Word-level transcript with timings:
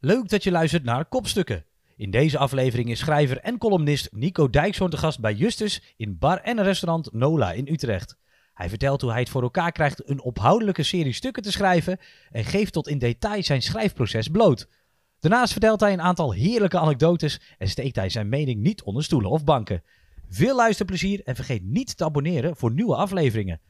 Leuk 0.00 0.28
dat 0.28 0.44
je 0.44 0.50
luistert 0.50 0.84
naar 0.84 1.04
Kopstukken. 1.04 1.64
In 1.96 2.10
deze 2.10 2.38
aflevering 2.38 2.90
is 2.90 2.98
schrijver 2.98 3.38
en 3.38 3.58
columnist 3.58 4.08
Nico 4.12 4.50
Dijkshoorn 4.50 4.90
te 4.90 4.96
gast 4.96 5.20
bij 5.20 5.34
Justus 5.34 5.94
in 5.96 6.18
bar 6.18 6.40
en 6.40 6.62
restaurant 6.62 7.12
Nola 7.12 7.52
in 7.52 7.68
Utrecht. 7.68 8.16
Hij 8.54 8.68
vertelt 8.68 9.00
hoe 9.00 9.10
hij 9.10 9.20
het 9.20 9.28
voor 9.28 9.42
elkaar 9.42 9.72
krijgt 9.72 10.08
een 10.08 10.22
ophoudelijke 10.22 10.82
serie 10.82 11.12
stukken 11.12 11.42
te 11.42 11.52
schrijven 11.52 11.98
en 12.30 12.44
geeft 12.44 12.72
tot 12.72 12.88
in 12.88 12.98
detail 12.98 13.42
zijn 13.42 13.62
schrijfproces 13.62 14.28
bloot. 14.28 14.68
Daarnaast 15.18 15.52
vertelt 15.52 15.80
hij 15.80 15.92
een 15.92 16.00
aantal 16.00 16.32
heerlijke 16.32 16.78
anekdotes 16.78 17.40
en 17.58 17.68
steekt 17.68 17.96
hij 17.96 18.08
zijn 18.08 18.28
mening 18.28 18.60
niet 18.60 18.82
onder 18.82 19.04
stoelen 19.04 19.30
of 19.30 19.44
banken. 19.44 19.82
Veel 20.28 20.56
luisterplezier 20.56 21.20
en 21.24 21.34
vergeet 21.34 21.62
niet 21.64 21.96
te 21.96 22.04
abonneren 22.04 22.56
voor 22.56 22.72
nieuwe 22.72 22.96
afleveringen. 22.96 23.60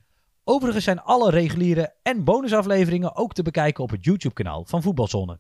Overigens 0.45 0.85
zijn 0.85 1.01
alle 1.01 1.31
reguliere 1.31 1.95
en 2.03 2.25
bonusafleveringen 2.25 3.17
ook 3.17 3.35
te 3.35 3.43
bekijken 3.43 3.85
op 3.85 3.91
het 3.91 4.05
YouTube-kanaal 4.05 4.65
van 4.65 4.83
Voetbalzone. 4.83 5.39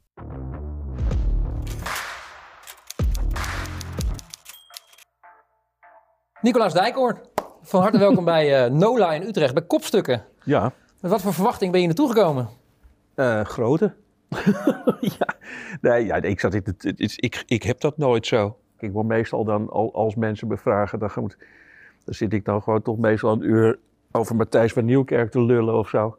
Nicolaas 6.43 6.73
Dijkhoorn, 6.73 7.19
van 7.63 7.83
harte 7.83 7.99
welkom 7.99 8.25
bij 8.25 8.67
uh, 8.67 8.73
Nola 8.73 9.13
in 9.13 9.23
Utrecht, 9.23 9.55
bij 9.55 9.63
Kopstukken. 9.63 10.25
Ja. 10.45 10.73
Met 11.01 11.11
wat 11.11 11.23
voor 11.23 11.33
verwachting 11.33 11.73
ben 11.73 11.81
je 11.81 11.87
naartoe 11.87 12.09
gekomen? 12.09 12.49
Uh, 13.17 13.41
grote. 13.41 13.95
ja. 15.19 15.35
Nee, 15.81 16.05
ja, 16.05 16.23
ik, 16.23 16.41
zat, 16.41 16.53
het, 16.53 16.85
ik, 17.17 17.43
ik 17.47 17.63
heb 17.63 17.81
dat 17.81 17.97
nooit 17.97 18.27
zo. 18.27 18.59
Ik 18.79 18.93
word 18.93 19.07
meestal 19.07 19.45
dan, 19.45 19.71
als 19.93 20.14
mensen 20.14 20.49
me 20.49 20.57
vragen, 20.57 20.99
dan, 20.99 21.11
dan 21.14 22.14
zit 22.14 22.33
ik 22.33 22.45
dan 22.45 22.63
gewoon 22.63 22.83
toch 22.83 22.99
meestal 22.99 23.33
een 23.33 23.43
uur 23.43 23.79
over 24.13 24.36
Matthijs 24.36 24.73
van 24.73 24.85
Nieuwkerk 24.85 25.31
te 25.31 25.43
lullen 25.43 25.75
of 25.75 25.89
zo. 25.89 26.19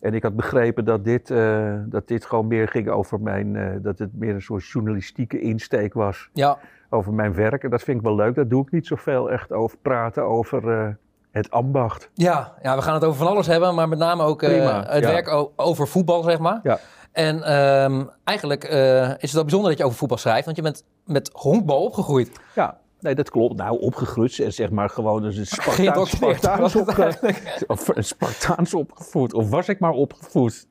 En 0.00 0.14
ik 0.14 0.22
had 0.22 0.36
begrepen 0.36 0.84
dat 0.84 1.04
dit, 1.04 1.30
uh, 1.30 1.74
dat 1.86 2.08
dit 2.08 2.24
gewoon 2.24 2.46
meer 2.46 2.68
ging 2.68 2.88
over 2.88 3.20
mijn, 3.20 3.54
uh, 3.54 3.70
dat 3.78 3.98
het 3.98 4.10
meer 4.14 4.34
een 4.34 4.42
soort 4.42 4.66
journalistieke 4.66 5.40
insteek 5.40 5.94
was. 5.94 6.30
Ja. 6.32 6.58
Over 6.90 7.12
mijn 7.12 7.34
werk. 7.34 7.64
En 7.64 7.70
dat 7.70 7.82
vind 7.82 7.98
ik 7.98 8.04
wel 8.04 8.14
leuk. 8.14 8.34
Dat 8.34 8.50
doe 8.50 8.62
ik 8.62 8.70
niet 8.70 8.86
zoveel 8.86 9.30
echt 9.30 9.52
over 9.52 9.78
praten 9.78 10.22
over 10.22 10.64
uh, 10.64 10.88
het 11.30 11.50
ambacht. 11.50 12.10
Ja, 12.14 12.54
ja, 12.62 12.76
we 12.76 12.82
gaan 12.82 12.94
het 12.94 13.04
over 13.04 13.18
van 13.18 13.26
alles 13.26 13.46
hebben, 13.46 13.74
maar 13.74 13.88
met 13.88 13.98
name 13.98 14.22
ook 14.22 14.38
Prima, 14.38 14.84
het 14.88 15.02
ja. 15.02 15.10
werk 15.10 15.48
over 15.56 15.88
voetbal, 15.88 16.22
zeg 16.22 16.38
maar. 16.38 16.60
Ja. 16.62 16.78
En 17.12 17.54
um, 17.54 18.10
eigenlijk 18.24 18.64
is 18.64 19.20
het 19.20 19.32
wel 19.32 19.42
bijzonder 19.42 19.68
dat 19.70 19.78
je 19.78 19.84
over 19.84 19.98
voetbal 19.98 20.18
schrijft, 20.18 20.44
want 20.44 20.56
je 20.56 20.62
bent 20.62 20.84
met 21.04 21.30
honkbal 21.32 21.84
opgegroeid. 21.84 22.40
Ja, 22.54 22.78
Nee, 23.00 23.14
dat 23.14 23.30
klopt. 23.30 23.56
Nou, 23.56 23.80
opgegroeid 23.80 24.38
en 24.38 24.52
zeg 24.52 24.70
maar 24.70 24.90
gewoon 24.90 25.22
dus 25.22 25.36
een 25.36 25.46
Spartaans, 25.56 26.10
Spartaans, 26.10 26.76
opge 26.76 27.34
of 27.66 27.88
een 27.88 28.04
Spartaans 28.04 28.74
opgevoed. 28.74 29.34
Of 29.34 29.48
was 29.48 29.68
ik 29.68 29.78
maar 29.78 29.90
opgevoed? 29.90 30.66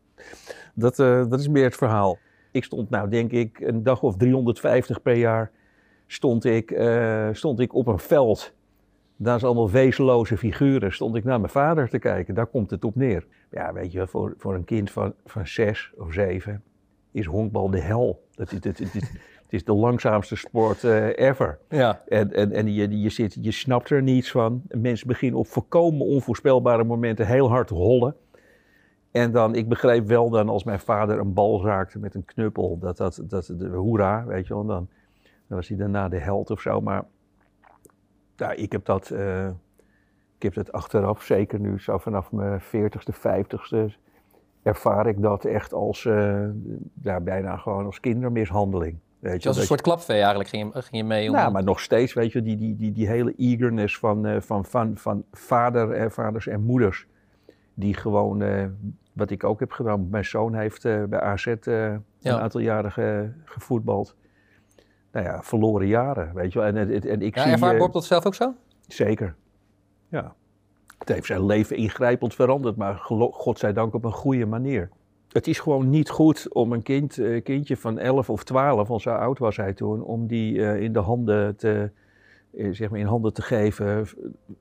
Dat, 0.73 0.99
uh, 0.99 1.25
dat 1.29 1.39
is 1.39 1.47
meer 1.47 1.63
het 1.63 1.75
verhaal. 1.75 2.17
Ik 2.51 2.63
stond 2.63 2.89
nou 2.89 3.09
denk 3.09 3.31
ik 3.31 3.59
een 3.59 3.83
dag 3.83 4.01
of 4.01 4.15
350 4.15 5.01
per 5.01 5.15
jaar 5.15 5.51
stond 6.07 6.45
ik, 6.45 6.71
uh, 6.71 7.29
stond 7.31 7.59
ik 7.59 7.73
op 7.73 7.87
een 7.87 7.99
veld. 7.99 8.53
Daar 9.17 9.39
zijn 9.39 9.51
allemaal 9.51 9.71
wezenloze 9.71 10.37
figuren. 10.37 10.93
Stond 10.93 11.15
ik 11.15 11.23
naar 11.23 11.39
mijn 11.39 11.51
vader 11.51 11.89
te 11.89 11.99
kijken. 11.99 12.35
Daar 12.35 12.47
komt 12.47 12.69
het 12.69 12.85
op 12.85 12.95
neer. 12.95 13.25
Ja, 13.51 13.73
weet 13.73 13.91
je, 13.91 14.07
voor, 14.07 14.33
voor 14.37 14.55
een 14.55 14.63
kind 14.63 14.91
van, 14.91 15.13
van 15.25 15.47
zes 15.47 15.93
of 15.97 16.13
zeven 16.13 16.63
is 17.11 17.25
honkbal 17.25 17.69
de 17.69 17.79
hel. 17.79 18.23
Dat, 18.35 18.49
dat, 18.49 18.63
dat, 18.63 18.77
dat 18.77 18.93
het 19.45 19.53
is 19.53 19.63
de 19.63 19.73
langzaamste 19.73 20.35
sport 20.35 20.83
uh, 20.83 21.17
ever. 21.17 21.59
Ja. 21.69 22.01
En, 22.07 22.33
en, 22.33 22.51
en 22.51 22.73
je, 22.73 23.01
je, 23.01 23.09
zit, 23.09 23.37
je 23.41 23.51
snapt 23.51 23.89
er 23.89 24.01
niets 24.01 24.31
van. 24.31 24.61
Mensen 24.67 25.07
beginnen 25.07 25.39
op 25.39 25.47
volkomen 25.47 26.05
onvoorspelbare 26.05 26.83
momenten 26.83 27.27
heel 27.27 27.49
hard 27.49 27.67
te 27.67 27.73
hollen. 27.73 28.15
En 29.11 29.31
dan, 29.31 29.55
ik 29.55 29.67
begreep 29.69 30.07
wel 30.07 30.29
dan 30.29 30.49
als 30.49 30.63
mijn 30.63 30.79
vader 30.79 31.19
een 31.19 31.33
bal 31.33 31.65
raakte 31.65 31.99
met 31.99 32.15
een 32.15 32.25
knuppel, 32.25 32.77
dat 32.79 32.97
dat, 32.97 33.23
dat 33.27 33.53
de 33.57 33.67
hoera, 33.67 34.25
weet 34.25 34.47
je 34.47 34.53
wel, 34.53 34.65
dan, 34.65 34.89
dan 35.47 35.57
was 35.57 35.67
hij 35.67 35.77
daarna 35.77 36.09
de 36.09 36.19
held 36.19 36.51
of 36.51 36.61
zo. 36.61 36.81
Maar 36.81 37.03
ja, 38.35 38.51
ik 38.51 38.71
heb 38.71 38.85
dat, 38.85 39.09
uh, 39.09 39.47
ik 40.35 40.43
heb 40.43 40.53
dat 40.53 40.71
achteraf, 40.71 41.23
zeker 41.23 41.59
nu, 41.59 41.79
zo 41.79 41.97
vanaf 41.97 42.31
mijn 42.31 42.61
40ste, 42.61 43.13
50ste, 43.13 43.93
ervaar 44.63 45.07
ik 45.07 45.21
dat 45.21 45.45
echt 45.45 45.73
als, 45.73 46.03
uh, 46.03 46.47
ja, 47.01 47.19
bijna 47.19 47.57
gewoon 47.57 47.85
als 47.85 47.99
kindermishandeling. 47.99 48.97
Weet 49.19 49.43
je, 49.43 49.47
als 49.47 49.57
een 49.57 49.63
soort 49.63 49.81
klapvee 49.81 50.17
eigenlijk 50.17 50.49
ging 50.49 50.73
je, 50.73 50.81
ging 50.81 50.95
je 50.95 51.03
mee 51.03 51.29
om... 51.29 51.35
Nou, 51.35 51.51
maar 51.51 51.63
nog 51.63 51.79
steeds, 51.79 52.13
weet 52.13 52.31
je, 52.31 52.41
die, 52.41 52.57
die, 52.57 52.75
die, 52.75 52.91
die 52.91 53.07
hele 53.07 53.33
eagerness 53.37 53.97
van, 53.99 54.27
uh, 54.27 54.41
van, 54.41 54.65
van, 54.65 54.97
van 54.97 55.23
vader, 55.31 55.91
eh, 55.91 56.09
vaders 56.09 56.47
en 56.47 56.63
moeders. 56.63 57.07
Die 57.73 57.93
gewoon, 57.93 58.41
uh, 58.41 58.65
wat 59.13 59.29
ik 59.29 59.43
ook 59.43 59.59
heb 59.59 59.71
gedaan, 59.71 60.07
mijn 60.09 60.25
zoon 60.25 60.55
heeft 60.55 60.83
bij 60.83 61.19
AZ 61.19 61.45
ja. 61.45 61.99
een 62.21 62.39
aantal 62.39 62.61
jaren 62.61 62.91
ge, 62.91 63.29
gevoetbald. 63.43 64.15
Nou 65.15 65.27
ja, 65.27 65.43
verloren 65.43 65.87
jaren, 65.87 66.31
weet 66.33 66.53
je 66.53 66.59
wel. 66.59 66.67
En, 66.67 66.77
en, 66.77 67.01
en 67.01 67.21
ik 67.21 67.35
ja, 67.35 67.41
zie... 67.41 67.51
ervaart 67.51 67.77
Bob 67.77 67.93
dat 67.93 68.05
zelf 68.05 68.25
ook 68.25 68.35
zo? 68.35 68.53
Zeker, 68.87 69.35
ja. 70.07 70.35
Het 70.97 71.09
heeft 71.09 71.25
zijn 71.25 71.45
leven 71.45 71.75
ingrijpend 71.75 72.35
veranderd, 72.35 72.75
maar 72.75 72.95
godzijdank 73.31 73.93
op 73.93 74.03
een 74.03 74.11
goede 74.11 74.45
manier. 74.45 74.89
Het 75.29 75.47
is 75.47 75.59
gewoon 75.59 75.89
niet 75.89 76.09
goed 76.09 76.53
om 76.53 76.71
een 76.71 76.81
kind, 76.81 77.17
uh, 77.17 77.43
kindje 77.43 77.77
van 77.77 77.99
11 77.99 78.29
of 78.29 78.43
12, 78.43 78.87
want 78.87 79.01
zo 79.01 79.09
oud 79.09 79.39
was 79.39 79.57
hij 79.57 79.73
toen, 79.73 80.03
om 80.03 80.27
die 80.27 80.53
uh, 80.53 80.81
in 80.81 80.93
de 80.93 80.99
handen 80.99 81.55
te, 81.55 81.91
zeg 82.71 82.89
maar 82.89 82.99
in 82.99 83.05
handen 83.05 83.33
te 83.33 83.41
geven 83.41 84.07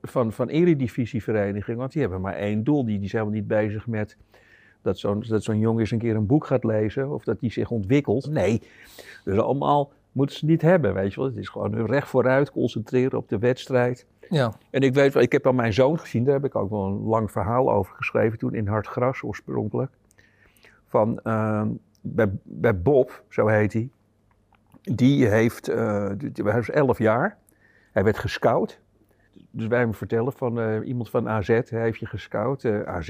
van, 0.01 0.31
van 0.31 0.47
eredivisievereniging. 0.47 1.77
Want 1.77 1.91
die 1.91 2.01
hebben 2.01 2.21
maar 2.21 2.35
één 2.35 2.63
doel. 2.63 2.85
Die, 2.85 2.99
die 2.99 3.09
zijn 3.09 3.21
helemaal 3.21 3.41
niet 3.41 3.47
bezig 3.47 3.87
met 3.87 4.17
dat 4.81 4.97
zo'n 4.97 5.23
dat 5.27 5.43
zo'n 5.43 5.59
jongen 5.59 5.79
eens 5.79 5.91
een 5.91 5.99
keer 5.99 6.15
een 6.15 6.25
boek 6.25 6.45
gaat 6.45 6.63
lezen 6.63 7.09
of 7.09 7.23
dat 7.23 7.39
die 7.39 7.51
zich 7.51 7.71
ontwikkelt. 7.71 8.29
Nee, 8.29 8.61
dus 9.23 9.37
allemaal 9.37 9.91
moeten 10.15 10.35
ze 10.35 10.45
niet 10.45 10.61
hebben, 10.61 10.93
weet 10.93 11.13
je 11.13 11.19
wel. 11.19 11.29
Het 11.29 11.37
is 11.37 11.49
gewoon 11.49 11.73
hun 11.73 11.85
recht 11.85 12.07
vooruit, 12.07 12.51
concentreren 12.51 13.17
op 13.17 13.29
de 13.29 13.37
wedstrijd. 13.37 14.05
Ja. 14.29 14.53
En 14.69 14.81
ik 14.81 14.93
weet 14.93 15.13
wel, 15.13 15.23
ik 15.23 15.31
heb 15.31 15.43
dan 15.43 15.55
mijn 15.55 15.73
zoon 15.73 15.99
gezien, 15.99 16.23
daar 16.23 16.33
heb 16.33 16.45
ik 16.45 16.55
ook 16.55 16.69
wel 16.69 16.85
een 16.85 17.03
lang 17.03 17.31
verhaal 17.31 17.71
over 17.71 17.95
geschreven 17.95 18.37
toen 18.37 18.53
in 18.53 18.67
Hard 18.67 18.87
Gras 18.87 19.21
oorspronkelijk 19.21 19.91
van 20.87 21.19
uh, 21.23 21.61
bij, 22.01 22.29
bij, 22.43 22.81
Bob, 22.81 23.23
zo 23.29 23.47
heet 23.47 23.73
hij. 23.73 23.89
Die 24.81 25.27
heeft, 25.27 25.69
uh, 25.69 26.09
hij 26.33 26.43
was 26.43 26.69
11 26.69 26.97
jaar. 26.97 27.37
Hij 27.91 28.03
werd 28.03 28.17
gescout. 28.17 28.79
Dus 29.51 29.67
wij 29.67 29.79
hem 29.79 29.93
vertellen 29.93 30.33
van 30.33 30.59
uh, 30.59 30.87
iemand 30.87 31.09
van 31.09 31.29
AZ, 31.29 31.47
hij 31.47 31.81
heeft 31.81 31.99
je 31.99 32.05
gescout. 32.05 32.63
Uh, 32.63 32.81
AZ, 32.81 33.09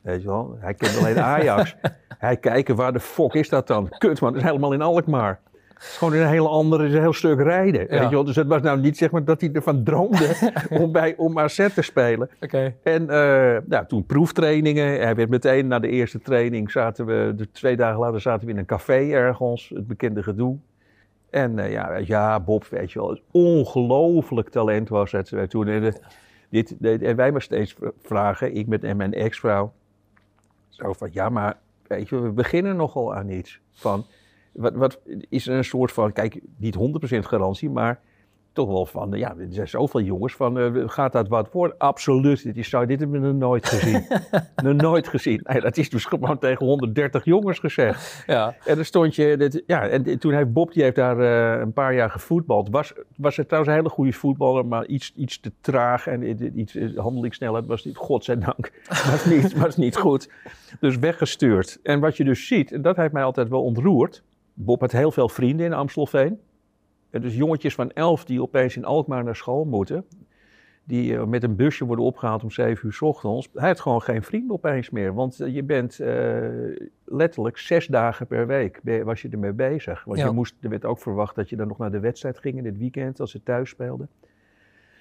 weet 0.00 0.22
je 0.22 0.28
wel. 0.28 0.56
Hij 0.58 0.74
kent 0.74 0.98
alleen 0.98 1.18
Ajax. 1.18 1.76
hij 2.18 2.36
kijken, 2.36 2.76
waar 2.76 2.92
de 2.92 3.00
fok 3.00 3.34
is 3.34 3.48
dat 3.48 3.66
dan? 3.66 3.88
Kut 3.98 4.20
man, 4.20 4.32
dat 4.32 4.42
is 4.42 4.48
helemaal 4.48 4.72
in 4.72 4.82
Alkmaar. 4.82 5.40
Het 5.82 5.90
is 5.90 5.96
gewoon 5.96 6.14
een 6.14 6.26
hele 6.26 6.48
andere, 6.48 6.84
een 6.84 7.00
heel 7.00 7.12
stuk 7.12 7.40
rijden. 7.40 7.80
Ja. 7.80 7.88
Weet 7.88 8.02
je 8.02 8.14
wel? 8.14 8.24
Dus 8.24 8.36
het 8.36 8.46
was 8.46 8.62
nou 8.62 8.80
niet 8.80 8.96
zeg 8.96 9.10
maar 9.10 9.24
dat 9.24 9.40
hij 9.40 9.52
ervan 9.52 9.84
droomde 9.84 10.52
om, 10.82 10.92
bij, 10.92 11.14
om 11.16 11.38
AZ 11.38 11.68
te 11.74 11.82
spelen. 11.82 12.30
Okay. 12.40 12.76
En 12.82 13.02
uh, 13.02 13.08
nou, 13.66 13.86
toen 13.86 14.06
proeftrainingen. 14.06 15.00
Hij 15.00 15.14
werd 15.14 15.28
meteen 15.28 15.66
na 15.66 15.78
de 15.78 15.88
eerste 15.88 16.20
training, 16.20 16.70
zaten 16.70 17.06
we, 17.06 17.32
de 17.36 17.50
twee 17.50 17.76
dagen 17.76 17.98
later 17.98 18.20
zaten 18.20 18.46
we 18.46 18.52
in 18.52 18.58
een 18.58 18.64
café 18.64 19.10
ergens, 19.10 19.72
het 19.74 19.86
bekende 19.86 20.22
gedoe. 20.22 20.56
En 21.30 21.58
uh, 21.58 21.72
ja, 21.72 21.96
ja, 21.96 22.40
Bob, 22.40 22.64
weet 22.64 22.92
je 22.92 22.98
wel, 22.98 23.18
ongelooflijk 23.30 24.48
talent 24.48 24.88
was 24.88 25.12
het 25.12 25.34
toen. 25.48 25.68
En, 25.68 25.80
de, 25.80 26.00
dit, 26.48 27.02
en 27.02 27.16
wij 27.16 27.32
maar 27.32 27.42
steeds 27.42 27.76
vragen, 28.02 28.54
ik 28.54 28.66
met 28.66 28.84
en 28.84 28.96
mijn 28.96 29.14
ex-vrouw, 29.14 29.72
zo 30.68 30.92
van, 30.92 31.08
ja, 31.12 31.28
maar 31.28 31.56
weet 31.86 32.08
je, 32.08 32.20
we 32.20 32.30
beginnen 32.30 32.76
nogal 32.76 33.14
aan 33.14 33.28
iets 33.28 33.60
van... 33.72 34.04
Wat, 34.52 34.74
wat, 34.74 35.00
is 35.28 35.46
er 35.46 35.56
een 35.56 35.64
soort 35.64 35.92
van, 35.92 36.12
kijk, 36.12 36.40
niet 36.56 36.76
100% 37.14 37.18
garantie, 37.18 37.70
maar 37.70 38.00
toch 38.52 38.68
wel 38.68 38.86
van, 38.86 39.10
ja, 39.12 39.34
er 39.38 39.46
zijn 39.50 39.68
zoveel 39.68 40.00
jongens 40.00 40.34
van, 40.34 40.58
uh, 40.58 40.88
gaat 40.88 41.12
dat 41.12 41.28
wat 41.28 41.52
worden? 41.52 41.78
Absoluut, 41.78 42.42
dit, 42.42 42.56
is, 42.56 42.68
zo, 42.68 42.86
dit 42.86 43.00
hebben 43.00 43.20
we 43.20 43.26
nog 43.26 43.36
nooit 43.36 43.66
gezien. 43.66 44.06
nog 44.64 44.74
nooit 44.74 45.08
gezien. 45.08 45.40
Nee, 45.42 45.60
dat 45.60 45.76
is 45.76 45.90
dus 45.90 46.04
gewoon 46.04 46.38
tegen 46.38 46.66
130 46.66 47.24
jongens 47.24 47.58
gezegd. 47.58 48.24
Ja. 48.26 48.56
En 48.64 48.74
dan 48.74 48.84
stond 48.84 49.14
je, 49.14 49.36
dit, 49.36 49.62
ja, 49.66 49.88
en 49.88 50.18
toen 50.18 50.32
heeft 50.32 50.52
Bob, 50.52 50.72
die 50.72 50.82
heeft 50.82 50.96
daar 50.96 51.18
uh, 51.18 51.60
een 51.60 51.72
paar 51.72 51.94
jaar 51.94 52.10
gevoetbald. 52.10 52.68
Was, 52.70 52.92
was 53.16 53.36
het 53.36 53.48
trouwens 53.48 53.74
een 53.74 53.80
hele 53.80 53.94
goede 53.94 54.12
voetballer, 54.12 54.66
maar 54.66 54.86
iets, 54.86 55.12
iets 55.16 55.40
te 55.40 55.52
traag 55.60 56.06
en 56.06 56.58
iets, 56.58 56.76
handelingssnelheid 56.96 57.66
was 57.66 57.84
niet, 57.84 57.96
godzijdank, 57.96 58.72
was 59.10 59.24
niet, 59.24 59.58
was 59.58 59.76
niet 59.76 59.96
goed. 59.96 60.30
Dus 60.80 60.98
weggestuurd. 60.98 61.78
En 61.82 62.00
wat 62.00 62.16
je 62.16 62.24
dus 62.24 62.46
ziet, 62.46 62.72
en 62.72 62.82
dat 62.82 62.96
heeft 62.96 63.12
mij 63.12 63.24
altijd 63.24 63.48
wel 63.48 63.62
ontroerd, 63.62 64.22
Bob 64.54 64.80
had 64.80 64.92
heel 64.92 65.10
veel 65.10 65.28
vrienden 65.28 65.66
in 65.66 65.72
Amstelveen. 65.72 66.40
Dus 67.10 67.36
jongetjes 67.36 67.74
van 67.74 67.90
elf 67.90 68.24
die 68.24 68.42
opeens 68.42 68.76
in 68.76 68.84
Alkmaar 68.84 69.24
naar 69.24 69.36
school 69.36 69.64
moeten. 69.64 70.04
Die 70.84 71.12
uh, 71.12 71.24
met 71.24 71.42
een 71.42 71.56
busje 71.56 71.84
worden 71.84 72.04
opgehaald 72.04 72.42
om 72.42 72.50
7 72.50 72.86
uur 72.86 72.92
s 72.92 73.02
ochtends. 73.02 73.48
Hij 73.54 73.68
had 73.68 73.80
gewoon 73.80 74.02
geen 74.02 74.22
vrienden 74.22 74.56
opeens 74.56 74.90
meer. 74.90 75.14
Want 75.14 75.40
uh, 75.40 75.54
je 75.54 75.62
bent 75.62 76.00
uh, 76.00 76.76
letterlijk 77.04 77.58
zes 77.58 77.86
dagen 77.86 78.26
per 78.26 78.46
week 78.46 78.80
was 79.04 79.22
je 79.22 79.28
ermee 79.28 79.52
bezig. 79.52 80.04
Want 80.04 80.18
Ja. 80.18 80.26
je 80.26 80.32
moest, 80.32 80.54
er 80.60 80.68
werd 80.68 80.84
ook 80.84 80.98
verwacht 80.98 81.34
dat 81.34 81.48
je 81.48 81.56
dan 81.56 81.68
nog 81.68 81.78
naar 81.78 81.90
de 81.90 82.00
wedstrijd 82.00 82.38
ging 82.38 82.56
in 82.56 82.64
het 82.64 82.78
weekend 82.78 83.20
als 83.20 83.30
ze 83.30 83.42
thuis 83.42 83.70
speelden. 83.70 84.08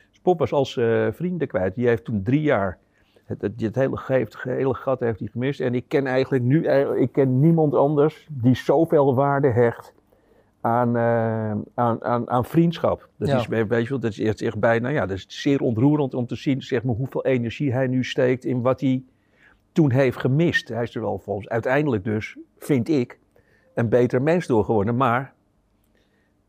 Dus 0.10 0.22
Bob 0.22 0.40
was 0.40 0.52
als 0.52 0.76
uh, 0.76 1.08
vrienden 1.12 1.48
kwijt. 1.48 1.76
Die 1.76 1.88
heeft 1.88 2.04
toen 2.04 2.24
drie 2.24 2.42
jaar 2.42 2.78
het, 3.32 3.42
het, 3.42 3.62
het 3.62 3.76
hele, 3.76 4.00
het 4.06 4.42
hele 4.44 4.74
gat 4.74 5.00
heeft 5.00 5.20
hij 5.20 5.28
gemist. 5.32 5.60
En 5.60 5.76
ik 5.76 5.86
ken 5.88 6.08
eigenlijk 6.08 6.44
nu 6.44 6.68
ik 6.98 7.12
ken 7.12 7.40
niemand 7.40 7.74
anders 7.74 8.28
die 8.32 8.56
zoveel 8.56 9.16
waarde 9.16 9.50
hecht 9.50 9.94
aan, 10.62 10.96
eh, 10.96 11.52
aan, 11.74 12.04
aan, 12.04 12.30
aan 12.30 12.46
vriendschap. 12.46 13.10
Dat, 13.18 13.28
Ja. 13.28 13.38
is, 13.38 13.48
weet 13.48 13.84
je 13.84 13.90
wel, 13.90 14.00
dat 14.00 14.12
is 14.12 14.20
echt, 14.20 14.42
echt 14.42 14.60
bijna, 14.60 14.90
ja, 14.90 15.06
dat 15.06 15.18
is 15.18 15.26
zeer 15.28 15.62
ontroerend 15.62 16.14
om 16.14 16.26
te 16.26 16.36
zien 16.36 16.62
zeg 16.62 16.84
maar, 16.84 16.96
hoeveel 16.96 17.26
energie 17.26 17.74
hij 17.74 17.88
nu 17.88 18.04
steekt 18.04 18.46
in 18.46 18.62
wat 18.62 18.82
hij 18.82 19.04
toen 19.72 19.92
heeft 19.92 20.18
gemist. 20.18 20.68
Hij 20.68 20.84
is 20.84 20.96
er 20.96 21.02
wel 21.02 21.20
volgens, 21.20 21.50
uiteindelijk 21.50 22.04
dus, 22.04 22.38
vind 22.58 22.90
ik, 22.90 23.20
een 23.74 23.90
beter 23.90 24.22
mens 24.22 24.48
door 24.48 24.66
geworden. 24.66 24.98
Maar 24.98 25.34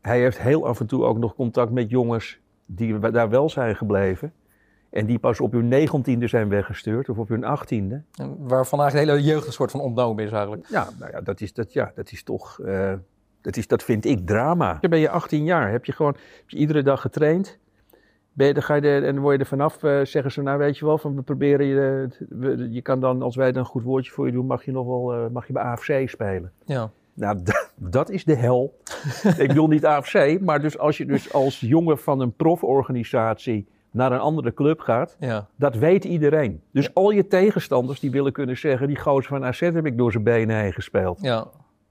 hij 0.01 0.19
heeft 0.19 0.39
heel 0.41 0.67
af 0.67 0.79
en 0.79 0.87
toe 0.87 1.03
ook 1.03 1.17
nog 1.17 1.35
contact 1.35 1.71
met 1.71 1.89
jongens 1.89 2.39
die 2.65 2.99
daar 2.99 3.29
wel 3.29 3.49
zijn 3.49 3.75
gebleven. 3.75 4.33
En 4.93 5.05
die 5.05 5.19
pas 5.19 5.39
op 5.39 5.51
hun 5.51 5.67
negentiende 5.67 6.27
zijn 6.27 6.49
weggestuurd, 6.49 7.09
of 7.09 7.17
op 7.17 7.27
hun 7.29 7.43
achttiende. 7.43 8.01
En 8.15 8.35
Waarvan 8.39 8.79
eigenlijk 8.81 9.11
de 9.11 9.15
hele 9.17 9.33
jeugd 9.33 9.47
een 9.47 9.53
soort 9.53 9.71
van 9.71 9.79
ontnomen 9.79 10.23
is 10.25 10.31
eigenlijk. 10.31 10.67
Ja, 10.69 10.87
nou 10.99 11.11
ja, 11.11 11.21
dat 11.21 11.41
is, 11.41 11.53
dat, 11.53 11.73
ja, 11.73 11.91
dat 11.95 12.11
is 12.11 12.23
toch, 12.23 12.59
eh, 12.59 12.93
dat, 13.41 13.57
is, 13.57 13.67
dat 13.67 13.83
vind 13.83 14.05
ik 14.05 14.25
drama. 14.27 14.77
Dan 14.81 14.89
ben 14.89 14.99
je 14.99 15.09
18 15.09 15.43
jaar, 15.43 15.71
heb 15.71 15.85
je 15.85 15.91
gewoon 15.91 16.11
heb 16.39 16.49
je 16.49 16.57
iedere 16.57 16.81
dag 16.83 17.01
getraind. 17.01 17.59
Ben 18.33 18.47
je, 18.47 18.53
dan 18.53 18.63
ga 18.63 18.75
je 18.75 18.81
er, 18.81 19.03
en 19.03 19.13
dan 19.13 19.23
word 19.23 19.35
je 19.35 19.39
er 19.41 19.47
vanaf, 19.49 19.83
eh, 19.83 19.99
zeggen 20.03 20.31
ze, 20.31 20.41
nou 20.41 20.57
weet 20.57 20.77
je 20.77 20.85
wel, 20.85 20.97
van 20.97 21.15
we 21.15 21.21
proberen 21.21 21.65
je, 21.65 22.07
we- 22.29 22.67
je 22.71 22.81
kan 22.81 22.99
dan, 22.99 23.21
als 23.21 23.35
wij 23.35 23.51
dan 23.51 23.61
een 23.61 23.67
goed 23.69 23.83
woordje 23.83 24.11
voor 24.11 24.25
je 24.25 24.31
doen, 24.31 24.45
mag 24.45 24.65
je 24.65 24.71
nog 24.71 24.85
wel, 24.87 25.13
eh, 25.13 25.29
mag 25.31 25.47
je 25.47 25.53
bij 25.53 25.63
AFC 25.63 26.09
spelen. 26.09 26.51
Ja. 26.65 26.91
Nou, 27.13 27.39
dat, 27.43 27.71
dat 27.75 28.09
is 28.09 28.23
de 28.25 28.35
hel. 28.35 28.77
ik 29.37 29.47
bedoel 29.47 29.67
niet 29.67 29.85
AFC, 29.85 30.39
maar 30.41 30.61
dus 30.61 30.77
als 30.77 30.97
je 30.97 31.05
dus 31.05 31.33
als 31.33 31.59
jongen 31.59 31.97
van 31.99 32.19
een 32.19 32.33
proforganisatie 32.35 33.67
naar 33.93 34.11
een 34.11 34.19
andere 34.19 34.53
club 34.53 34.79
gaat, 34.79 35.15
Ja. 35.19 35.47
dat 35.55 35.75
weet 35.75 36.03
iedereen. 36.05 36.61
Dus 36.71 36.93
al 36.93 37.09
je 37.11 37.27
tegenstanders 37.27 37.99
die 37.99 38.11
willen 38.11 38.31
kunnen 38.31 38.57
zeggen, 38.57 38.87
die 38.87 38.97
gozer 38.99 39.29
van 39.29 39.45
AZ 39.45 39.59
heb 39.59 39.85
ik 39.85 39.97
door 39.97 40.11
zijn 40.11 40.23
benen 40.23 40.55
heen 40.57 40.73
gespeeld. 40.73 41.19
Ja. 41.21 41.47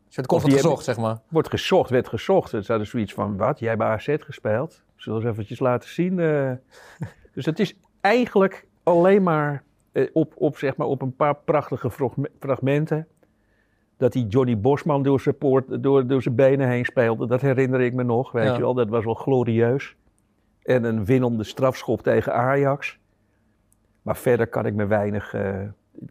Dus 0.07 0.17
het 0.17 0.27
komt 0.27 0.43
gezocht, 0.43 0.85
zeg 0.85 0.97
maar. 0.97 1.19
Wordt 1.29 1.49
gezocht, 1.49 1.91
werd 1.91 2.09
gezocht. 2.09 2.53
Het 2.53 2.69
hadden 2.69 2.87
zoiets 2.87 3.13
van, 3.13 3.37
wat, 3.37 3.59
jij 3.59 3.77
bij 3.77 3.87
AZ 3.87 4.15
gespeeld? 4.19 4.83
Zullen 4.97 5.19
we 5.19 5.25
eens 5.25 5.33
eventjes 5.35 5.59
laten 5.61 5.89
zien. 5.89 6.19
eh. 6.21 6.51
dus 7.35 7.45
het 7.47 7.61
is 7.61 7.75
eigenlijk 8.01 8.67
alleen 8.83 9.23
maar, 9.23 9.63
eh, 9.93 10.09
op, 10.13 10.33
op, 10.37 10.57
zeg 10.59 10.77
maar 10.77 10.87
op 10.87 11.03
een 11.03 11.17
paar 11.17 11.35
prachtige 11.35 11.91
fragme- 11.91 12.31
fragmenten... 12.41 13.07
dat 13.97 14.13
die 14.13 14.27
Johnny 14.27 14.61
Bosman 14.61 15.03
door 15.03 15.21
zijn, 15.21 15.39
poort, 15.39 15.83
door, 15.83 16.07
door 16.07 16.23
zijn 16.23 16.35
benen 16.35 16.69
heen 16.69 16.85
speelde. 16.85 17.27
Dat 17.27 17.41
herinner 17.41 17.81
ik 17.81 17.95
me 17.95 18.03
nog, 18.03 18.33
weet 18.33 18.45
Ja. 18.47 18.55
je 18.55 18.61
wel. 18.61 18.75
Dat 18.75 18.89
was 18.89 19.05
wel 19.05 19.15
glorieus. 19.15 19.97
En 20.63 20.85
een 20.85 21.05
winnende 21.05 21.45
strafschop 21.45 22.03
tegen 22.03 22.35
Ajax. 22.35 22.99
Maar 24.03 24.17
verder 24.17 24.47
kan 24.47 24.67
ik 24.67 24.75
me 24.75 24.87
weinig, 24.87 25.35
eh, 25.35 25.63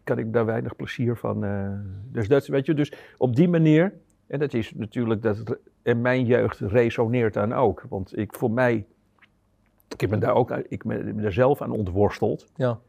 kan 0.04 0.18
ik 0.18 0.32
daar 0.32 0.46
weinig 0.46 0.76
plezier 0.76 1.16
van. 1.16 1.44
eh. 1.44 1.70
dus 2.12 2.28
dat, 2.28 2.46
weet 2.46 2.66
je, 2.66 2.74
dus 2.74 2.92
op 3.18 3.36
die 3.36 3.48
manier, 3.48 3.94
en 4.26 4.38
dat 4.38 4.54
is 4.54 4.74
natuurlijk 4.74 5.22
dat 5.22 5.58
en 5.82 6.00
mijn 6.00 6.24
jeugd 6.24 6.58
resoneert 6.58 7.34
dan 7.34 7.52
ook. 7.52 7.84
Want 7.88 8.18
ik 8.18 8.34
voor 8.34 8.50
mij, 8.50 8.86
ik 9.98 10.10
me 10.10 10.18
daar 10.18 10.34
ook, 10.34 10.50
ik 10.50 10.84
ben 10.84 11.22
daar 11.22 11.32
zelf 11.32 11.62
aan 11.62 11.70
ontworsteld. 11.70 12.46
Ja. 12.56 12.80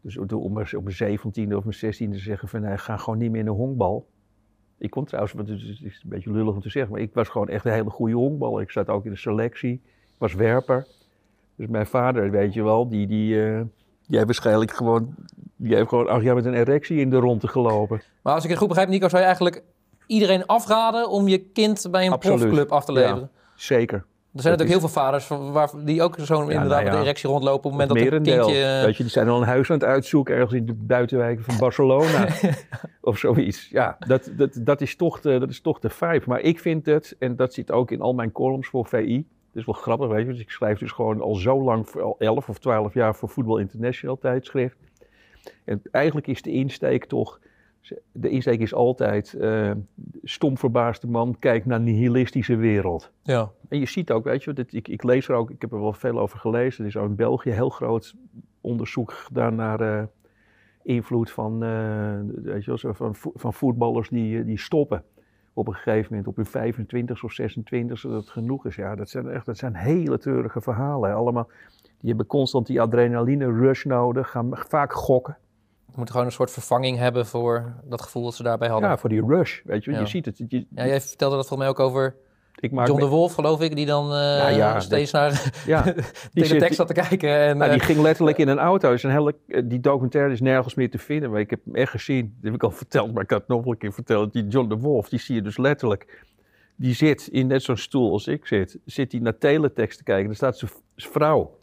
Dus 0.00 0.16
om 0.16 0.28
op 0.32 0.52
mijn 0.52 0.94
zeventiende 0.94 1.56
of 1.56 1.64
mijn 1.64 1.76
zestiende 1.76 2.16
te 2.16 2.22
zeggen 2.22 2.48
van, 2.48 2.60
nee, 2.60 2.78
ga 2.78 2.96
gewoon 2.96 3.18
niet 3.18 3.30
meer 3.30 3.40
in 3.40 3.46
de 3.46 3.52
honkbal. 3.52 4.08
Ik 4.78 4.90
kon 4.90 5.04
trouwens, 5.04 5.34
want 5.34 5.48
het 5.48 5.60
is, 5.60 5.80
een 6.02 6.08
beetje 6.08 6.32
lullig 6.32 6.54
om 6.54 6.60
te 6.60 6.70
zeggen, 6.70 6.92
maar 6.92 7.00
ik 7.00 7.14
was 7.14 7.28
gewoon 7.28 7.48
echt 7.48 7.64
een 7.64 7.72
hele 7.72 7.90
goede 7.90 8.14
honkbal. 8.14 8.60
Ik 8.60 8.70
zat 8.70 8.88
ook 8.88 9.04
in 9.04 9.10
de 9.10 9.16
selectie, 9.16 9.82
was 10.20 10.34
werper. 10.34 10.86
Dus 11.56 11.66
mijn 11.68 11.86
vader, 11.86 12.30
weet 12.30 12.54
je 12.54 12.62
wel, 12.62 12.88
die, 12.88 13.06
die, 13.06 13.44
eh, 13.44 13.60
die 14.06 14.16
heeft 14.16 14.24
waarschijnlijk 14.24 14.70
gewoon, 14.70 15.14
die 15.56 15.74
heeft 15.74 15.88
gewoon 15.88 16.08
acht 16.08 16.22
jaar 16.22 16.34
met 16.34 16.44
een 16.44 16.54
erectie 16.54 17.00
in 17.00 17.10
de 17.10 17.16
ronde 17.16 17.48
gelopen. 17.48 18.02
Maar 18.22 18.34
als 18.34 18.44
ik 18.44 18.50
het 18.50 18.58
goed 18.58 18.68
begrijp, 18.68 18.88
Nico, 18.88 19.08
zou 19.08 19.20
je 19.20 19.26
eigenlijk 19.26 19.62
iedereen 20.06 20.46
afraden 20.46 21.08
om 21.10 21.28
je 21.28 21.38
kind 21.38 21.88
bij 21.90 22.06
een 22.06 22.12
Absoluut. 22.12 22.38
profclub 22.38 22.72
af 22.72 22.84
te 22.84 22.92
Ja. 22.92 22.98
leveren? 22.98 23.30
Zeker. 23.54 24.04
Er 24.34 24.40
zijn 24.40 24.56
Dat 24.56 24.66
natuurlijk 24.66 24.92
heel 24.94 25.02
veel 25.02 25.02
vaders 25.02 25.52
waar, 25.52 25.84
die 25.84 26.02
ook 26.02 26.16
zo 26.24 26.40
inderdaad 26.40 26.68
nou 26.68 26.82
met 26.82 26.92
ja. 26.92 26.98
de 26.98 27.04
erectie 27.04 27.28
rondlopen 27.28 27.70
op 27.70 27.78
het 27.78 27.88
moment 27.88 27.88
dat 27.88 28.12
een 28.12 28.22
kindje... 28.22 28.82
Weet 28.84 28.96
je, 28.96 29.02
die 29.02 29.12
zijn 29.12 29.28
al 29.28 29.40
een 29.40 29.46
huis 29.46 29.70
aan 29.70 29.78
het 29.78 29.84
uitzoeken 29.84 30.34
ergens 30.34 30.52
in 30.52 30.66
de 30.66 30.74
buitenwijken 30.74 31.44
van 31.44 31.56
Barcelona. 31.58 32.28
of 33.00 33.18
zoiets. 33.18 33.68
Ja, 33.68 33.96
dat, 34.06 34.30
dat, 34.36 34.50
dat, 34.60 34.80
is 34.80 34.96
toch 34.96 35.20
de, 35.20 35.38
dat 35.38 35.50
is 35.50 35.60
toch 35.60 35.78
de 35.78 35.90
vibe. 35.90 36.22
Maar 36.26 36.40
ik 36.40 36.60
vind 36.60 36.86
het, 36.86 37.16
en 37.18 37.36
dat 37.36 37.54
zit 37.54 37.70
ook 37.72 37.90
in 37.90 38.00
al 38.00 38.12
mijn 38.12 38.32
columns 38.32 38.68
voor 38.68 38.86
VI. 38.86 39.26
Dat 39.52 39.60
is 39.60 39.64
wel 39.64 39.74
grappig, 39.74 40.08
weet 40.08 40.26
je. 40.26 40.32
Dus 40.32 40.40
ik 40.40 40.50
schrijf 40.50 40.78
dus 40.78 40.92
gewoon 40.92 41.20
al 41.20 41.34
zo 41.34 41.62
lang, 41.62 41.96
al 41.96 42.16
11 42.18 42.48
of 42.48 42.58
12 42.58 42.94
jaar 42.94 43.14
voor 43.14 43.28
Voetbal 43.28 43.58
International 43.58 44.18
tijdschrift. 44.18 44.76
En 45.64 45.82
eigenlijk 45.90 46.26
is 46.26 46.42
de 46.42 46.50
insteek 46.50 47.04
toch, 47.04 47.40
de 48.12 48.28
insteek 48.28 48.60
is 48.60 48.74
altijd, 48.74 49.34
eh 49.34 49.70
stom 50.22 50.58
verbaasde 50.58 51.06
man 51.06 51.36
kijkt 51.38 51.66
naar 51.66 51.80
nihilistische 51.80 52.56
wereld. 52.56 53.12
ja. 53.22 53.50
En 53.68 53.78
je 53.78 53.86
ziet 53.86 54.10
ook, 54.10 54.24
weet 54.24 54.44
je, 54.44 54.52
dit, 54.52 54.72
ik, 54.72 54.88
ik 54.88 55.02
lees 55.02 55.28
er 55.28 55.34
ook, 55.34 55.50
ik 55.50 55.60
heb 55.60 55.72
er 55.72 55.80
wel 55.80 55.92
veel 55.92 56.18
over 56.18 56.38
gelezen. 56.38 56.80
Er 56.80 56.90
is 56.90 56.96
ook 56.96 57.08
in 57.08 57.14
België 57.14 57.50
heel 57.50 57.68
groot 57.68 58.14
onderzoek 58.60 59.12
gedaan 59.12 59.54
naar 59.54 59.80
eh, 59.80 60.04
invloed 60.82 61.30
van, 61.30 61.62
eh, 61.62 62.18
weet 62.42 62.64
je 62.64 62.78
van, 62.78 63.14
van 63.14 63.54
voetballers 63.54 64.08
die, 64.08 64.44
die 64.44 64.58
stoppen. 64.58 65.04
Op 65.52 65.66
een 65.66 65.74
gegeven 65.74 66.06
moment 66.10 66.28
op 66.28 66.36
hun 66.36 66.46
25 66.46 67.24
of 67.24 67.32
26, 67.32 67.98
zodat 67.98 68.20
het 68.20 68.30
genoeg 68.30 68.66
is. 68.66 68.74
Ja, 68.76 68.94
dat 68.94 69.08
zijn 69.08 69.28
echt 69.28 69.46
dat 69.46 69.56
zijn 69.58 69.74
hele 69.74 70.18
treurige 70.18 70.60
verhalen. 70.60 71.14
Allemaal, 71.14 71.48
die 72.00 72.08
hebben 72.08 72.26
constant 72.26 72.66
die 72.66 72.80
adrenaline 72.80 73.52
rush 73.52 73.84
nodig, 73.84 74.30
gaan 74.30 74.48
vaak 74.52 74.92
gokken. 74.92 75.36
Je 75.86 75.92
moet 75.96 76.10
gewoon 76.10 76.26
een 76.26 76.32
soort 76.32 76.50
vervanging 76.50 76.98
hebben 76.98 77.26
voor 77.26 77.72
dat 77.84 78.02
gevoel 78.02 78.22
dat 78.22 78.34
ze 78.34 78.42
daarbij 78.42 78.68
hadden. 78.68 78.88
Ja, 78.88 78.96
voor 78.98 79.08
die 79.08 79.26
rush, 79.26 79.62
weet 79.64 79.84
je, 79.84 79.90
Ja. 79.90 80.00
je 80.00 80.06
ziet 80.06 80.24
het. 80.24 80.38
Je, 80.48 80.66
Ja, 80.70 80.86
jij 80.86 81.00
vertelde 81.00 81.36
dat 81.36 81.48
volgens 81.48 81.68
mij 81.68 81.78
ook 81.78 81.90
over 81.90 82.14
ik 82.60 82.72
maak 82.72 82.86
John 82.86 83.00
de 83.00 83.06
Wolf, 83.06 83.34
geloof 83.34 83.60
ik, 83.60 83.76
die 83.76 83.86
dan 83.86 84.04
eh, 84.04 84.10
Nou 84.10 84.52
ja, 84.52 84.80
steeds 84.80 85.12
naar 85.12 85.52
ja, 85.66 85.82
de 85.82 86.02
die 86.32 86.56
tekst 86.56 86.74
zat 86.74 86.86
te 86.86 86.92
kijken. 86.92 87.38
En, 87.38 87.56
Nou, 87.56 87.70
die 87.70 87.80
eh, 87.80 87.86
ging 87.86 87.98
letterlijk 87.98 88.38
in 88.38 88.48
een 88.48 88.58
auto. 88.58 88.92
Is 88.92 89.02
een 89.02 89.10
hele, 89.10 89.34
eh, 89.46 89.62
die 89.64 89.80
documentaire 89.80 90.32
is 90.32 90.40
nergens 90.40 90.74
meer 90.74 90.90
te 90.90 90.98
vinden. 90.98 91.30
Maar 91.30 91.40
ik 91.40 91.50
heb 91.50 91.60
hem 91.64 91.74
echt 91.74 91.90
gezien. 91.90 92.34
Dat 92.34 92.44
heb 92.44 92.54
ik 92.54 92.62
al 92.62 92.70
verteld, 92.70 93.12
maar 93.12 93.22
ik 93.22 93.28
kan 93.28 93.38
het 93.38 93.48
nog 93.48 93.62
wel 93.62 93.72
een 93.72 93.78
keer 93.78 93.92
vertellen. 93.92 94.30
Die 94.30 94.46
John 94.46 94.68
de 94.68 94.76
Wolf, 94.76 95.08
die 95.08 95.18
zie 95.18 95.34
je 95.34 95.42
dus 95.42 95.58
letterlijk. 95.58 96.24
Die 96.76 96.94
zit 96.94 97.26
in 97.26 97.46
net 97.46 97.62
zo'n 97.62 97.76
stoel 97.76 98.12
als 98.12 98.26
ik 98.26 98.46
zit. 98.46 98.78
Zit 98.84 99.12
hij 99.12 99.20
naar 99.20 99.38
teletext 99.38 99.98
te 99.98 100.04
kijken. 100.04 100.30
Er 100.30 100.36
staat 100.36 100.58
zijn 100.58 100.70
vrouw. 100.96 101.58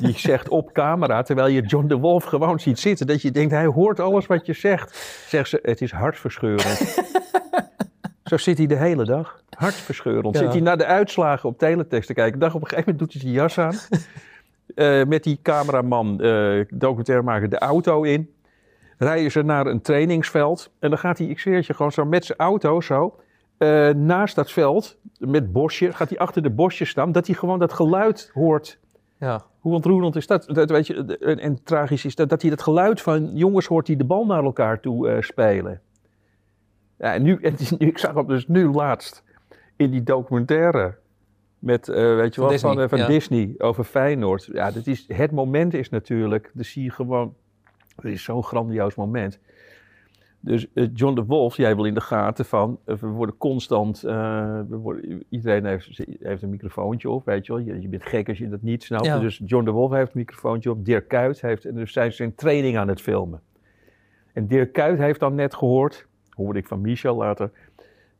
Die 0.00 0.18
zegt 0.28 0.48
op 0.48 0.72
camera, 0.72 1.22
terwijl 1.22 1.48
je 1.48 1.62
John 1.62 1.86
de 1.86 1.96
Wolf 1.96 2.24
gewoon 2.24 2.60
ziet 2.60 2.78
zitten. 2.78 3.06
Dat 3.06 3.22
je 3.22 3.30
denkt, 3.30 3.52
hij 3.52 3.66
hoort 3.66 4.00
alles 4.00 4.26
wat 4.26 4.46
je 4.46 4.52
zegt. 4.52 4.96
Zegt 5.28 5.48
ze, 5.48 5.58
het 5.62 5.80
is 5.80 5.90
hartverscheurend. 5.90 7.00
Zo 8.32 8.38
zit 8.38 8.58
hij 8.58 8.66
de 8.66 8.76
hele 8.76 9.04
dag. 9.04 9.42
Hartverscheurend. 9.50 10.34
Ja. 10.34 10.40
Zit 10.40 10.52
hij 10.52 10.60
naar 10.60 10.78
de 10.78 10.84
uitslagen 10.84 11.48
op 11.48 11.58
teletext 11.58 12.06
te 12.06 12.14
kijken. 12.14 12.38
Dag 12.38 12.54
op 12.54 12.60
een 12.62 12.68
gegeven 12.68 12.90
moment 12.92 13.12
doet 13.12 13.22
hij 13.22 13.30
zijn 13.30 13.42
jas 13.42 13.58
aan. 13.58 13.74
Eh, 14.74 15.04
met 15.04 15.22
die 15.22 15.38
cameraman, 15.42 16.20
eh 16.20 16.64
documentairemaker, 16.68 17.48
de 17.48 17.58
auto 17.58 18.02
in. 18.02 18.34
Rijden 18.98 19.30
ze 19.30 19.42
naar 19.42 19.66
een 19.66 19.80
trainingsveld. 19.80 20.70
En 20.78 20.90
dan 20.90 20.98
gaat 20.98 21.18
hij, 21.18 21.26
ik 21.26 21.38
zweer 21.38 21.56
het 21.56 21.66
je, 21.66 21.74
gewoon 21.74 21.92
zo 21.92 22.04
met 22.04 22.24
zijn 22.24 22.38
auto 22.38 22.80
zo. 22.80 23.16
eh, 23.58 23.88
naast 23.88 24.34
dat 24.34 24.50
veld, 24.50 24.98
met 25.18 25.52
bosje, 25.52 25.92
gaat 25.92 26.08
hij 26.08 26.18
achter 26.18 26.42
de 26.42 26.50
bosjes 26.50 26.88
staan. 26.88 27.12
Dat 27.12 27.26
hij 27.26 27.36
gewoon 27.36 27.58
dat 27.58 27.72
geluid 27.72 28.30
hoort. 28.34 28.78
ja. 29.18 29.44
Hoe 29.60 29.74
ontroerend 29.74 30.16
is 30.16 30.26
dat? 30.26 30.44
dat 30.52 30.70
weet 30.70 30.86
je, 30.86 31.18
en, 31.20 31.38
en 31.38 31.62
tragisch 31.64 32.04
is 32.04 32.14
dat, 32.14 32.28
dat 32.28 32.40
hij 32.42 32.50
dat 32.50 32.62
geluid 32.62 33.00
van 33.00 33.30
jongens 33.34 33.66
hoort 33.66 33.86
die 33.86 33.96
de 33.96 34.04
bal 34.04 34.26
naar 34.26 34.44
elkaar 34.44 34.80
toe 34.80 35.16
spelen. 35.20 35.80
Ja, 37.02 37.14
en 37.14 37.22
nu, 37.22 37.38
en 37.42 37.54
ik 37.78 37.98
zag 37.98 38.14
hem 38.14 38.26
dus 38.26 38.48
nu 38.48 38.68
laatst 38.68 39.24
in 39.76 39.90
die 39.90 40.02
documentaire 40.02 40.94
met, 41.58 41.88
eh, 41.88 41.94
weet 41.94 42.34
je 42.34 42.40
Van 42.40 42.50
wel, 42.50 42.58
van, 42.58 42.70
Disney, 42.70 42.84
eh, 42.84 42.88
van 42.88 42.98
ja. 42.98 43.06
Disney 43.06 43.54
over 43.58 43.84
Feyenoord. 43.84 44.48
Ja, 44.52 44.70
dat 44.70 44.86
is, 44.86 45.04
het 45.08 45.30
moment 45.30 45.74
is 45.74 45.88
natuurlijk, 45.88 46.50
dan 46.54 46.64
zie 46.64 46.84
je 46.84 46.90
gewoon, 46.90 47.34
het 47.96 48.04
is 48.04 48.24
zo'n 48.24 48.44
grandioos 48.44 48.94
moment. 48.94 49.38
Dus 50.40 50.72
eh, 50.72 50.88
John 50.94 51.14
de 51.14 51.24
Wolf, 51.24 51.56
jij 51.56 51.74
wil 51.74 51.84
in 51.84 51.94
de 51.94 52.00
gaten 52.00 52.44
van, 52.44 52.78
we 52.84 53.06
worden 53.06 53.36
constant, 53.36 54.00
we 54.00 54.76
worden, 54.82 55.22
iedereen 55.28 55.64
heeft, 55.64 56.04
heeft 56.20 56.42
een 56.42 56.50
microfoontje 56.50 57.10
op, 57.10 57.24
weet 57.24 57.46
je 57.46 57.52
wel. 57.52 57.62
Je, 57.62 57.80
je 57.80 57.88
bent 57.88 58.06
gek 58.06 58.28
als 58.28 58.38
je 58.38 58.48
dat 58.48 58.62
niet 58.62 58.82
snapt. 58.82 59.04
Ja. 59.04 59.18
Dus 59.18 59.40
John 59.44 59.64
de 59.64 59.70
Wolf 59.70 59.90
heeft 59.90 60.14
een 60.14 60.18
microfoontje 60.18 60.70
op, 60.70 60.84
Dirk 60.84 61.08
Kuyt 61.08 61.40
heeft, 61.40 61.64
en 61.64 61.74
dus 61.74 61.92
zijn 61.92 62.12
zijn 62.12 62.34
training 62.34 62.76
aan 62.76 62.88
het 62.88 63.00
filmen. 63.00 63.40
En 64.32 64.46
Dirk 64.46 64.72
Kuyt 64.72 64.98
heeft 64.98 65.20
dan 65.20 65.34
net 65.34 65.54
gehoord, 65.54 66.06
hoorde 66.42 66.58
ik 66.58 66.66
van 66.66 66.80
Michel 66.80 67.16
later, 67.16 67.50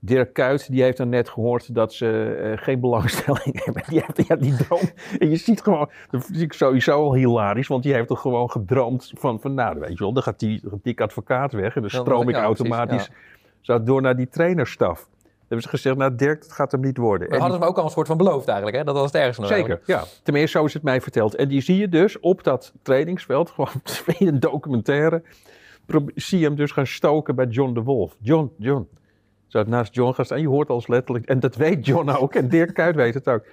Dirk 0.05 0.33
Kuyt 0.33 0.71
die 0.71 0.83
heeft 0.83 0.97
dan 0.97 1.09
net 1.09 1.29
gehoord 1.29 1.75
dat 1.75 1.93
ze 1.93 2.39
eh, 2.43 2.65
geen 2.65 2.81
belangstelling 2.81 3.61
hebben. 3.65 3.83
Die 3.89 4.03
heeft 4.07 4.29
ja, 4.29 4.37
die 4.37 4.57
droom. 4.57 4.91
En 5.19 5.31
je 5.31 5.37
ziet 5.37 5.63
gewoon, 5.63 5.91
dat 6.11 6.25
vind 6.25 6.41
ik 6.41 6.53
sowieso 6.53 6.93
al 6.93 7.15
hilarisch, 7.15 7.67
want 7.67 7.83
die 7.83 7.93
heeft 7.93 8.09
toch 8.09 8.21
gewoon 8.21 8.51
gedroomd 8.51 9.13
van, 9.15 9.41
van 9.41 9.55
nou 9.55 9.79
weet 9.79 9.93
je 9.93 9.99
wel, 9.99 10.13
dan 10.13 10.23
gaat 10.23 10.39
die, 10.39 10.61
gaat 10.71 10.83
die 10.83 11.01
advocaat 11.01 11.53
weg 11.53 11.75
en 11.75 11.81
dan 11.81 11.91
stroom 11.91 12.29
ik 12.29 12.35
ja, 12.35 12.43
automatisch 12.43 13.07
ja. 13.07 13.15
zo 13.61 13.83
door 13.83 14.03
naar 14.03 14.17
die 14.17 14.29
trainerstaf. 14.29 14.99
Dan 14.99 15.61
hebben 15.61 15.63
ze 15.63 15.69
gezegd, 15.69 15.97
nou 15.97 16.15
Dirk, 16.15 16.43
dat 16.43 16.53
gaat 16.53 16.73
hem 16.73 16.81
niet 16.81 16.97
worden. 16.97 17.29
En 17.29 17.39
hadden 17.39 17.57
ze 17.59 17.65
me 17.65 17.71
ook 17.71 17.79
al 17.79 17.85
een 17.85 17.91
soort 17.91 18.07
van 18.07 18.17
beloofd 18.17 18.47
eigenlijk, 18.47 18.77
hè? 18.77 18.85
Dat 18.85 18.95
was 18.95 19.05
het 19.05 19.15
ergste 19.15 19.41
nog 19.41 19.51
Zeker, 19.51 19.81
ja. 19.85 20.05
Tenminste, 20.23 20.59
zo 20.59 20.65
is 20.65 20.75
het 20.75 20.83
mij 20.83 21.01
verteld. 21.01 21.35
En 21.35 21.49
die 21.49 21.61
zie 21.61 21.77
je 21.77 21.89
dus 21.89 22.21
op 22.21 22.45
dat 22.45 22.73
trainingsveld, 22.83 23.51
gewoon 23.55 23.69
in 24.19 24.27
een 24.27 24.41
documentaire, 24.41 25.23
zie 26.15 26.45
hem 26.45 26.55
dus 26.55 26.71
gaan 26.71 26.87
stoken 26.87 27.35
bij 27.35 27.47
John 27.47 27.73
de 27.73 27.83
Wolf. 27.83 28.17
John, 28.21 28.53
John, 28.57 28.89
Zo 29.47 29.63
naast 29.63 29.95
John 29.95 30.13
gaan 30.13 30.25
staan. 30.25 30.41
Je 30.41 30.49
hoort 30.49 30.71
alles 30.71 30.87
letterlijk. 30.87 31.27
En 31.27 31.41
dat 31.41 31.57
weet 31.57 31.87
John 31.87 32.09
ook. 32.09 32.35
En 32.35 32.49
Dirk 32.49 32.75
Kuyt 32.75 32.95
weet 32.95 33.15
het 33.15 33.29
ook. 33.29 33.45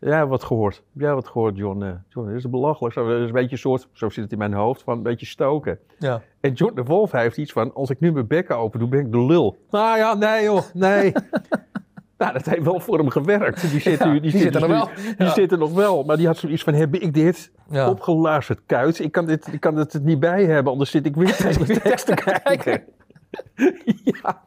Ja, 0.00 0.26
wat 0.26 0.44
gehoord. 0.44 0.82
Ja, 0.92 1.14
wat 1.14 1.28
gehoord, 1.28 1.56
John. 1.56 1.82
Eh, 1.82 1.90
John, 2.08 2.26
dat 2.26 2.36
is 2.36 2.50
belachelijk. 2.50 2.94
Zo, 2.94 3.08
dat 3.08 3.20
is 3.20 3.26
een 3.26 3.32
beetje 3.32 3.52
een 3.52 3.58
soort, 3.58 3.88
zo 3.92 4.08
zit 4.08 4.22
het 4.22 4.32
in 4.32 4.38
mijn 4.38 4.52
hoofd, 4.52 4.82
van 4.82 4.96
een 4.96 5.02
beetje 5.02 5.26
stoken. 5.26 5.78
Ja. 5.98 6.22
En 6.40 6.52
John 6.52 6.74
de 6.74 6.84
Wolf 6.84 7.12
heeft 7.12 7.36
iets 7.36 7.52
van, 7.52 7.74
als 7.74 7.90
ik 7.90 8.00
nu 8.00 8.12
mijn 8.12 8.26
bekken 8.26 8.56
open 8.56 8.78
doe, 8.78 8.88
ben 8.88 9.00
ik 9.00 9.12
de 9.12 9.24
lul. 9.24 9.58
Nou 9.70 9.98
ja, 9.98 10.14
nee 10.14 10.44
joh, 10.44 10.62
nee. 10.72 11.12
nou, 12.18 12.32
dat 12.32 12.44
heeft 12.44 12.62
wel 12.62 12.80
voor 12.80 12.98
hem 12.98 13.10
gewerkt. 13.10 13.70
Die 13.70 13.80
zit, 13.80 13.98
Ja, 13.98 14.18
die 14.18 14.30
zit 14.30 14.54
er 14.54 14.60
nog 14.60 14.70
wel. 14.70 14.88
Die 15.16 15.26
Ja. 15.26 15.32
zit 15.32 15.52
er 15.52 15.58
nog 15.58 15.72
wel. 15.72 16.04
Maar 16.04 16.16
die 16.16 16.26
had 16.26 16.36
zoiets 16.36 16.62
van, 16.62 16.74
heb 16.74 16.94
ik 16.94 17.14
dit 17.14 17.50
Ja. 17.70 17.88
opgeluisterd 17.90 18.60
kuit? 18.66 18.98
Ik 18.98 19.12
kan, 19.12 19.26
dit, 19.26 19.52
ik 19.52 19.60
kan 19.60 19.76
het 19.76 19.98
niet 20.02 20.20
bij 20.20 20.44
hebben, 20.44 20.72
anders 20.72 20.90
zit 20.90 21.06
ik 21.06 21.14
weer 21.16 21.36
tegen 21.44 21.66
de 21.66 21.80
tekst 21.80 22.06
te 22.06 22.14
kijken. 22.14 22.84
ja. 24.22 24.42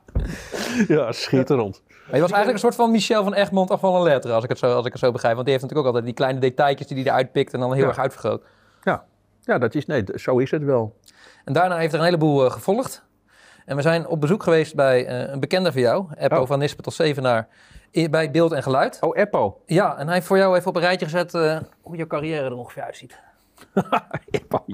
ja, 0.87 1.11
schitterend. 1.11 1.81
Maar 1.87 2.15
je 2.15 2.21
was 2.21 2.31
eigenlijk 2.31 2.51
een 2.53 2.59
soort 2.59 2.75
van 2.75 2.91
Michel 2.91 3.23
van 3.23 3.33
Egmond 3.33 3.71
af 3.71 3.79
van 3.79 3.95
een 3.95 4.03
letter, 4.03 4.31
als 4.31 4.43
ik, 4.43 4.49
het 4.49 4.57
zo, 4.59 4.73
als 4.75 4.85
ik 4.85 4.91
het 4.91 5.01
zo 5.01 5.11
begrijp. 5.11 5.33
Want 5.33 5.45
die 5.47 5.55
heeft 5.55 5.67
natuurlijk 5.67 5.79
ook 5.89 5.95
altijd 5.95 6.05
die 6.05 6.25
kleine 6.25 6.39
detailtjes 6.49 6.87
die 6.87 6.97
hij 6.97 7.05
eruit 7.05 7.31
pikt 7.31 7.53
en 7.53 7.59
dan 7.59 7.73
heel 7.73 7.85
erg 7.87 7.97
uitvergroot. 7.97 8.43
Ja. 8.83 9.03
ja, 9.41 9.57
dat 9.57 9.75
is, 9.75 9.85
nee, 9.85 10.03
zo 10.15 10.37
is 10.37 10.51
het 10.51 10.63
wel. 10.63 10.95
En 11.45 11.53
daarna 11.53 11.77
heeft 11.77 11.93
er 11.93 11.99
een 11.99 12.05
heleboel 12.05 12.45
eh, 12.45 12.51
gevolgd. 12.51 13.05
En 13.69 13.75
we 13.75 13.81
zijn 13.81 14.07
op 14.07 14.21
bezoek 14.21 14.43
geweest 14.43 14.75
bij 14.75 15.05
eh, 15.05 15.31
een 15.31 15.39
bekende 15.39 15.71
van 15.71 15.81
jou, 15.81 16.05
Eppo 16.15 16.41
Oh. 16.41 16.47
van 16.47 16.59
Nispen 16.59 16.83
tot 16.83 16.93
Zevenaar, 16.93 17.47
bij 18.09 18.31
Beeld 18.31 18.51
en 18.51 18.63
Geluid. 18.63 18.97
Oh, 19.01 19.17
Eppo. 19.17 19.61
Ja, 19.65 19.97
en 19.97 20.05
hij 20.05 20.15
heeft 20.15 20.27
voor 20.27 20.37
jou 20.37 20.55
even 20.55 20.67
op 20.67 20.75
een 20.75 20.81
rijtje 20.81 21.05
gezet 21.05 21.33
eh, 21.33 21.59
hoe 21.81 21.97
je 21.97 22.07
carrière 22.07 22.45
er 22.45 22.53
ongeveer 22.53 22.83
uitziet. 22.83 23.19
Eppo. 24.31 24.65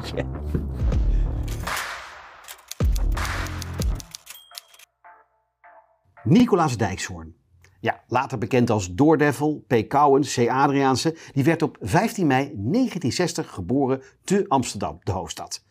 Nicolaas 6.23 6.77
Dijkshoorn. 6.77 7.35
Ja, 7.79 7.99
later 8.07 8.37
bekend 8.37 8.69
als 8.69 8.93
Doordevil, 8.93 9.63
P. 9.67 9.87
Kouwen, 9.87 10.21
C. 10.21 10.49
Adriaanse. 10.49 11.17
Die 11.33 11.43
werd 11.43 11.61
op 11.61 11.77
15 11.81 12.27
mei 12.27 12.43
1960 12.43 13.51
geboren 13.51 14.01
te 14.23 14.45
Amsterdam, 14.47 14.99
de 15.03 15.11
hoofdstad. 15.11 15.64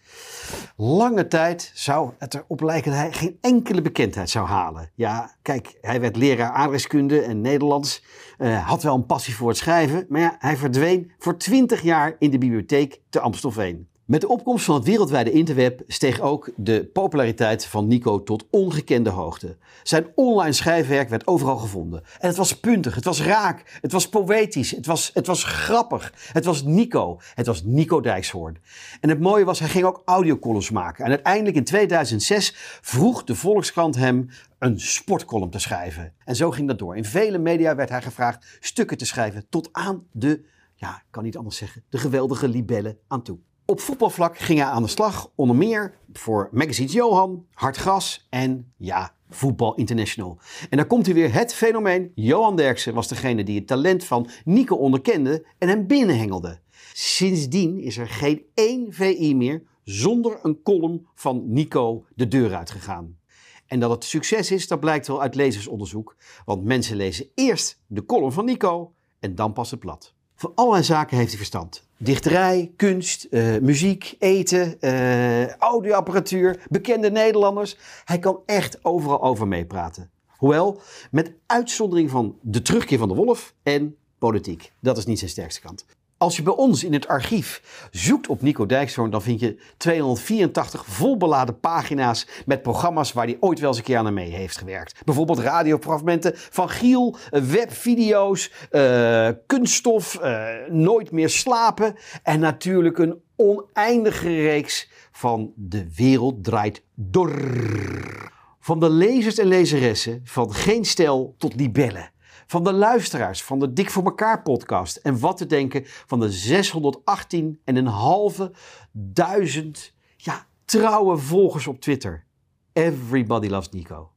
Lange 0.76 1.28
tijd 1.28 1.71
zou 1.75 2.11
het 2.18 2.35
erop 2.35 2.61
lijken 2.61 2.90
dat 2.90 3.00
hij 3.00 3.12
geen 3.12 3.38
enkele 3.40 3.83
bekendheid 3.83 4.30
zou 4.30 4.47
halen. 4.47 4.90
Ja, 4.94 5.35
kijk, 5.42 5.78
hij 5.80 6.00
werd 6.00 6.16
leraar 6.16 6.50
aardrijkskunde 6.50 7.21
en 7.21 7.40
Nederlands. 7.40 8.04
eh, 8.38 8.68
had 8.68 8.83
wel 8.83 8.94
een 8.94 9.06
passie 9.06 9.37
voor 9.37 9.49
het 9.49 9.56
schrijven, 9.56 10.06
maar 10.09 10.21
ja, 10.21 10.37
hij 10.38 10.56
verdween 10.56 11.12
voor 11.18 11.37
20 11.37 11.83
jaar 11.83 12.16
in 12.18 12.30
de 12.30 12.38
bibliotheek 12.38 13.00
te 13.09 13.21
Amstelveen. 13.21 13.88
Met 14.05 14.21
de 14.21 14.29
opkomst 14.29 14.65
van 14.65 14.75
het 14.75 14.85
wereldwijde 14.85 15.31
interweb 15.31 15.83
steeg 15.87 16.21
ook 16.21 16.51
de 16.57 16.91
populariteit 16.93 17.67
van 17.67 17.87
Nico 17.87 18.23
tot 18.23 18.47
ongekende 18.51 19.11
hoogte. 19.11 19.57
Zijn 19.83 20.07
online 20.15 20.53
schrijfwerk 20.53 21.09
werd 21.09 21.27
overal 21.27 21.57
gevonden. 21.57 22.03
En 22.19 22.29
het 22.29 22.37
was 22.37 22.61
puntig, 22.61 22.95
het 22.95 23.05
was 23.05 23.23
raak, 23.23 23.79
het 23.81 23.93
was 23.93 24.09
poëtisch, 24.09 24.71
het 24.71 24.87
was, 24.87 25.11
het 25.15 25.27
was 25.27 25.45
grappig. 25.45 26.13
Het 26.33 26.45
was 26.45 26.63
Nico, 26.63 27.21
het 27.35 27.47
was 27.47 27.63
Nico 27.63 28.01
Dijkshoorn. 28.01 28.59
En 29.01 29.09
het 29.09 29.21
mooie 29.21 29.45
was, 29.45 29.59
hij 29.59 29.69
ging 29.69 29.85
ook 29.85 30.03
audiocolumns 30.05 30.71
maken. 30.71 31.05
En 31.05 31.11
uiteindelijk 31.11 31.57
in 31.57 31.65
2006 31.65 32.55
vroeg 32.81 33.25
de 33.25 33.35
Volkskrant 33.35 33.97
hem 33.97 34.29
een 34.59 34.81
sportcolumn 34.81 35.51
te 35.51 35.59
schrijven. 35.59 36.13
En 36.25 36.37
zo 36.37 36.51
ging 36.51 36.69
dat 36.69 36.79
door. 36.79 36.97
In 36.97 37.05
vele 37.05 37.39
media 37.39 37.75
werd 37.75 37.89
hij 37.89 38.03
gevraagd 38.03 38.59
stukken 38.61 38.97
te 38.97 39.07
schrijven 39.07 39.47
tot 39.49 39.69
aan 39.73 40.07
de, 40.13 40.45
ja, 40.75 40.97
ik 40.97 41.11
kan 41.11 41.23
niet 41.23 41.37
anders 41.37 41.57
zeggen, 41.57 41.85
de 41.89 41.99
geweldige 41.99 42.49
libellen 42.49 42.99
aan 43.09 43.23
toe. 43.23 43.39
Op 43.66 43.80
voetbalvlak 43.80 44.38
ging 44.38 44.59
hij 44.59 44.68
aan 44.68 44.83
de 44.83 44.88
slag, 44.88 45.30
onder 45.35 45.56
meer 45.56 45.94
voor 46.12 46.49
magazines 46.52 46.92
Johan, 46.92 47.47
Hartgras 47.52 48.26
en 48.30 48.73
ja, 48.76 49.14
Voetbal 49.28 49.75
International. 49.75 50.38
En 50.71 50.76
daar 50.76 50.87
komt 50.87 51.06
hij 51.06 51.14
weer, 51.14 51.33
het 51.33 51.54
fenomeen. 51.54 52.12
Johan 52.14 52.56
Derksen 52.56 52.94
was 52.94 53.09
degene 53.09 53.44
die 53.44 53.59
het 53.59 53.66
talent 53.66 54.04
van 54.04 54.28
Nico 54.44 54.76
onderkende 54.76 55.47
en 55.59 55.68
hem 55.68 55.87
binnenhengelde. 55.87 56.61
Sindsdien 56.92 57.80
is 57.80 57.97
er 57.97 58.09
geen 58.09 58.42
één 58.54 58.92
VI 58.92 59.35
meer 59.37 59.62
zonder 59.83 60.38
een 60.42 60.62
column 60.62 61.06
van 61.14 61.42
Nico 61.47 62.04
de 62.14 62.28
deur 62.28 62.54
uitgegaan. 62.54 63.18
En 63.66 63.80
dat 63.80 63.90
het 63.90 64.04
succes 64.04 64.50
is, 64.50 64.68
dat 64.68 64.80
blijkt 64.80 65.06
wel 65.06 65.23
uit 65.23 65.35
lezersonderzoek. 65.35 66.16
Want 66.44 66.64
mensen 66.64 66.97
lezen 66.97 67.26
eerst 67.35 67.83
de 67.87 68.04
column 68.04 68.33
van 68.33 68.44
Nico 68.44 68.94
en 69.21 69.35
dan 69.35 69.52
pas 69.52 69.71
het 69.71 69.80
blad. 69.80 70.14
Van 70.35 70.52
allerlei 70.54 70.85
zaken 70.85 71.16
heeft 71.16 71.28
hij 71.28 71.38
verstand. 71.38 71.84
Dichterij, 71.97 72.73
kunst, 72.77 73.25
eh, 73.25 73.59
muziek, 73.59 74.17
eten, 74.19 74.81
eh, 74.81 75.49
audioapparatuur, 75.49 76.63
bekende 76.69 77.11
Nederlanders. 77.11 77.77
Hij 78.05 78.19
kan 78.19 78.41
echt 78.47 78.85
overal 78.85 79.23
over 79.23 79.49
meepraten. 79.49 80.11
Hoewel, 80.27 80.81
met 81.11 81.33
uitzondering 81.47 82.11
van 82.11 82.39
de 82.41 82.63
terugkeer 82.63 82.99
van 82.99 83.09
de 83.09 83.15
wolf 83.15 83.55
en 83.63 83.97
politiek. 84.19 84.73
Dat 84.81 84.97
is 84.97 85.05
niet 85.05 85.19
zijn 85.19 85.31
sterkste 85.31 85.61
kant. 85.61 85.85
Als 86.25 86.37
je 86.37 86.43
bij 86.43 86.54
ons 86.54 86.85
in 86.85 86.93
het 86.93 87.09
archief 87.09 87.62
zoekt 87.90 88.28
op 88.28 88.43
Nico 88.43 88.66
Dijkshoorn, 88.66 89.11
dan 89.11 89.23
vind 89.23 89.40
je 89.40 89.61
284 89.76 90.85
volbeladen 90.87 91.61
pagina's 91.61 92.26
met 92.47 92.62
programma's 92.62 93.12
waar 93.12 93.26
hij 93.26 93.37
ooit 93.40 93.61
wel 93.61 93.69
eens 93.69 93.78
een 93.78 93.85
keer 93.85 93.97
aan 93.97 94.14
mee 94.14 94.31
heeft 94.31 94.59
gewerkt. 94.59 95.04
Bijvoorbeeld 95.04 95.38
radiofragmenten 95.38 96.33
van 96.35 96.69
Giel, 96.69 97.16
eh, 97.31 97.43
webvideo's, 97.43 98.52
eh, 98.71 99.28
kunststof, 99.47 100.14
eh, 100.14 100.47
nooit 100.69 101.11
meer 101.11 101.28
slapen 101.28 101.95
en 102.23 102.40
natuurlijk 102.40 102.99
een 102.99 103.23
oneindige 103.37 104.28
reeks 104.28 104.90
van 105.12 105.52
De 105.57 105.87
Wereld 105.97 106.45
Draait 106.45 106.83
Door. 106.95 108.33
Van 108.61 108.81
de 108.81 108.90
lezers 108.90 109.38
en 109.38 109.47
lezeressen 109.47 110.21
van 110.25 110.54
Geen 110.54 110.85
Stel 110.85 111.35
tot 111.38 111.54
Libellen. 111.54 112.12
Van 112.47 112.65
de 112.65 112.73
luisteraars 112.73 113.43
van 113.43 113.59
de 113.59 113.73
Dik 113.73 113.91
voor 113.91 114.05
elkaar 114.05 114.43
podcast. 114.43 114.97
En 114.97 115.19
wat 115.19 115.37
te 115.37 115.47
denken 115.47 115.83
van 115.85 116.21
de 116.21 116.31
618 116.31 117.61
en 117.65 117.77
een 117.77 117.87
halve 117.87 118.53
duizend 118.93 119.93
ja, 120.17 120.47
trouwe 120.65 121.17
volgers 121.17 121.67
op 121.67 121.81
Twitter. 121.81 122.25
Everybody 122.73 123.49
loves 123.49 123.69
Nico. 123.69 124.09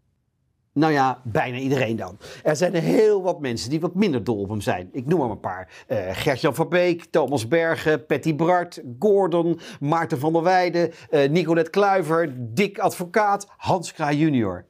Nou 0.77 0.93
ja, 0.93 1.21
bijna 1.23 1.57
iedereen 1.57 1.95
dan. 1.95 2.17
Er 2.43 2.55
zijn 2.55 2.73
heel 2.73 3.21
wat 3.21 3.39
mensen 3.39 3.69
die 3.69 3.79
wat 3.79 3.95
minder 3.95 4.23
dol 4.23 4.39
op 4.39 4.49
hem 4.49 4.61
zijn. 4.61 4.89
Ik 4.91 5.05
noem 5.05 5.21
er 5.21 5.29
een 5.29 5.39
paar. 5.39 5.83
Eh 5.87 5.97
Gert-Jan 6.11 6.55
van 6.55 6.69
Beek, 6.69 7.03
Thomas 7.03 7.47
Bergen, 7.47 8.05
Patty 8.05 8.35
Bart, 8.35 8.81
Gordon, 8.99 9.59
Maarten 9.79 10.19
van 10.19 10.33
der 10.33 10.43
Weijden, 10.43 10.91
eh 11.09 11.29
Nicolette 11.29 11.69
Kluiver, 11.69 12.33
Dick 12.37 12.79
Advocaat, 12.79 13.47
Hans 13.57 13.93
Kraai 13.93 14.17
junior. 14.17 14.65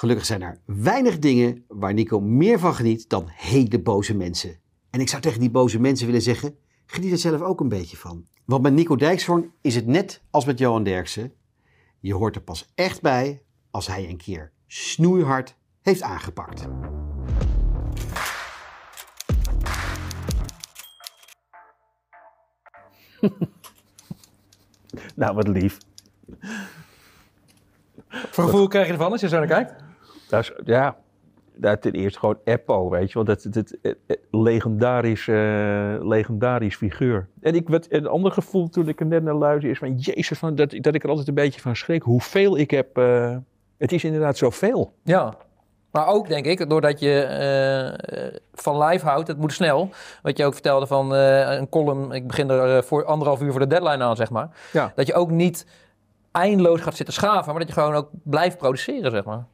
Gelukkig 0.00 0.26
zijn 0.26 0.42
er 0.42 0.60
weinig 0.64 1.18
dingen 1.18 1.64
waar 1.68 1.94
Nico 1.94 2.20
meer 2.20 2.58
van 2.58 2.74
geniet 2.74 3.08
dan 3.08 3.24
hele 3.28 3.80
boze 3.80 4.16
mensen. 4.16 4.58
En 4.90 5.00
ik 5.00 5.08
zou 5.08 5.22
tegen 5.22 5.40
die 5.40 5.50
boze 5.50 5.80
mensen 5.80 6.06
willen 6.06 6.22
zeggen, 6.22 6.58
geniet 6.86 7.12
er 7.12 7.18
zelf 7.18 7.40
ook 7.40 7.60
een 7.60 7.68
beetje 7.68 7.96
van. 7.96 8.26
Want 8.44 8.62
met 8.62 8.72
Nico 8.72 8.96
Dijkshoorn 8.96 9.52
is 9.60 9.74
het 9.74 9.86
net 9.86 10.22
als 10.30 10.44
met 10.44 10.58
Johan 10.58 10.82
Derksen. 10.82 11.32
Je 11.98 12.14
hoort 12.14 12.34
er 12.36 12.42
pas 12.42 12.72
echt 12.74 13.02
bij 13.02 13.42
als 13.70 13.86
hij 13.86 14.08
een 14.08 14.16
keer 14.16 14.52
snoeihard 14.66 15.56
heeft 15.82 16.02
aangepakt. 16.02 16.66
Nou, 25.14 25.34
wat 25.34 25.48
lief. 25.48 25.78
Voor 28.08 28.44
gevoel 28.44 28.68
krijg 28.68 28.86
je 28.86 28.92
ervan 28.92 29.12
als 29.12 29.20
je 29.20 29.28
zo 29.28 29.38
naar 29.38 29.46
kijkt? 29.46 29.88
Ja, 30.64 30.96
dat 31.60 31.82
ten 31.82 31.92
eerste 31.92 32.18
gewoon 32.18 32.38
Eppo, 32.44 32.90
weet 32.90 33.08
je 33.08 33.14
wel. 33.14 33.24
Dat, 33.24 33.46
dat, 33.50 33.74
dat, 33.82 34.18
legendarisch, 34.30 35.28
eh, 35.28 35.94
legendarisch 36.00 36.76
figuur. 36.76 37.28
En 37.40 37.54
ik, 37.54 37.68
wat, 37.68 37.86
een 37.88 38.06
ander 38.06 38.32
gevoel 38.32 38.68
toen 38.68 38.88
ik 38.88 39.00
er 39.00 39.06
net 39.06 39.22
naar 39.22 39.34
luisterde 39.34 39.68
is 39.68 39.78
van... 39.78 39.94
Jezus, 39.96 40.38
van, 40.38 40.54
dat, 40.54 40.70
dat 40.80 40.94
ik 40.94 41.02
er 41.02 41.08
altijd 41.08 41.28
een 41.28 41.34
beetje 41.34 41.60
van 41.60 41.76
schrik. 41.76 42.02
Hoeveel 42.02 42.58
ik 42.58 42.70
heb... 42.70 42.96
eh, 42.96 43.36
het 43.78 43.92
is 43.92 44.04
inderdaad 44.04 44.36
zoveel. 44.36 44.94
Ja. 45.02 45.34
Maar 45.90 46.06
ook 46.06 46.28
denk 46.28 46.46
ik, 46.46 46.70
doordat 46.70 47.00
je 47.00 47.22
eh, 47.22 48.38
van 48.52 48.82
live 48.82 49.06
houdt, 49.06 49.28
het 49.28 49.38
moet 49.38 49.52
snel. 49.52 49.90
Wat 50.22 50.36
je 50.36 50.44
ook 50.44 50.52
vertelde 50.52 50.86
van 50.86 51.12
een 51.12 51.68
column, 51.68 52.12
ik 52.12 52.26
begin 52.26 52.50
er 52.50 52.84
voor 52.84 53.04
anderhalf 53.04 53.42
uur 53.42 53.50
voor 53.50 53.60
de 53.60 53.66
deadline 53.66 54.04
aan, 54.04 54.16
zeg 54.16 54.30
maar. 54.30 54.48
Ja. 54.72 54.92
Dat 54.94 55.06
je 55.06 55.14
ook 55.14 55.30
niet 55.30 55.66
eindeloos 56.32 56.80
gaat 56.80 56.96
zitten 56.96 57.14
schaven, 57.14 57.50
maar 57.50 57.58
dat 57.58 57.74
je 57.74 57.80
gewoon 57.80 57.94
ook 57.94 58.08
blijft 58.24 58.58
produceren, 58.58 59.10
zeg 59.10 59.24
maar. 59.24 59.44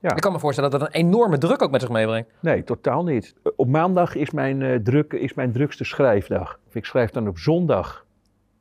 Ja. 0.00 0.14
Ik 0.14 0.20
kan 0.20 0.32
me 0.32 0.38
voorstellen 0.38 0.70
dat 0.70 0.80
dat 0.80 0.88
een 0.88 1.00
enorme 1.00 1.38
druk 1.38 1.62
ook 1.62 1.70
met 1.70 1.80
zich 1.80 1.90
meebrengt. 1.90 2.30
Nee, 2.40 2.64
totaal 2.64 3.04
niet. 3.04 3.34
Op 3.56 3.68
maandag 3.68 4.14
is 4.14 4.30
mijn, 4.30 4.62
eh, 4.62 4.74
druk, 4.76 5.12
is 5.12 5.34
mijn 5.34 5.52
drukste 5.52 5.84
schrijfdag. 5.84 6.60
Of 6.66 6.74
ik 6.74 6.84
schrijf 6.84 7.10
dan 7.10 7.28
op 7.28 7.38
zondag 7.38 8.06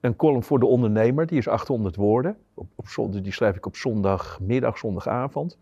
een 0.01 0.15
column 0.15 0.44
voor 0.44 0.60
de 0.60 0.65
ondernemer. 0.65 1.27
Die 1.27 1.38
is 1.38 1.48
800 1.48 1.96
woorden. 1.96 2.38
Op, 2.53 2.67
op 2.75 2.88
zondag, 2.88 3.22
die 3.22 3.34
schrijf 3.34 3.56
ik 3.56 3.65
op 3.65 3.75
zondagmiddag, 3.75 4.77
zondagavond. 4.77 5.58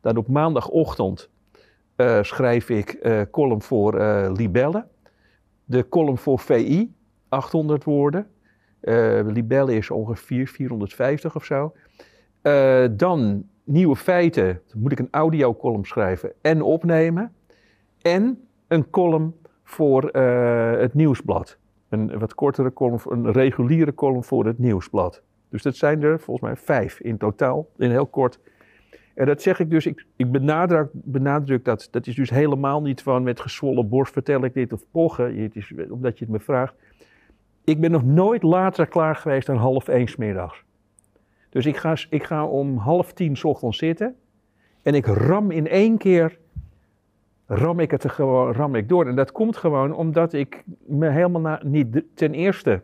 Dan 0.00 0.16
op 0.16 0.28
maandagochtend 0.28 1.28
eh, 1.96 2.22
schrijf 2.22 2.68
ik 2.68 2.90
eh 2.90 3.20
column 3.30 3.62
voor 3.62 3.98
eh 3.98 4.32
Libelle. 4.32 4.86
De 5.64 5.88
column 5.88 6.18
voor 6.18 6.38
VI, 6.38 6.92
800 7.28 7.84
woorden. 7.84 8.26
Eh 8.80 9.20
Libelle 9.24 9.76
is 9.76 9.90
ongeveer 9.90 10.46
450 10.46 11.36
of 11.36 11.44
zo. 11.44 11.72
Eh, 12.42 12.84
dan 12.90 13.44
nieuwe 13.64 13.96
feiten, 13.96 14.60
dan 14.66 14.80
moet 14.80 14.92
ik 14.92 14.98
een 14.98 15.08
audiocolumn 15.10 15.84
schrijven 15.84 16.32
en 16.40 16.62
opnemen. 16.62 17.32
En 18.02 18.44
een 18.68 18.90
column 18.90 19.34
voor 19.62 20.08
eh, 20.08 20.80
het 20.80 20.94
nieuwsblad. 20.94 21.58
Een 21.88 22.18
wat 22.18 22.34
kortere 22.34 22.72
column, 22.72 23.00
een 23.08 23.32
reguliere 23.32 23.94
column 23.94 24.24
voor 24.24 24.46
het 24.46 24.58
nieuwsblad. 24.58 25.22
Dus 25.48 25.62
dat 25.62 25.76
zijn 25.76 26.02
er 26.02 26.20
volgens 26.20 26.46
mij 26.46 26.56
vijf 26.56 27.00
in 27.00 27.16
totaal, 27.16 27.68
in 27.76 27.90
heel 27.90 28.06
kort. 28.06 28.40
En 29.14 29.26
dat 29.26 29.42
zeg 29.42 29.60
ik 29.60 29.70
dus, 29.70 29.86
ik, 29.86 30.06
ik 30.16 30.30
benadruk, 30.30 30.88
benadruk 30.92 31.64
dat. 31.64 31.88
Dat 31.90 32.06
is 32.06 32.14
dus 32.14 32.30
helemaal 32.30 32.82
niet 32.82 33.02
van 33.02 33.22
met 33.22 33.40
gezwollen 33.40 33.88
borst 33.88 34.12
vertel 34.12 34.44
ik 34.44 34.54
dit 34.54 34.72
of 34.72 34.84
pochen, 34.90 35.42
het 35.42 35.56
is, 35.56 35.72
omdat 35.90 36.18
je 36.18 36.24
het 36.24 36.32
me 36.32 36.40
vraagt. 36.40 36.74
Ik 37.64 37.80
ben 37.80 37.90
nog 37.90 38.04
nooit 38.04 38.42
later 38.42 38.86
klaar 38.86 39.16
geweest 39.16 39.46
dan 39.46 39.56
half 39.56 39.88
één 39.88 40.08
middags. 40.18 40.64
Dus 41.50 41.66
ik 41.66 41.76
ga, 41.76 41.96
ik 42.10 42.24
ga 42.24 42.46
om 42.46 42.76
half 42.76 43.12
tien 43.12 43.36
ochtends 43.42 43.78
zitten 43.78 44.14
en 44.82 44.94
ik 44.94 45.06
ram 45.06 45.50
in 45.50 45.68
één 45.68 45.98
keer, 45.98 46.38
ram 47.46 47.80
ik 47.80 47.90
het 47.90 48.04
er 48.04 48.10
gewoon, 48.10 48.52
ram 48.52 48.74
ik 48.74 48.88
door. 48.88 49.06
En 49.06 49.14
dat 49.16 49.32
komt 49.32 49.56
gewoon 49.56 49.94
omdat 49.94 50.32
ik 50.32 50.64
me 50.86 51.08
helemaal 51.10 51.40
na, 51.40 51.60
niet, 51.64 52.02
ten 52.14 52.34
eerste, 52.34 52.82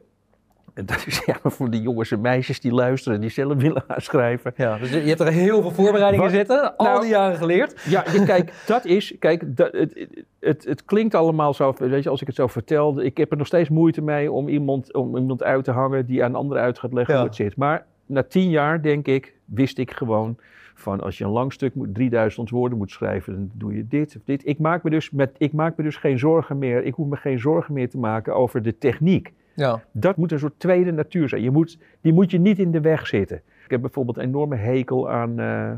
en 0.75 0.87
dat 0.93 1.05
is 1.07 1.23
ja, 1.27 1.37
voor 1.43 1.71
die 1.71 1.81
jongens 1.83 2.11
en 2.11 2.21
meisjes 2.21 2.61
die 2.61 2.73
luisteren, 2.73 3.21
die 3.21 3.31
zelf 3.31 3.55
willen 3.55 3.85
gaan 3.89 4.01
schrijven. 4.01 4.53
Ja, 4.57 4.79
dus 4.79 4.91
je 4.91 4.97
hebt 5.01 5.21
er 5.21 5.33
heel 5.33 5.63
veel 5.63 5.71
voorbereidingen 5.71 6.31
zitten, 6.31 6.77
al 6.77 6.87
Nou- 6.87 7.01
die 7.01 7.11
jaren 7.11 7.37
geleerd. 7.37 7.85
Ja, 7.89 8.05
je, 8.13 8.25
kijk, 8.25 8.53
dat 8.67 8.85
is, 8.85 9.17
kijk, 9.19 9.57
dat, 9.57 9.73
het, 9.73 9.95
het, 9.95 10.25
het, 10.41 10.65
het 10.65 10.85
klinkt 10.85 11.15
allemaal 11.15 11.55
zo, 11.55 11.75
weet 11.79 12.03
je, 12.03 12.09
als 12.11 12.21
ik 12.21 12.27
het 12.27 12.37
zo 12.37 12.47
vertel, 12.47 13.01
ik 13.01 13.17
heb 13.17 13.31
er 13.31 13.37
nog 13.37 13.47
steeds 13.47 13.69
moeite 13.69 14.03
mee 14.03 14.33
om 14.33 14.49
iemand, 14.49 14.95
om 14.95 15.17
iemand 15.17 15.43
uit 15.43 15.65
te 15.65 15.71
hangen 15.71 16.07
die 16.07 16.25
aan 16.25 16.35
anderen 16.35 16.63
uit 16.63 16.79
gaat 16.79 16.93
leggen 16.93 17.15
Ja. 17.15 17.21
hoe 17.21 17.29
het 17.29 17.39
zit. 17.39 17.57
Maar 17.57 17.87
na 18.07 18.23
tien 18.23 18.51
jaar, 18.51 18.83
denk 18.83 19.07
ik, 19.07 19.35
wist 19.45 19.79
ik 19.79 19.91
gewoon 19.91 20.37
van 20.75 21.01
als 21.01 21.19
je 21.19 21.25
een 21.25 21.31
lang 21.31 21.53
stuk 21.53 21.75
moet, 21.75 21.95
3000 21.95 22.51
woorden 22.51 22.79
moet 22.79 22.91
schrijven, 22.91 23.35
dan 23.35 23.51
doe 23.55 23.77
je 23.77 23.87
dit 23.89 24.17
of 24.17 24.23
dit. 24.25 24.47
Ik 24.47 24.59
maak 24.59 24.83
me 24.83 24.91
dus, 24.91 25.11
met, 25.11 25.31
ik 25.39 25.53
maak 25.53 25.77
me 25.77 25.85
dus 25.85 25.97
geen 25.97 26.19
zorgen 26.19 26.59
meer, 26.59 26.85
ik 26.85 26.95
hoef 26.95 27.09
me 27.09 27.17
geen 27.17 27.39
zorgen 27.39 27.75
meer 27.75 27.89
te 27.91 27.99
maken 27.99 28.35
over 28.35 28.63
de 28.63 28.79
techniek. 28.79 29.33
Ja, 29.55 29.85
Dat 29.93 30.17
moet 30.17 30.33
een 30.33 30.39
soort 30.39 30.59
tweede 30.61 30.93
natuur 30.93 31.29
zijn. 31.29 31.43
Je 31.43 31.51
moet, 31.51 31.79
die 32.01 32.13
moet 32.13 32.31
je 32.31 32.39
niet 32.39 32.59
in 32.59 32.71
de 32.71 32.81
weg 32.81 33.07
zitten. 33.07 33.37
Ik 33.65 33.71
heb 33.71 33.81
bijvoorbeeld 33.81 34.17
een 34.17 34.25
enorme 34.25 34.57
hekel 34.57 35.11
aan. 35.11 35.39
eh, 35.39 35.71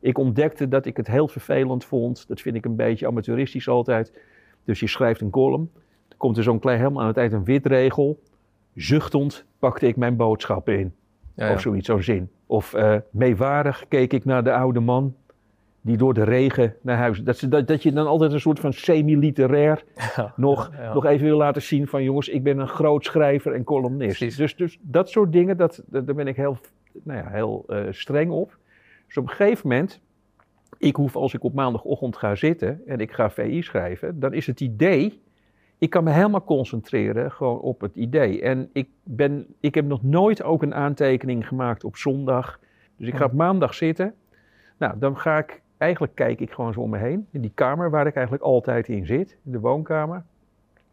ik 0.00 0.18
ontdekte 0.18 0.68
dat 0.68 0.86
ik 0.86 0.96
het 0.96 1.06
heel 1.06 1.28
vervelend 1.28 1.84
vond. 1.84 2.28
Dat 2.28 2.40
vind 2.40 2.56
ik 2.56 2.64
een 2.64 2.76
beetje 2.76 3.06
amateuristisch 3.06 3.68
altijd. 3.68 4.12
Dus 4.64 4.80
je 4.80 4.86
schrijft 4.86 5.20
een 5.20 5.30
column. 5.30 5.70
Komt 6.16 6.36
er 6.36 6.42
zo'n 6.42 6.58
klein 6.58 6.78
helemaal 6.78 7.00
aan 7.02 7.08
het 7.08 7.16
eind 7.16 7.32
een 7.32 7.44
witregel. 7.44 8.20
Zuchtend 8.74 9.44
pakte 9.58 9.86
ik 9.86 9.96
mijn 9.96 10.16
boodschappen 10.16 10.78
in. 10.78 10.92
Ja. 11.46 11.52
Of 11.52 11.60
zoiets, 11.60 11.86
zo'n 11.86 12.02
zin. 12.02 12.30
Of 12.46 12.74
eh 12.74 12.96
meewarig 13.10 13.84
keek 13.88 14.12
ik 14.12 14.24
naar 14.24 14.44
de 14.44 14.52
oude 14.52 14.80
man. 14.80 15.14
Die 15.80 15.96
door 15.96 16.14
de 16.14 16.22
regen 16.24 16.74
naar 16.82 16.96
huis. 16.96 17.18
Dat, 17.22 17.36
ze- 17.38 17.48
dat, 17.48 17.66
dat 17.66 17.82
je 17.82 17.92
dan 17.92 18.06
altijd 18.06 18.32
een 18.32 18.40
soort 18.40 18.60
van 18.60 18.72
semi-literair 18.72 19.84
Ja. 20.16 20.32
nog, 20.36 20.70
Ja. 20.78 20.94
nog 20.94 21.04
even 21.04 21.26
wil 21.26 21.36
laten 21.36 21.62
zien 21.62 21.86
van 21.86 22.02
jongens, 22.02 22.28
ik 22.28 22.42
ben 22.42 22.58
een 22.58 22.68
groot 22.68 23.04
schrijver 23.04 23.52
en 23.52 23.64
columnist. 23.64 24.18
Precies. 24.18 24.36
Dus, 24.36 24.56
dus 24.56 24.78
dat 24.82 25.10
soort 25.10 25.32
dingen, 25.32 25.56
dat, 25.56 25.82
dat, 25.86 26.06
daar 26.06 26.14
ben 26.14 26.26
ik 26.26 26.36
heel, 26.36 26.56
nou 27.02 27.18
ja, 27.18 27.28
heel 27.30 27.64
eh, 27.68 27.80
streng 27.90 28.30
op. 28.30 28.56
Dus 29.06 29.16
op 29.16 29.22
een 29.28 29.34
gegeven 29.34 29.68
moment, 29.68 30.00
ik 30.78 30.96
hoef 30.96 31.16
als 31.16 31.34
ik 31.34 31.44
op 31.44 31.54
maandagochtend 31.54 32.16
ga 32.16 32.34
zitten 32.34 32.80
en 32.86 32.98
ik 33.00 33.12
ga 33.12 33.30
VI 33.30 33.62
schrijven, 33.62 34.20
dan 34.20 34.32
is 34.32 34.46
het 34.46 34.60
idee, 34.60 35.22
ik 35.78 35.90
kan 35.90 36.04
me 36.04 36.10
helemaal 36.10 36.44
concentreren 36.44 37.32
gewoon 37.32 37.60
op 37.60 37.80
het 37.80 37.94
idee. 37.94 38.42
En 38.42 38.70
ik, 38.72 38.88
ben, 39.02 39.46
ik 39.60 39.74
heb 39.74 39.84
nog 39.84 40.02
nooit 40.02 40.42
ook 40.42 40.62
een 40.62 40.74
aantekening 40.74 41.48
gemaakt 41.48 41.84
op 41.84 41.96
zondag. 41.96 42.60
Dus 42.96 43.08
ik 43.08 43.16
ga 43.16 43.24
op 43.24 43.32
maandag 43.32 43.74
zitten. 43.74 44.14
Nou, 44.78 44.98
dan 44.98 45.18
ga 45.18 45.38
ik, 45.38 45.60
eigenlijk 45.76 46.14
kijk 46.14 46.40
ik 46.40 46.52
gewoon 46.52 46.72
zo 46.72 46.80
om 46.80 46.90
me 46.90 46.98
heen. 46.98 47.26
In 47.30 47.40
die 47.40 47.52
kamer 47.54 47.90
waar 47.90 48.06
ik 48.06 48.14
eigenlijk 48.14 48.44
altijd 48.44 48.88
in 48.88 49.06
zit, 49.06 49.36
in 49.44 49.52
de 49.52 49.60
woonkamer. 49.60 50.24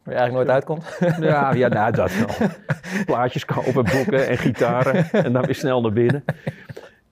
Waar 0.03 0.13
je 0.13 0.19
eigenlijk 0.19 0.33
nooit 0.33 0.49
uitkomt. 0.49 0.97
Ja, 1.29 1.53
ja 1.53 1.67
nou, 1.67 1.91
dat 1.91 2.11
wel. 2.17 2.49
Plaatjes 3.05 3.45
kopen, 3.45 3.73
boeken 3.73 4.27
en 4.27 4.37
gitaren. 4.37 5.11
En 5.11 5.33
dan 5.33 5.45
weer 5.45 5.55
snel 5.55 5.81
naar 5.81 5.93
binnen. 5.93 6.23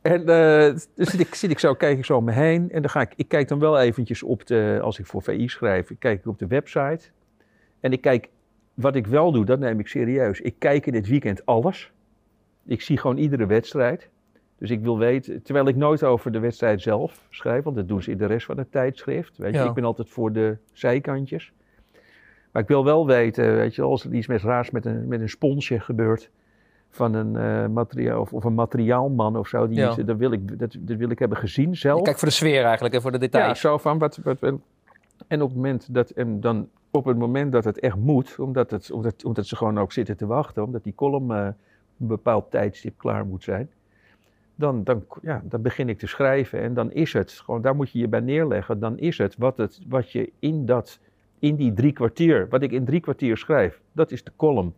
En 0.01 0.19
eh, 0.19 0.75
dan 0.95 1.05
zit 1.05 1.19
ik, 1.19 1.35
zit 1.35 1.51
ik 1.51 1.59
zo, 1.59 1.73
kijk 1.73 1.97
ik 1.97 2.05
zo 2.05 2.17
om 2.17 2.23
me 2.23 2.31
heen. 2.31 2.71
En 2.71 2.81
dan 2.81 2.89
ga 2.89 3.01
ik, 3.01 3.13
ik 3.15 3.27
kijk 3.27 3.47
dan 3.47 3.59
wel 3.59 3.79
eventjes 3.79 4.23
op 4.23 4.45
de, 4.45 4.79
als 4.81 4.99
ik 4.99 5.05
voor 5.05 5.21
VI 5.21 5.47
schrijf, 5.47 5.89
ik 5.89 5.99
kijk 5.99 6.27
op 6.27 6.39
de 6.39 6.47
website. 6.47 7.09
En 7.83 7.91
ik 7.91 8.01
kijk, 8.01 8.29
wat 8.73 8.95
ik 8.95 9.07
wel 9.07 9.31
doe, 9.31 9.45
dat 9.45 9.59
neem 9.59 9.79
ik 9.79 9.87
serieus. 9.87 10.41
Ik 10.41 10.55
kijk 10.57 10.85
in 10.85 10.91
dit 10.93 11.07
weekend 11.07 11.45
alles. 11.45 11.91
Ik 12.65 12.81
zie 12.81 12.97
gewoon 12.97 13.17
iedere 13.17 13.45
wedstrijd. 13.45 14.09
Dus 14.57 14.69
ik 14.69 14.81
wil 14.81 14.97
weten, 14.97 15.41
terwijl 15.41 15.67
ik 15.67 15.75
nooit 15.75 16.03
over 16.03 16.31
de 16.31 16.39
wedstrijd 16.39 16.81
zelf 16.81 17.27
schrijf, 17.29 17.63
want 17.63 17.75
dat 17.75 17.87
doen 17.87 18.01
ze 18.01 18.11
in 18.11 18.17
de 18.17 18.25
rest 18.25 18.45
van 18.45 18.57
het 18.57 18.71
tijdschrift. 18.71 19.37
Weet 19.37 19.53
je, 19.53 19.57
Ja. 19.59 19.67
ik 19.67 19.73
ben 19.73 19.83
altijd 19.83 20.09
voor 20.09 20.31
de 20.33 20.57
zijkantjes. 20.73 21.51
Maar 22.51 22.61
ik 22.61 22.67
wil 22.67 22.83
wel 22.83 23.05
weten, 23.07 23.55
weet 23.55 23.75
je, 23.75 23.81
als 23.81 24.05
er 24.05 24.13
iets 24.13 24.27
met 24.27 24.41
raars 24.41 24.71
met 24.71 24.85
een, 24.85 25.07
met 25.07 25.21
een 25.21 25.29
sponsje 25.29 25.79
gebeurt 25.79 26.29
van 26.89 27.13
een 27.13 27.35
eh, 27.35 27.67
materiaal 27.67 28.21
of, 28.21 28.33
of 28.33 28.43
een 28.43 28.53
materiaalman 28.53 29.37
of 29.37 29.47
zo, 29.47 29.67
die 29.67 29.77
Ja. 29.77 29.89
is- 29.89 29.95
dat, 30.05 30.17
wil 30.17 30.31
ik, 30.31 30.59
dat, 30.59 30.75
dat 30.79 30.97
wil 30.97 31.09
ik 31.09 31.19
hebben 31.19 31.37
gezien 31.37 31.75
zelf. 31.75 32.01
Kijk 32.01 32.19
voor 32.19 32.27
de 32.27 32.33
sfeer 32.33 32.63
eigenlijk 32.63 32.95
en 32.95 33.01
voor 33.01 33.11
de 33.11 33.17
Ja, 33.17 33.23
details. 33.23 33.59
zo 33.59 33.77
van 33.77 33.97
wat, 33.97 34.17
wat, 34.23 34.39
wat- 34.39 34.59
en 35.27 35.41
op 35.41 35.47
het 35.47 35.55
moment 35.57 35.93
dat 35.93 36.09
en 36.09 36.39
dan 36.39 36.69
op 36.95 37.05
het 37.05 37.17
moment 37.17 37.51
dat 37.51 37.63
het 37.63 37.79
echt 37.79 37.95
moet, 37.95 38.39
omdat, 38.39 38.71
het, 38.71 38.91
omdat, 38.91 39.25
omdat 39.25 39.45
ze 39.45 39.55
gewoon 39.55 39.79
ook 39.79 39.91
zitten 39.91 40.17
te 40.17 40.25
wachten, 40.25 40.63
omdat 40.63 40.83
die 40.83 40.95
column 40.95 41.31
eh, 41.31 41.45
een 41.99 42.07
bepaald 42.07 42.51
tijdstip 42.51 42.97
klaar 42.97 43.25
moet 43.25 43.43
zijn, 43.43 43.69
dan, 44.55 44.83
dan, 44.83 45.05
ja, 45.21 45.41
dan 45.43 45.61
begin 45.61 45.89
ik 45.89 45.99
te 45.99 46.07
schrijven 46.07 46.59
en 46.59 46.73
dan 46.73 46.91
is 46.91 47.13
het 47.13 47.31
gewoon, 47.31 47.61
daar 47.61 47.75
moet 47.75 47.91
je 47.91 47.99
je 47.99 48.07
bij 48.07 48.19
neerleggen, 48.19 48.79
dan 48.79 48.97
is 48.97 49.17
het 49.17 49.37
wat, 49.37 49.57
het, 49.57 49.79
wat 49.87 50.11
je 50.11 50.31
in, 50.39 50.65
dat, 50.65 50.99
in 51.39 51.55
die 51.55 51.73
drie 51.73 51.91
kwartier, 51.91 52.47
wat 52.49 52.61
ik 52.61 52.71
in 52.71 52.85
drie 52.85 52.99
kwartier 52.99 53.37
schrijf, 53.37 53.81
dat 53.91 54.11
is 54.11 54.23
de 54.23 54.31
column 54.35 54.73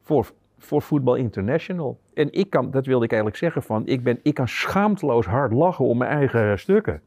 voor, 0.00 0.32
voor 0.58 0.82
Voetbal 0.82 1.14
International. 1.14 1.98
En 2.14 2.32
ik 2.32 2.50
kan, 2.50 2.70
dat 2.70 2.86
wilde 2.86 3.04
ik 3.04 3.10
eigenlijk 3.10 3.40
zeggen 3.40 3.62
van, 3.62 3.86
ik, 3.86 4.02
ben, 4.02 4.18
ik 4.22 4.34
kan 4.34 4.48
schaamteloos 4.48 5.26
hard 5.26 5.52
lachen 5.52 5.84
om 5.84 5.98
mijn 5.98 6.10
eigen 6.10 6.58
stukken. 6.58 7.02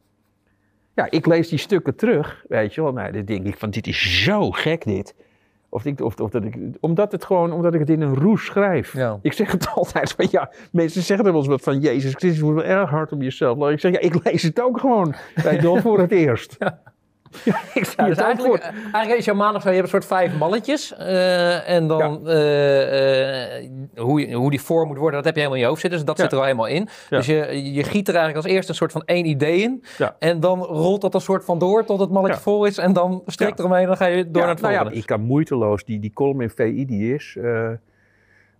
Ja, 0.96 1.08
ik 1.10 1.26
lees 1.26 1.50
die 1.50 1.60
stukken 1.60 1.96
terug, 1.96 2.46
weet 2.48 2.74
je 2.74 2.82
wel. 2.82 2.94
Nou, 2.94 3.12
dan 3.12 3.26
denk 3.26 3.46
ik 3.46 3.58
van, 3.58 3.70
dit 3.70 3.88
is 3.88 4.24
zo 4.24 4.52
gek 4.52 4.84
dit. 4.84 5.16
Of, 5.70 5.86
ik, 5.86 6.02
of, 6.02 6.20
of 6.20 6.30
dat 6.30 6.44
ik, 6.44 6.58
omdat, 6.80 7.12
het 7.12 7.26
gewoon, 7.26 7.52
omdat 7.52 7.74
ik 7.74 7.80
het 7.80 7.90
in 7.90 8.02
een 8.02 8.16
roes 8.16 8.46
schrijf. 8.46 8.94
Ja. 8.94 9.20
Ik 9.22 9.34
zeg 9.34 9.52
het 9.52 9.68
altijd 9.76 10.12
van, 10.12 10.28
ja, 10.32 10.52
mensen 10.72 11.02
zeggen 11.02 11.26
er 11.26 11.32
wel 11.32 11.42
eens 11.42 11.50
wat 11.50 11.62
van, 11.62 11.80
Jezus 11.80 12.14
Christus, 12.14 12.42
moet 12.42 12.54
wel 12.54 12.64
erg 12.64 12.90
hard 12.90 13.12
op 13.12 13.22
jezelf. 13.22 13.70
Ik 13.70 13.80
zeg, 13.80 13.92
ja, 13.92 14.00
ik 14.00 14.24
lees 14.24 14.44
het 14.44 14.62
ook 14.62 14.80
gewoon, 14.80 15.16
je 15.36 15.60
wel, 15.62 15.82
voor 15.82 16.00
het 16.00 16.12
eerst. 16.12 16.56
Ja, 16.64 16.93
ik 17.74 17.86
zie 17.86 17.94
Ja, 17.98 18.06
dus 18.06 18.18
het 18.18 18.20
ook 18.20 18.26
eigenlijk, 18.26 18.64
voor. 18.64 18.74
eigenlijk 18.84 19.18
is 19.18 19.26
jouw 19.26 19.36
maandag 19.36 19.62
zo, 19.62 19.70
je 19.70 19.74
hebt 19.76 19.86
een 19.94 20.02
soort 20.02 20.06
vijf 20.20 20.38
balletjes. 20.38 20.96
eh, 20.96 21.70
en 21.70 21.88
dan 21.88 22.28
eh, 22.28 23.58
eh, 23.58 23.70
hoe, 23.96 24.34
hoe 24.34 24.50
die 24.50 24.62
vorm 24.62 24.88
moet 24.88 24.98
worden, 24.98 25.16
dat 25.16 25.26
heb 25.26 25.34
je 25.34 25.40
helemaal 25.40 25.58
in 25.60 25.64
je 25.64 25.70
hoofd 25.70 25.82
zitten. 25.82 26.00
Dus 26.00 26.08
dat 26.08 26.18
Ja. 26.18 26.24
zit 26.24 26.32
er 26.32 26.38
al 26.38 26.44
helemaal 26.44 26.68
in. 26.68 26.88
Dus 27.10 27.26
je, 27.26 27.74
je 27.74 27.84
giet 27.84 28.08
er 28.08 28.16
eigenlijk 28.16 28.46
als 28.46 28.54
eerste 28.54 28.72
een 28.72 28.78
soort 28.78 28.92
van 28.92 29.04
één 29.06 29.26
idee 29.26 29.62
in. 29.62 29.84
En 30.20 30.40
dan 30.40 30.60
rolt 30.64 31.02
dat 31.02 31.14
een 31.14 31.22
soort 31.22 31.46
van 31.46 31.60
door 31.60 31.86
tot 31.86 32.00
het 32.00 32.10
malletje 32.10 32.40
vol 32.42 32.66
is. 32.66 32.78
En 32.78 32.94
dan 32.94 33.22
strik 33.26 33.50
Ja. 33.50 33.56
eromheen 33.58 33.82
en 33.82 33.88
dan 33.88 33.98
ga 33.98 34.06
je 34.06 34.32
door 34.32 34.42
naar 34.42 34.52
het 34.52 34.62
nou 34.62 34.72
ja, 34.74 34.78
volgende. 34.80 35.02
ik 35.02 35.06
kan 35.08 35.22
moeiteloos, 35.22 35.84
die, 35.84 36.00
die 36.00 36.14
column 36.14 36.42
in 36.42 36.50
VI 36.50 36.86
die 36.86 37.14
is 37.14 37.36
eh, 37.42 37.72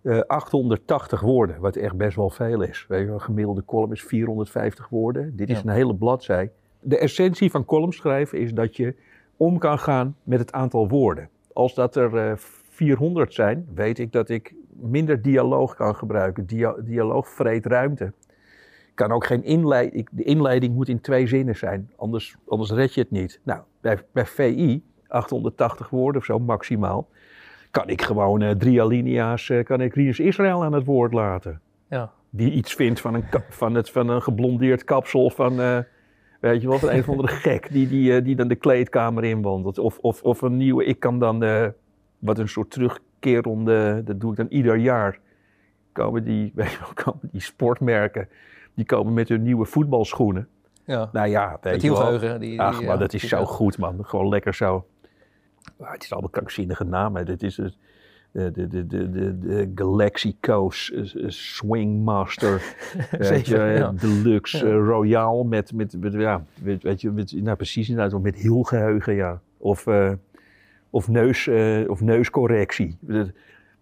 eh, 0.02 0.18
880 0.26 1.20
woorden, 1.20 1.60
wat 1.60 1.76
echt 1.76 1.96
best 1.96 2.16
wel 2.16 2.30
veel 2.30 2.62
is. 2.62 2.84
Weet 2.88 3.06
je, 3.06 3.12
een 3.12 3.20
gemiddelde 3.20 3.64
column 3.64 3.92
is 3.92 4.02
450 4.02 4.88
woorden. 4.88 5.36
Dit 5.36 5.50
is 5.50 5.60
een 5.64 5.68
hele 5.68 5.94
bladzij. 5.94 6.50
De 6.86 6.98
essentie 6.98 7.50
van 7.50 7.64
column 7.64 7.92
schrijven 7.92 8.38
is 8.38 8.52
dat 8.52 8.76
je 8.76 8.94
om 9.36 9.58
kan 9.58 9.78
gaan 9.78 10.16
met 10.22 10.38
het 10.38 10.52
aantal 10.52 10.88
woorden. 10.88 11.28
Als 11.52 11.74
dat 11.74 11.96
er 11.96 12.16
eh, 12.16 12.32
400 12.68 13.34
zijn, 13.34 13.66
weet 13.74 13.98
ik 13.98 14.12
dat 14.12 14.28
ik 14.28 14.54
minder 14.68 15.22
dialoog 15.22 15.74
kan 15.74 15.94
gebruiken. 15.94 16.46
Dia 16.46 16.74
dialoog 16.78 17.28
vreet 17.28 17.66
ruimte. 17.66 18.12
Kan 18.94 19.12
ook 19.12 19.26
geen 19.26 19.44
inleiding. 19.44 20.08
De 20.10 20.22
inleiding 20.22 20.74
moet 20.74 20.88
in 20.88 21.00
twee 21.00 21.26
zinnen 21.26 21.56
zijn, 21.56 21.90
anders, 21.96 22.36
anders 22.48 22.70
red 22.70 22.94
je 22.94 23.00
het 23.00 23.10
niet. 23.10 23.40
Nou, 23.42 23.60
bij, 23.80 23.98
bij 24.12 24.26
VI, 24.26 24.82
880 25.08 25.88
woorden 25.88 26.20
of 26.20 26.26
zo 26.26 26.38
maximaal, 26.38 27.08
kan 27.70 27.88
ik 27.88 28.02
gewoon 28.02 28.42
eh, 28.42 28.50
drie 28.50 28.82
alinea's, 28.82 29.50
eh, 29.50 29.64
kan 29.64 29.80
ik 29.80 29.94
Rinus 29.94 30.20
Israël 30.20 30.64
aan 30.64 30.72
het 30.72 30.84
woord 30.84 31.12
laten. 31.12 31.60
Ja. 31.88 32.12
Die 32.30 32.50
iets 32.50 32.74
vindt 32.74 33.00
van 33.00 33.14
een, 33.14 33.24
van 33.48 33.74
het, 33.74 33.90
van 33.90 34.08
een 34.08 34.22
geblondeerd 34.22 34.84
kapsel 34.84 35.30
van, 35.30 35.60
eh, 35.60 35.78
weet 36.50 36.62
je 36.62 36.68
wel, 36.68 36.78
van 36.78 36.90
een 36.90 37.00
of 37.00 37.08
andere 37.08 37.28
gek 37.28 37.72
die, 37.72 37.88
die, 37.88 38.16
eh, 38.16 38.24
die 38.24 38.36
dan 38.36 38.48
de 38.48 38.54
kleedkamer 38.54 39.24
inwandelt. 39.24 39.78
Of, 39.78 39.98
of, 39.98 40.22
of 40.22 40.42
een 40.42 40.56
nieuwe, 40.56 40.84
ik 40.84 41.00
kan 41.00 41.18
dan, 41.18 41.42
eh, 41.42 41.66
wat 42.18 42.38
een 42.38 42.48
soort 42.48 42.70
terugkerende, 42.70 44.02
dat 44.04 44.20
doe 44.20 44.30
ik 44.30 44.36
dan 44.36 44.46
ieder 44.48 44.76
jaar, 44.76 45.18
komen 45.92 46.24
die, 46.24 46.52
weet 46.54 46.70
je 46.70 46.78
wel, 46.78 47.04
komen 47.04 47.28
die 47.32 47.40
sportmerken, 47.40 48.28
die 48.74 48.84
komen 48.84 49.14
met 49.14 49.28
hun 49.28 49.42
nieuwe 49.42 49.64
voetbalschoenen. 49.64 50.48
Ja. 50.84 51.08
Nou 51.12 51.28
ja, 51.28 51.58
weet 51.60 51.82
je 51.82 51.90
wel. 51.90 52.18
Die, 52.18 52.38
die, 52.38 52.60
Ach, 52.60 52.80
ja, 52.80 52.86
maar 52.86 52.98
dat 52.98 53.12
is 53.12 53.28
zo 53.28 53.38
ja. 53.38 53.44
goed, 53.44 53.78
man. 53.78 54.04
Gewoon 54.04 54.28
lekker 54.28 54.54
zo. 54.54 54.86
Maar 55.76 55.92
het 55.92 56.02
is 56.02 56.12
allemaal 56.12 56.30
krankzinnige 56.30 56.84
namen. 56.84 57.26
Dit 57.26 57.42
is 57.42 57.56
het. 57.56 57.76
De, 58.34 58.66
de, 58.68 58.86
de, 58.86 59.38
de, 59.38 59.72
Galaxy 59.74 60.36
Coast 60.40 60.90
eh, 60.90 61.00
eh, 61.24 61.24
Swing 61.28 62.04
Master. 62.04 62.52
weet 63.10 63.10
je, 63.10 63.24
Zeker, 63.24 63.70
eh, 63.72 63.78
ja. 63.78 63.92
Deluxe 63.92 64.66
Ja. 64.66 64.74
Royal 64.74 65.44
met, 65.44 65.72
met, 65.72 66.00
met, 66.00 66.12
ja, 66.12 66.44
weet, 66.62 66.82
weet 66.82 67.00
je, 67.00 67.10
met, 67.10 67.32
nou 67.32 67.56
precies 67.56 67.88
inderdaad, 67.88 68.22
met 68.22 68.36
heel 68.36 68.62
geheugen, 68.62 69.14
ja. 69.14 69.40
Of, 69.58 69.86
of, 70.90 71.08
neus, 71.08 71.48
of 71.88 72.00
neuscorrectie. 72.00 72.96
Dat, 73.00 73.30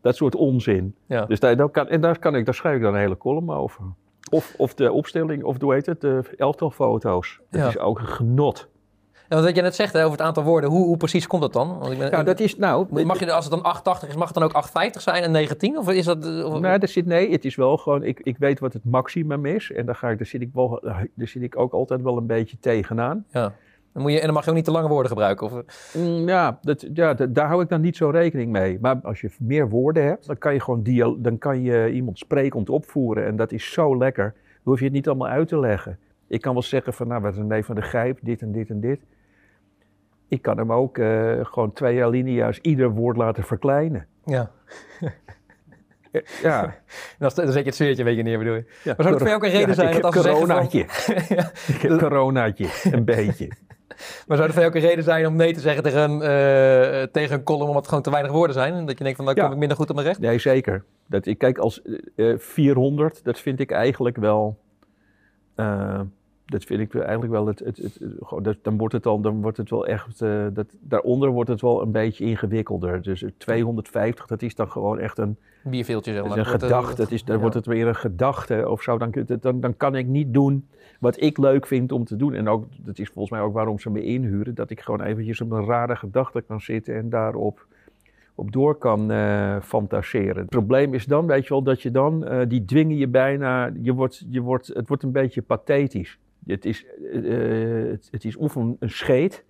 dat 0.00 0.16
soort 0.16 0.34
onzin. 0.34 0.94
Ja. 1.06 1.24
Dus 1.24 1.40
daar, 1.40 1.56
daar 1.56 1.68
kan, 1.70 1.88
en 1.88 2.00
daar, 2.00 2.18
kan 2.18 2.34
ik, 2.36 2.44
daar 2.44 2.54
schrijf 2.54 2.76
ik 2.76 2.82
dan 2.82 2.94
een 2.94 3.00
hele 3.00 3.16
column 3.16 3.50
over. 3.50 3.84
Of, 4.30 4.54
of 4.58 4.74
de 4.74 4.92
opstelling, 4.92 5.42
of 5.44 5.60
hoe 5.60 5.74
heet 5.74 5.86
het, 5.86 6.00
de 6.00 6.22
elftalfoto's. 6.36 7.40
Dat 7.50 7.60
Ja. 7.60 7.68
is 7.68 7.78
ook 7.78 7.98
een 7.98 8.06
genot. 8.06 8.68
En 9.32 9.42
wat 9.42 9.56
je 9.56 9.62
net 9.62 9.74
zegt 9.74 9.92
hè, 9.92 10.00
over 10.00 10.10
het 10.18 10.20
aantal 10.26 10.42
woorden, 10.42 10.70
hoe, 10.70 10.84
hoe 10.86 10.96
precies 10.96 11.26
komt 11.26 11.42
dat 11.42 11.52
dan? 11.52 11.78
Want 11.78 11.92
ik 11.92 11.98
ben, 11.98 12.10
Ja, 12.10 12.22
dat 12.22 12.40
is 12.40 12.56
nou... 12.56 13.04
Mag 13.04 13.18
je, 13.18 13.32
als 13.32 13.44
het 13.44 13.52
dan 13.54 13.62
880 13.62 14.08
is, 14.08 14.14
mag 14.14 14.24
het 14.28 14.34
dan 14.34 14.42
ook 14.42 14.52
850 14.52 15.02
zijn 15.02 15.22
en 15.22 15.30
19? 15.30 15.78
Of 15.78 15.90
is 15.90 16.04
dat... 16.04 16.44
Of, 16.44 16.60
Nou, 16.60 16.86
zit, 16.86 17.06
nee, 17.06 17.30
het 17.30 17.44
is 17.44 17.54
wel 17.56 17.76
gewoon, 17.76 18.02
ik, 18.04 18.20
ik 18.22 18.36
weet 18.38 18.60
wat 18.60 18.72
het 18.72 18.84
maximum 18.84 19.46
is. 19.46 19.72
En 19.72 19.86
daar, 19.86 19.94
ga 19.94 20.08
ik, 20.10 20.18
daar, 20.18 20.26
zit 20.26 20.40
ik 20.40 20.50
wel, 20.52 20.78
daar 21.14 21.28
zit 21.28 21.42
ik 21.42 21.58
ook 21.58 21.72
altijd 21.72 22.02
wel 22.02 22.16
een 22.16 22.26
beetje 22.26 22.56
tegenaan. 22.60 23.24
ja. 23.30 23.52
Dan 23.92 24.02
moet 24.02 24.12
je, 24.12 24.18
en 24.18 24.24
dan 24.24 24.34
mag 24.34 24.44
je 24.44 24.50
ook 24.50 24.56
niet 24.56 24.64
te 24.64 24.70
lange 24.70 24.88
woorden 24.88 25.08
gebruiken. 25.10 25.46
Of, 25.46 25.62
Mm, 25.96 26.28
ja, 26.28 26.58
dat, 26.62 26.86
ja 26.94 27.14
dat- 27.14 27.34
daar 27.34 27.46
hou 27.48 27.62
ik 27.62 27.68
dan 27.68 27.80
niet 27.80 27.96
zo 27.96 28.08
rekening 28.10 28.50
mee. 28.52 28.78
Maar 28.80 29.00
als 29.02 29.20
je 29.20 29.30
meer 29.38 29.68
woorden 29.68 30.04
hebt, 30.04 30.26
dan 30.26 30.38
kan 30.38 30.52
je 30.52 30.60
gewoon 30.60 30.82
dia- 30.82 31.14
dan 31.18 31.38
kan 31.38 31.62
je 31.62 31.90
iemand 31.92 32.18
sprekend 32.18 32.70
opvoeren. 32.70 33.26
En 33.26 33.36
dat 33.36 33.52
is 33.52 33.72
zo 33.72 33.96
lekker. 33.96 34.24
Dan 34.34 34.60
hoef 34.62 34.78
je 34.78 34.84
het 34.84 34.94
niet 34.94 35.08
allemaal 35.08 35.28
uit 35.28 35.48
te 35.48 35.58
leggen. 35.58 35.98
Ik 36.26 36.40
kan 36.40 36.52
wel 36.52 36.62
zeggen 36.62 36.92
van, 36.92 37.08
nou, 37.08 37.22
wat 37.22 37.34
René 37.34 37.62
van 37.62 37.74
de 37.74 37.80
Grijp, 37.82 38.18
dit 38.22 38.40
en 38.42 38.52
dit 38.52 38.68
en 38.70 38.80
dit. 38.80 39.00
Ik 40.32 40.42
kan 40.42 40.58
hem 40.58 40.72
ook 40.72 40.98
eh, 40.98 41.32
gewoon 41.42 41.72
twee 41.72 42.04
alinea's 42.04 42.58
ieder 42.62 42.90
woord 42.90 43.16
laten 43.16 43.44
verkleinen. 43.44 44.06
ja. 44.24 44.50
Eh, 46.12 46.20
Ja, 46.42 46.60
Dan, 47.18 47.30
dan 47.34 47.46
zet 47.46 47.54
je 47.54 47.62
het 47.64 47.74
sfeertje 47.74 47.98
een 48.02 48.08
beetje 48.08 48.22
neer, 48.22 48.38
bedoel 48.38 48.54
je. 48.54 48.64
ja 48.82 48.94
Maar 48.96 49.06
zou 49.06 49.08
het 49.08 49.18
voor 49.18 49.26
jou 49.26 49.34
ook 49.36 49.44
een 49.44 49.50
reden 49.50 49.68
ja, 49.68 49.74
zijn 49.74 49.88
ik 49.96 50.02
dat 50.02 50.14
heb 50.14 50.14
als 50.14 50.14
ze 50.14 50.22
zeggen 50.22 50.46
van- 50.46 50.68
coronaatje. 50.68 50.86
Ja. 51.36 51.74
Ik 51.74 51.80
heb 51.82 51.98
coronaatje, 51.98 52.68
een 52.92 53.04
beetje. 53.04 53.48
Maar 54.26 54.36
zou 54.36 54.42
het 54.42 54.52
voor 54.52 54.62
jou 54.62 54.66
ook 54.66 54.74
een 54.74 54.88
reden 54.88 55.04
zijn 55.04 55.26
om 55.26 55.36
nee 55.36 55.52
te 55.54 55.60
zeggen 55.60 55.82
tegen 55.82 56.10
een, 56.10 56.22
eh, 56.22 57.02
tegen 57.02 57.36
een 57.36 57.42
column 57.42 57.62
omdat 57.66 57.76
het 57.80 57.88
gewoon 57.88 58.02
te 58.02 58.10
weinig 58.10 58.32
woorden 58.32 58.54
zijn? 58.54 58.74
En 58.74 58.86
dat 58.86 58.98
je 58.98 59.04
denkt 59.04 59.16
van, 59.22 59.26
dan 59.26 59.34
kom 59.44 59.52
ik 59.52 59.58
minder 59.58 59.76
goed 59.76 59.88
op 59.88 59.94
mijn 59.94 60.06
recht? 60.06 60.20
Nee, 60.20 60.38
zeker. 60.38 60.84
Dat, 61.06 61.26
ik 61.26 61.38
kijk 61.38 61.58
als 61.58 61.82
eh, 62.16 62.34
400, 62.38 63.24
dat 63.24 63.38
vind 63.40 63.60
ik 63.60 63.70
eigenlijk 63.70 64.16
wel. 64.16 64.58
Dat 66.52 66.64
vind 66.64 66.80
ik 66.80 66.94
eigenlijk 66.94 67.32
wel 67.32 67.46
het. 67.46 67.58
het, 67.58 67.76
het, 67.76 68.58
dan 68.62 68.76
wordt 68.76 68.94
het 68.94 69.02
dan 69.02 69.40
wordt 69.40 69.56
het 69.56 69.70
wel 69.70 69.86
echt. 69.86 70.22
eh, 70.22 70.46
dat, 70.52 70.66
daaronder 70.80 71.30
wordt 71.30 71.50
het 71.50 71.60
wel 71.60 71.82
een 71.82 71.92
beetje 71.92 72.24
ingewikkelder. 72.24 73.02
Dus 73.02 73.22
eh, 73.22 73.30
250, 73.36 74.26
dat 74.26 74.42
is 74.42 74.54
dan 74.54 74.70
gewoon 74.70 74.98
echt 74.98 75.18
een, 75.18 75.36
Bierveeltje, 75.62 76.12
is 76.12 76.18
een 76.18 76.36
eh, 76.36 76.46
gedachte. 76.46 76.96
Dat 76.96 77.10
is, 77.10 77.24
dan 77.24 77.34
ja. 77.34 77.40
wordt 77.40 77.56
het 77.56 77.66
weer 77.66 77.86
een 77.86 77.94
gedachte 77.94 78.68
of 78.68 78.82
zo. 78.82 78.98
Dan, 78.98 79.14
dan, 79.40 79.60
dan 79.60 79.76
kan 79.76 79.94
ik 79.94 80.06
niet 80.06 80.34
doen 80.34 80.68
wat 81.00 81.20
ik 81.20 81.38
leuk 81.38 81.66
vind 81.66 81.92
om 81.92 82.04
te 82.04 82.16
doen. 82.16 82.34
En 82.34 82.48
ook, 82.48 82.64
dat 82.76 82.98
is 82.98 83.08
volgens 83.08 83.30
mij 83.30 83.40
ook 83.40 83.52
waarom 83.52 83.78
ze 83.78 83.90
me 83.90 84.02
inhuren. 84.02 84.54
Dat 84.54 84.70
ik 84.70 84.80
gewoon 84.80 85.02
eventjes 85.02 85.40
op 85.40 85.50
een 85.50 85.64
rare 85.64 85.96
gedachte 85.96 86.40
kan 86.40 86.60
zitten 86.60 86.94
en 86.96 87.10
daarop 87.10 87.66
op 88.34 88.52
door 88.52 88.74
kan 88.74 89.10
eh, 89.10 89.56
fantaseren. 89.60 90.36
Het 90.36 90.48
probleem 90.48 90.94
is 90.94 91.04
dan, 91.04 91.26
weet 91.26 91.42
je 91.42 91.48
wel, 91.48 91.62
dat 91.62 91.82
je 91.82 91.90
dan, 91.90 92.44
die 92.48 92.64
dwingen 92.64 92.96
je 92.96 93.08
bijna, 93.08 93.70
je 93.82 93.92
wordt, 93.92 94.24
je 94.28 94.40
wordt, 94.40 94.66
het 94.66 94.88
wordt 94.88 95.02
een 95.02 95.12
beetje 95.12 95.42
pathetisch. 95.42 96.18
Het 96.46 96.64
is, 96.64 96.86
eh, 96.86 97.82
eh, 97.82 97.90
het, 97.90 98.08
het 98.10 98.24
is 98.24 98.36
of 98.36 98.54
een, 98.54 98.76
een 98.78 98.90
scheet, 98.90 99.44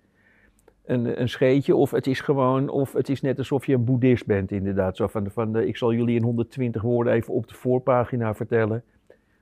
een, 0.85 1.21
een 1.21 1.29
scheetje, 1.29 1.75
of 1.75 1.91
het 1.91 2.07
is 2.07 2.19
gewoon, 2.19 2.69
of 2.69 2.93
het 2.93 3.09
is 3.09 3.21
net 3.21 3.37
alsof 3.37 3.65
je 3.65 3.73
een 3.73 3.83
boeddhist 3.83 4.25
bent 4.25 4.51
inderdaad. 4.51 4.95
Zo 4.95 5.07
van, 5.07 5.31
van 5.31 5.53
de, 5.53 5.67
ik 5.67 5.77
zal 5.77 5.93
jullie 5.93 6.15
in 6.15 6.23
120 6.23 6.81
woorden 6.81 7.13
even 7.13 7.33
op 7.33 7.47
de 7.47 7.55
voorpagina 7.55 8.35
vertellen 8.35 8.83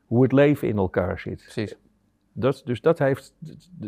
hoe 0.06 0.24
het 0.24 0.32
leven 0.32 0.68
in 0.68 0.78
elkaar 0.78 1.20
zit. 1.20 1.42
Precies. 1.42 1.78
Dat, 2.34 2.62
dus 2.66 2.82
dat, 2.82 3.00
heeft, 3.00 3.36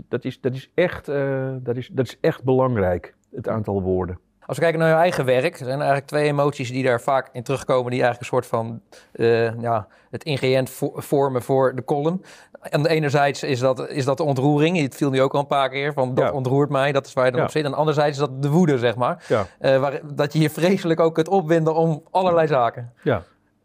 dat, 0.07 0.25
is, 0.25 0.41
dat, 0.41 0.53
is 0.53 0.71
echt, 0.73 1.07
eh, 1.07 1.55
dat, 1.59 1.77
is, 1.77 1.87
dat 1.87 2.05
is 2.05 2.17
echt 2.19 2.43
belangrijk, 2.43 3.15
het 3.31 3.47
aantal 3.47 3.81
woorden. 3.81 4.19
Als 4.45 4.57
we 4.57 4.63
kijken 4.63 4.79
naar 4.79 4.89
jouw 4.89 4.99
eigen 4.99 5.25
werk, 5.25 5.53
er 5.59 5.65
zijn 5.65 5.77
eigenlijk 5.77 6.07
twee 6.07 6.23
emoties 6.27 6.71
die 6.71 6.83
daar 6.83 7.01
vaak 7.01 7.29
in 7.31 7.43
terugkomen, 7.43 7.91
die 7.91 8.01
eigenlijk 8.01 8.19
een 8.19 8.37
soort 8.37 8.45
van 8.45 8.81
eh, 9.11 9.59
ja, 9.61 9.87
het 10.11 10.23
ingrediënt 10.23 10.69
vo- 10.69 10.93
vormen 10.95 11.41
voor 11.41 11.75
de 11.75 11.83
column. 11.83 12.23
En 12.61 12.85
enerzijds 12.85 13.43
is 13.43 13.59
dat, 13.59 13.89
is 13.89 14.05
dat 14.05 14.17
de 14.17 14.23
ontroering, 14.23 14.81
het 14.81 14.95
viel 14.95 15.09
nu 15.09 15.21
ook 15.21 15.33
al 15.33 15.39
een 15.39 15.47
paar 15.47 15.69
keer, 15.69 15.93
van 15.93 16.13
dat 16.13 16.23
Ja. 16.25 16.31
ontroert 16.31 16.69
mij, 16.69 16.91
dat 16.91 17.05
is 17.05 17.13
waar 17.13 17.25
je 17.25 17.31
dan 17.31 17.39
Ja. 17.39 17.45
op 17.45 17.51
zit. 17.51 17.65
En 17.65 17.73
anderzijds 17.73 18.11
is 18.11 18.17
dat 18.27 18.41
de 18.41 18.49
woede, 18.49 18.77
zeg 18.77 18.95
maar, 18.95 19.23
Ja. 19.27 19.45
Eh, 19.59 19.79
waar, 19.79 19.99
dat 20.13 20.33
je 20.33 20.39
je 20.39 20.49
vreselijk 20.49 20.99
ook 20.99 21.13
kunt 21.13 21.27
opwinden 21.27 21.75
om 21.75 22.03
allerlei 22.11 22.47
zaken. 22.47 22.91
Ja. 23.03 23.21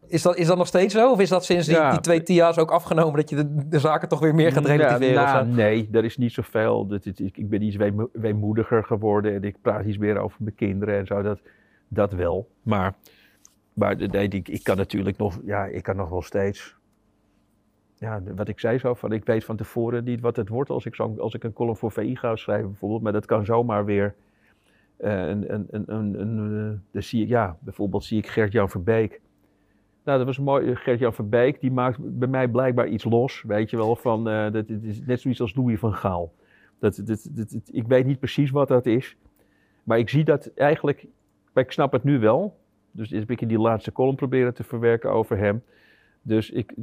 Is 0.09 0.21
dat, 0.21 0.37
is 0.37 0.47
dat 0.47 0.57
nog 0.57 0.67
steeds 0.67 0.93
zo? 0.93 1.11
Of 1.11 1.19
is 1.19 1.29
dat 1.29 1.45
sinds 1.45 1.67
die, 1.67 1.75
Ja. 1.75 1.91
die 1.91 1.99
twee 1.99 2.23
TIA's 2.23 2.57
ook 2.57 2.71
afgenomen 2.71 3.15
dat 3.15 3.29
je 3.29 3.35
de, 3.35 3.67
de 3.67 3.79
zaken 3.79 4.09
toch 4.09 4.19
weer 4.19 4.35
meer 4.35 4.51
gaat 4.51 4.65
relativeren? 4.65 5.13
Ja, 5.13 5.33
nou, 5.43 5.47
nee, 5.55 5.89
dat 5.91 6.03
is 6.03 6.17
niet 6.17 6.31
zoveel. 6.31 6.87
Dat, 6.87 7.05
ik, 7.05 7.19
ik 7.37 7.49
ben 7.49 7.61
iets 7.61 7.75
weemo- 7.75 8.09
weemoediger 8.13 8.83
geworden 8.83 9.33
en 9.33 9.43
ik 9.43 9.55
praat 9.61 9.85
iets 9.85 9.97
meer 9.97 10.17
over 10.17 10.37
mijn 10.43 10.55
kinderen 10.55 10.97
en 10.97 11.05
zo. 11.05 11.21
Dat, 11.21 11.39
dat 11.87 12.13
wel. 12.13 12.49
Maar, 12.63 12.93
maar 13.73 13.95
nee, 13.95 14.27
ik, 14.27 14.47
ik 14.47 14.63
kan 14.63 14.77
natuurlijk 14.77 15.17
nog, 15.17 15.39
ja, 15.45 15.65
ik 15.65 15.83
kan 15.83 15.95
nog 15.95 16.09
wel 16.09 16.21
steeds. 16.21 16.77
Ja, 17.95 18.21
wat 18.35 18.47
ik 18.47 18.59
zei 18.59 18.77
zo, 18.77 18.93
van 18.93 19.11
ik 19.11 19.25
weet 19.25 19.43
van 19.45 19.55
tevoren 19.55 20.03
niet 20.03 20.21
wat 20.21 20.35
het 20.35 20.49
wordt 20.49 20.69
als 20.69 20.85
ik, 20.85 20.95
zo, 20.95 21.15
als 21.19 21.33
ik 21.33 21.43
een 21.43 21.53
column 21.53 21.75
voor 21.77 21.91
VI 21.91 22.15
ga 22.15 22.35
schrijven 22.35 22.69
bijvoorbeeld. 22.69 23.01
Maar 23.01 23.13
dat 23.13 23.25
kan 23.25 23.45
zomaar 23.45 23.85
weer 23.85 24.15
eh, 24.97 25.27
een, 25.27 25.53
een, 25.53 25.67
een, 25.71 25.83
een, 25.95 26.19
een, 26.21 26.81
eh, 26.91 27.01
zie 27.01 27.23
ik, 27.23 27.27
ja, 27.27 27.57
bijvoorbeeld 27.59 28.03
zie 28.03 28.17
ik 28.17 28.27
Gert-Jan 28.27 28.69
Verbeek. 28.69 29.21
Nou, 30.09 30.21
dat 30.21 30.35
was 30.35 30.45
mooi. 30.45 30.75
Gert-Jan 30.75 31.13
Verbeek, 31.13 31.61
die 31.61 31.71
maakt 31.71 31.97
bij 32.01 32.27
mij 32.27 32.47
blijkbaar 32.47 32.87
iets 32.87 33.03
los. 33.03 33.43
Weet 33.47 33.69
je 33.69 33.77
wel, 33.77 33.95
van, 33.95 34.29
eh, 34.29 34.51
dat, 34.51 34.67
het 34.67 34.83
is 34.83 35.01
net 35.05 35.21
zoiets 35.21 35.41
als 35.41 35.55
Louis 35.55 35.79
van 35.79 35.93
Gaal. 35.93 36.33
Dat, 36.79 37.01
ik 37.71 37.87
weet 37.87 38.05
niet 38.05 38.19
precies 38.19 38.51
wat 38.51 38.67
dat 38.67 38.85
is. 38.85 39.17
Maar 39.83 39.97
ik 39.97 40.09
zie 40.09 40.23
dat 40.23 40.51
eigenlijk, 40.55 41.07
ik 41.53 41.71
snap 41.71 41.91
het 41.91 42.03
nu 42.03 42.19
wel. 42.19 42.57
Dus 42.91 43.09
heb 43.09 43.31
ik 43.31 43.41
in 43.41 43.47
die 43.47 43.59
laatste 43.59 43.91
column 43.91 44.15
proberen 44.15 44.53
te 44.53 44.63
verwerken 44.63 45.11
over 45.11 45.37
hem. 45.37 45.63
Dus 46.21 46.49
ik, 46.49 46.73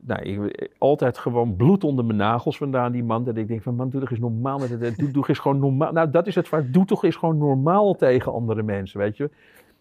nou, 0.00 0.22
ik, 0.22 0.70
altijd 0.78 1.18
gewoon 1.18 1.56
bloed 1.56 1.84
onder 1.84 2.04
mijn 2.04 2.18
nagels 2.18 2.56
vandaan, 2.56 2.92
die 2.92 3.04
man. 3.04 3.24
Dat 3.24 3.36
ik 3.36 3.48
denk 3.48 3.62
van, 3.62 3.74
man, 3.74 3.90
doe 3.90 4.00
toch 4.00 4.10
eens 4.10 4.20
normaal. 4.20 4.58
met 4.58 4.98
Doe, 4.98 5.10
doe 5.10 5.28
eens 5.28 5.38
gewoon 5.38 5.58
normaal. 5.58 5.92
Nou, 5.92 6.10
dat 6.10 6.26
is 6.26 6.34
het. 6.34 6.50
Doe 6.66 6.84
toch 6.84 7.04
eens 7.04 7.16
gewoon 7.16 7.38
normaal 7.38 7.94
tegen 7.94 8.32
andere 8.32 8.62
mensen, 8.62 9.00
weet 9.00 9.16
je. 9.16 9.30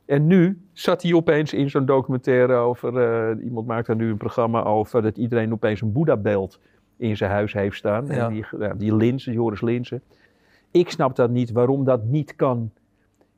En 0.06 0.28
nu 0.28 0.62
zat 0.74 1.02
hij 1.02 1.13
opeens 1.13 1.54
in 1.54 1.70
zo'n 1.70 1.86
documentaire 1.86 2.54
over... 2.54 2.98
eh, 2.98 3.44
iemand 3.44 3.68
maakt 3.68 3.88
daar 3.88 3.96
nu 3.96 4.10
een 4.10 4.18
programma 4.18 4.63
over... 4.63 5.02
dat 5.02 5.18
iedereen 5.18 5.54
opeens 5.54 5.82
een 5.82 5.91
Boeddha-beeld 5.91 6.60
in 6.98 7.18
zijn 7.18 7.32
huis 7.32 7.54
heeft 7.54 7.78
staan. 7.78 8.06
Ja. 8.06 8.12
En 8.12 8.34
die, 8.34 8.46
ja, 8.60 8.74
die 8.74 8.96
Linsen, 8.96 9.34
Joris 9.34 9.62
Linsen. 9.62 10.02
Ik 10.72 10.89
snap 10.89 11.15
dat 11.15 11.30
niet, 11.30 11.52
waarom 11.52 11.84
dat 11.84 12.04
niet 12.04 12.36
kan. 12.36 12.72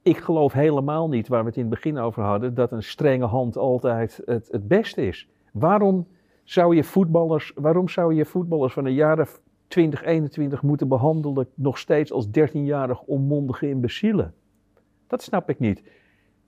Ik 0.02 0.18
geloof 0.18 0.54
helemaal 0.54 1.10
niet, 1.10 1.28
waar 1.28 1.42
we 1.42 1.48
het 1.48 1.56
in 1.58 1.62
het 1.62 1.72
begin 1.74 1.98
over 1.98 2.24
hadden... 2.24 2.54
dat 2.54 2.72
een 2.72 2.84
strenge 2.84 3.26
hand 3.26 3.58
altijd 3.58 4.22
het, 4.26 4.48
het 4.52 4.68
beste 4.68 5.08
is. 5.08 5.30
Waarom 5.52 6.08
zou 6.44 6.76
je 6.76 6.84
voetballers, 6.84 7.52
waarom 7.56 7.90
zou 7.90 8.14
je 8.14 8.26
voetballers 8.26 8.74
van 8.74 8.84
de 8.84 8.94
jaren 8.94 9.28
20, 9.68 10.04
21 10.04 10.62
moeten 10.62 10.88
behandelen... 10.88 11.48
nog 11.54 11.78
steeds 11.78 12.12
als 12.12 12.28
13-jarig 12.28 13.02
onmondige 13.02 13.70
imbecielen? 13.70 14.34
Dat 15.08 15.22
snap 15.22 15.50
ik 15.50 15.60
niet. 15.60 15.84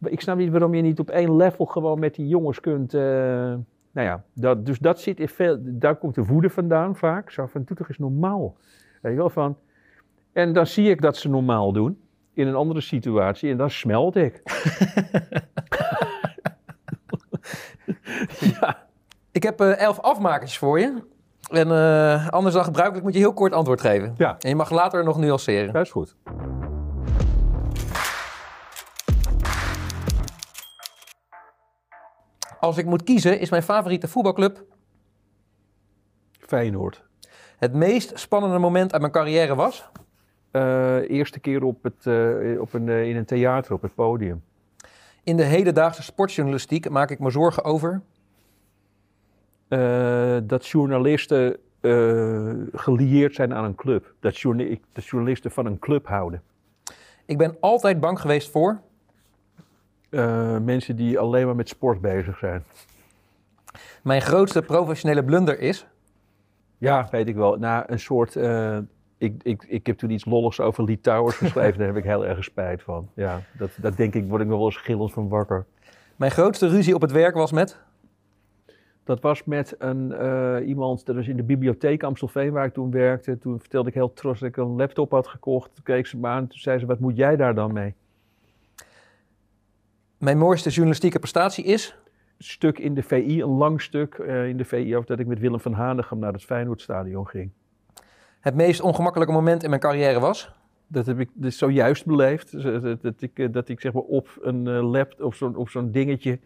Ik 0.01 0.21
snap 0.21 0.37
niet 0.37 0.51
waarom 0.51 0.73
je 0.73 0.81
niet 0.81 0.99
op 0.99 1.09
één 1.09 1.35
level 1.35 1.65
gewoon 1.65 1.99
met 1.99 2.15
die 2.15 2.27
jongens 2.27 2.59
kunt. 2.59 2.93
eh, 2.93 3.01
nou 3.91 4.07
ja, 4.07 4.23
dat, 4.33 4.65
dus 4.65 4.79
dat 4.79 4.99
zit 4.99 5.19
in 5.19 5.27
veel. 5.29 5.57
Daar 5.61 5.95
komt 5.95 6.15
de 6.15 6.23
woede 6.25 6.49
vandaan 6.49 6.95
vaak. 6.95 7.31
Zo 7.31 7.45
van: 7.45 7.63
doe 7.65 7.77
toch 7.77 7.87
eens 7.87 7.97
normaal. 7.97 8.55
Weet 9.01 9.11
je 9.11 9.17
wel 9.17 9.29
van. 9.29 9.57
En 10.33 10.53
dan 10.53 10.67
zie 10.67 10.89
ik 10.89 11.01
dat 11.01 11.17
ze 11.17 11.29
normaal 11.29 11.71
doen. 11.73 11.99
In 12.33 12.47
een 12.47 12.55
andere 12.55 12.81
situatie. 12.81 13.51
En 13.51 13.57
dan 13.57 13.69
smelt 13.69 14.15
ik. 14.15 14.41
ja. 18.59 18.87
Ik 19.31 19.43
heb 19.43 19.61
eh, 19.61 19.79
elf 19.79 19.99
afmakertjes 19.99 20.57
voor 20.57 20.79
je. 20.79 21.03
En 21.51 21.71
eh, 21.71 22.27
anders 22.27 22.55
dan 22.55 22.63
gebruikelijk 22.63 23.03
moet 23.05 23.13
je 23.13 23.19
heel 23.19 23.33
kort 23.33 23.53
antwoord 23.53 23.81
geven. 23.81 24.13
Ja. 24.17 24.35
En 24.39 24.49
je 24.49 24.55
mag 24.55 24.69
later 24.71 25.03
nog 25.03 25.17
nuanceren. 25.17 25.73
Dat 25.73 25.85
is 25.85 25.91
goed. 25.91 26.15
Als 32.59 32.77
ik 32.77 32.85
moet 32.85 33.03
kiezen, 33.03 33.39
is 33.39 33.49
mijn 33.49 33.63
favoriete 33.63 34.07
voetbalclub 34.07 34.63
Feyenoord. 36.39 37.03
het 37.57 37.73
meest 37.73 38.19
spannende 38.19 38.57
moment 38.57 38.91
uit 38.91 39.01
mijn 39.01 39.13
carrière 39.13 39.55
was. 39.55 39.89
Eh, 40.51 41.09
eerste 41.09 41.39
keer 41.39 41.63
op 41.63 41.83
het, 41.83 42.05
eh, 42.05 42.61
op 42.61 42.73
een, 42.73 42.89
eh, 42.89 43.09
in 43.09 43.15
een 43.15 43.25
theater 43.25 43.73
op 43.73 43.81
het 43.81 43.95
podium. 43.95 44.43
In 45.23 45.37
de 45.37 45.43
hedendaagse 45.43 46.03
sportjournalistiek 46.03 46.89
maak 46.89 47.09
ik 47.09 47.19
me 47.19 47.29
zorgen 47.29 47.63
over. 47.63 48.01
Dat 50.43 50.67
journalisten 50.67 51.57
gelieerd 52.73 53.35
zijn 53.35 53.53
aan 53.53 53.63
een 53.63 53.75
club. 53.75 54.13
Dat, 54.19 54.37
journa- 54.37 54.75
dat 54.93 55.05
journalisten 55.05 55.51
van 55.51 55.65
een 55.65 55.79
club 55.79 56.07
houden. 56.07 56.43
Ik 57.25 57.37
ben 57.37 57.57
altijd 57.59 57.99
bang 57.99 58.19
geweest 58.19 58.51
voor. 58.51 58.81
Eh, 60.09 60.57
mensen 60.57 60.95
die 60.95 61.19
alleen 61.19 61.45
maar 61.45 61.55
met 61.55 61.69
sport 61.69 62.01
bezig 62.01 62.37
zijn. 62.37 62.63
Mijn 64.03 64.21
grootste 64.21 64.61
professionele 64.61 65.23
blunder 65.23 65.59
is... 65.59 65.87
Ja, 66.77 67.07
weet 67.11 67.27
ik 67.27 67.35
wel. 67.35 67.57
Nou, 67.57 67.83
een 67.87 67.99
soort. 67.99 68.35
eh, 68.35 68.77
ik, 69.17 69.43
ik, 69.43 69.63
ik 69.67 69.87
heb 69.87 69.97
toen 69.97 70.09
iets 70.09 70.25
lolligs 70.25 70.59
over 70.59 70.83
Lee 70.83 71.01
Towers 71.01 71.35
geschreven. 71.45 71.77
daar 71.77 71.87
heb 71.87 71.95
ik 71.97 72.03
heel 72.03 72.25
erg 72.25 72.43
spijt 72.43 72.81
van. 72.81 73.09
Ja, 73.13 73.41
dat, 73.57 73.69
dat 73.81 73.97
denk 73.97 74.13
ik, 74.13 74.27
word 74.27 74.41
ik 74.41 74.47
nog 74.47 74.57
wel 74.57 74.65
eens 74.65 74.77
gillend 74.77 75.11
van 75.13 75.27
wakker. 75.29 75.65
Mijn 76.15 76.31
grootste 76.31 76.67
ruzie 76.67 76.95
op 76.95 77.01
het 77.01 77.11
werk 77.11 77.35
was 77.35 77.51
met... 77.51 77.79
Dat 79.03 79.21
was 79.21 79.43
met 79.43 79.75
een, 79.77 80.11
eh, 80.11 80.67
iemand, 80.67 81.05
dat 81.05 81.15
was 81.15 81.27
in 81.27 81.37
de 81.37 81.43
bibliotheek 81.43 82.03
Amstelveen 82.03 82.51
waar 82.51 82.65
ik 82.65 82.73
toen 82.73 82.91
werkte. 82.91 83.37
Toen 83.37 83.59
vertelde 83.59 83.89
ik 83.89 83.95
heel 83.95 84.13
trots 84.13 84.39
dat 84.39 84.49
ik 84.49 84.57
een 84.57 84.75
laptop 84.75 85.11
had 85.11 85.27
gekocht. 85.27 85.75
Toen 85.75 85.83
keek 85.83 86.07
ze 86.07 86.17
me 86.17 86.27
aan 86.27 86.47
toen 86.47 86.59
zei 86.59 86.79
ze, 86.79 86.85
wat 86.85 86.99
moet 86.99 87.15
jij 87.17 87.35
daar 87.35 87.55
dan 87.55 87.73
mee? 87.73 87.93
Mijn 90.19 90.37
mooiste 90.37 90.69
journalistieke 90.69 91.19
prestatie 91.19 91.63
is... 91.63 91.97
Stuk 92.37 92.79
in 92.79 92.93
de 92.93 93.03
VI, 93.03 93.41
een 93.41 93.49
lang 93.49 93.81
stuk 93.81 94.13
eh, 94.13 94.47
in 94.47 94.57
de 94.57 94.65
VI 94.65 94.95
over 94.95 95.07
dat 95.07 95.19
ik 95.19 95.27
met 95.27 95.39
Willem 95.39 95.59
van 95.59 95.73
Hanegem 95.73 96.19
naar 96.19 96.33
het 96.33 96.43
Feyenoordstadion 96.43 97.27
ging. 97.27 97.51
Het 98.39 98.55
meest 98.55 98.81
ongemakkelijke 98.81 99.33
moment 99.33 99.63
in 99.63 99.69
mijn 99.69 99.81
carrière 99.81 100.19
was... 100.19 100.51
Dat 100.87 101.05
heb 101.05 101.19
ik 101.19 101.29
dus 101.33 101.57
zojuist 101.57 102.05
beleefd. 102.05 102.63
Dat, 103.01 103.21
ik, 103.21 103.39
eh, 103.39 103.47
dat 103.51 103.69
ik 103.69 103.81
zeg 103.81 103.93
maar 103.93 104.03
op 104.03 104.37
een 104.41 104.67
eh, 104.67 104.91
laptop, 104.91 105.25
op 105.25 105.33
zo'n, 105.33 105.55
op 105.55 105.69
zo'n 105.69 105.91
dingetje, 105.91 106.39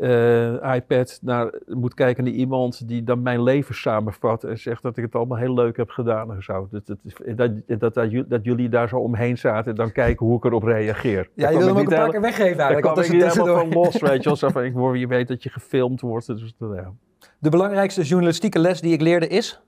eh, 0.00 0.74
iPad, 0.74 1.18
naar, 1.22 1.52
moet 1.66 1.94
kijken 1.94 2.24
naar 2.24 2.32
iemand 2.32 2.88
die 2.88 3.04
dan 3.04 3.22
mijn 3.22 3.42
leven 3.42 3.74
samenvat 3.74 4.44
en 4.44 4.58
zegt 4.58 4.82
dat 4.82 4.96
ik 4.96 5.04
het 5.04 5.14
allemaal 5.14 5.38
heel 5.38 5.54
leuk 5.54 5.76
heb 5.76 5.90
gedaan 5.90 6.34
en 6.34 6.42
zo. 6.42 6.68
Dat, 6.70 6.86
dat, 6.86 6.98
is- 7.04 7.36
dat, 7.36 7.50
dat, 7.80 7.94
dat, 7.94 8.10
ju- 8.10 8.24
dat 8.28 8.44
jullie 8.44 8.68
daar 8.68 8.88
zo 8.88 8.96
omheen 8.96 9.38
zaten 9.38 9.70
en 9.70 9.76
dan 9.76 9.92
kijken 9.92 10.26
hoe 10.26 10.36
ik 10.36 10.44
erop 10.44 10.62
reageer. 10.62 11.28
Ja, 11.34 11.50
je 11.50 11.58
wil 11.58 11.66
hem 11.66 11.76
ook 11.76 11.82
een 11.82 11.96
paar 11.98 12.10
keer 12.10 12.20
weggeven 12.20 12.56
Daar 12.56 12.66
eigenlijk. 12.70 12.94
kwam 12.94 13.04
ik 13.04 13.10
want 13.10 13.22
niet 13.22 13.44
helemaal 13.44 13.64
van 13.70 13.72
los, 13.82 14.00
weet 14.00 14.22
je 14.22 14.28
wel. 14.28 14.36
Zo 14.36 14.48
van, 14.48 14.64
ik 14.64 14.98
je 14.98 15.06
weet 15.06 15.28
dat 15.28 15.42
je 15.42 15.50
gefilmd 15.50 16.00
wordt. 16.00 16.26
Dus, 16.26 16.54
ja. 16.58 16.92
De 17.38 17.50
belangrijkste 17.50 18.02
journalistieke 18.02 18.58
les 18.58 18.80
die 18.80 18.92
ik 18.92 19.00
leerde 19.00 19.26
is... 19.26 19.62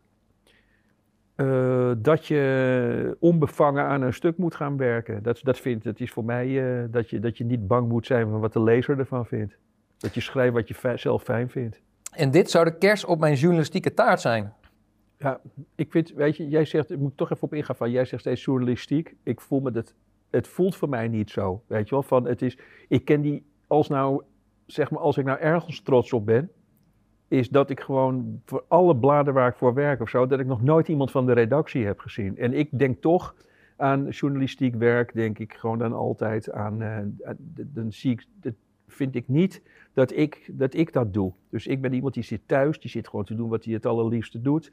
Eh, 1.34 1.90
dat 1.98 2.26
je 2.26 3.16
onbevangen 3.20 3.84
aan 3.84 4.02
een 4.02 4.12
stuk 4.14 4.36
moet 4.36 4.54
gaan 4.54 4.76
werken. 4.76 5.22
Dat, 5.22 5.40
dat, 5.42 5.58
vind, 5.58 5.84
dat 5.84 6.00
is 6.00 6.12
voor 6.12 6.24
mij 6.24 6.62
eh, 6.82 6.84
dat, 6.90 7.10
je, 7.10 7.18
dat 7.20 7.38
je 7.38 7.44
niet 7.44 7.66
bang 7.66 7.88
moet 7.88 8.06
zijn 8.06 8.28
van 8.30 8.40
wat 8.40 8.52
de 8.52 8.62
lezer 8.62 8.98
ervan 8.98 9.26
vindt. 9.26 9.56
Dat 10.02 10.14
je 10.14 10.20
schrijft 10.20 10.52
wat 10.52 10.68
je 10.68 10.92
zelf 10.96 11.22
fijn 11.22 11.50
vindt. 11.50 11.80
En 12.12 12.30
dit 12.30 12.50
zou 12.50 12.64
de 12.64 12.78
kers 12.78 13.04
op 13.04 13.18
mijn 13.18 13.34
journalistieke 13.34 13.94
taart 13.94 14.20
zijn. 14.20 14.52
Ja, 15.18 15.40
ik 15.74 15.90
vind, 15.90 16.12
weet 16.12 16.36
je, 16.36 16.48
jij 16.48 16.64
zegt, 16.64 16.90
ik 16.90 16.98
moet 16.98 17.16
toch 17.16 17.30
even 17.30 17.42
op 17.42 17.54
ingaan 17.54 17.76
van, 17.76 17.90
jij 17.90 18.04
zegt 18.04 18.22
steeds 18.22 18.44
journalistiek. 18.44 19.14
Ik 19.22 19.40
voel 19.40 19.60
me 19.60 19.70
dat, 19.70 19.94
het 20.30 20.48
voelt 20.48 20.76
voor 20.76 20.88
mij 20.88 21.08
niet 21.08 21.30
zo, 21.30 21.62
weet 21.66 21.88
je 21.88 21.94
wel. 21.94 22.02
Van, 22.02 22.24
het 22.26 22.42
is, 22.42 22.58
ik 22.88 23.04
ken 23.04 23.20
die, 23.20 23.44
als 23.66 23.88
nou, 23.88 24.22
zeg 24.66 24.90
maar, 24.90 25.00
als 25.00 25.16
ik 25.16 25.24
nou 25.24 25.38
ergens 25.38 25.80
trots 25.82 26.12
op 26.12 26.26
ben, 26.26 26.50
is 27.28 27.48
dat 27.48 27.70
ik 27.70 27.80
gewoon 27.80 28.40
voor 28.44 28.64
alle 28.68 28.96
bladen 28.96 29.34
waar 29.34 29.48
ik 29.48 29.56
voor 29.56 29.74
werk 29.74 30.00
of 30.00 30.08
zo, 30.08 30.26
dat 30.26 30.40
ik 30.40 30.46
nog 30.46 30.62
nooit 30.62 30.88
iemand 30.88 31.10
van 31.10 31.26
de 31.26 31.32
redactie 31.32 31.86
heb 31.86 31.98
gezien. 31.98 32.36
En 32.38 32.52
ik 32.52 32.78
denk 32.78 33.00
toch 33.00 33.34
aan 33.76 34.08
journalistiek 34.08 34.74
werk, 34.74 35.14
denk 35.14 35.38
ik 35.38 35.54
gewoon 35.54 35.78
dan 35.78 35.92
altijd 35.92 36.50
aan, 36.52 36.84
aan- 36.84 37.18
dan 37.56 37.92
zie 37.92 38.10
ik, 38.12 38.24
vind 38.92 39.14
ik 39.14 39.28
niet 39.28 39.62
dat 39.94 40.16
ik, 40.16 40.50
dat 40.52 40.74
ik 40.74 40.92
dat 40.92 41.14
doe. 41.14 41.32
Dus 41.50 41.66
ik 41.66 41.80
ben 41.80 41.92
iemand 41.92 42.14
die 42.14 42.22
zit 42.22 42.40
thuis, 42.46 42.80
die 42.80 42.90
zit 42.90 43.08
gewoon 43.08 43.24
te 43.24 43.34
doen 43.34 43.48
wat 43.48 43.64
hij 43.64 43.74
het 43.74 43.86
allerliefste 43.86 44.40
doet. 44.40 44.72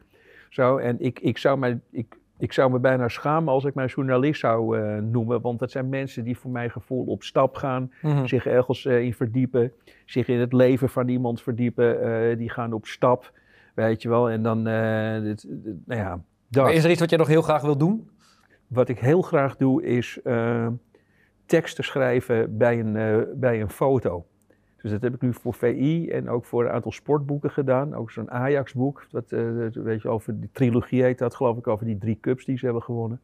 Zo, 0.50 0.78
en 0.78 1.00
ik, 1.00 1.20
ik, 1.20 1.38
zou 1.38 1.58
mij, 1.58 1.80
ik, 1.92 2.18
ik 2.38 2.54
zou 2.54 2.72
me 2.72 2.80
bijna 2.80 3.08
schamen 3.08 3.54
als 3.54 3.66
ik 3.66 3.74
mij 3.74 3.86
journalist 3.86 4.40
zou 4.40 4.80
eh, 4.80 4.98
noemen, 4.98 5.42
want 5.42 5.60
dat 5.60 5.72
zijn 5.72 5.90
mensen 5.90 6.24
die 6.24 6.38
voor 6.38 6.52
mijn 6.52 6.72
gevoel 6.72 7.04
op 7.06 7.24
stap 7.24 7.56
gaan, 7.56 7.92
Mhm. 8.02 8.26
zich 8.26 8.46
ergens 8.46 8.86
eh, 8.86 9.02
in 9.02 9.14
verdiepen, 9.14 9.72
zich 10.06 10.28
in 10.28 10.40
het 10.40 10.54
leven 10.54 10.90
van 10.90 11.08
iemand 11.08 11.42
verdiepen, 11.42 12.02
eh, 12.32 12.38
die 12.38 12.50
gaan 12.50 12.74
op 12.74 12.86
stap, 12.86 13.32
weet 13.76 14.02
je 14.02 14.10
wel. 14.10 14.30
En 14.30 14.44
dan, 14.44 14.64
dit, 15.24 15.46
dit- 15.64 15.76
nou 15.86 16.00
ja, 16.02 16.22
dat. 16.48 16.64
Maar 16.64 16.74
is 16.74 16.84
er 16.84 16.90
iets 16.92 17.00
wat 17.00 17.10
jij 17.10 17.20
nog 17.20 17.28
heel 17.28 17.42
graag 17.42 17.62
wil 17.62 17.78
doen? 17.78 18.10
Wat 18.68 18.90
ik 18.90 19.00
heel 19.00 19.22
graag 19.22 19.56
doe 19.58 19.84
is 19.84 20.20
teksten 21.50 21.84
schrijven 21.84 22.58
bij 22.58 22.80
een, 22.80 22.96
eh, 22.96 23.18
bij 23.36 23.62
een 23.62 23.70
foto. 23.70 24.26
Dus 24.82 24.92
dat 24.92 25.02
heb 25.02 25.14
ik 25.14 25.22
nu 25.22 25.34
voor 25.34 25.54
VI 25.54 26.10
en 26.10 26.30
ook 26.30 26.46
voor 26.46 26.66
een 26.66 26.72
aantal 26.72 26.92
sportboeken 26.92 27.52
gedaan. 27.52 27.94
Ook 27.94 28.12
zo'n 28.12 28.32
Ajax-boek, 28.32 29.06
eh, 29.12 29.12
dat 29.12 29.74
weet 29.74 30.02
je, 30.02 30.10
over 30.10 30.40
die 30.40 30.50
trilogie 30.52 31.04
heet 31.04 31.18
dat, 31.18 31.36
geloof 31.36 31.58
ik, 31.58 31.68
over 31.68 31.86
die 31.86 31.98
drie 31.98 32.18
cups 32.22 32.46
die 32.46 32.58
ze 32.58 32.66
hebben 32.66 32.84
gewonnen. 32.84 33.22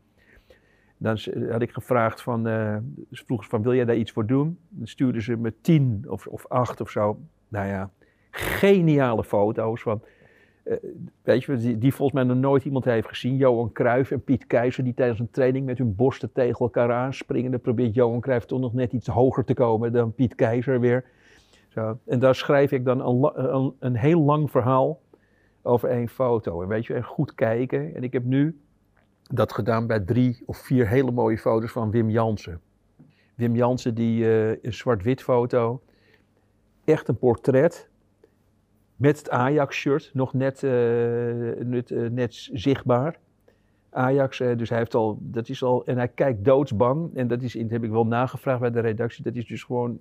Dan 0.97 1.17
had 1.49 1.61
ik 1.61 1.71
gevraagd 1.71 2.21
van, 2.21 2.47
eh 2.47 2.77
dus 3.09 3.21
vroegen 3.25 3.45
ze 3.45 3.51
van, 3.51 3.61
wil 3.61 3.75
jij 3.75 3.85
daar 3.85 3.95
iets 3.95 4.11
voor 4.11 4.25
doen? 4.25 4.59
Dan 4.69 4.87
stuurden 4.87 5.21
ze 5.21 5.37
me 5.37 5.53
tien 5.61 6.05
of, 6.07 6.27
of 6.27 6.47
acht 6.47 6.81
of 6.81 6.89
zo. 6.89 7.19
Nou 7.47 7.67
ja, 7.67 7.89
geniale 8.31 9.23
foto's 9.23 9.81
van, 9.81 10.01
eh, 10.01 10.09
weet 11.21 11.43
je, 11.43 11.57
die, 11.57 11.77
die 11.77 11.93
volgens 11.93 12.23
mij 12.23 12.33
nog 12.33 12.43
nooit 12.43 12.65
iemand 12.65 12.85
heeft 12.85 13.07
gezien. 13.07 13.35
Johan 13.35 13.71
Cruijff 13.71 14.11
en 14.11 14.23
Piet 14.23 14.47
Keizer 14.47 14.83
die 14.83 14.93
tijdens 14.93 15.19
een 15.19 15.29
training 15.29 15.65
met 15.65 15.77
hun 15.77 15.95
borsten 15.95 16.31
tegen 16.31 16.59
elkaar 16.59 16.91
aanspringen. 16.91 17.51
Dan 17.51 17.61
probeert 17.61 17.93
Johan 17.93 18.19
Cruijff 18.19 18.45
toch 18.45 18.59
nog 18.59 18.73
net 18.73 18.93
iets 18.93 19.07
hoger 19.07 19.43
te 19.43 19.53
komen 19.53 19.91
dan 19.91 20.13
Piet 20.13 20.35
Keizer 20.35 20.79
weer. 20.79 21.05
Zo. 21.67 21.99
En 22.05 22.19
daar 22.19 22.35
schrijf 22.35 22.71
ik 22.71 22.85
dan 22.85 23.01
een, 23.01 23.73
een, 23.79 23.95
heel 23.95 24.21
lang 24.21 24.51
verhaal 24.51 25.01
over 25.61 25.89
één 25.89 26.07
foto. 26.07 26.61
En 26.61 26.67
weet 26.67 26.85
je, 26.85 27.03
goed 27.03 27.35
kijken. 27.35 27.95
En 27.95 28.03
ik 28.03 28.13
heb 28.13 28.23
nu 28.23 28.59
dat 29.23 29.53
gedaan 29.53 29.87
bij 29.87 29.99
drie 29.99 30.43
of 30.45 30.57
vier 30.57 30.87
hele 30.87 31.11
mooie 31.11 31.37
foto's 31.37 31.71
van 31.71 31.91
Wim 31.91 32.09
Jansen. 32.09 32.61
Wim 33.35 33.55
Jansen 33.55 33.95
die 33.95 34.25
eh, 34.25 34.49
een 34.61 34.73
zwart-wit 34.73 35.23
foto, 35.23 35.81
echt 36.83 37.07
een 37.07 37.17
portret 37.17 37.89
met 38.95 39.17
het 39.17 39.29
Ajax-shirt, 39.29 40.09
nog 40.13 40.33
net, 40.33 40.63
eh, 40.63 40.71
net, 41.59 41.91
eh, 41.91 42.09
net 42.09 42.49
zichtbaar. 42.53 43.17
Ajax, 43.89 44.39
eh, 44.39 44.57
dus 44.57 44.69
hij 44.69 44.77
heeft 44.77 44.95
al, 44.95 45.17
dat 45.21 45.49
is 45.49 45.63
al, 45.63 45.85
en 45.85 45.97
hij 45.97 46.07
kijkt 46.07 46.45
doodsbang. 46.45 47.15
En 47.15 47.27
dat 47.27 47.41
is, 47.41 47.53
dat 47.53 47.69
heb 47.69 47.83
ik 47.83 47.91
wel 47.91 48.05
nagevraagd 48.05 48.59
bij 48.59 48.71
de 48.71 48.79
redactie. 48.79 49.23
Dat 49.23 49.35
is 49.35 49.45
dus 49.45 49.63
gewoon 49.63 49.99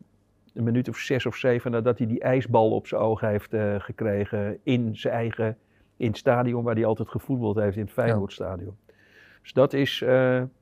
een 0.55 0.65
minuut 0.65 0.89
of 0.89 0.97
zes 0.97 1.27
of 1.27 1.37
zeven 1.37 1.71
nadat 1.71 1.99
hij 1.99 2.07
die 2.07 2.21
ijsbal 2.21 2.71
op 2.71 2.87
zijn 2.87 3.01
oog 3.01 3.21
heeft 3.21 3.55
gekregen 3.79 4.59
in 4.63 4.97
zijn 4.97 5.15
eigen, 5.15 5.59
in 5.97 6.07
het 6.07 6.17
stadion 6.17 6.65
waar 6.65 6.75
hij 6.75 6.85
altijd 6.85 7.09
gevoetbald 7.09 7.57
heeft, 7.57 7.77
in 7.77 7.83
het 7.83 7.93
Feyenoordstadion. 7.93 8.77
Dus 9.43 9.53
dat 9.53 9.73
is, 9.73 9.99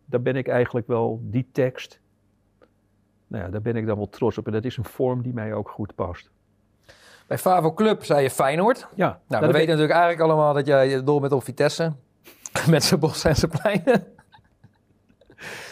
daar 0.04 0.22
ben 0.22 0.36
ik 0.36 0.48
eigenlijk 0.48 0.86
wel, 0.86 1.20
die 1.22 1.46
tekst, 1.52 2.00
nou 3.26 3.44
ja, 3.44 3.50
daar 3.50 3.62
ben 3.62 3.76
ik 3.76 3.86
dan 3.86 3.96
wel 3.96 4.08
trots 4.08 4.38
op. 4.38 4.46
En 4.46 4.52
dat 4.52 4.64
is 4.64 4.76
een 4.76 4.84
vorm 4.84 5.22
die 5.22 5.34
mij 5.34 5.54
ook 5.54 5.68
goed 5.68 5.94
past. 5.94 6.30
Bij 7.32 7.40
Favo 7.40 7.72
Club 7.72 8.04
zei 8.04 8.22
je 8.22 8.30
Feyenoord. 8.30 8.88
Ja, 8.94 9.20
Nou, 9.28 9.46
we 9.46 9.52
weten 9.52 9.68
natuurlijk 9.68 9.92
eigenlijk 9.92 10.22
allemaal 10.22 10.54
dat 10.54 10.66
jij 10.66 11.04
dol 11.04 11.20
bent 11.20 11.32
op 11.32 11.44
Vitesse. 11.44 11.92
Met 12.70 12.84
zijn 12.84 13.00
bos 13.00 13.24
en 13.24 13.36
zijn 13.36 13.50
pleinen. 13.50 14.06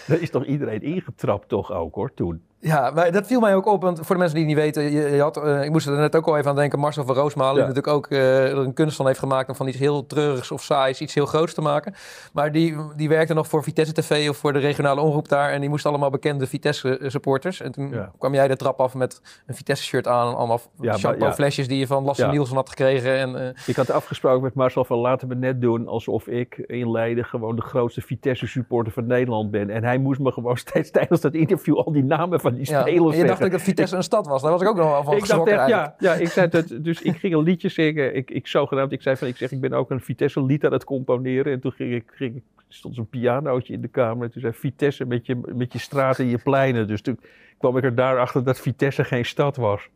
Daar 0.07 0.21
is 0.25 0.31
toch 0.31 0.45
iedereen 0.45 0.83
ingetrapt 0.83 1.49
toch 1.49 1.73
ook 1.73 1.95
hoor, 1.95 2.15
toen. 2.15 2.43
Ja, 2.63 2.91
maar 2.91 3.13
dat 3.13 3.27
viel 3.27 3.41
mij 3.41 3.55
ook 3.55 3.67
op, 3.67 3.83
want 3.83 3.97
voor 3.99 4.15
de 4.15 4.21
mensen 4.21 4.39
die 4.39 4.47
het 4.47 4.55
niet 4.57 4.65
weten, 4.65 4.91
je, 4.93 5.15
je 5.17 5.21
had, 5.23 5.37
eh, 5.37 5.65
ik 5.65 5.71
moest 5.71 5.87
er 5.87 5.97
net 5.97 6.17
ook 6.17 6.27
al 6.27 6.37
even 6.37 6.51
aan 6.51 6.57
denken, 6.57 6.79
Marcel 6.79 7.05
van 7.05 7.15
Roosmalen, 7.15 7.55
die 7.55 7.75
natuurlijk 7.75 7.95
ook 7.95 8.07
eh, 8.07 8.49
een 8.49 8.73
kunst 8.73 8.97
van 8.97 9.07
heeft 9.07 9.19
gemaakt 9.19 9.49
om 9.49 9.55
van 9.55 9.69
iets 9.69 9.79
heel 9.79 10.07
treurigs 10.07 10.51
of 10.51 10.63
saais 10.63 11.01
iets 11.01 11.15
heel 11.15 11.27
groots 11.27 11.55
te 11.55 11.61
maken. 11.61 11.95
Maar 12.33 12.53
die, 12.53 12.77
die 12.97 13.09
werkte 13.09 13.35
nog 13.35 13.47
voor 13.49 13.63
Vitesse 13.63 13.93
TV 13.95 14.29
of 14.29 14.37
voor 14.37 14.53
de 14.53 14.59
regionale 14.59 15.01
omroep 15.01 15.29
daar 15.29 15.51
en 15.51 15.61
die 15.61 15.69
moesten 15.69 15.91
allemaal 15.91 16.11
bekende 16.11 16.47
Vitesse 16.47 16.99
eh, 16.99 17.09
supporters. 17.11 17.61
En 17.61 17.73
toen 17.73 17.91
Ja. 17.91 18.13
kwam 18.19 18.35
jij 18.35 18.49
de 18.49 18.57
trap 18.57 18.81
af 18.81 18.95
met 18.95 19.21
een 19.47 19.55
Vitesse 19.55 19.85
shirt 19.85 20.07
aan 20.09 20.29
en 20.29 20.37
allemaal 20.37 20.61
Ja, 20.81 21.33
flesjes 21.33 21.69
die 21.69 21.79
je 21.79 21.87
van 21.87 22.05
Lasse. 22.05 22.27
Nielsen 22.27 22.57
had 22.57 22.69
gekregen. 22.69 23.17
En, 23.17 23.55
Ik 23.67 23.77
had 23.77 23.91
afgesproken 23.91 24.43
met 24.43 24.55
Marcel 24.55 24.85
van 24.85 24.99
laten 24.99 25.29
we 25.29 25.35
net 25.35 25.61
doen 25.61 25.89
alsof 25.89 26.27
ik 26.27 26.55
in 26.67 26.91
Leiden 26.91 27.25
gewoon 27.25 27.57
de 27.57 27.63
grootste 27.63 28.01
Vitesse 28.01 28.47
supporter 28.47 28.93
van 28.93 29.07
Nederland 29.07 29.51
ben. 29.51 29.71
En 29.71 29.85
hij 29.85 29.99
moest 29.99 30.21
me 30.21 30.33
gewoon 30.33 30.57
steeds 30.67 30.91
tijdens 30.91 31.21
dat 31.21 31.35
interview 31.35 31.77
al 31.77 31.93
die 31.93 32.05
namen 32.05 32.41
van 32.41 32.49
die 32.55 32.71
ja. 32.71 32.87
En 32.87 33.17
je 33.17 33.25
dacht 33.25 33.45
ook 33.45 33.51
dat 33.51 33.63
Vitesse 33.63 33.97
een 33.97 34.03
stad 34.03 34.27
was. 34.27 34.43
Daar 34.43 34.51
was 34.51 34.63
ik 34.63 34.69
ook 34.69 34.77
nog 34.77 34.91
wel 34.91 35.05
van 35.05 35.17
ik 35.17 35.27
dacht 35.27 35.49
echt, 35.49 35.69
ja, 35.69 35.95
ja, 35.99 36.15
ik 36.15 36.29
zei 36.29 36.49
dat, 36.49 36.69
dus 36.81 37.03
ik 37.03 37.17
ging 37.17 37.35
een 37.35 37.43
liedje 37.43 37.69
zingen. 37.69 38.17
Ik, 38.17 38.31
ik 38.31 38.47
zogenaamd, 38.47 38.93
ik 38.93 39.03
zei 39.03 39.17
van, 39.17 39.29
ik 39.29 39.37
zeg, 39.37 39.53
ik 39.53 39.61
ben 39.61 39.73
ook 39.73 39.91
een 39.91 40.01
Vitesse 40.01 40.45
lied 40.45 40.65
aan 40.65 40.73
het 40.73 40.85
componeren. 40.85 41.53
En 41.53 41.61
toen 41.61 41.73
ging 41.73 41.95
ik, 41.95 42.05
ging 42.15 42.43
stond 42.69 42.95
zo'n 42.95 43.09
pianootje 43.09 43.73
in 43.73 43.81
de 43.81 43.89
kamer. 43.89 44.25
En 44.25 44.31
toen 44.31 44.41
zei 44.41 44.53
Vitesse 44.53 45.05
met 45.05 45.27
je, 45.27 45.41
met 45.55 45.73
je 45.73 45.79
straten 45.79 46.25
en 46.25 46.31
je 46.31 46.39
pleinen. 46.39 46.87
Dus 46.87 47.03
toen 47.03 47.21
kwam 47.59 47.77
ik 47.77 47.85
er 47.85 47.95
daarachter 47.95 48.45
dat 48.45 48.61
Vitesse 48.61 49.05
geen 49.05 49.25
stad 49.25 49.57
was. 49.57 49.89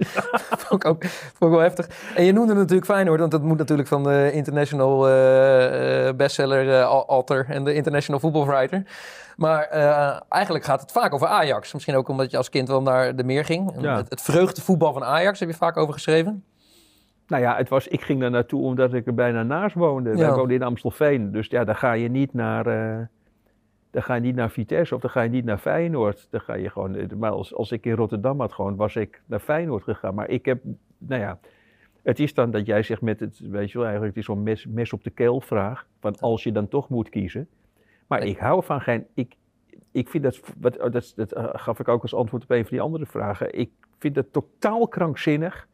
Vond 0.58 0.84
ik 0.84 0.90
ook 0.90 1.04
vond 1.04 1.52
ik 1.52 1.58
wel 1.58 1.58
heftig. 1.58 1.88
En 2.14 2.24
je 2.24 2.32
noemde 2.32 2.54
natuurlijk 2.54 2.84
Feyenoord, 2.84 3.20
want 3.20 3.30
dat 3.30 3.42
moet 3.42 3.58
natuurlijk 3.58 3.88
van 3.88 4.02
de 4.02 4.30
international 4.32 5.08
eh, 5.08 6.08
eh, 6.08 6.16
bestseller 6.16 6.82
Alter 6.84 7.46
en 7.48 7.64
de 7.64 7.74
international 7.74 8.20
football 8.20 8.46
writer. 8.46 8.82
Maar 9.40 9.62
eh, 9.62 10.20
eigenlijk 10.28 10.64
gaat 10.64 10.80
het 10.80 10.92
vaak 10.92 11.14
over 11.14 11.26
Ajax. 11.26 11.72
Misschien 11.72 11.94
ook 11.94 12.08
omdat 12.08 12.30
je 12.30 12.36
als 12.36 12.48
kind 12.48 12.68
wel 12.68 12.82
naar 12.82 13.16
de 13.16 13.24
meer 13.24 13.44
ging. 13.44 13.72
Ja. 13.80 13.96
Het, 13.96 14.10
het 14.10 14.20
vreugdevoetbal 14.22 14.92
van 14.92 15.04
Ajax 15.04 15.40
heb 15.40 15.48
je 15.48 15.54
vaak 15.54 15.76
over 15.76 15.92
geschreven. 15.94 16.44
Nou 17.26 17.42
ja, 17.42 17.56
het 17.56 17.68
was, 17.68 17.88
ik 17.88 18.00
ging 18.00 18.20
daar 18.20 18.30
naartoe 18.30 18.62
omdat 18.62 18.94
ik 18.94 19.06
er 19.06 19.14
bijna 19.14 19.42
naast 19.42 19.74
woonde. 19.74 20.10
Ja. 20.10 20.16
Wij 20.16 20.32
woonden 20.32 20.56
in 20.56 20.62
Amstelveen. 20.62 21.32
Dus 21.32 21.46
ja, 21.46 21.64
daar 21.64 21.74
ga 21.74 21.92
je 21.92 22.08
niet 22.08 22.34
naar... 22.34 22.66
eh, 22.66 23.06
Dan 23.90 24.02
ga 24.02 24.14
je 24.14 24.20
niet 24.20 24.34
naar 24.34 24.50
Vitesse 24.50 24.94
of 24.94 25.00
dan 25.00 25.10
ga 25.10 25.20
je 25.20 25.30
niet 25.30 25.44
naar 25.44 25.58
Feyenoord. 25.58 26.26
Dan 26.30 26.40
ga 26.40 26.54
je 26.54 26.70
gewoon, 26.70 27.10
maar 27.18 27.30
als, 27.30 27.54
als 27.54 27.72
ik 27.72 27.84
in 27.86 27.94
Rotterdam 27.94 28.40
had 28.40 28.52
gewoon, 28.52 28.76
was 28.76 28.96
ik 28.96 29.22
naar 29.26 29.40
Feyenoord 29.40 29.82
gegaan. 29.82 30.14
Maar 30.14 30.28
ik 30.28 30.44
heb, 30.44 30.60
nou 30.98 31.20
ja, 31.20 31.38
het 32.02 32.18
is 32.18 32.34
dan 32.34 32.50
dat 32.50 32.66
jij 32.66 32.82
zegt 32.82 33.00
met 33.00 33.20
het, 33.20 33.38
weet 33.38 33.70
je 33.70 33.78
wel, 33.78 33.86
eigenlijk 33.86 34.16
het 34.16 34.22
is 34.28 34.30
zo'n 34.34 34.42
mes, 34.42 34.66
mes 34.66 34.92
op 34.92 35.04
de 35.04 35.10
keel 35.10 35.40
vraag. 35.40 35.86
Van 36.00 36.18
als 36.18 36.42
je 36.42 36.52
dan 36.52 36.68
toch 36.68 36.88
moet 36.88 37.08
kiezen. 37.08 37.48
Maar 38.10 38.22
ik 38.22 38.38
hou 38.38 38.64
van 38.64 38.80
geen, 38.80 39.06
ik, 39.14 39.36
ik 39.90 40.08
vind 40.08 40.24
dat, 40.24 40.40
wat, 40.60 40.78
oh, 40.78 40.92
dat, 40.92 41.12
dat 41.16 41.32
eh, 41.32 41.44
gaf 41.52 41.80
ik 41.80 41.88
ook 41.88 42.02
als 42.02 42.14
antwoord 42.14 42.42
op 42.42 42.50
een 42.50 42.62
van 42.62 42.70
die 42.70 42.80
andere 42.80 43.06
vragen. 43.06 43.58
Ik 43.58 43.70
vind 43.98 44.16
het 44.16 44.32
totaal 44.32 44.88
krankzinnig 44.88 45.68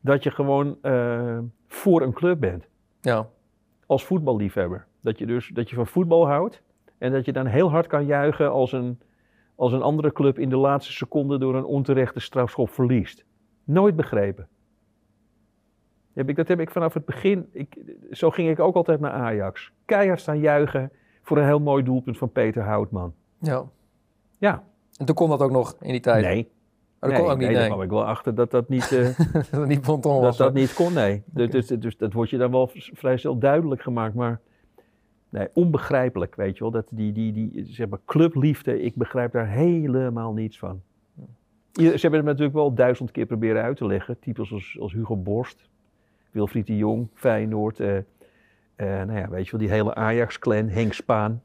dat 0.00 0.22
je 0.22 0.30
gewoon 0.30 0.78
eh, 0.82 1.38
voor 1.66 2.02
een 2.02 2.12
club 2.12 2.40
bent. 2.40 2.66
Ja. 3.00 3.28
Als 3.86 4.04
voetballiefhebber. 4.04 4.86
Dat 5.00 5.18
je 5.18 5.26
dus 5.26 5.48
dat 5.48 5.70
je 5.70 5.76
van 5.76 5.86
voetbal 5.86 6.26
houdt 6.26 6.62
en 6.98 7.12
dat 7.12 7.24
je 7.24 7.32
dan 7.32 7.46
heel 7.46 7.70
hard 7.70 7.86
kan 7.86 8.06
juichen 8.06 8.50
als 8.50 8.72
een, 8.72 9.00
als 9.54 9.72
een 9.72 9.82
andere 9.82 10.12
club 10.12 10.38
in 10.38 10.48
de 10.48 10.56
laatste 10.56 10.92
seconde 10.92 11.38
door 11.38 11.54
een 11.54 11.64
onterechte 11.64 12.20
strafschop 12.20 12.70
verliest. 12.70 13.24
Nooit 13.64 13.96
begrepen. 13.96 14.48
Heb 16.12 16.28
ik, 16.28 16.36
dat 16.36 16.48
heb 16.48 16.60
ik 16.60 16.70
vanaf 16.70 16.94
het 16.94 17.04
begin. 17.04 17.48
Ik, 17.52 17.76
zo 18.10 18.30
ging 18.30 18.50
ik 18.50 18.60
ook 18.60 18.74
altijd 18.74 19.00
naar 19.00 19.12
Ajax. 19.12 19.72
Keihard 19.84 20.20
staan 20.20 20.38
juichen 20.38 20.90
voor 21.26 21.38
een 21.38 21.44
heel 21.44 21.60
mooi 21.60 21.82
doelpunt 21.82 22.18
van 22.18 22.30
Peter 22.32 22.62
Houtman. 22.62 23.14
ja. 23.38 23.64
Ja, 24.38 24.64
En 24.96 25.06
toen 25.06 25.14
kon 25.14 25.28
dat 25.28 25.40
ook 25.40 25.50
nog 25.50 25.76
in 25.80 25.90
die 25.90 26.00
tijd. 26.00 26.24
nee. 26.24 26.42
Oh, 26.44 26.48
dat 27.00 27.10
nee, 27.10 27.20
kon 27.20 27.30
ook 27.30 27.38
niet, 27.38 27.46
nee, 27.46 27.56
daar 27.56 27.62
nee. 27.62 27.70
kwam 27.72 27.82
ik 27.82 27.90
wel 27.90 28.04
achter 28.04 28.34
dat 28.34 28.50
dat 28.50 28.68
niet, 28.68 28.92
eh, 28.92 29.18
dat 29.50 29.66
niet 29.66 29.80
ponton 29.80 30.12
dat, 30.12 30.22
was. 30.22 30.36
dat 30.36 30.54
niet 30.54 30.74
kon, 30.74 30.92
nee. 30.92 31.22
Dus, 31.34 31.50
dus, 31.50 31.66
dus 31.66 31.96
dat 31.96 32.12
wordt 32.12 32.30
je 32.30 32.38
dan 32.38 32.50
wel 32.50 32.70
vrij 32.72 33.16
snel 33.16 33.38
duidelijk 33.38 33.82
gemaakt, 33.82 34.14
maar 34.14 34.40
nee, 35.28 35.48
onbegrijpelijk, 35.52 36.34
weet 36.34 36.54
je 36.56 36.62
wel. 36.62 36.70
Dat 36.70 36.86
die, 36.90 37.12
die, 37.12 37.32
die 37.32 37.64
zeg 37.68 37.88
maar, 37.88 37.98
clubliefde, 38.04 38.82
ik 38.82 38.94
begrijp 38.94 39.32
daar 39.32 39.48
helemaal 39.48 40.32
niets 40.32 40.58
van. 40.58 40.80
Ze 41.72 41.82
hebben 41.82 42.18
het 42.18 42.24
natuurlijk 42.24 42.54
wel 42.54 42.74
duizend 42.74 43.10
keer 43.10 43.26
proberen 43.26 43.62
uit 43.62 43.76
te 43.76 43.86
leggen. 43.86 44.18
Types 44.18 44.52
als, 44.52 44.76
als 44.80 44.92
Hugo 44.92 45.16
Borst, 45.16 45.68
Wilfried 46.30 46.66
de 46.66 46.76
Jong, 46.76 47.08
Feyenoord. 47.14 47.80
eh, 47.80 47.96
nou 48.76 49.12
ja, 49.12 49.28
weet 49.28 49.44
je 49.44 49.50
wel, 49.50 49.60
die 49.60 49.70
hele 49.70 49.94
Ajax-clan, 49.94 50.68
Henk 50.68 50.92
Spaan. 50.92 51.42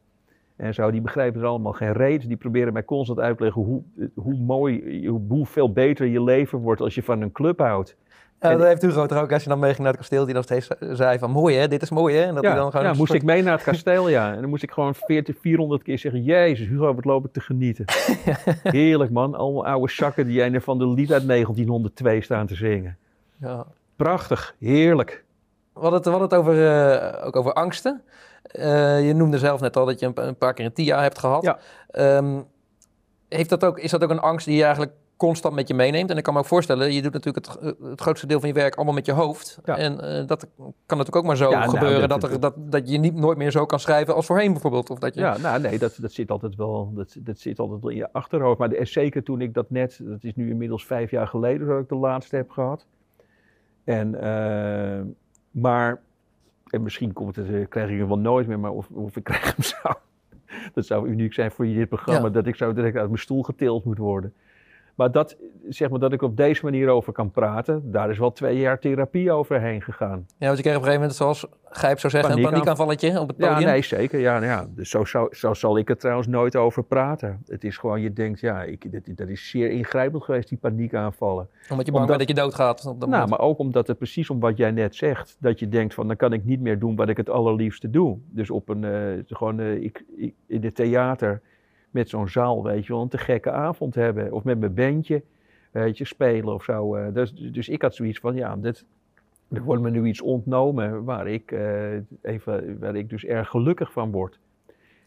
En 0.55 0.73
zo, 0.73 0.91
die 0.91 1.01
begrijpen 1.01 1.41
er 1.41 1.47
allemaal 1.47 1.73
geen 1.73 1.91
reet. 1.93 2.27
Die 2.27 2.37
proberen 2.37 2.73
mij 2.73 2.85
constant 2.85 3.19
uit 3.19 3.37
te 3.37 3.43
leggen 3.43 3.61
hoe, 3.61 3.81
hoe 4.15 4.35
mooi, 4.37 5.07
hoe, 5.07 5.21
hoeveel 5.27 5.71
beter 5.71 6.05
je 6.05 6.23
leven 6.23 6.59
wordt 6.59 6.81
als 6.81 6.95
je 6.95 7.03
van 7.03 7.21
een 7.21 7.31
club 7.31 7.59
houdt. 7.59 7.95
Ja, 8.39 8.55
dat 8.55 8.67
heeft 8.67 8.81
Hugo 8.81 9.05
toch 9.05 9.21
ook, 9.21 9.31
als 9.31 9.43
je 9.43 9.49
dan 9.49 9.59
meeging 9.59 9.79
naar 9.79 9.87
het 9.91 9.97
kasteel, 9.97 10.25
die 10.25 10.33
dan 10.33 10.43
steeds 10.43 10.67
zei 10.79 11.19
van 11.19 11.31
mooi 11.31 11.55
hè, 11.55 11.67
dit 11.67 11.81
is 11.81 11.89
mooi 11.89 12.15
hè. 12.15 12.23
En 12.23 12.33
dat 12.35 12.43
ja, 12.43 12.55
dan 12.55 12.71
gewoon 12.71 12.85
ja 12.85 12.93
moest 12.93 13.07
soort- 13.07 13.21
ik 13.21 13.27
mee 13.27 13.43
naar 13.43 13.53
het 13.53 13.63
kasteel, 13.63 14.09
ja. 14.09 14.33
En 14.33 14.41
dan 14.41 14.49
moest 14.49 14.63
ik 14.63 14.71
gewoon 14.71 14.95
40, 14.95 15.35
400 15.39 15.83
keer 15.83 15.99
zeggen... 15.99 16.23
Jezus, 16.23 16.67
Hugo, 16.67 16.93
wat 16.93 17.05
loop 17.05 17.25
ik 17.25 17.31
te 17.31 17.39
genieten. 17.39 17.85
Heerlijk, 18.63 19.11
man. 19.11 19.35
Allemaal 19.35 19.65
oude 19.65 19.91
zakken 19.91 20.27
die 20.27 20.43
een 20.43 20.61
van 20.61 20.77
de 20.77 20.87
lied 20.87 21.11
uit 21.11 21.27
1902 21.33 22.21
staan 22.21 22.47
te 22.47 22.55
zingen. 22.55 22.97
Ja. 23.37 23.65
Prachtig, 23.95 24.55
heerlijk. 24.59 25.23
We 25.73 25.79
hadden 25.79 25.93
het, 25.93 26.03
we 26.05 26.09
hadden 26.11 26.29
het 26.29 26.37
over, 26.37 26.67
eh, 26.91 27.25
ook 27.27 27.35
over 27.35 27.53
angsten. 27.53 28.01
Eh, 28.43 29.07
je 29.07 29.13
noemde 29.13 29.37
zelf 29.37 29.61
net 29.61 29.77
al 29.77 29.85
dat 29.85 29.99
je 29.99 30.05
een, 30.05 30.27
een 30.27 30.35
paar 30.37 30.53
keer 30.53 30.65
een 30.65 30.73
TIA 30.73 31.01
hebt 31.01 31.17
gehad. 31.19 31.43
Ja. 31.43 31.59
Ehm, 31.89 32.41
heeft 33.29 33.49
dat 33.49 33.63
ook, 33.65 33.79
is 33.79 33.91
dat 33.91 34.03
ook 34.03 34.09
een 34.09 34.19
angst 34.19 34.45
die 34.45 34.55
je 34.55 34.63
eigenlijk 34.63 34.93
constant 35.17 35.55
met 35.55 35.67
je 35.67 35.73
meeneemt? 35.73 36.09
En 36.09 36.17
ik 36.17 36.23
kan 36.23 36.33
me 36.33 36.39
ook 36.39 36.45
voorstellen, 36.45 36.93
je 36.93 37.01
doet 37.01 37.13
natuurlijk 37.13 37.45
het, 37.45 37.75
het 37.89 38.01
grootste 38.01 38.27
deel 38.27 38.39
van 38.39 38.47
je 38.49 38.53
werk 38.55 38.75
allemaal 38.75 38.93
met 38.93 39.05
je 39.05 39.11
hoofd. 39.11 39.59
Ja. 39.65 39.77
En 39.77 39.99
eh, 40.01 40.27
dat 40.27 40.47
kan 40.57 40.97
natuurlijk 40.97 41.15
ook 41.15 41.23
maar 41.25 41.37
zo 41.37 41.49
Ja, 41.49 41.59
nou, 41.59 41.69
gebeuren 41.71 42.09
dat- 42.09 42.21
dat, 42.21 42.31
er, 42.31 42.39
dat, 42.39 42.53
dat 42.57 42.89
je 42.89 42.97
niet 42.97 43.15
nooit 43.15 43.37
meer 43.37 43.51
zo 43.51 43.65
kan 43.65 43.79
schrijven 43.79 44.15
als 44.15 44.25
voorheen 44.25 44.51
bijvoorbeeld. 44.51 44.89
Of 44.89 44.99
dat 44.99 45.13
je, 45.13 45.19
Ja, 45.19 45.37
nou 45.37 45.61
nee, 45.61 45.77
dat, 45.79 45.97
dat 46.01 46.11
zit 46.11 46.31
altijd 46.31 46.55
wel 46.55 46.91
dat, 46.95 47.15
dat 47.19 47.39
zit 47.39 47.59
altijd 47.59 47.81
wel 47.81 47.91
in 47.91 47.97
je 47.97 48.09
achterhoofd. 48.13 48.59
Maar 48.59 48.69
de, 48.69 48.85
zeker 48.85 49.23
toen 49.23 49.41
ik 49.41 49.53
dat 49.53 49.69
net, 49.69 49.99
dat 50.03 50.23
is 50.23 50.35
nu 50.35 50.49
inmiddels 50.49 50.85
vijf 50.85 51.11
jaar 51.11 51.27
geleden 51.27 51.67
dat 51.67 51.79
ik 51.79 51.89
de 51.89 51.95
laatste 51.95 52.35
heb 52.35 52.49
gehad. 52.49 52.85
En, 53.83 54.15
maar, 55.51 56.01
en 56.67 56.83
misschien 56.83 57.13
komt 57.13 57.35
het, 57.35 57.49
eh, 57.49 57.67
krijg 57.69 57.89
ik 57.89 57.97
hem 57.97 58.07
wel 58.07 58.19
nooit 58.19 58.47
meer, 58.47 58.59
maar 58.59 58.71
of, 58.71 58.89
of 58.89 59.15
ik 59.15 59.23
krijg 59.23 59.55
hem 59.55 59.63
zo. 59.83 59.89
Dat 60.73 60.85
zou 60.85 61.07
uniek 61.09 61.33
zijn 61.33 61.51
voor 61.51 61.65
dit 61.65 61.89
programma, 61.89 62.25
Ja. 62.27 62.33
dat 62.33 62.47
ik 62.47 62.55
zo 62.55 62.73
direct 62.73 62.95
uit 62.97 63.07
mijn 63.07 63.21
stoel 63.21 63.43
getild 63.43 63.85
moet 63.85 63.97
worden. 63.97 64.33
Maar 64.95 65.11
dat, 65.11 65.37
zeg 65.69 65.89
maar, 65.89 65.99
dat 65.99 66.13
ik 66.13 66.21
op 66.21 66.37
deze 66.37 66.65
manier 66.65 66.89
over 66.89 67.13
kan 67.13 67.31
praten, 67.31 67.91
daar 67.91 68.09
is 68.09 68.17
wel 68.17 68.31
twee 68.31 68.57
jaar 68.57 68.79
therapie 68.79 69.31
overheen 69.31 69.81
gegaan. 69.81 70.25
Ja, 70.37 70.45
want 70.45 70.57
je 70.57 70.63
kreeg 70.63 70.75
op 70.75 70.81
een 70.81 70.87
gegeven 70.87 70.99
moment, 70.99 71.15
zoals 71.15 71.45
Gijp 71.73 71.99
zou 71.99 72.11
zeggen, 72.13 72.31
een 72.31 72.41
Paniekaanval. 72.41 72.85
paniekaanvalletje 72.85 73.19
op 73.21 73.27
het 73.27 73.37
podium. 73.37 73.59
Ja, 73.59 73.71
nee, 73.71 73.81
zeker. 73.81 74.19
Ja, 74.19 74.33
nou 74.33 74.45
ja. 74.45 74.67
Dus 74.75 74.89
zo, 74.89 75.05
zo, 75.05 75.27
zo 75.31 75.53
zal 75.53 75.77
ik 75.77 75.89
er 75.89 75.97
trouwens 75.97 76.27
nooit 76.27 76.55
over 76.55 76.83
praten. 76.83 77.41
Het 77.47 77.63
is 77.63 77.77
gewoon, 77.77 78.01
je 78.01 78.13
denkt, 78.13 78.39
ja, 78.39 78.63
ik, 78.63 78.91
dat, 78.91 79.17
dat 79.17 79.27
is 79.27 79.49
zeer 79.49 79.69
ingrijpend 79.69 80.23
geweest, 80.23 80.49
die 80.49 80.57
paniekaanvallen. 80.57 81.49
Omdat 81.69 81.85
je 81.85 81.91
bang 81.91 82.05
bent 82.07 82.19
dat 82.19 82.27
je 82.27 82.33
doodgaat. 82.33 82.85
Op 82.85 82.99
dat 82.99 83.09
Nou, 83.09 83.29
maar 83.29 83.39
ook 83.39 83.57
omdat 83.59 83.87
het 83.87 83.97
precies 83.97 84.29
om 84.29 84.39
wat 84.39 84.57
jij 84.57 84.71
net 84.71 84.95
zegt, 84.95 85.37
dat 85.39 85.59
je 85.59 85.69
denkt 85.69 85.93
van, 85.93 86.07
dan 86.07 86.15
kan 86.15 86.33
ik 86.33 86.45
niet 86.45 86.59
meer 86.59 86.79
doen 86.79 86.95
wat 86.95 87.09
ik 87.09 87.17
het 87.17 87.29
allerliefste 87.29 87.89
doe. 87.89 88.17
Dus 88.29 88.49
op 88.49 88.69
een, 88.69 88.83
eh, 88.83 89.23
gewoon 89.27 89.59
eh, 89.59 89.83
ik, 89.83 90.03
ik, 90.15 90.33
in 90.47 90.63
het 90.63 90.75
theater 90.75 91.41
met 91.91 92.09
zo'n 92.09 92.27
zaal, 92.27 92.63
weet 92.63 92.85
je 92.85 92.93
wel, 92.93 93.01
een 93.01 93.07
te 93.07 93.17
gekke 93.17 93.51
avond 93.51 93.95
hebben. 93.95 94.31
Of 94.31 94.43
met 94.43 94.59
mijn 94.59 94.73
bandje, 94.73 95.23
weet 95.71 95.97
je, 95.97 96.05
spelen 96.05 96.53
of 96.53 96.63
zo. 96.63 96.95
eh. 96.95 97.13
dus, 97.13 97.33
dus 97.33 97.69
ik 97.69 97.81
had 97.81 97.95
zoiets 97.95 98.19
van, 98.19 98.35
ja, 98.35 98.55
dit, 98.55 98.85
er 99.49 99.63
wordt 99.63 99.81
me 99.81 99.89
nu 99.89 100.05
iets 100.05 100.21
ontnomen 100.21 101.03
waar 101.03 101.27
ik, 101.27 101.51
eh, 101.51 101.93
even, 102.21 102.79
waar 102.79 102.95
ik 102.95 103.09
dus 103.09 103.25
erg 103.25 103.49
gelukkig 103.49 103.91
van 103.91 104.11
word. 104.11 104.39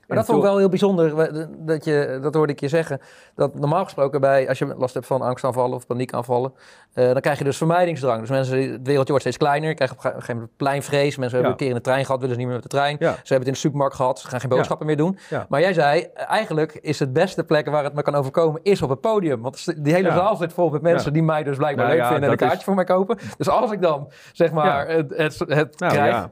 Maar 0.09 0.17
dat 0.17 0.27
vond 0.27 0.39
ik 0.39 0.45
wel 0.45 0.59
heel 0.59 0.69
bijzonder, 0.69 1.15
dat, 1.59 1.85
je, 1.85 2.19
dat 2.23 2.35
hoorde 2.35 2.53
ik 2.53 2.61
je 2.61 2.69
zeggen. 2.69 3.01
Dat 3.35 3.55
normaal 3.55 3.85
gesproken 3.85 4.21
bij, 4.21 4.49
als 4.49 4.59
je 4.59 4.75
last 4.77 4.95
hebt 4.95 5.07
van 5.07 5.23
angstaanvallen 5.23 5.77
of 5.77 5.87
paniekaanvallen, 5.87 6.53
eh, 6.93 7.13
dan 7.13 7.21
krijg 7.21 7.39
je 7.39 7.45
dus 7.45 7.57
vermijdingsdrang. 7.57 8.21
Dus 8.21 8.31
mensen, 8.31 8.59
het 8.59 8.87
wereldje 8.87 9.09
wordt 9.09 9.21
steeds 9.21 9.37
kleiner, 9.37 9.69
je 9.69 9.75
krijgt 9.75 9.95
op 9.95 10.05
een 10.05 10.11
gegeven 10.11 10.35
moment 10.35 10.57
pleinvrees. 10.57 11.17
Mensen 11.17 11.33
hebben 11.33 11.51
een 11.51 11.59
keer 11.59 11.69
in 11.69 11.75
de 11.75 11.81
trein 11.81 12.05
gehad, 12.05 12.21
willen 12.21 12.35
ze 12.35 12.41
niet 12.41 12.51
meer 12.51 12.61
met 12.61 12.71
de 12.71 12.77
trein. 12.77 12.97
Ze 13.01 13.05
hebben 13.05 13.39
het 13.39 13.47
in 13.47 13.53
de 13.53 13.59
supermarkt 13.59 13.95
gehad, 13.95 14.19
ze 14.21 14.29
gaan 14.29 14.41
geen 14.41 14.49
boodschappen 14.51 14.87
meer 14.87 14.97
doen. 14.97 15.19
Maar 15.49 15.61
jij 15.61 15.73
zei, 15.73 16.03
eigenlijk 16.15 16.73
is 16.73 16.99
het 16.99 17.13
beste 17.13 17.45
plek 17.45 17.69
waar 17.69 17.85
het 17.85 17.95
me 17.95 18.03
kan 18.03 18.15
overkomen, 18.15 18.61
is 18.63 18.83
op 18.83 18.89
het 18.91 19.01
podium. 19.01 19.41
Want 19.43 19.85
die 19.85 19.95
hele 19.95 20.11
zaal 20.13 20.37
zit 20.37 20.53
vol 20.53 20.71
met 20.71 20.83
mensen 20.83 21.13
die 21.13 21.23
mij 21.23 21.43
dus 21.43 21.57
blijkbaar 21.57 21.87
Nou 21.87 21.99
leuk 21.99 22.07
vinden 22.07 22.25
en 22.25 22.31
een 22.31 22.49
kaartje 22.49 22.65
voor 22.65 22.75
mij 22.75 22.85
kopen. 22.85 23.19
Dus 23.37 23.49
als 23.49 23.71
ik 23.71 23.83
dan, 23.83 24.11
zeg 24.33 24.53
maar, 24.53 24.89
het, 24.89 25.39
het 25.47 25.79
Nou 25.79 25.93
krijg... 25.93 26.29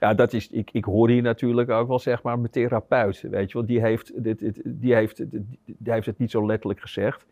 ja. 0.00 0.14
Dat 0.14 0.32
is, 0.32 0.48
ik, 0.50 0.70
ik 0.72 0.84
hoor 0.84 1.08
hier 1.08 1.22
natuurlijk 1.22 1.70
ook 1.70 1.88
wel 1.88 1.98
zeg 1.98 2.22
maar 2.22 2.38
mijn 2.38 2.50
therapeut, 2.52 3.20
weet 3.20 3.50
je 3.50 3.58
wel. 3.58 3.66
Die 3.66 3.80
heeft, 3.80 4.22
dit, 4.22 4.38
dit- 4.38 4.62
die, 4.64 4.94
heeft, 4.94 5.24
die 5.64 5.92
heeft 5.92 6.06
het 6.06 6.18
niet 6.18 6.30
zo 6.30 6.46
letterlijk 6.46 6.80
gezegd. 6.80 7.26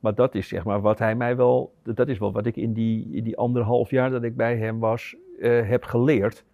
Maar 0.00 0.14
dat 0.14 0.34
is 0.34 0.48
zeg 0.48 0.64
maar 0.64 0.80
wat 0.80 0.98
hij 0.98 1.14
mij 1.14 1.36
wel, 1.36 1.74
dat 1.82 2.08
is 2.08 2.18
wel 2.18 2.32
wat 2.32 2.46
ik 2.46 2.56
in 2.56 2.72
die, 2.72 3.08
in 3.12 3.24
die 3.24 3.36
anderhalf 3.36 3.90
jaar 3.90 4.10
dat 4.10 4.22
ik 4.22 4.36
bij 4.36 4.56
hem 4.56 4.78
was, 4.78 5.16
eh, 5.40 5.68
heb 5.68 5.84
geleerd. 5.84 6.44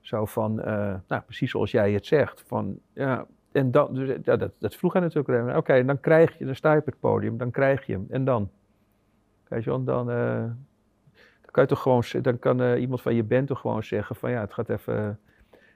Zo 0.00 0.24
van, 0.24 0.60
eh, 0.60 0.94
nou 1.08 1.22
precies 1.22 1.50
zoals 1.50 1.70
jij 1.70 1.92
het 1.92 2.06
zegt. 2.06 2.42
Van, 2.46 2.78
ja, 2.92 3.26
en 3.52 3.70
dan, 3.70 3.94
dus, 3.94 4.16
dat, 4.22 4.50
dat 4.58 4.74
vroeg 4.76 4.92
hij 4.92 5.02
natuurlijk. 5.02 5.56
Oké, 5.56 5.84
dan 5.84 6.00
krijg 6.00 6.38
je, 6.38 6.44
dan 6.44 6.54
sta 6.54 6.72
je 6.72 6.78
op 6.78 6.86
het 6.86 7.00
podium, 7.00 7.36
dan 7.38 7.50
krijg 7.50 7.86
je 7.86 7.92
hem. 7.92 8.06
En 8.10 8.24
dan? 8.24 8.50
Weet 9.48 9.64
je 9.64 9.70
wel, 9.70 9.84
dan... 9.84 10.10
eh, 10.10 10.44
kan 11.56 11.64
je 11.64 11.70
toch 11.70 11.82
gewoon, 11.82 12.22
dan 12.22 12.38
kan 12.38 12.62
eh, 12.62 12.80
iemand 12.80 13.02
van 13.02 13.14
je 13.14 13.22
band 13.22 13.46
toch 13.46 13.60
gewoon 13.60 13.84
zeggen 13.84 14.16
van 14.16 14.30
ja, 14.30 14.40
het 14.40 14.52
gaat 14.52 14.68
even. 14.68 15.18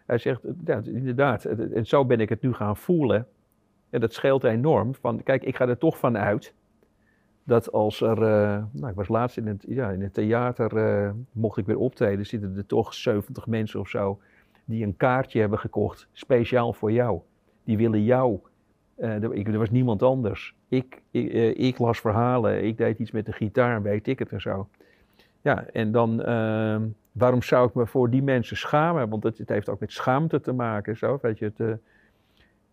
Hij 0.07 0.19
zegt, 0.19 0.45
eh, 0.45 0.53
ja, 0.65 0.81
inderdaad, 0.85 1.45
en 1.45 1.87
zo 1.87 2.05
ben 2.05 2.21
ik 2.21 2.29
het 2.29 2.43
nu 2.43 2.53
gaan 2.53 2.77
voelen. 2.77 3.27
En 3.91 4.01
dat 4.01 4.13
scheelt 4.13 4.45
enorm. 4.45 4.95
Van, 4.95 5.23
kijk, 5.23 5.45
ik 5.45 5.57
ga 5.57 5.69
er 5.69 5.79
toch 5.79 5.99
van 5.99 6.19
uit 6.19 6.55
dat 7.45 7.73
als 7.73 8.01
er, 8.01 8.23
eh, 8.23 8.65
nou, 8.73 8.89
ik 8.89 8.95
was 8.95 9.09
laatst 9.09 9.37
in 9.37 9.47
het, 9.47 9.65
ja, 9.69 9.91
in 9.91 10.03
het 10.03 10.15
theater, 10.15 10.77
eh, 10.77 11.11
mocht 11.33 11.59
ik 11.59 11.67
weer 11.67 11.79
optreden, 11.79 12.27
zitten 12.27 12.57
er 12.57 12.67
toch 12.67 12.95
70 12.95 13.47
mensen 13.47 13.81
of 13.81 13.89
zo 13.89 14.21
die 14.65 14.85
een 14.85 14.97
kaartje 14.97 15.41
hebben 15.41 15.59
gekocht, 15.59 16.09
speciaal 16.13 16.73
voor 16.73 16.93
jou. 16.93 17.21
Die 17.65 17.77
willen 17.77 18.05
jou. 18.05 18.41
Eh, 18.95 19.23
er, 19.23 19.35
ik, 19.35 19.49
er 19.49 19.59
was 19.59 19.71
niemand 19.71 20.03
anders. 20.03 20.55
Ik, 20.69 21.03
ik, 21.11 21.33
eh, 21.57 21.79
las 21.79 22.01
verhalen, 22.01 22.65
ik 22.65 22.77
deed 22.77 22.99
iets 22.99 23.11
met 23.11 23.27
de 23.27 23.33
gitaar, 23.33 23.83
weet 23.83 24.07
ik 24.07 24.19
het 24.19 24.33
en 24.33 24.41
zo. 24.41 24.69
Ja, 25.43 25.65
en 25.73 25.93
dan, 25.93 26.23
ehm, 26.23 26.83
waarom 27.13 27.43
zou 27.43 27.69
ik 27.69 27.75
me 27.75 27.87
voor 27.87 28.11
die 28.11 28.23
mensen 28.23 28.57
schamen? 28.57 29.09
Want 29.09 29.23
het, 29.23 29.39
het 29.39 29.49
heeft 29.49 29.69
ook 29.69 29.81
met 29.81 29.93
schaamte 29.93 30.41
te 30.41 30.53
maken, 30.53 30.97
zo, 30.97 31.19
weet 31.23 31.39
je. 31.39 31.45
Het, 31.45 31.61
eh, 31.61 31.73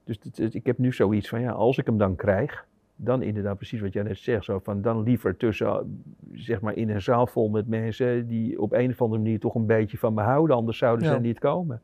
dus 0.03 0.19
het- 0.23 0.37
het- 0.37 0.53
ik 0.53 0.65
heb 0.65 0.77
nu 0.77 0.93
zoiets 0.93 1.29
van, 1.29 1.41
ja, 1.41 1.51
als 1.51 1.77
ik 1.77 1.85
hem 1.85 1.97
dan 1.97 2.15
krijg, 2.15 2.65
dan 2.95 3.21
inderdaad 3.21 3.55
precies 3.57 3.81
wat 3.81 3.93
jij 3.93 4.03
net 4.03 4.17
zegt, 4.17 4.43
zo 4.43 4.59
van, 4.63 4.81
dan 4.81 5.03
liever 5.03 5.37
tussen, 5.37 6.01
zeg 6.33 6.61
maar, 6.61 6.75
in 6.75 6.89
een 6.89 7.01
zaal 7.01 7.27
vol 7.27 7.49
met 7.49 7.67
mensen 7.67 8.27
die 8.27 8.61
op 8.61 8.71
een 8.73 8.89
of 8.89 9.01
andere 9.01 9.21
manier 9.21 9.39
toch 9.39 9.55
een 9.55 9.65
beetje 9.65 9.97
van 9.97 10.13
me 10.13 10.21
houden, 10.21 10.55
anders 10.55 10.77
zouden 10.77 11.07
Ja. 11.07 11.13
ze 11.13 11.19
niet 11.19 11.39
komen. 11.39 11.81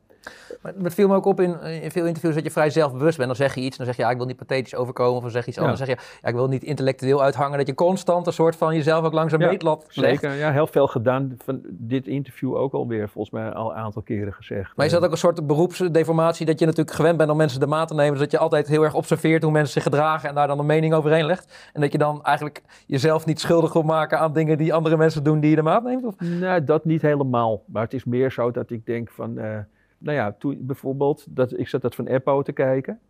Maar 0.60 0.72
het 0.82 0.94
viel 0.94 1.08
me 1.08 1.14
ook 1.14 1.24
op 1.24 1.40
in, 1.40 1.60
in 1.60 1.90
veel 1.90 2.06
interviews 2.06 2.34
dat 2.34 2.44
je 2.44 2.50
vrij 2.50 2.70
zelfbewust 2.70 3.16
bent. 3.16 3.28
Dan 3.28 3.36
zeg 3.36 3.54
je 3.54 3.60
iets, 3.60 3.76
dan 3.76 3.86
zeg 3.86 3.96
je 3.96 4.02
ja, 4.02 4.10
ik 4.10 4.16
wil 4.16 4.26
niet 4.26 4.36
pathetisch 4.36 4.74
overkomen. 4.74 5.16
Of 5.16 5.22
dan 5.22 5.30
zeg 5.30 5.44
je 5.44 5.50
iets 5.50 5.58
anders. 5.58 5.78
Dan 5.78 5.86
zeg 5.86 5.96
je 5.96 6.18
ja, 6.22 6.28
ik 6.28 6.34
wil 6.34 6.48
niet 6.48 6.62
intellectueel 6.62 7.22
uithangen. 7.22 7.58
Dat 7.58 7.66
je 7.66 7.74
constant 7.74 8.26
een 8.26 8.32
soort 8.32 8.56
van 8.56 8.74
jezelf 8.74 9.04
ook 9.04 9.12
langs 9.12 9.32
een 9.32 9.40
Ja, 9.40 9.46
meetlat 9.48 9.86
legt. 9.90 10.20
Zeker, 10.20 10.36
ja, 10.36 10.52
heel 10.52 10.66
veel 10.66 10.86
gedaan. 10.86 11.34
Van 11.44 11.60
dit 11.68 12.06
interview 12.06 12.56
ook 12.56 12.72
alweer, 12.72 13.08
volgens 13.08 13.34
mij 13.34 13.52
al 13.52 13.70
een 13.70 13.76
aantal 13.76 14.02
keren 14.02 14.32
gezegd. 14.32 14.76
Maar 14.76 14.86
is 14.86 14.92
dat 14.92 15.04
ook 15.04 15.10
een 15.10 15.16
soort 15.16 15.46
beroepsdeformatie 15.46 16.46
dat 16.46 16.58
je 16.58 16.66
natuurlijk 16.66 16.96
gewend 16.96 17.16
bent 17.16 17.30
om 17.30 17.36
mensen 17.36 17.60
de 17.60 17.66
maat 17.66 17.88
te 17.88 17.94
nemen? 17.94 18.12
Dus 18.12 18.20
dat 18.20 18.30
je 18.30 18.38
altijd 18.38 18.68
heel 18.68 18.82
erg 18.82 18.94
observeert 18.94 19.42
hoe 19.42 19.52
mensen 19.52 19.72
zich 19.72 19.82
gedragen 19.82 20.28
en 20.28 20.34
daar 20.34 20.46
dan 20.46 20.58
een 20.58 20.66
mening 20.66 20.94
overheen 20.94 21.26
legt? 21.26 21.70
En 21.72 21.80
dat 21.80 21.92
je 21.92 21.98
dan 21.98 22.22
eigenlijk 22.22 22.62
jezelf 22.86 23.26
niet 23.26 23.40
schuldig 23.40 23.72
wil 23.72 23.82
maken 23.82 24.18
aan 24.18 24.32
dingen 24.32 24.58
die 24.58 24.74
andere 24.74 24.96
mensen 24.96 25.22
doen 25.24 25.40
die 25.40 25.50
je 25.50 25.56
de 25.56 25.62
maat 25.62 25.84
neemt? 25.84 26.04
Of? 26.04 26.14
Nee, 26.18 26.64
dat 26.64 26.84
niet 26.84 27.02
helemaal. 27.02 27.62
Maar 27.66 27.82
het 27.82 27.94
is 27.94 28.04
meer 28.04 28.30
zo 28.30 28.50
dat 28.50 28.70
ik 28.70 28.86
denk 28.86 29.10
van... 29.10 29.38
eh, 29.38 29.58
nou 30.04 30.16
ja, 30.16 30.32
toen 30.32 30.66
bijvoorbeeld, 30.66 31.26
dat, 31.28 31.58
ik 31.58 31.68
zat 31.68 31.82
dat 31.82 31.94
van 31.94 32.06
Eppo 32.06 32.42
te 32.42 32.52
kijken. 32.52 33.00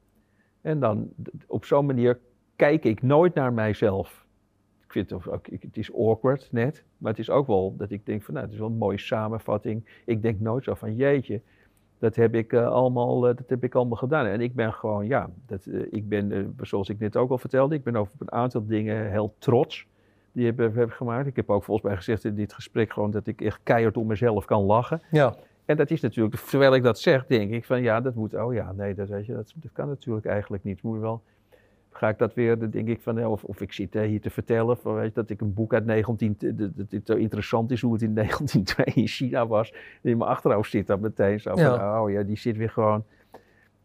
En 0.61 0.81
dan 0.81 1.09
op 1.47 1.65
zo'n 1.65 1.87
manier 1.87 2.19
kijk 2.57 2.85
ik 2.85 3.03
nooit 3.03 3.35
naar 3.35 3.53
mijzelf. 3.53 4.27
Ik 4.85 4.93
vind 4.93 5.11
het, 5.11 5.29
ook, 5.29 5.47
het 5.51 5.77
is 5.77 5.95
awkward 5.95 6.49
net. 6.53 6.85
Maar 6.99 7.11
het 7.11 7.21
is 7.21 7.31
ook 7.31 7.47
wel 7.47 7.75
dat 7.77 7.91
ik 7.91 8.07
denk 8.07 8.23
van, 8.23 8.35
nou, 8.35 8.47
het 8.47 8.55
is 8.55 8.61
wel 8.61 8.71
een 8.71 8.77
mooie 8.77 8.99
samenvatting. 8.99 10.03
Ik 10.05 10.23
denk 10.23 10.41
nooit 10.41 10.65
zo 10.65 10.75
van, 10.75 10.95
jeetje, 10.95 11.41
dat 11.99 12.17
heb 12.17 12.35
ik, 12.35 12.53
eh, 12.53 12.67
allemaal, 12.67 13.29
eh, 13.29 13.37
dat 13.37 13.49
heb 13.49 13.65
ik 13.65 13.75
allemaal 13.75 13.97
gedaan. 13.97 14.27
En 14.27 14.41
ik 14.41 14.55
ben 14.55 14.73
gewoon, 14.73 15.07
ja, 15.07 15.31
dat, 15.47 15.67
eh, 15.67 15.81
ik 15.91 16.09
ben, 16.09 16.55
zoals 16.61 16.89
ik 16.89 16.99
net 16.99 17.17
ook 17.17 17.31
al 17.31 17.39
vertelde, 17.39 17.75
ik 17.75 17.85
ben 17.85 17.97
over 17.97 18.13
een 18.19 18.33
aantal 18.33 18.67
dingen 18.67 19.11
heel 19.11 19.35
trots. 19.39 19.87
Die 20.33 20.47
heb 20.47 20.61
ik 20.61 20.91
gemaakt. 20.91 21.27
Ik 21.27 21.37
heb 21.37 21.51
ook 21.51 21.65
volgens 21.65 21.87
mij 21.87 21.97
gezegd 21.97 22.25
in 22.25 22.35
dit 22.35 22.53
gesprek 22.53 22.93
gewoon 22.93 23.11
dat 23.11 23.27
ik 23.27 23.41
echt 23.41 23.61
keihard 23.63 23.97
om 23.97 24.07
mezelf 24.07 24.45
kan 24.45 24.63
lachen. 24.63 25.01
Ja. 25.11 25.35
En 25.65 25.77
dat 25.77 25.91
is 25.91 26.01
natuurlijk, 26.01 26.37
terwijl 26.37 26.75
ik 26.75 26.83
dat 26.83 26.99
zeg, 26.99 27.27
denk 27.27 27.51
ik 27.51 27.65
van 27.65 27.83
ja, 27.83 28.01
dat 28.01 28.15
moet, 28.15 28.35
oh 28.35 28.55
ja, 28.55 28.73
nee, 28.73 28.95
dat, 28.95 29.09
weet 29.09 29.27
je, 29.27 29.35
dat, 29.35 29.53
dat 29.57 29.73
kan 29.73 29.89
natuurlijk 29.89 30.27
eigenlijk 30.27 30.65
niet. 30.65 30.83
Moet 30.83 31.01
wel, 31.01 31.23
ga 31.91 32.09
ik 32.09 32.19
dat 32.19 32.35
weer, 32.35 32.59
dan 32.59 32.71
denk 32.71 32.89
ik 32.89 33.01
van, 33.03 33.17
ja, 33.17 33.29
of, 33.29 33.45
of 33.45 33.61
ik 33.61 33.73
zit 33.73 33.95
eh, 33.95 34.03
hier 34.03 34.21
te 34.21 34.31
vertellen 34.31 34.77
van, 34.77 34.95
weet 34.95 35.05
je, 35.05 35.13
dat 35.15 35.31
ik 35.31 35.41
een 35.41 35.55
boek 35.55 35.75
uit 35.75 35.85
19, 35.87 36.37
dat, 36.39 36.77
dat 36.77 36.91
het 36.91 37.07
zo 37.07 37.15
interessant 37.15 37.71
is 37.71 37.81
hoe 37.81 37.93
het 37.93 38.03
in 38.03 38.15
1902 38.21 39.03
in 39.03 39.07
China 39.09 39.47
was. 39.47 39.73
En 40.03 40.11
in 40.11 40.19
mijn 40.19 40.31
achterhoofd 40.31 40.71
zit 40.71 40.87
dat 40.87 41.01
meteen 41.01 41.41
zo 41.41 41.51
van, 41.51 41.63
Ja. 41.63 42.03
oh 42.03 42.11
ja, 42.11 42.23
die 42.23 42.39
zit 42.39 42.57
weer 42.57 42.71
gewoon, 42.71 43.05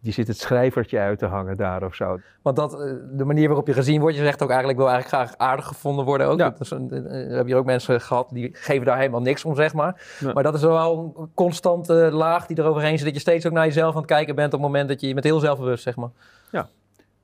die 0.02 0.14
zit 0.14 0.28
het 0.28 0.38
schrijvertje 0.38 1.00
uit 1.00 1.20
te 1.20 1.26
hangen 1.26 1.58
daar 1.58 1.84
of 1.84 1.96
zo. 1.96 2.20
Want 2.42 2.56
dat, 2.56 2.74
eh, 2.74 2.94
de 3.12 3.26
manier 3.26 3.48
waarop 3.48 3.68
je 3.68 3.74
gezien 3.74 4.02
wordt, 4.02 4.16
je 4.16 4.24
zegt 4.24 4.44
ook 4.44 4.50
eigenlijk 4.50 4.80
wil 4.80 4.90
eigenlijk 4.90 5.24
graag 5.24 5.38
aardig 5.48 5.66
gevonden 5.66 6.06
worden 6.06 6.28
ook. 6.28 6.40
Ja. 6.40 6.50
Dat 6.50 6.62
is 6.62 6.72
een, 6.72 6.92
eh, 6.92 7.02
we 7.02 7.10
hebben 7.10 7.46
hier 7.46 7.56
ook 7.56 7.66
mensen 7.66 8.02
gehad 8.02 8.30
die 8.34 8.50
geven 8.54 8.86
daar 8.86 8.98
helemaal 8.98 9.22
niks 9.22 9.46
om, 9.46 9.56
zeg 9.56 9.74
maar. 9.74 10.02
Ja. 10.20 10.34
Maar 10.34 10.44
dat 10.44 10.54
is 10.54 10.62
wel 10.62 11.14
een 11.18 11.30
constante 11.34 11.94
laag 11.94 12.46
die 12.46 12.60
eroverheen 12.60 12.98
zit. 12.98 13.06
Dat 13.06 13.16
je 13.16 13.22
steeds 13.22 13.46
ook 13.46 13.54
naar 13.54 13.66
jezelf 13.66 13.94
aan 13.94 14.02
het 14.02 14.10
kijken 14.10 14.36
bent 14.36 14.54
op 14.54 14.60
het 14.60 14.70
moment 14.70 14.90
dat 14.90 15.02
je 15.02 15.08
je 15.08 15.14
met 15.14 15.24
heel 15.24 15.40
zelfbewust, 15.40 15.84
zeg 15.84 15.96
maar. 15.96 16.12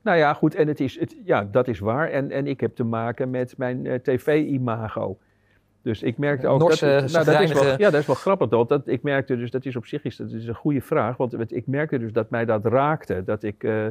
Nou 0.05 0.17
ja, 0.17 0.33
goed, 0.33 0.55
en 0.55 0.67
het 0.67 0.79
is, 0.79 0.99
het, 0.99 1.15
ja, 1.23 1.47
dat 1.51 1.67
is 1.67 1.79
waar. 1.79 2.09
En, 2.09 2.31
en 2.31 2.47
ik 2.47 2.59
heb 2.59 2.75
te 2.75 2.83
maken 2.83 3.29
met 3.29 3.57
mijn 3.57 3.85
eh, 3.85 3.99
tv-imago. 3.99 5.17
Dus 5.85 6.03
ik 6.03 6.17
merkte 6.17 6.47
ook... 6.47 6.59
Norse, 6.59 6.85
dat, 6.85 7.11
nou, 7.11 7.25
dat 7.25 7.41
is 7.41 7.51
wel, 7.51 7.63
ja, 7.63 7.89
dat 7.89 8.01
is 8.01 8.05
wel 8.05 8.15
grappig. 8.15 8.47
Dat, 8.47 8.69
dat, 8.69 8.87
ik 8.87 9.03
merkte 9.03 9.37
dus, 9.37 9.51
dat 9.51 9.65
is 9.65 9.75
op 9.75 9.85
zich 9.85 10.03
is, 10.03 10.15
dat 10.15 10.31
is 10.31 10.47
een 10.47 10.55
goede 10.55 10.81
vraag. 10.81 11.17
Want 11.17 11.51
ik 11.51 11.67
merkte 11.67 11.99
dus 11.99 12.11
dat 12.11 12.29
mij 12.29 12.45
dat 12.45 12.65
raakte. 12.65 13.23
Dat 13.23 13.43
ik, 13.43 13.63
eh, 13.63 13.85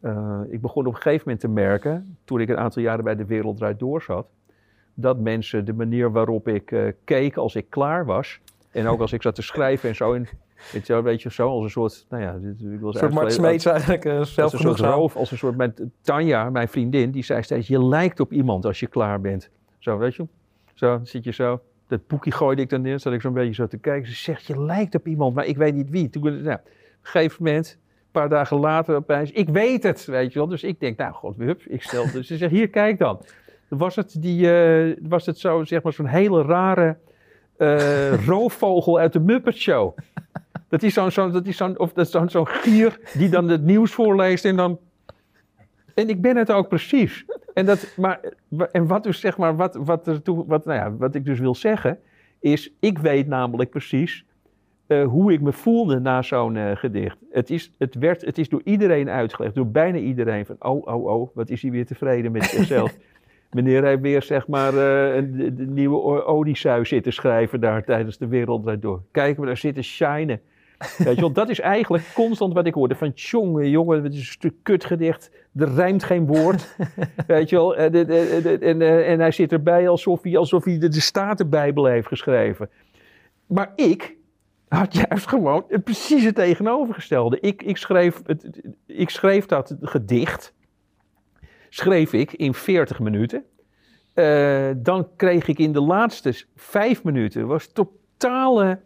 eh, 0.00 0.40
ik 0.48 0.60
begon 0.60 0.86
op 0.86 0.94
een 0.94 1.00
gegeven 1.00 1.22
moment 1.24 1.40
te 1.40 1.48
merken, 1.48 2.16
toen 2.24 2.40
ik 2.40 2.48
een 2.48 2.56
aantal 2.56 2.82
jaren 2.82 3.04
bij 3.04 3.16
de 3.16 3.24
Wereld 3.24 3.56
Draait 3.56 3.78
Door 3.78 4.02
zat, 4.02 4.26
dat 4.94 5.18
mensen 5.18 5.64
de 5.64 5.72
manier 5.72 6.12
waarop 6.12 6.48
ik 6.48 6.72
eh, 6.72 6.92
keek 7.04 7.36
als 7.36 7.54
ik 7.54 7.70
klaar 7.70 8.04
was, 8.04 8.40
en 8.70 8.86
ook 8.86 9.00
als 9.00 9.12
ik 9.12 9.22
zat 9.22 9.34
te 9.34 9.42
schrijven 9.42 9.88
en 9.88 9.94
zo, 9.94 10.14
en, 10.14 10.28
weet 10.72 10.86
je, 10.86 10.92
wel, 10.92 11.02
weet 11.02 11.22
je, 11.22 11.30
zo 11.30 11.48
als 11.48 11.64
een 11.64 11.70
soort, 11.70 12.06
nou 12.08 12.22
ja, 12.22 12.32
dit, 12.32 12.60
ik 12.60 12.82
Een 12.82 12.92
soort 12.92 13.12
Mart 13.12 13.32
Smeets 13.32 13.66
eigenlijk, 13.66 14.04
uh, 14.04 14.18
als 14.18 14.20
een 14.20 14.34
soort 14.34 14.50
zelfgenoegzaam. 14.50 14.92
roof, 14.92 15.16
als 15.16 15.30
een 15.30 15.38
soort... 15.38 15.56
Mijn, 15.56 15.74
Tanja, 16.00 16.50
mijn 16.50 16.68
vriendin, 16.68 17.10
die 17.10 17.24
zei 17.24 17.42
steeds... 17.42 17.68
Je 17.68 17.84
lijkt 17.84 18.20
op 18.20 18.32
iemand 18.32 18.64
als 18.64 18.80
je 18.80 18.86
klaar 18.86 19.20
bent. 19.20 19.50
Zo, 19.78 19.98
weet 19.98 20.14
je? 20.14 20.26
Zo, 20.78 21.00
zit 21.02 21.24
je 21.24 21.32
zo... 21.32 21.60
Dat 21.86 22.06
boekje 22.06 22.30
gooide 22.30 22.62
ik 22.62 22.70
dan 22.70 22.86
in, 22.86 23.00
zat 23.00 23.12
ik 23.12 23.20
zo'n 23.20 23.32
beetje 23.32 23.54
zo 23.54 23.66
te 23.66 23.78
kijken. 23.78 24.08
Ze 24.08 24.14
zegt, 24.14 24.46
je 24.46 24.62
lijkt 24.64 24.94
op 24.94 25.06
iemand, 25.06 25.34
maar 25.34 25.46
ik 25.46 25.56
weet 25.56 25.74
niet 25.74 25.90
wie. 25.90 26.10
Toen, 26.10 26.22
nou, 26.22 26.36
op 26.36 26.46
een 26.46 26.60
gegeven 27.02 27.44
moment, 27.44 27.78
een 27.80 28.10
paar 28.10 28.28
dagen 28.28 28.58
later 28.58 28.96
opeens... 28.96 29.30
Ik 29.30 29.48
weet 29.48 29.82
het, 29.82 30.04
weet 30.04 30.32
je 30.32 30.38
wel. 30.38 30.48
Dus 30.48 30.62
ik 30.62 30.80
denk, 30.80 30.98
nou, 30.98 31.12
god, 31.12 31.36
hup, 31.36 31.62
ik 31.62 31.82
stel... 31.82 32.12
Dus 32.12 32.26
ze 32.26 32.36
zegt, 32.36 32.52
hier, 32.52 32.68
kijk 32.68 32.98
dan. 32.98 33.20
Was 33.68 33.96
het, 33.96 34.16
die, 34.22 34.52
eh, 34.52 34.96
was 35.02 35.26
het 35.26 35.38
zo, 35.38 35.64
zeg 35.64 35.82
maar, 35.82 35.92
zo'n 35.92 36.06
hele 36.06 36.42
rare... 36.42 36.96
eh, 37.56 38.26
roofvogel 38.26 38.98
uit 38.98 39.12
de 39.12 39.20
Muppet 39.20 39.56
Show. 39.56 39.96
Dat 40.68 40.82
is 40.82 40.94
zo'n 40.94 41.10
zo'n 41.10 41.32
dat 41.32 41.46
is 41.46 41.60
of 41.60 41.92
dat 41.92 42.10
zo'n 42.10 42.28
zo'n 42.28 42.46
gier 42.46 42.98
die 43.14 43.28
dan 43.28 43.48
het 43.48 43.62
nieuws 43.62 43.92
voorleest 43.92 44.44
en 44.44 44.56
dan. 44.56 44.78
En 45.98 46.08
ik 46.08 46.20
ben 46.20 46.36
het 46.36 46.52
ook 46.52 46.68
precies. 46.68 47.24
En, 47.54 47.66
dat, 47.66 47.94
maar, 47.96 48.20
en 48.72 48.86
wat 48.86 49.02
dus 49.02 49.20
zeg 49.20 49.38
maar, 49.38 49.56
wat, 49.56 49.74
wat, 49.74 50.06
er 50.06 50.22
toe, 50.22 50.44
wat, 50.46 50.64
nou 50.64 50.78
ja, 50.78 50.96
wat 50.96 51.14
ik 51.14 51.24
dus 51.24 51.38
wil 51.38 51.54
zeggen, 51.54 51.98
is, 52.40 52.72
ik 52.80 52.98
weet 52.98 53.26
namelijk 53.26 53.70
precies 53.70 54.24
eh, 54.86 55.06
hoe 55.06 55.32
ik 55.32 55.40
me 55.40 55.52
voelde 55.52 55.98
na 55.98 56.22
zo'n 56.22 56.56
eh, 56.56 56.76
gedicht. 56.76 57.16
Het 57.30 57.50
is, 57.50 57.72
het, 57.78 57.94
werd, 57.94 58.20
het 58.24 58.38
is 58.38 58.48
door 58.48 58.60
iedereen 58.64 59.08
uitgelegd, 59.08 59.54
door 59.54 59.70
bijna 59.70 59.98
iedereen, 59.98 60.46
van 60.46 60.56
oh, 60.58 60.86
oh, 60.86 61.06
oh, 61.06 61.34
wat 61.34 61.50
is 61.50 61.62
hij 61.62 61.70
weer 61.70 61.86
tevreden 61.86 62.32
met 62.32 62.44
zichzelf. 62.44 62.96
Meneer 63.50 63.84
heeft 63.84 64.00
weer, 64.00 64.22
zeg 64.22 64.48
maar, 64.48 64.74
eh, 64.74 65.16
een, 65.16 65.54
de, 65.56 65.66
nieuwe 65.66 66.24
Odysseus 66.24 66.88
zitten 66.88 67.12
schrijven 67.12 67.60
daar 67.60 67.84
tijdens 67.84 68.18
de 68.18 68.26
Wereld 68.26 68.62
Draait 68.62 68.82
Door. 68.82 69.02
Kijken 69.10 69.40
we 69.40 69.46
daar 69.46 69.56
zitten 69.56 69.84
shinen. 69.84 70.40
Weet 70.98 71.14
je 71.14 71.20
wel, 71.20 71.32
dat 71.32 71.48
is 71.48 71.60
eigenlijk 71.60 72.04
constant 72.14 72.54
wat 72.54 72.66
ik 72.66 72.74
hoorde. 72.74 72.94
Van 72.94 73.10
jongen, 73.14 73.70
jongen, 73.70 74.02
het 74.02 74.12
is 74.12 74.18
een 74.18 74.24
stuk 74.24 74.54
kutgedicht. 74.62 75.30
Er 75.56 75.74
rijmt 75.74 76.04
geen 76.04 76.26
woord. 76.26 76.76
Weet 77.26 77.48
je 77.48 77.56
wel, 77.56 77.76
en, 77.76 77.92
en, 77.94 78.08
en, 78.44 78.60
en, 78.60 78.82
eh, 78.82 79.10
en 79.10 79.20
hij 79.20 79.30
zit 79.30 79.52
erbij 79.52 79.88
alsof 79.88 80.22
hij, 80.22 80.36
alsof 80.36 80.64
hij 80.64 80.78
de, 80.78 80.88
de 80.88 81.00
Statenbijbel 81.00 81.84
heeft 81.84 82.06
geschreven. 82.06 82.70
Maar 83.46 83.72
ik 83.76 84.16
had 84.68 84.94
juist 84.94 85.28
gewoon 85.28 85.64
het, 85.68 85.84
precies 85.84 86.24
het 86.24 86.34
tegenovergestelde. 86.34 87.40
Ik, 87.40 87.62
ik, 87.62 87.76
schreef 87.76 88.20
het, 88.26 88.42
het- 88.42 88.60
ik 88.86 89.10
schreef 89.10 89.46
dat 89.46 89.76
gedicht, 89.80 90.54
schreef 91.68 92.12
ik 92.12 92.32
in 92.32 92.54
40 92.54 92.98
minuten. 92.98 93.44
Eh, 94.14 94.70
dan 94.76 95.08
kreeg 95.16 95.48
ik 95.48 95.58
in 95.58 95.72
de 95.72 95.80
laatste 95.80 96.44
vijf 96.56 97.04
minuten, 97.04 97.46
was 97.46 97.72
totale, 97.72 98.80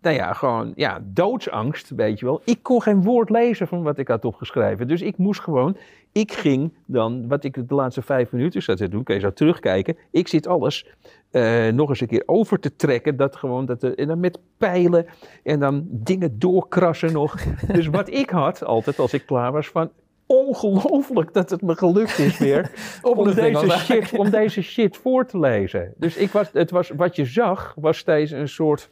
nou 0.00 0.16
ja, 0.16 0.32
gewoon, 0.32 0.72
ja, 0.74 1.00
doodsangst, 1.04 1.90
weet 1.90 2.18
je 2.18 2.24
wel. 2.24 2.40
Ik 2.44 2.62
kon 2.62 2.82
geen 2.82 3.02
woord 3.02 3.30
lezen 3.30 3.68
van 3.68 3.82
wat 3.82 3.98
ik 3.98 4.08
had 4.08 4.24
opgeschreven. 4.24 4.88
Dus 4.88 5.02
ik 5.02 5.18
moest 5.18 5.40
gewoon, 5.40 5.76
ik 6.12 6.32
ging 6.32 6.72
dan, 6.86 7.28
wat 7.28 7.44
ik 7.44 7.68
de 7.68 7.74
laatste 7.74 8.02
vijf 8.02 8.32
minuten 8.32 8.62
zat 8.62 8.76
te 8.76 8.88
doen, 8.88 9.02
kun 9.02 9.14
je 9.14 9.20
zo 9.20 9.32
terugkijken. 9.32 9.96
Ik 10.10 10.28
zit 10.28 10.46
alles 10.46 10.86
eh, 11.30 11.68
nog 11.68 11.88
eens 11.88 12.00
een 12.00 12.06
keer 12.06 12.22
over 12.26 12.58
te 12.60 12.76
trekken. 12.76 13.16
Dat 13.16 13.36
gewoon, 13.36 13.66
dat, 13.66 13.82
er- 13.82 13.98
en 13.98 14.06
dan 14.06 14.20
met 14.20 14.38
pijlen 14.56 15.06
en 15.42 15.60
dan 15.60 15.86
dingen 15.90 16.38
doorkrassen 16.38 17.12
nog. 17.12 17.36
dus 17.72 17.86
wat 17.86 18.10
ik 18.10 18.30
had 18.30 18.64
altijd 18.64 18.98
als 18.98 19.12
ik 19.12 19.26
klaar 19.26 19.52
was 19.52 19.68
van... 19.68 19.90
Ongelooflijk 20.26 21.34
dat 21.34 21.50
het 21.50 21.62
me 21.62 21.76
gelukt 21.76 22.18
is 22.18 22.38
weer 22.38 22.70
om 23.02 23.34
deze, 23.34 23.68
shit, 23.70 24.18
om 24.18 24.30
deze 24.30 24.62
shit 24.62 24.96
voor 24.96 25.26
te 25.26 25.38
lezen. 25.38 25.92
Dus 25.96 26.16
ik 26.16 26.30
was, 26.30 26.50
het 26.52 26.70
was, 26.70 26.90
wat 26.96 27.16
je 27.16 27.24
zag 27.24 27.74
was 27.80 27.98
steeds 27.98 28.30
een 28.30 28.48
soort 28.48 28.88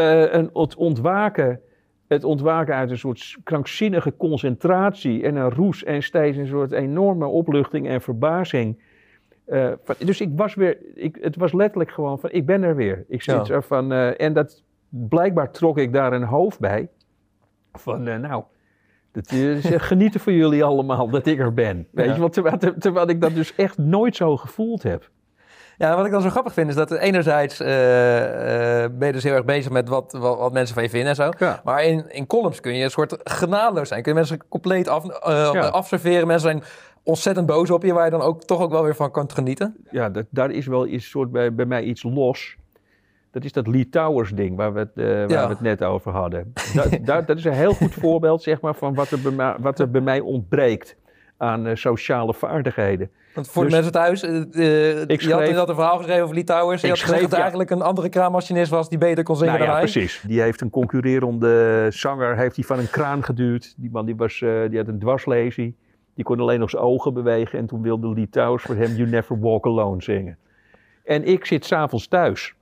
eh, 0.00 0.32
een, 0.32 0.50
het 0.52 0.76
ontwaken. 0.76 1.60
Het 2.08 2.24
ontwaken 2.24 2.74
uit 2.74 2.90
een 2.90 2.98
soort 2.98 3.36
krankzinnige 3.44 4.16
concentratie 4.16 5.22
en 5.22 5.36
een 5.36 5.50
roes 5.50 5.84
en 5.84 6.02
steeds 6.02 6.36
een 6.36 6.46
soort 6.46 6.72
enorme 6.72 7.26
opluchting 7.26 7.88
en 7.88 8.00
verbazing. 8.00 8.82
Eh, 9.44 9.72
van- 9.82 9.94
dus 9.98 10.20
ik 10.20 10.30
was 10.36 10.54
weer, 10.54 10.78
ik, 10.94 11.18
het 11.20 11.36
was 11.36 11.52
letterlijk 11.52 11.90
gewoon 11.90 12.18
van, 12.20 12.30
ik 12.32 12.46
ben 12.46 12.62
er 12.62 12.76
weer. 12.76 13.04
Ik 13.08 13.22
zit 13.22 13.46
Ja. 13.46 13.54
er 13.54 13.62
van, 13.62 13.92
eh, 13.92 14.20
en 14.20 14.32
dat, 14.32 14.62
blijkbaar 14.88 15.50
trok 15.52 15.78
ik 15.78 15.92
daar 15.92 16.12
een 16.12 16.22
hoofd 16.22 16.58
bij. 16.58 16.88
Van, 17.72 18.02
nou, 18.02 18.42
dat 19.12 19.32
is 19.32 19.64
genieten 19.76 20.20
voor 20.20 20.32
jullie 20.32 20.64
allemaal 20.64 21.08
dat 21.10 21.26
ik 21.26 21.38
er 21.38 21.54
ben. 21.54 21.86
Weet 21.90 22.06
Ja. 22.06 22.14
je, 22.14 22.20
want 22.20 22.32
terwijl, 22.32 22.56
terwijl 22.78 23.08
ik 23.08 23.20
dat 23.20 23.34
dus 23.34 23.54
echt 23.54 23.78
nooit 23.78 24.16
zo 24.16 24.36
gevoeld 24.36 24.82
heb. 24.82 25.10
Ja, 25.80 25.96
wat 25.96 26.06
ik 26.06 26.12
dan 26.12 26.22
zo 26.22 26.28
grappig 26.30 26.52
vind 26.52 26.68
is 26.68 26.74
dat 26.74 26.90
enerzijds 26.90 27.60
eh, 27.60 28.84
eh, 28.84 28.90
ben 28.92 29.06
je 29.06 29.12
dus 29.12 29.22
heel 29.22 29.34
erg 29.34 29.44
bezig 29.44 29.72
met 29.72 29.88
wat, 29.88 30.12
wat, 30.12 30.38
wat 30.38 30.52
mensen 30.52 30.74
van 30.74 30.82
je 30.82 30.90
vinden 30.90 31.08
en 31.08 31.14
zo. 31.14 31.30
Ja. 31.38 31.60
Maar 31.64 31.84
in, 31.84 32.10
in 32.12 32.26
columns 32.26 32.60
kun 32.60 32.74
je 32.74 32.84
een 32.84 32.90
soort 32.90 33.16
genadeloos 33.24 33.88
zijn. 33.88 34.02
Kun 34.02 34.12
je 34.12 34.18
mensen 34.18 34.48
compleet 34.48 34.88
af, 34.88 35.08
eh, 35.08 35.50
Ja. 35.52 35.68
afserveren. 35.68 36.26
Mensen 36.26 36.50
zijn 36.50 36.62
ontzettend 37.02 37.46
boos 37.46 37.70
op 37.70 37.82
je, 37.82 37.92
waar 37.92 38.04
je 38.04 38.10
dan 38.10 38.20
ook 38.20 38.44
toch 38.44 38.60
ook 38.60 38.70
wel 38.70 38.82
weer 38.82 38.94
van 38.94 39.10
kan 39.10 39.30
genieten. 39.30 39.76
ja, 39.90 40.10
dat, 40.10 40.26
daar 40.30 40.50
is 40.50 40.66
wel 40.66 40.86
iets 40.86 41.10
soort 41.10 41.30
bij, 41.30 41.54
bij 41.54 41.66
mij 41.66 41.82
iets 41.82 42.02
los. 42.02 42.56
Dat 43.30 43.44
is 43.44 43.52
dat 43.52 43.66
Lee 43.66 43.88
Towers 43.88 44.30
ding 44.30 44.56
waar 44.56 44.72
we 44.72 44.78
het, 44.78 44.90
waar 44.94 45.30
Ja. 45.30 45.42
we 45.42 45.52
het 45.52 45.60
net 45.60 45.82
over 45.84 46.12
hadden. 46.12 46.52
Dat, 47.04 47.28
is 47.36 47.44
een 47.44 47.52
heel 47.52 47.74
goed 47.74 47.94
voorbeeld 47.94 48.42
zeg 48.42 48.60
maar, 48.60 48.74
van 48.74 48.94
wat 48.94 49.10
er, 49.10 49.34
bij 49.34 49.54
wat 49.60 49.78
er 49.78 49.90
bij 49.90 50.00
mij 50.00 50.20
ontbreekt 50.20 50.96
aan 51.40 51.66
eh, 51.66 51.74
sociale 51.74 52.34
vaardigheden. 52.34 53.10
Want 53.34 53.48
voor 53.48 53.62
Dus- 53.62 53.72
de 53.72 53.76
mensen 53.78 53.92
thuis, 53.94 54.22
eh, 54.22 54.30
eh, 55.00 55.00
Ik 55.08 55.20
je 55.20 55.32
had 55.32 55.40
schreef- 55.42 55.54
dat 55.54 55.68
een 55.68 55.74
verhaal 55.74 55.96
geschreven 55.96 56.22
over 56.22 56.34
Litouwers. 56.34 56.80
Je 56.80 56.88
had 56.88 56.98
gezegd 56.98 57.12
schreef, 57.12 57.22
dat 57.28 57.36
ja. 57.36 57.40
eigenlijk 57.40 57.70
een 57.70 57.82
andere 57.82 58.08
kraammachinist 58.08 58.70
was 58.70 58.88
die 58.88 58.98
beter 58.98 59.24
kon 59.24 59.36
zingen 59.36 59.52
Nou 59.52 59.64
ja, 59.64 59.70
dan 59.70 59.80
hij. 59.82 59.90
precies. 59.90 60.22
Die 60.26 60.40
heeft 60.40 60.60
een 60.60 60.70
concurrerende 60.70 61.86
zanger 61.90 62.36
heeft 62.36 62.56
hij 62.56 62.64
van 62.64 62.78
een 62.78 62.90
kraan 62.90 63.24
geduwd. 63.24 63.74
Die 63.76 63.90
man 63.90 64.06
die, 64.06 64.16
was, 64.16 64.38
die 64.68 64.76
had 64.78 64.88
een 64.88 64.98
dwarslesie. 64.98 65.76
Die 66.14 66.24
kon 66.24 66.40
alleen 66.40 66.60
nog 66.60 66.70
zijn 66.70 66.82
ogen 66.82 67.14
bewegen. 67.14 67.58
En 67.58 67.66
toen 67.66 67.82
wilde 67.82 68.08
Litouws 68.08 68.62
voor 68.62 68.74
hem 68.74 68.94
You 68.94 69.08
Never 69.08 69.40
Walk 69.40 69.66
Alone 69.66 70.02
zingen. 70.02 70.38
En 71.04 71.24
ik 71.24 71.44
zit 71.46 71.64
s'avonds 71.64 72.08
thuis. 72.08 72.54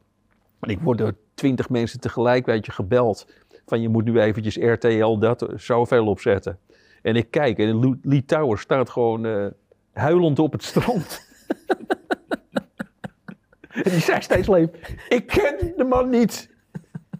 En 0.61 0.70
ik 0.70 0.79
word 0.81 0.99
door 0.99 1.12
twintig 1.35 1.68
mensen 1.70 2.01
tegelijk 2.01 2.47
weet 2.47 2.66
je, 2.66 2.72
gebeld. 2.72 3.26
Van 3.66 3.81
je 3.81 3.89
moet 3.89 4.05
nu 4.05 4.20
eventjes 4.20 4.57
RTL 4.57 5.18
dat 5.18 5.47
zoveel 5.57 6.07
opzetten. 6.07 6.59
En 7.03 7.16
ik 7.16 7.30
kijk 7.30 7.59
en 7.59 7.78
Lu- 7.80 7.99
Litouwer 8.03 8.59
staat 8.59 8.90
gewoon 8.90 9.26
eh, 9.26 9.46
huilend 9.92 10.38
op 10.38 10.53
het 10.53 10.62
strand. 10.62 11.26
en 13.70 13.90
die 13.92 14.01
zei 14.01 14.22
steeds 14.22 14.49
alleen, 14.49 14.70
ik 15.09 15.26
ken 15.26 15.72
de 15.76 15.84
man 15.84 16.11
niet. 16.11 16.57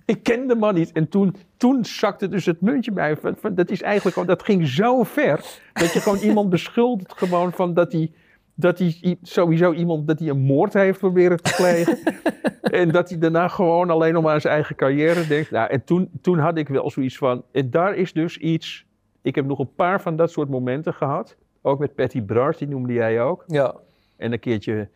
Ik 0.09 0.22
ken 0.22 0.47
de 0.47 0.55
man 0.55 0.74
niet. 0.74 0.93
En 0.93 1.09
toen, 1.09 1.37
toen 1.57 1.85
zakte 1.85 2.29
dus 2.29 2.47
het 2.47 2.61
muntje 2.61 2.93
bij. 2.93 3.16
Van, 3.16 3.37
van, 3.41 3.55
dat 3.55 3.70
is 3.70 3.83
eigenlijk 3.83 4.12
gewoon, 4.12 4.29
dat 4.29 4.43
ging 4.43 4.68
zo 4.68 5.03
ver. 5.03 5.61
Dat 5.72 5.93
je 5.93 6.01
gewoon 6.01 6.18
iemand 6.18 6.51
beschuldigt 6.51 7.12
gewoon 7.18 7.53
van 7.53 7.74
dat 7.74 7.93
hij, 7.93 8.12
dat 8.55 8.79
hij 8.79 9.16
sowieso 9.22 9.72
iemand, 9.72 10.07
dat 10.07 10.18
hij 10.18 10.29
een 10.29 10.41
moord 10.41 10.72
heeft 10.72 10.99
proberen 10.99 11.43
te 11.43 11.55
plegen. 11.57 11.99
en 12.81 12.91
dat 12.91 13.09
hij 13.09 13.18
daarna 13.18 13.49
gewoon 13.49 13.91
alleen 13.91 14.12
nog 14.12 14.22
maar 14.22 14.33
aan 14.33 14.41
zijn 14.41 14.55
eigen 14.55 14.76
carrière 14.76 15.26
denkt. 15.26 15.51
Nou, 15.51 15.70
en 15.70 15.85
toen, 15.85 16.11
toen 16.20 16.39
had 16.39 16.59
ik 16.59 16.68
wel 16.68 16.91
zoiets 16.91 17.16
van, 17.16 17.45
en 17.53 17.70
daar 17.70 17.95
is 17.95 18.12
dus 18.12 18.39
iets. 18.39 18.87
Ik 19.23 19.35
heb 19.35 19.47
nog 19.47 19.59
een 19.59 19.75
paar 19.75 20.01
van 20.01 20.16
dat 20.16 20.31
soort 20.31 20.49
momenten 20.49 20.95
gehad. 20.95 21.37
Ook 21.62 21.79
met 21.79 21.95
Patty 21.95 22.23
Bart, 22.23 22.59
die 22.59 22.69
noemde 22.69 22.93
jij 22.93 23.23
ook. 23.23 23.45
Ja. 23.47 23.75
En 24.16 24.33
een 24.33 24.39
keertje 24.39 24.89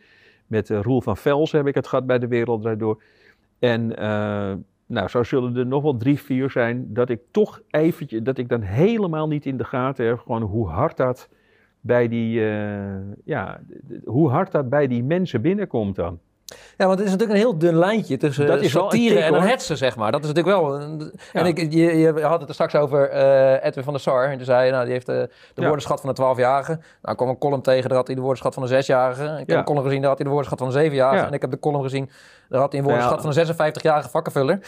met 0.46 0.70
eh, 0.70 0.80
Roel 0.80 1.00
van 1.00 1.16
Vels 1.16 1.52
heb 1.52 1.66
ik 1.66 1.74
het 1.74 1.86
gehad 1.86 2.06
bij 2.06 2.18
de 2.18 2.28
Wereld. 2.28 2.96
En 3.58 3.96
eh, 3.96 4.52
nou, 4.86 5.08
zo 5.08 5.22
zullen 5.22 5.56
er 5.56 5.66
nog 5.66 5.82
wel 5.82 5.96
drie, 5.96 6.20
vier 6.20 6.50
zijn 6.50 6.94
dat 6.94 7.08
ik 7.08 7.20
toch 7.30 7.62
eventjes, 7.70 8.22
dat 8.22 8.38
ik 8.38 8.48
dan 8.48 8.60
helemaal 8.60 9.28
niet 9.28 9.46
in 9.46 9.56
de 9.56 9.64
gaten 9.64 10.06
heb, 10.06 10.18
gewoon 10.18 10.42
hoe 10.42 10.68
hard 10.68 10.96
dat 10.96 11.28
bij 11.80 12.08
die, 12.08 12.40
eh, 12.40 13.14
ja, 13.24 13.60
hoe 14.04 14.30
hard 14.30 14.52
dat 14.52 14.68
bij 14.68 14.86
die 14.86 15.04
mensen 15.04 15.42
binnenkomt 15.42 15.96
dan. 15.96 16.18
Ja, 16.76 16.86
want 16.86 16.98
het 16.98 17.06
is 17.06 17.12
natuurlijk 17.12 17.38
een 17.38 17.44
heel 17.46 17.58
dun 17.58 17.76
lijntje 17.78 18.16
tussen 18.16 18.46
Dat 18.46 18.56
is 18.60 18.74
een 18.74 18.80
satire 18.80 19.20
en 19.20 19.34
een 19.34 19.42
hetsen, 19.42 19.76
zeg 19.76 19.96
maar. 19.96 20.12
Dat 20.12 20.20
is 20.20 20.26
natuurlijk 20.26 20.56
wel... 20.56 20.80
een- 20.80 21.12
Ja. 21.32 21.40
En 21.40 21.46
ik, 21.46 21.58
je, 21.58 21.98
je 21.98 22.20
had 22.22 22.38
het 22.40 22.48
er 22.48 22.54
straks 22.54 22.74
over 22.74 23.08
eh, 23.08 23.64
Edwin 23.64 23.84
van 23.84 23.92
der 23.92 24.02
Sar. 24.02 24.24
En 24.30 24.36
toen 24.36 24.44
zei 24.44 24.66
je, 24.66 24.72
nou, 24.72 24.84
die 24.84 24.92
heeft 24.92 25.08
eh, 25.08 25.14
de 25.16 25.28
Ja. 25.54 25.62
woordenschat 25.62 26.00
van 26.00 26.14
de 26.14 26.22
12-jarige. 26.22 26.70
Nou, 26.72 26.82
ik 27.02 27.16
kwam 27.16 27.28
een 27.28 27.38
column 27.38 27.62
tegen, 27.62 27.88
daar 27.88 27.98
had 27.98 28.06
hij 28.06 28.14
de 28.16 28.20
woordenschat 28.22 28.54
van 28.54 28.66
de 28.66 28.82
6-jarige. 28.84 29.24
Ik 29.24 29.38
heb 29.38 29.48
Ja. 29.48 29.58
een 29.58 29.64
column 29.64 29.84
gezien, 29.84 30.00
daar 30.00 30.08
had 30.08 30.18
hij 30.18 30.26
de 30.28 30.32
woordenschat 30.34 30.58
van 30.72 30.82
de 30.82 30.90
7-jarige. 30.90 31.20
Ja. 31.22 31.26
En 31.26 31.32
ik 31.32 31.40
heb 31.40 31.50
de 31.50 31.58
column 31.58 31.82
gezien, 31.82 32.10
daar 32.48 32.60
had 32.60 32.70
hij 32.72 32.80
een 32.80 32.86
woordenschat 32.86 33.22
Ja. 33.22 33.30
van 33.32 33.56
een 33.58 33.72
56-jarige 33.72 34.08
vakkenvuller. 34.08 34.58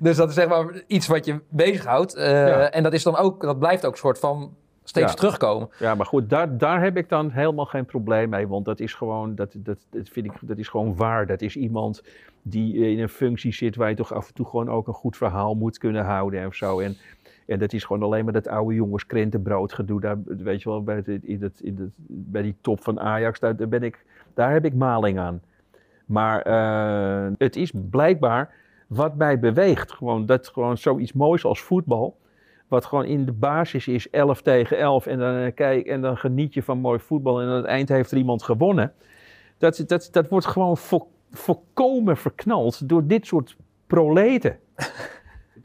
Dus 0.00 0.16
dat 0.16 0.28
is 0.28 0.34
zeg 0.34 0.48
maar 0.48 0.82
iets 0.86 1.06
wat 1.06 1.24
je 1.24 1.40
bezighoudt. 1.50 2.12
Ja. 2.16 2.70
En 2.70 2.82
dat, 2.82 2.92
is 2.92 3.02
dan 3.02 3.16
ook, 3.16 3.40
dat 3.42 3.58
blijft 3.58 3.84
ook 3.86 3.92
een 3.92 3.98
soort 3.98 4.18
van 4.18 4.54
steeds 4.84 5.10
Ja. 5.12 5.16
terugkomen. 5.18 5.68
ja 5.78 5.94
maar 5.94 6.06
goed, 6.06 6.30
daar, 6.30 6.58
daar 6.58 6.82
heb 6.82 6.96
ik 6.96 7.08
dan 7.08 7.30
helemaal 7.30 7.64
geen 7.64 7.84
probleem 7.84 8.28
mee, 8.28 8.48
want 8.48 8.64
dat 8.64 8.80
is 8.80 8.94
gewoon, 8.94 9.34
dat, 9.34 9.54
dat, 9.56 9.78
dat 9.90 10.08
vind 10.08 10.26
ik, 10.26 10.32
dat 10.40 10.58
is 10.58 10.68
gewoon 10.68 10.96
waar. 10.96 11.26
Dat 11.26 11.40
is 11.40 11.56
iemand 11.56 12.02
die 12.42 12.74
in 12.90 13.00
een 13.00 13.08
functie 13.08 13.52
zit 13.52 13.76
waar 13.76 13.88
je 13.88 13.96
toch 13.96 14.14
af 14.14 14.28
en 14.28 14.34
toe 14.34 14.46
gewoon 14.46 14.68
ook 14.70 14.86
een 14.86 14.94
goed 14.94 15.16
verhaal 15.16 15.54
moet 15.54 15.78
kunnen 15.78 16.04
houden 16.04 16.40
en 16.40 16.48
zo. 16.52 16.80
En, 16.80 16.96
en 17.46 17.58
dat 17.58 17.72
is 17.72 17.84
gewoon 17.84 18.02
alleen 18.02 18.24
maar 18.24 18.32
dat 18.32 18.48
oude 18.48 18.74
jongens 18.74 19.06
krentenbrood 19.06 19.72
gedoe. 19.72 20.00
Daar, 20.00 20.16
weet 20.24 20.62
je 20.62 20.68
wel, 20.68 20.82
bij, 20.82 20.96
het, 20.96 21.08
in 21.08 21.42
het, 21.42 21.60
in 21.60 21.76
het, 21.78 21.92
bij 22.06 22.42
die 22.42 22.54
top 22.60 22.82
van 22.82 23.00
Ajax, 23.00 23.40
daar, 23.40 23.56
daar 23.56 23.68
ben 23.68 23.82
ik, 23.82 24.04
daar 24.34 24.52
heb 24.52 24.64
ik 24.64 24.74
maling 24.74 25.18
aan. 25.18 25.42
Maar 26.06 26.42
eh, 26.42 27.32
het 27.38 27.56
is 27.56 27.72
blijkbaar 27.90 28.54
wat 28.86 29.16
mij 29.16 29.38
beweegt. 29.38 29.92
Gewoon, 29.92 30.26
dat 30.26 30.48
gewoon 30.48 30.78
zoiets 30.78 31.12
moois 31.12 31.44
als 31.44 31.62
voetbal. 31.62 32.16
Wat 32.74 32.84
gewoon 32.84 33.04
in 33.04 33.24
de 33.24 33.32
basis 33.32 33.88
is 33.88 34.10
11 34.10 34.42
tegen 34.42 34.78
11. 34.78 35.06
En 35.06 35.18
dan, 35.18 35.36
eh, 35.36 35.54
kijk, 35.54 35.86
en 35.86 36.00
dan 36.00 36.16
geniet 36.16 36.54
je 36.54 36.62
van 36.62 36.78
mooi 36.78 36.98
voetbal. 36.98 37.40
En 37.40 37.48
aan 37.48 37.56
het 37.56 37.64
eind 37.64 37.88
heeft 37.88 38.10
er 38.10 38.16
iemand 38.16 38.42
gewonnen. 38.42 38.92
Dat, 39.58 39.84
dat, 39.86 40.08
dat 40.12 40.28
wordt 40.28 40.46
gewoon 40.46 40.76
vo- 40.76 41.08
volkomen 41.30 42.16
verknald 42.16 42.88
door 42.88 43.06
dit 43.06 43.26
soort 43.26 43.56
proleten. 43.86 44.58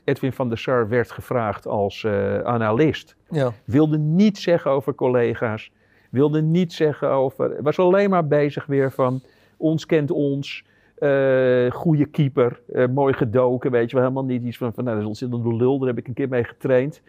Edwin 0.04 0.34
van 0.34 0.50
der 0.50 0.58
Sar 0.58 0.90
werd 0.90 1.12
gevraagd 1.12 1.68
als 1.68 2.04
eh, 2.04 2.40
analist. 2.40 3.16
Ja. 3.30 3.52
Wilde 3.66 3.98
niets 3.98 4.42
zeggen 4.42 4.72
over 4.72 4.96
collega's. 4.96 5.72
Wilde 6.10 6.42
niets 6.42 6.76
zeggen 6.76 7.10
over. 7.10 7.64
Was 7.64 7.80
alleen 7.80 8.10
maar 8.10 8.28
bezig 8.28 8.66
weer 8.66 8.92
van. 8.92 9.22
Ons 9.58 9.86
kent 9.86 10.12
ons. 10.12 10.64
Eh 11.00 11.72
goede 11.72 12.06
keeper. 12.06 12.62
eh, 12.74 12.88
mooi 12.88 13.14
gedoken. 13.14 13.72
Weet 13.72 13.90
je 13.90 13.96
wel. 13.96 14.06
Helemaal 14.06 14.26
niet 14.30 14.44
iets 14.44 14.58
van. 14.58 14.74
van 14.74 14.84
nou, 14.84 14.96
dat 14.96 15.04
is 15.04 15.10
ontzettend 15.10 15.46
lul. 15.62 15.78
Daar 15.80 15.88
heb 15.88 15.98
ik 15.98 16.08
een 16.08 16.14
keer 16.14 16.30
mee 16.30 16.44
getraind. 16.44 17.02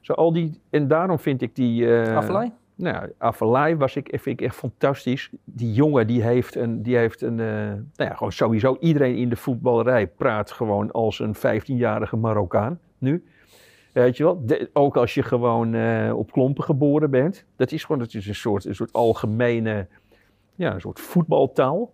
Zo 0.00 0.12
al 0.12 0.32
die. 0.32 0.60
En 0.70 0.88
daarom 0.88 1.18
vind 1.18 1.42
ik 1.42 1.54
die. 1.54 1.88
Affelay? 1.96 2.52
nou, 2.74 2.94
ja, 2.94 3.08
Afelai 3.18 3.76
was 3.76 3.96
ik, 3.96 4.08
vind 4.10 4.40
ik 4.40 4.46
echt 4.46 4.56
fantastisch. 4.56 5.30
Die 5.44 5.72
jongen 5.72 6.06
die 6.06 6.22
heeft 6.22 6.54
een, 6.56 6.82
die 6.82 6.96
heeft 6.96 7.22
een 7.22 7.34
nou 7.34 7.80
ja, 7.96 8.14
gewoon 8.14 8.32
sowieso 8.32 8.76
iedereen 8.80 9.16
in 9.16 9.28
de 9.28 9.36
voetballerij 9.36 10.06
praat 10.06 10.50
gewoon 10.50 10.90
als 10.92 11.18
een 11.18 11.34
15-jarige 11.36 12.16
Marokkaan 12.16 12.78
nu. 12.98 13.24
Weet 13.92 14.16
je 14.16 14.24
wel, 14.24 14.46
De- 14.46 14.70
ook 14.72 14.96
als 14.96 15.14
je 15.14 15.22
gewoon 15.22 15.76
op 16.12 16.32
klompen 16.32 16.64
geboren 16.64 17.10
bent. 17.10 17.44
Dat 17.56 17.72
is 17.72 17.82
gewoon 17.84 17.98
dat 17.98 18.14
is 18.14 18.26
een, 18.26 18.34
soort, 18.34 18.64
een 18.64 18.74
soort 18.74 18.92
algemene, 18.92 19.86
ja, 20.54 20.74
een 20.74 20.80
soort 20.80 21.00
voetbaltaal. 21.00 21.92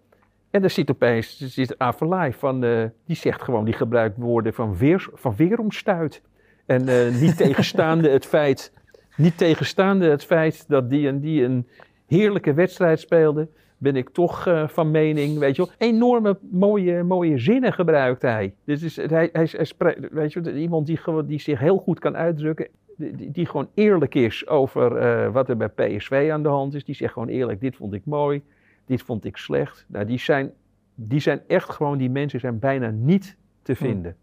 En 0.55 0.61
daar 0.61 0.71
zit 0.71 0.91
opeens, 0.91 1.39
zit 1.39 1.79
Afelai 1.79 2.33
van, 2.33 2.65
eh, 2.65 2.85
die 3.07 3.17
zegt 3.17 3.43
gewoon, 3.43 3.65
die 3.65 3.75
gebruikt 3.75 4.17
woorden 4.17 4.55
van, 4.55 4.77
weer, 4.77 5.09
van 5.13 5.35
weeromstuit. 5.37 6.23
En 6.67 6.89
eh, 6.89 7.21
niet 7.21 7.37
tegenstaande 7.37 8.09
het 8.09 8.27
feit 8.27 8.73
niet 9.17 9.39
tegenstaande 9.39 10.09
het 10.09 10.25
feit 10.25 10.65
dat 10.69 10.91
die 10.91 11.09
en 11.09 11.21
die 11.21 11.43
een 11.45 11.67
heerlijke 12.07 12.53
wedstrijd 12.55 13.01
speelde, 13.01 13.49
ben 13.79 13.97
ik 13.97 14.09
toch 14.11 14.47
eh, 14.47 14.69
van 14.69 14.91
mening, 14.91 15.39
weet 15.39 15.57
je 15.57 15.63
wel, 15.65 15.89
enorme 15.89 16.39
mooie, 16.51 17.03
mooie 17.03 17.39
zinnen 17.39 17.73
gebruikt 17.73 18.23
hij. 18.23 18.55
Dit 18.65 18.83
is, 18.83 18.97
hij, 18.97 19.29
hij, 19.33 19.49
hij 19.53 19.97
weet 20.11 20.33
je 20.33 20.41
wel, 20.41 20.55
iemand 20.55 20.87
die, 20.87 21.01
die 21.27 21.41
zich 21.41 21.59
heel 21.59 21.79
goed 21.79 21.99
kan 21.99 22.17
uitdrukken, 22.17 22.69
die, 22.97 23.31
die- 23.31 23.47
gewoon 23.47 23.69
eerlijk 23.75 24.15
is 24.15 24.47
over 24.47 25.33
wat 25.33 25.49
er 25.49 25.57
bij 25.57 25.69
PSV 25.69 26.29
aan 26.33 26.43
de 26.43 26.49
hand 26.49 26.75
is. 26.75 26.85
Die 26.85 26.95
zegt 26.95 27.13
gewoon 27.13 27.29
eerlijk, 27.29 27.61
dit 27.61 27.77
vond 27.77 27.95
ik 27.95 28.05
mooi, 28.05 28.43
dit 28.87 29.03
vond 29.03 29.25
ik 29.25 29.37
slecht. 29.37 29.85
Nou, 29.89 30.05
die 30.05 30.19
zijn, 30.19 30.53
die 30.95 31.21
zijn 31.21 31.41
echt 31.47 31.71
gewoon, 31.71 31.99
die 31.99 32.11
mensen 32.11 32.41
zijn 32.41 32.59
bijna 32.59 32.91
niet 32.91 33.37
te 33.63 33.77
vinden. 33.77 34.17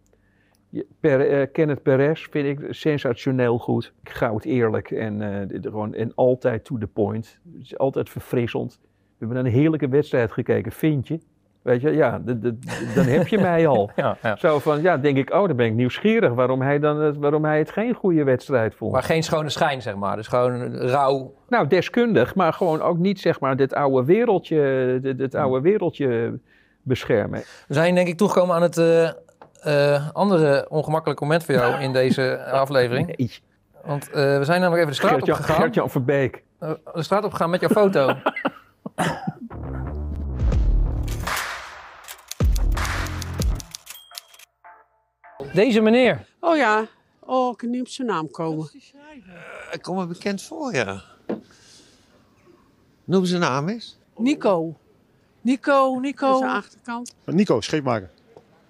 Je- 0.70 0.86
Per, 1.00 1.30
eh, 1.30 1.48
Kenneth 1.52 1.82
Perez 1.82 2.28
vind 2.30 2.60
ik 2.60 2.74
sensationeel 2.74 3.58
goed. 3.58 3.94
Goud 4.04 4.44
eerlijk 4.44 4.92
en, 4.92 5.22
eh, 5.50 5.62
gewoon, 5.62 5.94
en 5.94 6.12
altijd 6.16 6.66
to 6.66 6.78
the 6.78 6.88
point. 6.88 7.40
Het 7.54 7.62
is 7.62 7.78
altijd 7.78 8.10
verfrissend. 8.10 8.80
We 8.82 8.88
hebben 9.18 9.38
naar 9.38 9.46
een 9.46 9.60
heerlijke 9.60 9.88
wedstrijd 9.88 10.32
gekeken, 10.32 10.72
vind 10.72 11.08
je? 11.08 11.20
Weet 11.62 11.82
je, 11.82 11.92
ja, 11.92 12.20
dan 12.96 13.06
heb 13.06 13.28
je 13.28 13.38
mij 13.38 13.68
al. 13.68 13.90
Ja, 13.96 14.18
ja. 14.24 14.36
Zo 14.36 14.60
van, 14.60 14.82
ja, 14.82 14.98
denk 14.98 15.18
ik, 15.18 15.34
oh, 15.34 15.48
dan 15.48 15.56
ben 15.56 15.66
ik 15.66 15.74
nieuwsgierig 15.74 16.34
waarom 16.34 16.62
hij, 16.62 16.80
dan, 16.80 17.00
het- 17.02 17.18
waarom 17.18 17.46
hij 17.46 17.58
het 17.58 17.72
geen 17.72 17.94
goede 17.94 18.24
wedstrijd 18.24 18.76
vond. 18.76 18.92
Maar 18.92 19.04
geen 19.04 19.24
schone 19.24 19.50
schijn, 19.50 19.82
zeg 19.82 19.96
maar. 19.96 20.16
Dus 20.16 20.28
gewoon 20.28 20.76
rauw. 20.76 21.34
Nou, 21.48 21.68
deskundig, 21.68 22.36
maar 22.36 22.54
gewoon 22.54 22.82
ook 22.82 22.98
niet, 22.98 23.20
zeg 23.20 23.40
maar, 23.40 23.56
dit 23.56 23.74
oude 23.74 24.06
wereldje, 24.06 25.00
dit, 25.02 25.18
dit 25.18 25.36
oude 25.36 25.62
wereldje 25.62 26.40
beschermen. 26.82 27.40
We 27.68 27.74
zijn 27.74 27.96
denk 27.96 28.08
ik 28.08 28.18
toegekomen 28.18 28.56
aan 28.56 28.62
het 28.62 28.78
eh, 28.78 29.08
eh, 29.96 30.10
andere 30.14 30.66
ongemakkelijke 30.70 31.24
moment 31.24 31.44
voor 31.46 31.54
jou 31.56 31.82
in 31.82 31.94
deze 31.94 32.44
aflevering. 32.52 33.08
Nee, 33.18 33.32
Want 33.86 34.10
eh, 34.10 34.14
we 34.38 34.44
zijn 34.46 34.60
namelijk 34.62 34.76
even 34.82 34.88
de 34.88 34.94
straat 34.94 35.12
Gert-Jan 35.12 35.36
opgegaan. 35.38 35.62
Gert-Jan 35.62 35.90
Verbeek. 35.90 36.44
Eh, 36.60 36.72
de 36.94 37.04
straat 37.04 37.24
opgegaan 37.24 37.50
met 37.50 37.60
jouw 37.60 37.70
foto. 37.70 38.14
Deze 45.54 45.82
meneer. 45.82 46.26
Oh 46.40 46.56
ja. 46.58 46.88
Oh, 47.20 47.52
ik 47.52 47.58
kan 47.58 47.70
niet 47.70 47.82
op 47.82 47.88
zijn 47.88 48.08
naam 48.08 48.32
komen. 48.32 48.70
Ik 49.72 49.82
kom 49.82 49.96
me 49.98 50.06
bekend 50.06 50.42
voor, 50.42 50.74
ja. 50.74 51.02
Noem 53.04 53.26
zijn 53.26 53.42
naam 53.42 53.70
eens. 53.70 53.98
Nico. 54.18 54.76
Nico, 55.42 55.94
Dat 55.94 56.02
Nico. 56.02 56.34
is 56.34 56.40
de 56.40 56.48
achterkant. 56.48 57.16
Nico, 57.26 57.62
scheepmaker. 57.62 58.10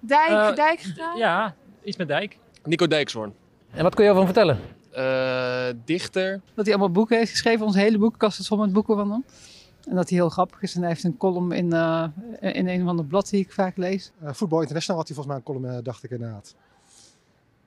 Dijk, 0.00 0.28
Eh, 0.30 0.54
Dijk 0.54 0.80
gedaan? 0.80 1.16
Ja, 1.16 1.54
iets 1.82 1.96
met 1.96 2.08
Dijk. 2.08 2.38
Nico 2.64 2.86
Dijkshoorn. 2.86 3.34
En 3.70 3.82
wat 3.82 3.94
kun 3.94 4.04
je 4.04 4.10
over 4.10 4.22
hem 4.24 4.32
vertellen? 4.34 4.58
Eh, 4.90 5.74
dichter. 5.84 6.40
Dat 6.54 6.64
hij 6.64 6.74
allemaal 6.74 6.92
boeken 6.92 7.16
heeft 7.18 7.30
geschreven. 7.30 7.66
Onze 7.66 7.78
hele 7.78 7.98
boekenkast 7.98 8.38
is 8.38 8.46
vol 8.48 8.58
met 8.58 8.72
boeken 8.72 8.96
van 8.96 9.10
hem. 9.10 9.24
En 9.88 9.94
dat 9.96 10.08
hij 10.08 10.18
heel 10.18 10.28
grappig 10.28 10.62
is. 10.62 10.74
En 10.74 10.80
hij 10.80 10.88
heeft 10.90 11.04
een 11.04 11.16
column 11.16 11.52
in, 11.52 11.72
eh, 11.72 12.04
in 12.40 12.68
een 12.68 12.84
van 12.84 12.96
de 12.96 13.04
blad 13.04 13.28
die 13.30 13.40
ik 13.40 13.52
vaak 13.52 13.76
lees. 13.76 14.12
Uh, 14.22 14.32
Voetbal 14.32 14.60
International 14.60 14.96
had 15.00 15.06
hij 15.08 15.16
volgens 15.16 15.26
mij 15.26 15.36
een 15.36 15.60
column, 15.60 15.76
eh, 15.78 15.84
dacht 15.84 16.02
ik 16.04 16.10
inderdaad. 16.10 16.54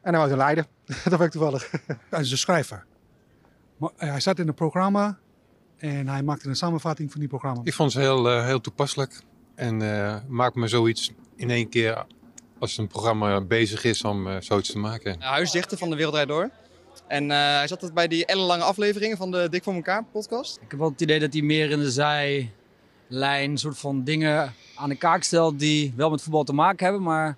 En 0.06 0.12
hij 0.12 0.20
woont 0.20 0.32
in 0.32 0.38
Leiden. 0.38 0.68
dat 0.86 1.18
ben 1.18 1.28
ik 1.28 1.32
toevallig. 1.32 1.72
Hij 2.10 2.20
is 2.20 2.32
een 2.32 2.38
schrijver. 2.38 2.86
Maar, 3.78 3.89
eh, 3.97 4.10
hij 4.10 4.20
zat 4.20 4.39
in 4.39 4.47
een 4.47 4.53
programma 4.53 5.18
en 5.78 6.08
hij 6.08 6.24
maakte 6.24 6.47
een 6.49 6.56
samenvatting 6.56 7.12
van 7.12 7.20
die 7.20 7.30
programma. 7.30 7.62
Ik 7.64 7.74
vond 7.74 7.91
ze 7.91 7.99
heel, 7.99 8.30
eh, 8.30 8.45
heel 8.45 8.62
toepasselijk. 8.62 9.22
En 9.56 9.82
eh 9.82 10.16
maakt 10.28 10.56
me 10.56 10.68
zoiets 10.68 11.12
in 11.36 11.49
één 11.49 11.70
keer 11.70 12.06
als 12.60 12.78
een 12.78 12.88
programma 12.88 13.41
bezig 13.41 13.84
is 13.84 14.03
om 14.03 14.28
eh, 14.28 14.36
zoiets 14.39 14.72
te 14.72 14.78
maken. 14.78 15.22
Huisdichter 15.22 15.78
van 15.78 15.89
de 15.89 15.95
Wereld 15.95 16.14
Draait 16.14 16.30
Door. 16.30 16.49
En 17.08 17.32
eh, 17.32 17.38
hij 17.38 17.68
zat 17.68 17.93
bij 17.93 18.08
die 18.08 18.26
ellenlange 18.26 18.64
afleveringen 18.64 19.18
van 19.18 19.32
de 19.32 19.47
Dik 19.49 19.64
voor 19.64 19.74
elkaar 19.74 20.03
podcast. 20.12 20.56
Ik 20.56 20.70
heb 20.72 20.80
wel 20.80 20.89
het 20.89 21.01
idee 21.01 21.20
dat 21.20 21.34
hij 21.34 21.41
meer 21.41 21.72
in 21.72 21.80
de 21.80 21.91
zijlijn 21.91 23.58
soort 23.58 23.78
van 23.78 24.03
dingen 24.03 24.53
aan 24.76 24.89
de 24.89 24.95
kaak 24.95 25.24
stelt 25.24 25.60
die 25.60 25.93
wel 25.95 26.10
met 26.10 26.22
voetbal 26.22 26.43
te 26.43 26.53
maken 26.53 26.84
hebben, 26.86 27.03
maar 27.03 27.38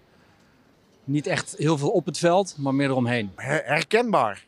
niet 1.08 1.28
echt 1.28 1.56
heel 1.58 1.78
veel 1.78 1.90
op 1.90 2.06
het 2.06 2.18
veld, 2.18 2.56
maar 2.58 2.76
meer 2.76 2.90
eromheen. 2.90 3.32
Her- 3.36 3.66
herkenbaar. 3.66 4.46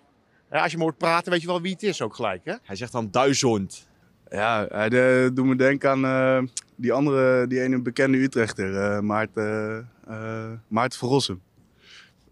Ja, 0.52 0.58
als 0.62 0.66
je 0.72 0.78
hem 0.78 0.86
hoort 0.86 0.98
praten, 0.98 1.32
weet 1.32 1.42
je 1.42 1.48
wel 1.48 1.62
wie 1.62 1.72
het 1.74 1.84
is 1.84 2.02
ook 2.02 2.16
gelijk. 2.16 2.42
Hè? 2.44 2.54
Hij 2.64 2.76
zegt 2.76 2.92
dan 2.92 3.12
duizend. 3.12 3.88
Ja, 4.30 4.66
hij 4.70 4.90
de- 4.90 5.32
doet 5.34 5.46
me 5.46 5.56
denken 5.56 5.90
aan 5.90 6.06
eh, 6.06 6.52
die 6.76 6.94
andere, 6.94 7.48
die 7.48 7.62
ene 7.62 7.82
bekende 7.82 8.18
Utrechter, 8.18 8.76
eh 8.82 9.00
Maarten, 9.00 9.90
eh 10.08 10.52
Maarten. 10.68 11.42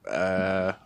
Eh, 0.01 0.13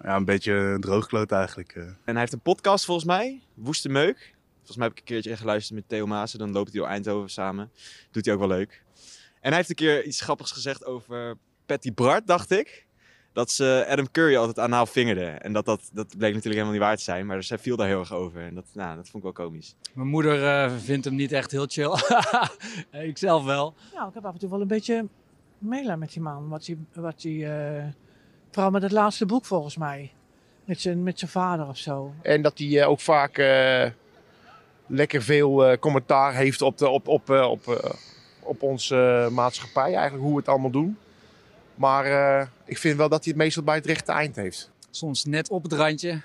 ja, 0.03 0.15
een 0.15 0.25
beetje 0.25 0.53
een 0.53 0.81
droogkloot 0.81 1.31
eigenlijk. 1.31 1.71
eh. 1.75 1.83
En 1.83 1.95
hij 2.05 2.19
heeft 2.19 2.33
een 2.33 2.39
podcast 2.41 2.85
volgens 2.85 3.07
mij, 3.07 3.41
Woeste 3.53 3.89
Meuk. 3.89 4.35
Volgens 4.57 4.77
mij 4.77 4.87
heb 4.87 4.95
ik 4.95 4.99
een 4.99 5.05
keertje 5.15 5.37
geluisterd 5.37 5.79
met 5.79 5.89
Theo 5.89 6.07
Maassen. 6.07 6.39
Dan 6.39 6.51
loopt 6.51 6.71
hij 6.71 6.79
door 6.79 6.89
Eindhoven 6.89 7.29
samen. 7.29 7.71
Doet 8.11 8.25
hij 8.25 8.33
ook 8.33 8.39
wel 8.39 8.49
leuk. 8.49 8.83
En 9.41 9.47
hij 9.49 9.55
heeft 9.55 9.69
een 9.69 9.75
keer 9.75 10.03
iets 10.05 10.21
grappigs 10.21 10.51
gezegd 10.51 10.85
over 10.85 11.35
Patty 11.65 11.93
Bart, 11.93 12.27
dacht 12.27 12.51
ik. 12.51 12.85
Dat 13.33 13.51
ze 13.51 13.85
Adam 13.89 14.11
Curry 14.11 14.35
altijd 14.35 14.59
aan 14.59 14.71
haar 14.71 14.87
vingerde. 14.87 15.25
En 15.25 15.53
dat, 15.53 15.65
dat, 15.65 15.89
dat 15.93 16.07
bleek 16.07 16.33
natuurlijk 16.33 16.45
helemaal 16.45 16.71
niet 16.71 16.81
waar 16.81 16.97
te 16.97 17.03
zijn. 17.03 17.25
Maar 17.25 17.43
zij 17.43 17.57
viel 17.57 17.75
daar 17.75 17.87
heel 17.87 17.99
erg 17.99 18.13
over. 18.13 18.41
En 18.41 18.55
dat, 18.55 18.65
nou, 18.73 18.95
dat 18.95 19.09
vond 19.09 19.25
ik 19.25 19.35
wel 19.35 19.45
komisch. 19.45 19.75
Mijn 19.93 20.07
moeder 20.07 20.47
eh, 20.47 20.71
vindt 20.77 21.05
hem 21.05 21.15
niet 21.15 21.31
echt 21.31 21.51
heel 21.51 21.65
chill. 21.67 21.93
ik 23.09 23.17
zelf 23.17 23.43
wel. 23.43 23.73
Ja, 23.93 24.07
ik 24.07 24.13
heb 24.13 24.25
af 24.25 24.33
en 24.33 24.39
toe 24.39 24.49
wel 24.49 24.61
een 24.61 24.67
beetje 24.67 25.07
meelijn 25.57 25.99
met 25.99 26.11
die 26.13 26.21
man. 26.21 26.49
Wat 26.49 26.65
hij, 26.65 26.77
wat 26.93 27.21
hij 27.21 27.67
eh, 27.77 27.83
vooral 28.51 28.71
met 28.71 28.81
het 28.81 28.91
laatste 28.91 29.25
boek 29.25 29.45
volgens 29.45 29.77
mij. 29.77 30.11
Met 30.65 30.81
zijn, 30.81 31.03
met 31.03 31.19
zijn 31.19 31.31
vader 31.31 31.67
of 31.67 31.77
zo. 31.77 32.13
En 32.21 32.41
dat 32.41 32.57
hij 32.57 32.81
eh, 32.81 32.89
ook 32.89 32.99
vaak 32.99 33.37
eh, 33.37 33.85
lekker 34.91 35.21
veel 35.21 35.65
eh, 35.65 35.77
commentaar 35.77 36.33
heeft 36.33 36.61
op, 36.61 36.77
de, 36.77 36.89
op, 36.89 37.07
op, 37.07 37.29
eh, 37.29 37.49
op, 37.49 37.67
eh, 37.67 37.91
op 38.39 38.61
onze 38.61 39.29
maatschappij. 39.31 39.93
Eigenlijk 39.93 40.23
hoe 40.23 40.31
we 40.31 40.37
het 40.39 40.47
allemaal 40.47 40.71
doen. 40.71 40.97
Maar 41.81 42.05
eh, 42.05 42.47
ik 42.65 42.77
vind 42.77 42.97
wel 42.97 43.09
dat 43.09 43.23
hij 43.23 43.33
het 43.33 43.43
meestal 43.43 43.63
bij 43.63 43.75
het 43.75 43.85
rechte 43.85 44.11
eind 44.11 44.35
heeft. 44.35 44.71
Soms 44.89 45.25
net 45.25 45.49
op 45.49 45.63
het 45.63 45.73
randje, 45.73 46.21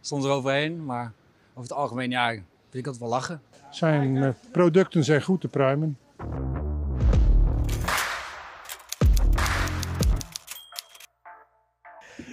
soms 0.00 0.24
eroverheen, 0.24 0.84
maar 0.84 1.12
over 1.50 1.68
het 1.68 1.72
algemeen 1.72 2.10
ja, 2.10 2.28
vind 2.28 2.44
ik 2.70 2.86
altijd 2.86 2.98
wel 2.98 3.08
lachen. 3.08 3.40
Zijn 3.70 4.16
eh, 4.16 4.30
producten 4.50 5.04
zijn 5.04 5.22
goed 5.22 5.40
te 5.40 5.48
pruimen. 5.48 5.98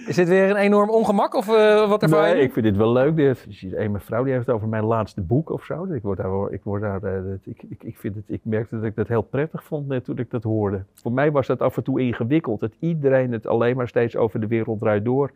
Is 0.06 0.16
dit 0.16 0.28
weer 0.28 0.50
een 0.50 0.56
enorm 0.56 0.90
ongemak 0.90 1.34
of 1.34 1.48
eh, 1.48 1.88
wat 1.88 2.02
ervaar 2.02 2.28
je? 2.28 2.34
Nee, 2.34 2.42
ik 2.42 2.52
vind 2.52 2.64
dit 2.64 2.76
wel 2.76 2.92
leuk. 2.92 3.36
Een 3.72 3.92
mevrouw 3.92 4.24
die 4.24 4.32
heeft 4.32 4.46
het 4.46 4.54
over 4.54 4.68
mijn 4.68 4.84
laatste 4.84 5.20
boek 5.20 5.50
of 5.50 5.64
zo. 5.64 5.84
Ik, 5.84 6.02
word 6.02 6.18
daar, 6.18 6.52
ik, 6.52 6.62
word 6.62 6.82
daar, 6.82 7.02
eh, 7.02 7.32
ik, 7.44 7.62
ik, 7.68 7.82
ik, 7.82 7.98
vind 7.98 8.14
het, 8.14 8.24
ik 8.26 8.40
merkte 8.42 8.74
dat 8.74 8.84
ik 8.84 8.96
dat 8.96 9.08
heel 9.08 9.22
prettig 9.22 9.64
vond 9.64 9.88
net 9.88 10.04
toen 10.04 10.18
ik 10.18 10.30
dat 10.30 10.42
hoorde. 10.42 10.84
Voor 10.94 11.12
mij 11.12 11.32
was 11.32 11.46
dat 11.46 11.60
af 11.60 11.76
en 11.76 11.82
toe 11.82 12.00
ingewikkeld. 12.00 12.60
Dat 12.60 12.72
iedereen 12.78 13.32
het 13.32 13.46
alleen 13.46 13.76
maar 13.76 13.88
steeds 13.88 14.16
over 14.16 14.40
de 14.40 14.46
wereld 14.46 14.78
draait 14.78 15.04
door 15.04 15.30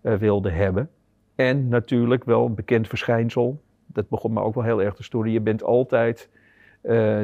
eh, 0.00 0.14
wilde 0.14 0.50
hebben. 0.50 0.90
En 1.34 1.68
natuurlijk 1.68 2.24
wel 2.24 2.46
een 2.46 2.54
bekend 2.54 2.88
verschijnsel. 2.88 3.60
Dat 3.86 4.08
begon 4.08 4.32
me 4.32 4.40
ook 4.40 4.54
wel 4.54 4.64
heel 4.64 4.82
erg 4.82 4.94
te 4.94 5.02
storen. 5.02 5.30
Je 5.30 5.40
bent 5.40 5.62
altijd 5.62 6.28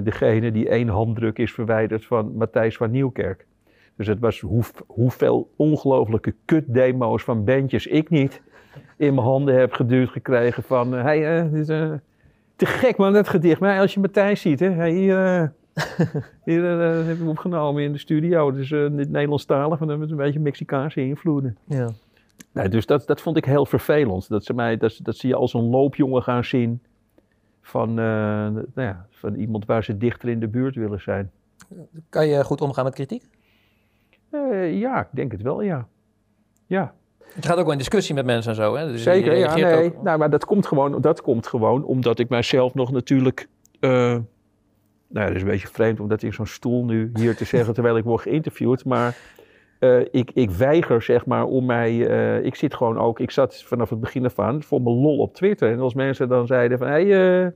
degene 0.02 0.52
die 0.52 0.68
één 0.68 0.88
handdruk 0.88 1.38
is 1.38 1.52
verwijderd 1.52 2.06
van 2.06 2.36
Matthijs 2.36 2.76
van 2.76 2.90
Nieuwkerk. 2.90 3.46
Dus 4.00 4.08
het 4.08 4.18
was 4.18 4.40
hoe, 4.40 4.62
hoeveel 4.86 5.50
ongelofelijke 5.56 6.34
kutdemo's 6.44 7.22
van 7.22 7.44
bandjes 7.44 7.86
ik 7.86 8.10
niet 8.10 8.42
in 8.96 9.14
mijn 9.14 9.26
handen 9.26 9.58
heb 9.58 9.72
geduwd 9.72 10.08
gekregen 10.08 10.62
van... 10.62 10.96
eh, 10.96 11.02
hey, 11.02 11.38
eh, 11.38 11.52
dit 11.52 11.68
eh, 11.68 11.92
te 12.56 12.66
gek 12.66 12.96
man, 12.96 13.12
dat 13.12 13.28
gedicht. 13.28 13.60
Maar 13.60 13.80
als 13.80 13.94
je 13.94 14.00
Matthijs 14.00 14.40
ziet, 14.40 14.60
hè, 14.60 14.70
hey, 14.70 14.90
hier, 14.90 15.52
hier 16.44 16.80
eh, 16.80 17.06
heb 17.06 17.20
ik 17.20 17.28
opgenomen 17.28 17.82
in 17.82 17.92
de 17.92 17.98
studio. 17.98 18.52
Dus 18.52 18.70
uh, 18.70 18.88
niet 18.88 19.10
Nederlandstalig, 19.10 19.78
maar 19.78 19.98
met 19.98 20.10
een 20.10 20.16
beetje 20.16 20.40
Mexicaanse 20.40 21.00
invloeden. 21.00 21.56
Ja. 21.64 21.88
Nee, 22.52 22.68
dus 22.68 22.86
dat, 22.86 23.06
dat 23.06 23.20
vond 23.20 23.36
ik 23.36 23.44
heel 23.44 23.66
vervelend. 23.66 24.28
Dat 24.28 24.44
ze, 24.44 24.54
mij, 24.54 24.76
dat, 24.76 24.98
dat 25.02 25.16
ze 25.16 25.26
je 25.28 25.34
als 25.34 25.54
een 25.54 25.68
loopjongen 25.68 26.22
gaan 26.22 26.44
zien 26.44 26.82
van, 27.62 27.94
nou 27.94 28.64
ja, 28.74 29.06
van 29.10 29.34
iemand 29.34 29.66
waar 29.66 29.84
ze 29.84 29.96
dichter 29.96 30.28
in 30.28 30.40
de 30.40 30.48
buurt 30.48 30.74
willen 30.74 31.00
zijn. 31.00 31.30
Kan 32.08 32.26
je 32.26 32.44
goed 32.44 32.60
omgaan 32.60 32.84
met 32.84 32.94
kritiek? 32.94 33.24
Eh, 34.30 34.78
ja, 34.78 35.00
ik 35.00 35.08
denk 35.10 35.32
het 35.32 35.42
wel, 35.42 35.62
ja. 35.62 35.86
Ja. 36.66 36.94
Het 37.34 37.46
gaat 37.46 37.56
ook 37.56 37.62
wel 37.62 37.72
in 37.72 37.78
discussie 37.78 38.14
met 38.14 38.24
mensen 38.24 38.50
en 38.50 38.56
zo. 38.56 38.74
Hè? 38.76 38.86
Dus 38.86 39.02
Zeker, 39.02 39.36
ja, 39.36 39.54
nee. 39.56 39.84
ook- 39.84 40.02
Nou, 40.02 40.18
maar 40.18 40.30
dat 40.30 40.44
komt, 40.44 40.66
gewoon, 40.66 41.00
dat 41.00 41.20
komt 41.22 41.46
gewoon 41.46 41.84
omdat 41.84 42.18
ik 42.18 42.28
mijzelf 42.28 42.74
nog 42.74 42.92
natuurlijk... 42.92 43.48
eh, 43.80 43.90
nou 43.90 44.24
ja, 45.08 45.26
dat 45.26 45.34
is 45.36 45.42
een 45.42 45.48
beetje 45.48 45.68
vreemd 45.68 46.00
om 46.00 46.08
dat 46.08 46.22
in 46.22 46.32
zo'n 46.32 46.46
stoel 46.46 46.84
nu 46.84 47.10
hier 47.14 47.36
te 47.36 47.44
zeggen 47.44 47.74
terwijl 47.74 47.96
ik 47.96 48.04
word 48.04 48.22
geïnterviewd. 48.22 48.84
Maar 48.84 49.16
eh, 49.78 50.00
ik, 50.10 50.30
ik 50.34 50.50
weiger 50.50 51.02
zeg 51.02 51.26
maar 51.26 51.44
om 51.44 51.66
mij... 51.66 51.96
ik 52.42 52.54
zit 52.54 52.74
gewoon 52.74 52.98
ook... 52.98 53.20
Ik 53.20 53.30
zat 53.30 53.62
vanaf 53.62 53.90
het 53.90 54.00
begin 54.00 54.24
af 54.24 54.38
aan 54.38 54.62
voor 54.62 54.82
mijn 54.82 54.96
lol 54.96 55.18
op 55.18 55.34
Twitter. 55.34 55.72
En 55.72 55.80
als 55.80 55.94
mensen 55.94 56.28
dan 56.28 56.46
zeiden 56.46 56.78
van... 56.78 56.86
Hey, 56.88 57.42
eh, 57.44 57.48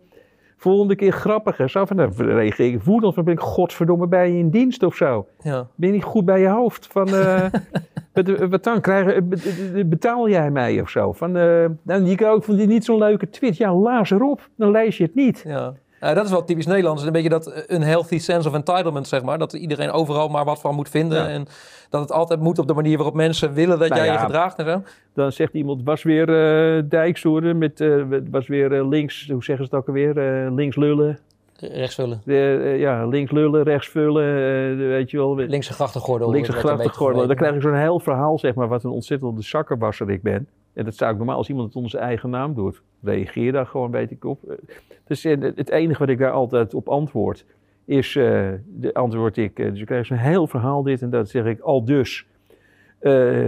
volgende 0.56 0.94
keer 0.96 1.12
grappiger. 1.12 1.70
Zo 1.70 1.84
van, 1.84 1.96
dan 1.96 2.12
reageer 2.16 2.72
ik 2.72 2.82
woedend. 2.82 3.14
van 3.14 3.24
ben 3.24 3.34
ik 3.34 3.40
godverdomme 3.40 4.06
bij 4.06 4.30
je 4.32 4.38
in 4.38 4.50
dienst 4.50 4.82
of 4.82 4.94
zo. 4.94 5.26
Ja. 5.42 5.66
Ben 5.74 5.88
je 5.88 5.94
niet 5.94 6.04
goed 6.04 6.24
bij 6.24 6.40
je 6.40 6.48
hoofd? 6.48 6.86
Van, 6.86 7.08
eh, 7.08 7.44
wat, 8.14 8.48
wat 8.48 8.64
dan? 8.64 8.80
Krijgen, 8.80 9.28
be- 9.28 9.84
betaal 9.86 10.28
jij 10.28 10.50
mij 10.50 10.80
of 10.80 10.88
zo? 10.88 11.12
Van, 11.12 11.36
eh 11.36 11.66
nou, 11.82 12.04
die 12.04 12.26
ook 12.28 12.44
van 12.44 12.56
die 12.56 12.66
niet 12.66 12.84
zo'n 12.84 12.98
leuke 12.98 13.30
tweet. 13.30 13.56
Ja, 13.56 13.74
laas 13.74 14.10
erop. 14.10 14.48
Dan 14.56 14.70
lees 14.70 14.96
je 14.96 15.04
het 15.04 15.14
niet. 15.14 15.42
Ja. 15.46 15.74
Ja, 16.04 16.14
dat 16.14 16.24
is 16.24 16.30
wel 16.30 16.44
typisch 16.44 16.66
Nederlands. 16.66 17.02
Een 17.02 17.12
beetje 17.12 17.28
dat 17.28 17.46
eh, 17.46 17.76
unhealthy 17.76 18.18
sense 18.18 18.48
of 18.48 18.54
entitlement, 18.54 19.08
zeg 19.08 19.22
maar. 19.22 19.38
Dat 19.38 19.52
iedereen 19.52 19.90
overal 19.90 20.28
maar 20.28 20.44
wat 20.44 20.60
van 20.60 20.74
moet 20.74 20.88
vinden. 20.88 21.22
Ja. 21.22 21.28
En 21.28 21.46
dat 21.90 22.00
het 22.00 22.12
altijd 22.12 22.40
moet 22.40 22.58
op 22.58 22.66
de 22.66 22.74
manier 22.74 22.96
waarop 22.96 23.14
mensen 23.14 23.52
willen 23.52 23.78
dat 23.78 23.88
Nou 23.88 24.02
jij 24.04 24.12
je 24.12 24.18
gedraagt 24.18 24.58
en 24.58 24.64
zo. 24.64 24.82
Dan 25.14 25.32
zegt 25.32 25.54
iemand, 25.54 25.82
was 25.84 26.02
weer 26.02 26.28
eh 26.28 26.82
Dijkshoorn 26.88 27.58
met, 27.58 27.80
eh, 27.80 28.02
was 28.30 28.46
weer 28.46 28.72
eh, 28.72 28.88
links, 28.88 29.28
hoe 29.28 29.44
zeggen 29.44 29.66
ze 29.66 29.74
het 29.74 29.80
ook 29.80 29.88
alweer? 29.88 30.44
Eh, 30.44 30.54
links 30.54 30.76
lullen. 30.76 31.18
Rechtsvullen. 31.56 32.22
Eh, 32.24 32.78
ja, 32.78 33.06
links 33.06 33.30
lullen, 33.30 33.62
rechts 33.62 33.88
vullen, 33.88 34.24
eh, 34.24 34.76
weet 34.76 35.10
je 35.10 35.16
wel. 35.16 35.36
Linkse 35.36 35.72
grachtengordel. 35.72 36.30
Linkse 36.30 36.52
een 36.52 36.58
grachtengordel. 36.58 37.26
Dan 37.26 37.36
krijg 37.36 37.54
ik 37.54 37.62
zo'n 37.62 37.74
heel 37.74 38.00
verhaal, 38.00 38.38
zeg 38.38 38.54
maar, 38.54 38.68
wat 38.68 38.84
een 38.84 38.90
ontzettende 38.90 39.42
zakkerwasser 39.42 40.10
ik 40.10 40.22
ben. 40.22 40.48
En 40.74 40.84
dat 40.84 40.94
zou 40.94 41.10
ik 41.10 41.16
normaal 41.16 41.36
als 41.36 41.48
iemand 41.48 41.66
het 41.66 41.76
onder 41.76 41.90
zijn 41.90 42.02
eigen 42.02 42.30
naam 42.30 42.54
doet. 42.54 42.82
Reageer 43.04 43.52
daar 43.52 43.66
gewoon, 43.66 43.90
weet 43.90 44.10
ik 44.10 44.24
op. 44.24 44.58
Dus 45.06 45.24
eh, 45.24 45.40
het 45.40 45.70
enige 45.70 45.98
wat 45.98 46.08
ik 46.08 46.18
daar 46.18 46.30
altijd 46.30 46.74
op 46.74 46.88
antwoord, 46.88 47.44
is, 47.84 48.16
eh, 48.16 48.48
de 48.66 48.94
antwoord 48.94 49.36
ik, 49.36 49.58
eh, 49.58 49.70
dus 49.70 49.80
ik 49.80 49.86
krijg 49.86 50.06
zo'n 50.06 50.16
heel 50.16 50.46
verhaal 50.46 50.82
dit 50.82 51.02
en 51.02 51.10
dat 51.10 51.28
zeg 51.28 51.44
ik 51.44 51.60
al 51.60 51.84
dus. 51.84 52.26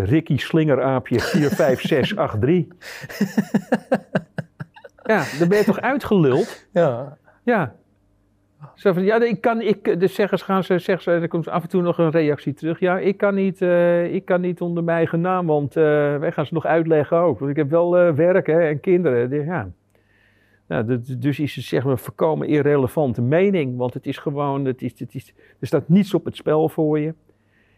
Ricky 0.04 0.36
Slingeraapje 0.36 1.20
45683. 1.20 2.66
ja, 5.12 5.24
dan 5.38 5.48
ben 5.48 5.58
je 5.58 5.64
toch 5.64 5.80
uitgeluld? 5.80 6.66
Ja. 6.72 7.16
Ja. 7.42 7.74
Zo 8.74 8.92
van, 8.92 9.04
ja, 9.04 9.22
ik 9.22 9.40
kan, 9.40 9.60
ik, 9.60 10.00
de 10.00 10.06
zeggers 10.06 10.42
gaan 10.42 10.64
ze, 10.64 10.78
zeggen 10.78 11.02
ze, 11.02 11.10
er 11.10 11.28
komt 11.28 11.48
af 11.48 11.62
en 11.62 11.68
toe 11.68 11.82
nog 11.82 11.98
een 11.98 12.10
reactie 12.10 12.54
terug. 12.54 12.80
Ja, 12.80 12.98
ik 12.98 13.16
kan 13.16 13.34
niet, 13.34 13.62
eh, 13.62 14.14
ik 14.14 14.24
kan 14.24 14.40
niet 14.40 14.60
onder 14.60 14.84
mijn 14.84 14.96
eigen 14.96 15.20
naam, 15.20 15.46
want 15.46 15.76
eh, 15.76 15.82
wij 16.16 16.32
gaan 16.32 16.46
ze 16.46 16.54
nog 16.54 16.66
uitleggen 16.66 17.18
ook. 17.18 17.38
Want 17.38 17.50
ik 17.50 17.56
heb 17.56 17.70
wel 17.70 17.98
eh, 17.98 18.12
werk 18.12 18.46
hè, 18.46 18.60
en 18.60 18.80
kinderen. 18.80 19.44
Ja. 19.44 19.70
Nou, 20.66 21.00
dus 21.18 21.38
is 21.38 21.54
het 21.54 21.64
zeg 21.64 21.84
maar 21.84 21.98
voorkomen 21.98 22.48
irrelevante 22.48 23.22
mening, 23.22 23.76
want 23.76 23.94
het 23.94 24.06
is 24.06 24.18
gewoon, 24.18 24.64
het 24.64 24.82
is, 24.82 24.98
het 24.98 25.14
is, 25.14 25.34
er 25.60 25.66
staat 25.66 25.88
niets 25.88 26.14
op 26.14 26.24
het 26.24 26.36
spel 26.36 26.68
voor 26.68 26.98
je. 26.98 27.14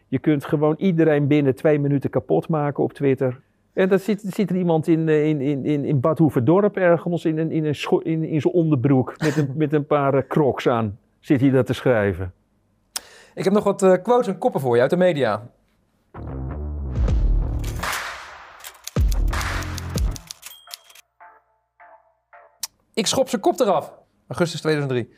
Je 0.07 0.19
kunt 0.19 0.45
gewoon 0.45 0.75
iedereen 0.77 1.27
binnen 1.27 1.55
twee 1.55 1.79
minuten 1.79 2.09
kapot 2.09 2.47
maken 2.47 2.83
op 2.83 2.93
Twitter. 2.93 3.39
En 3.79 3.89
dan 3.89 3.99
zit, 3.99 4.21
zit 4.25 4.49
er 4.49 4.55
iemand 4.55 4.87
in, 4.87 5.09
eh, 5.09 5.25
in, 5.27 5.41
in, 5.41 5.65
in, 5.65 5.85
in 5.85 5.99
Bad 5.99 6.17
Hoeverdorp 6.17 6.77
ergens 6.77 7.25
in, 7.25 7.37
een, 7.37 7.51
in, 7.51 7.65
een 7.65 7.75
scho- 7.75 7.99
in, 7.99 8.23
in 8.23 8.41
zijn 8.41 8.53
onderbroek 8.53 9.13
met 9.17 9.37
een, 9.37 9.53
met 9.55 9.73
een 9.73 9.85
paar 9.85 10.13
eh, 10.13 10.27
crocs 10.27 10.67
aan. 10.67 10.99
Zit 11.19 11.41
hij 11.41 11.49
dat 11.49 11.65
te 11.65 11.73
schrijven. 11.73 12.33
Ik 13.35 13.43
heb 13.43 13.53
nog 13.53 13.63
wat 13.63 13.83
eh, 13.83 13.93
quotes 14.03 14.27
en 14.27 14.37
koppen 14.37 14.61
voor 14.61 14.75
je 14.75 14.81
uit 14.81 14.89
de 14.89 14.97
media. 14.97 15.49
Ik 22.93 23.07
schop 23.07 23.29
zijn 23.29 23.41
kop 23.41 23.59
eraf. 23.59 23.93
Augustus 24.27 24.61
2003. 24.61 25.13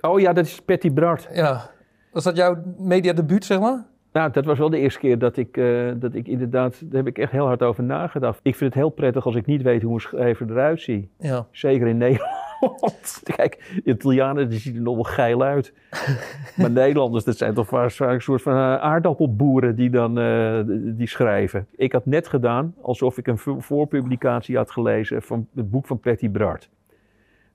Oh 0.00 0.20
ja, 0.20 0.32
dat 0.32 0.46
is 0.46 0.60
Patty 0.60 0.92
Bart. 0.92 1.28
Ja. 1.32 1.70
Was 2.12 2.24
dat 2.24 2.36
jouw 2.36 2.62
mediadebuut, 2.78 3.44
zeg 3.44 3.60
maar? 3.60 3.84
Nou, 4.16 4.30
dat 4.30 4.44
was 4.44 4.58
wel 4.58 4.70
de 4.70 4.78
eerste 4.78 5.00
keer 5.00 5.18
dat 5.18 5.36
ik, 5.36 5.56
eh, 5.56 5.90
dat 5.96 6.14
ik 6.14 6.28
inderdaad, 6.28 6.80
daar 6.84 6.96
heb 6.96 7.06
ik 7.06 7.18
echt 7.18 7.32
heel 7.32 7.46
hard 7.46 7.62
over 7.62 7.84
nagedacht. 7.84 8.40
Ik 8.42 8.56
vind 8.56 8.74
het 8.74 8.82
heel 8.82 8.90
prettig 8.90 9.26
als 9.26 9.34
ik 9.34 9.46
niet 9.46 9.62
weet 9.62 9.82
hoe 9.82 9.94
een 9.94 10.00
schrijver 10.00 10.50
eruit 10.50 10.80
ziet. 10.80 11.08
Ja. 11.18 11.46
Zeker 11.50 11.86
in 11.86 11.96
Nederland. 11.96 13.20
Kijk, 13.36 13.80
Italianen 13.84 14.48
die 14.48 14.58
zien 14.58 14.74
er 14.74 14.80
nog 14.80 14.94
wel 14.94 15.04
geil 15.04 15.42
uit. 15.42 15.72
maar 16.56 16.70
Nederlanders, 16.70 17.24
dat 17.24 17.36
zijn 17.36 17.54
toch 17.54 17.66
vaak 17.66 17.98
een 17.98 18.20
soort 18.20 18.42
van 18.42 18.52
eh, 18.52 18.58
aardappelboeren 18.76 19.76
die 19.76 19.90
dan 19.90 20.18
eh, 20.18 20.60
die 20.96 21.08
schrijven. 21.08 21.66
Ik 21.76 21.92
had 21.92 22.06
net 22.06 22.28
gedaan 22.28 22.74
alsof 22.80 23.18
ik 23.18 23.26
een 23.26 23.38
vo- 23.38 23.60
voorpublicatie 23.60 24.56
had 24.56 24.70
gelezen 24.70 25.22
van 25.22 25.46
het 25.54 25.70
boek 25.70 25.86
van 25.86 26.00
Patty 26.00 26.30
Bart. 26.30 26.70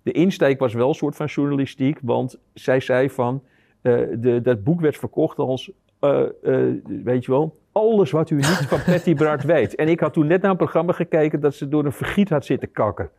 De 0.02 0.12
insteek 0.12 0.60
was 0.60 0.74
wel 0.74 0.88
een 0.88 0.96
soort 0.96 1.16
van 1.16 1.26
journalistiek, 1.26 2.00
want 2.02 2.40
zij 2.54 2.80
zei 2.80 3.10
van, 3.10 3.44
de, 3.82 4.40
dat 4.44 4.64
boek 4.64 4.82
werd 4.82 4.98
verkocht 4.98 5.38
als, 5.38 5.72
eh, 6.02 6.22
eh, 6.44 6.76
weet 7.04 7.26
je 7.26 7.32
wel, 7.32 7.60
alles 7.72 8.12
wat 8.12 8.30
u 8.30 8.36
niet 8.36 8.66
van 8.68 8.84
Patty 8.86 9.16
Bart 9.16 9.44
weet. 9.44 9.76
En 9.76 9.88
ik 9.88 10.00
had 10.00 10.14
toen 10.14 10.28
net 10.28 10.42
naar 10.42 10.52
een 10.52 10.58
programma 10.58 10.94
gekeken 10.94 11.40
dat 11.40 11.56
ze 11.56 11.70
door 11.70 11.86
een 11.86 11.92
vergiet 11.92 12.30
had 12.30 12.46
zitten 12.46 12.72
kakken. 12.72 13.10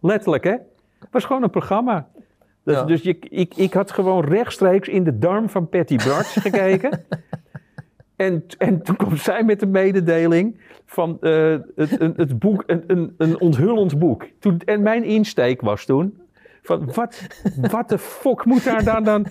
Letterlijk, 0.00 0.44
hè? 0.44 0.56
Het 0.98 1.08
was 1.10 1.24
gewoon 1.24 1.42
een 1.42 1.50
programma. 1.50 2.08
Dus, 2.64 2.84
dus 2.84 3.02
je, 3.02 3.18
ik, 3.18 3.54
ik 3.56 3.72
had 3.72 3.90
gewoon 3.90 4.24
rechtstreeks 4.24 4.88
in 4.88 5.04
de 5.04 5.18
darm 5.18 5.48
van 5.48 5.68
Patty 5.68 5.96
Bart 5.96 6.26
gekeken. 6.46 7.04
En, 8.16 8.44
en 8.58 8.82
toen 8.82 8.96
kwam 8.96 9.16
zij 9.16 9.44
met 9.44 9.60
de 9.60 9.66
mededeling 9.66 10.60
van 10.86 11.20
eh, 11.20 11.56
het, 11.76 12.00
een, 12.00 12.12
het 12.16 12.38
boek, 12.38 12.62
een, 12.66 12.84
een, 12.86 13.14
een 13.18 13.40
onthullend 13.40 13.98
boek. 13.98 14.26
Toen, 14.38 14.60
en 14.64 14.82
mijn 14.82 15.04
insteek 15.04 15.60
was 15.60 15.84
toen 15.84 16.20
van 16.62 16.92
wat, 16.94 17.26
wat 17.70 17.88
de 17.88 17.98
fuck 17.98 18.44
moet 18.44 18.64
daar 18.64 18.84
dan 18.84 19.04
dan... 19.04 19.26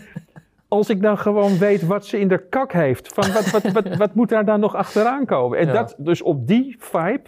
Als 0.71 0.89
ik 0.89 1.01
dan 1.01 1.17
gewoon 1.17 1.57
weet 1.57 1.85
wat 1.85 2.05
ze 2.05 2.19
in 2.19 2.27
de 2.27 2.47
kak 2.49 2.71
heeft. 2.71 3.13
Van 3.13 3.33
wat, 3.33 3.49
wat, 3.49 3.71
wat, 3.71 3.95
wat 4.03 4.13
moet 4.15 4.29
daar 4.29 4.45
dan 4.45 4.59
nog 4.59 4.75
achteraan 4.75 5.25
komen? 5.25 5.57
En 5.57 5.65
Ja. 5.67 5.73
dat, 5.73 5.95
dus 5.97 6.21
op 6.21 6.47
die 6.47 6.75
vibe 6.79 7.21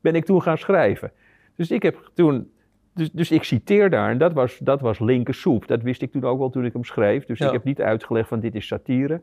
ben 0.00 0.14
ik 0.14 0.24
toen 0.24 0.42
gaan 0.42 0.58
schrijven. 0.58 1.12
Dus 1.56 1.70
ik 1.70 1.82
heb 1.82 2.10
toen... 2.14 2.50
Dus, 2.94 3.10
dus 3.10 3.30
ik 3.30 3.42
citeer 3.42 3.90
daar, 3.90 4.10
en 4.10 4.18
dat 4.18 4.32
was, 4.32 4.58
dat 4.58 4.80
was 4.80 4.98
linker 4.98 5.34
soep. 5.34 5.66
Dat 5.66 5.82
wist 5.82 6.02
ik 6.02 6.12
toen 6.12 6.24
ook 6.24 6.38
wel 6.38 6.50
toen 6.50 6.64
ik 6.64 6.72
hem 6.72 6.84
schreef. 6.84 7.24
Dus 7.24 7.38
Ja. 7.38 7.46
ik 7.46 7.52
heb 7.52 7.64
niet 7.64 7.80
uitgelegd 7.80 8.28
van 8.28 8.40
dit 8.40 8.54
is 8.54 8.66
satire. 8.66 9.14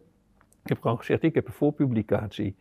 Ik 0.63 0.69
heb 0.69 0.81
gewoon 0.81 0.97
gezegd, 0.97 1.23
ik 1.23 1.35
heb 1.35 1.47
een 1.47 1.53
voorpublicatie. 1.53 2.55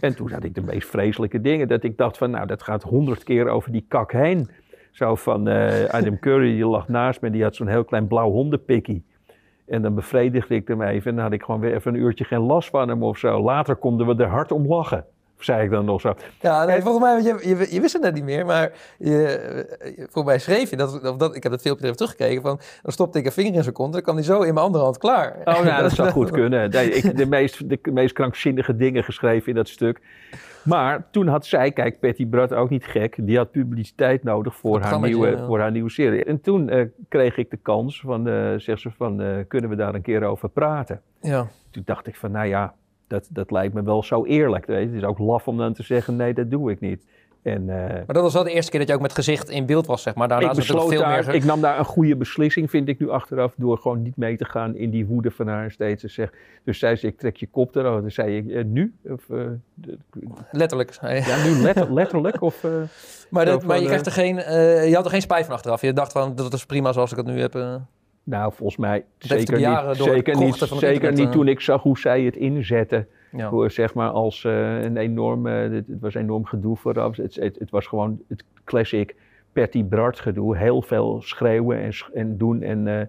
En 0.00 0.16
toen 0.16 0.30
had 0.32 0.44
ik 0.44 0.54
de 0.54 0.62
meest 0.62 0.88
vreselijke 0.88 1.40
dingen. 1.40 1.68
Dat 1.68 1.82
ik 1.84 1.96
dacht 1.96 2.18
van, 2.18 2.30
nou, 2.30 2.46
dat 2.46 2.62
gaat 2.62 2.82
honderd 2.82 3.24
keer 3.24 3.48
over 3.48 3.72
die 3.72 3.84
kak 3.88 4.12
heen. 4.12 4.48
Zo 4.90 5.14
van, 5.14 5.48
eh, 5.48 5.84
Adam 5.84 6.18
Curry, 6.18 6.52
die 6.52 6.66
lag 6.66 6.88
naast 6.88 7.20
me. 7.20 7.30
Die 7.30 7.42
had 7.42 7.56
zo'n 7.56 7.68
heel 7.68 7.84
klein 7.84 8.06
blauw 8.06 8.30
hondenpikkie. 8.30 9.04
En 9.66 9.82
dan 9.82 9.94
bevredigde 9.94 10.54
ik 10.54 10.68
hem 10.68 10.82
even. 10.82 11.10
En 11.10 11.16
dan 11.16 11.24
had 11.24 11.32
ik 11.32 11.42
gewoon 11.42 11.60
weer 11.60 11.74
even 11.74 11.94
een 11.94 12.00
uurtje 12.00 12.24
geen 12.24 12.40
last 12.40 12.70
van 12.70 12.88
hem 12.88 13.02
of 13.02 13.18
zo. 13.18 13.42
Later 13.42 13.76
konden 13.76 14.06
we 14.06 14.22
er 14.22 14.28
hard 14.28 14.52
om 14.52 14.66
lachen. 14.66 15.04
Zei 15.38 15.64
ik 15.64 15.70
dan 15.70 15.84
nog 15.84 16.00
zo. 16.00 16.14
Ja, 16.40 16.64
nee, 16.64 16.82
volgens 16.82 17.04
mij, 17.04 17.22
je, 17.22 17.48
je, 17.48 17.74
je 17.74 17.80
wist 17.80 17.92
het 17.92 18.02
net 18.02 18.14
niet 18.14 18.24
meer, 18.24 18.46
maar 18.46 18.72
je, 18.98 19.26
eh, 19.26 19.90
volgens 19.96 20.24
mij 20.24 20.38
schreef 20.38 20.70
je, 20.70 20.76
dat, 20.76 21.02
of 21.02 21.16
dat, 21.16 21.36
ik 21.36 21.42
heb 21.42 21.52
dat 21.52 21.60
filmpje 21.60 21.84
even 21.84 21.96
teruggekeken, 21.96 22.42
van, 22.42 22.60
dan 22.82 22.92
stopte 22.92 23.18
ik 23.18 23.24
een 23.24 23.32
vinger 23.32 23.54
in 23.54 23.62
zijn 23.62 23.74
kont, 23.74 23.92
dan 23.92 24.02
kan 24.02 24.14
hij 24.14 24.24
zo 24.24 24.42
in 24.42 24.54
mijn 24.54 24.66
andere 24.66 24.84
hand 24.84 24.98
klaar. 24.98 25.36
Oh, 25.44 25.62
nou, 25.62 25.82
dat 25.82 25.92
zou 25.92 26.10
goed 26.10 26.30
kunnen. 26.30 26.70
Nee, 26.70 26.90
ik 26.90 27.16
de 27.16 27.26
meest, 27.26 27.68
de 27.68 27.78
meest 27.92 28.14
krankzinnige 28.14 28.76
dingen 28.76 29.04
geschreven 29.04 29.48
in 29.48 29.54
dat 29.54 29.68
stuk. 29.68 30.00
Maar 30.66 31.06
toen 31.10 31.26
had 31.26 31.46
zij, 31.46 31.72
kijk, 31.72 32.00
Patty 32.00 32.26
Brad 32.26 32.52
ook 32.52 32.70
niet 32.70 32.84
gek, 32.84 33.16
die 33.20 33.36
had 33.36 33.50
publiciteit 33.50 34.22
nodig 34.22 34.56
voor, 34.56 34.80
haar 34.80 35.00
nieuwe, 35.00 35.30
ja. 35.30 35.46
voor 35.46 35.60
haar 35.60 35.70
nieuwe 35.70 35.90
serie. 35.90 36.24
En 36.24 36.40
toen 36.40 36.68
eh, 36.68 36.86
kreeg 37.08 37.36
ik 37.36 37.50
de 37.50 37.56
kans 37.56 38.00
van, 38.00 38.28
eh 38.28 38.54
zegt 38.56 38.80
ze 38.80 38.90
van, 38.90 39.20
eh, 39.20 39.36
kunnen 39.48 39.70
we 39.70 39.76
daar 39.76 39.94
een 39.94 40.02
keer 40.02 40.24
over 40.24 40.48
praten? 40.48 41.00
Ja. 41.20 41.46
Toen 41.70 41.82
dacht 41.86 42.06
ik 42.06 42.16
van, 42.16 42.30
nou 42.30 42.46
ja, 42.46 42.74
dat, 43.06 43.28
dat 43.30 43.50
lijkt 43.50 43.74
me 43.74 43.82
wel 43.82 44.02
zo 44.02 44.24
eerlijk. 44.24 44.66
Weet 44.66 44.80
je. 44.80 44.86
Het 44.86 44.94
is 44.96 45.04
ook 45.04 45.18
laf 45.18 45.48
om 45.48 45.56
dan 45.56 45.72
te 45.72 45.82
zeggen, 45.82 46.16
nee, 46.16 46.34
dat 46.34 46.50
doe 46.50 46.70
ik 46.70 46.80
niet. 46.80 47.04
En, 47.42 47.68
eh, 47.68 47.94
Maar 47.94 48.14
dat 48.14 48.22
was 48.22 48.32
wel 48.32 48.44
de 48.44 48.50
eerste 48.52 48.70
keer 48.70 48.80
dat 48.80 48.88
je 48.88 48.94
ook 48.94 49.00
met 49.00 49.14
gezicht 49.14 49.50
in 49.50 49.66
beeld 49.66 49.86
was, 49.86 50.02
zeg 50.02 50.14
maar. 50.14 50.28
Daarna 50.28 50.50
ik, 50.50 50.56
besloot 50.56 50.88
veel 50.88 51.00
daar, 51.00 51.24
meer... 51.26 51.34
ik 51.34 51.44
nam 51.44 51.60
daar 51.60 51.78
een 51.78 51.84
goede 51.84 52.16
beslissing, 52.16 52.70
vind 52.70 52.88
ik 52.88 52.98
nu 52.98 53.10
achteraf, 53.10 53.54
door 53.56 53.78
gewoon 53.78 54.02
niet 54.02 54.16
mee 54.16 54.36
te 54.36 54.44
gaan 54.44 54.76
in 54.76 54.90
die 54.90 55.06
woede 55.06 55.30
van 55.30 55.48
haar 55.48 55.70
steeds 55.70 56.00
te 56.00 56.08
zeggen. 56.08 56.36
Dus 56.64 56.78
zei 56.78 56.96
ze, 56.96 57.06
ik 57.06 57.18
trek 57.18 57.36
je 57.36 57.46
kop 57.46 57.76
erover. 57.76 58.00
Dan 58.00 58.10
zei 58.10 58.36
ik, 58.36 58.48
eh, 58.50 58.64
nu? 58.64 58.94
Of, 59.04 59.30
eh, 59.30 59.38
Letterlijk. 60.50 60.98
ja, 61.00 61.44
nu 61.44 61.50
letter- 61.50 61.92
letterlijk? 61.92 62.42
Of, 62.42 62.62
Maar, 63.30 63.44
dat, 63.44 63.62
maar 63.64 63.80
je, 63.80 63.88
eh, 63.88 64.06
er 64.06 64.12
geen, 64.12 64.36
je 64.88 64.94
had 64.94 65.04
er 65.04 65.10
geen 65.10 65.20
spijt 65.20 65.44
van 65.46 65.54
achteraf. 65.54 65.80
Je 65.80 65.92
dacht 65.92 66.12
van, 66.12 66.34
dat 66.34 66.52
is 66.52 66.66
prima 66.66 66.92
zoals 66.92 67.10
ik 67.10 67.16
het 67.16 67.26
nu 67.26 67.40
heb. 67.40 67.54
Eh. 68.26 68.38
Nou, 68.38 68.52
volgens 68.52 68.78
mij 68.78 69.04
zeker 69.18 69.56
niet, 69.56 69.96
zeker 69.96 70.36
niet, 70.36 70.54
zeker 70.56 70.92
internet, 70.92 71.18
niet 71.18 71.26
eh. 71.26 71.32
toen 71.32 71.48
ik 71.48 71.60
zag 71.60 71.82
hoe 71.82 71.98
zij 71.98 72.22
het 72.22 72.36
inzetten. 72.36 73.06
Ja. 73.32 73.48
Hoe, 73.48 73.70
zeg 73.70 73.94
maar 73.94 74.10
als 74.10 74.44
eh, 74.44 74.82
een 74.82 74.96
enorm, 74.96 75.46
eh, 75.46 75.60
het, 75.60 75.86
het 75.86 76.00
was 76.00 76.14
enorm 76.14 76.44
gedoe 76.44 76.76
vooraf. 76.76 77.16
Het, 77.16 77.34
het, 77.34 77.58
het 77.58 77.70
was 77.70 77.86
gewoon 77.86 78.20
het 78.28 78.44
classic 78.64 79.14
Patty 79.52 79.84
Bart 79.84 80.20
gedoe. 80.20 80.56
Heel 80.56 80.82
veel 80.82 81.22
schreeuwen 81.22 81.78
en, 81.78 81.92
en 82.14 82.36
doen 82.36 82.62
en, 82.62 82.86
eh, 82.88 83.00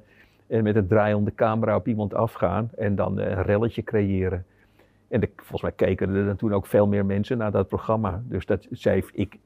en 0.57 0.63
met 0.63 0.75
een 0.75 0.87
draaiende 0.87 1.33
camera 1.35 1.75
op 1.75 1.87
iemand 1.87 2.13
afgaan. 2.13 2.69
En 2.77 2.95
dan 2.95 3.19
eh, 3.19 3.29
een 3.29 3.43
relletje 3.43 3.83
creëren. 3.83 4.45
En 5.07 5.19
de, 5.19 5.29
volgens 5.35 5.61
mij 5.61 5.71
keken 5.71 6.15
er 6.15 6.25
dan 6.25 6.35
toen 6.35 6.53
ook 6.53 6.65
veel 6.67 6.87
meer 6.87 7.05
mensen 7.05 7.37
naar 7.37 7.51
dat 7.51 7.67
programma. 7.67 8.21
Dus 8.25 8.45
dat, 8.45 8.67
zij, 8.71 8.93
heeft- 8.93 9.09
ik, 9.13 9.37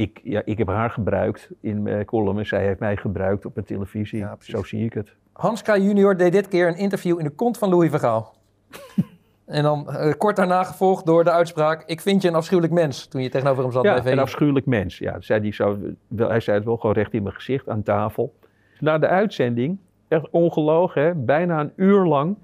ik, 0.00 0.20
ja, 0.22 0.42
ik 0.44 0.58
heb 0.58 0.66
haar 0.66 0.90
gebruikt 0.90 1.50
in 1.60 1.82
mijn 1.82 2.04
column 2.04 2.38
en 2.38 2.46
zij 2.46 2.64
heeft 2.64 2.80
mij 2.80 2.96
gebruikt 2.96 3.46
op 3.46 3.54
mijn 3.54 3.66
televisie. 3.66 4.26
Zo 4.38 4.62
zie 4.62 4.84
ik 4.84 4.92
het. 4.92 5.14
Hans 5.32 5.62
K. 5.62 5.66
junior 5.66 6.16
deed 6.16 6.32
dit 6.32 6.48
keer 6.48 6.68
een 6.68 6.76
interview 6.76 7.18
in 7.18 7.24
de 7.24 7.30
kont 7.30 7.58
van 7.58 7.68
Louis 7.68 7.90
Vergaal. 7.90 8.34
en 9.46 9.62
dan 9.62 9.90
eh, 9.90 10.12
kort 10.18 10.36
daarna 10.36 10.64
gevolgd 10.64 11.06
door 11.06 11.24
de 11.24 11.30
uitspraak... 11.30 11.82
ik 11.86 12.00
vind 12.00 12.22
je 12.22 12.28
een 12.28 12.34
afschuwelijk 12.34 12.74
mens, 12.74 13.06
toen 13.06 13.22
je 13.22 13.28
tegenover 13.28 13.62
hem 13.62 13.72
zat 13.72 13.82
bij 13.82 13.94
Ja, 14.04 14.10
een 14.10 14.18
afschuwelijk 14.18 14.66
mens. 14.66 14.98
Ja, 14.98 15.20
zei 15.20 15.40
die 15.40 15.52
zo, 15.52 15.78
wel, 16.08 16.28
hij 16.28 16.40
zei 16.40 16.56
het 16.56 16.66
wel 16.66 16.76
gewoon 16.76 16.94
recht 16.94 17.12
in 17.12 17.22
mijn 17.22 17.34
gezicht 17.34 17.68
aan 17.68 17.82
tafel. 17.82 18.34
Na 18.78 18.98
de 18.98 19.08
uitzending, 19.08 19.78
echt 20.08 20.30
ongelogen, 20.30 21.02
hè, 21.02 21.14
bijna 21.14 21.60
een 21.60 21.72
uur 21.76 22.04
lang 22.04 22.36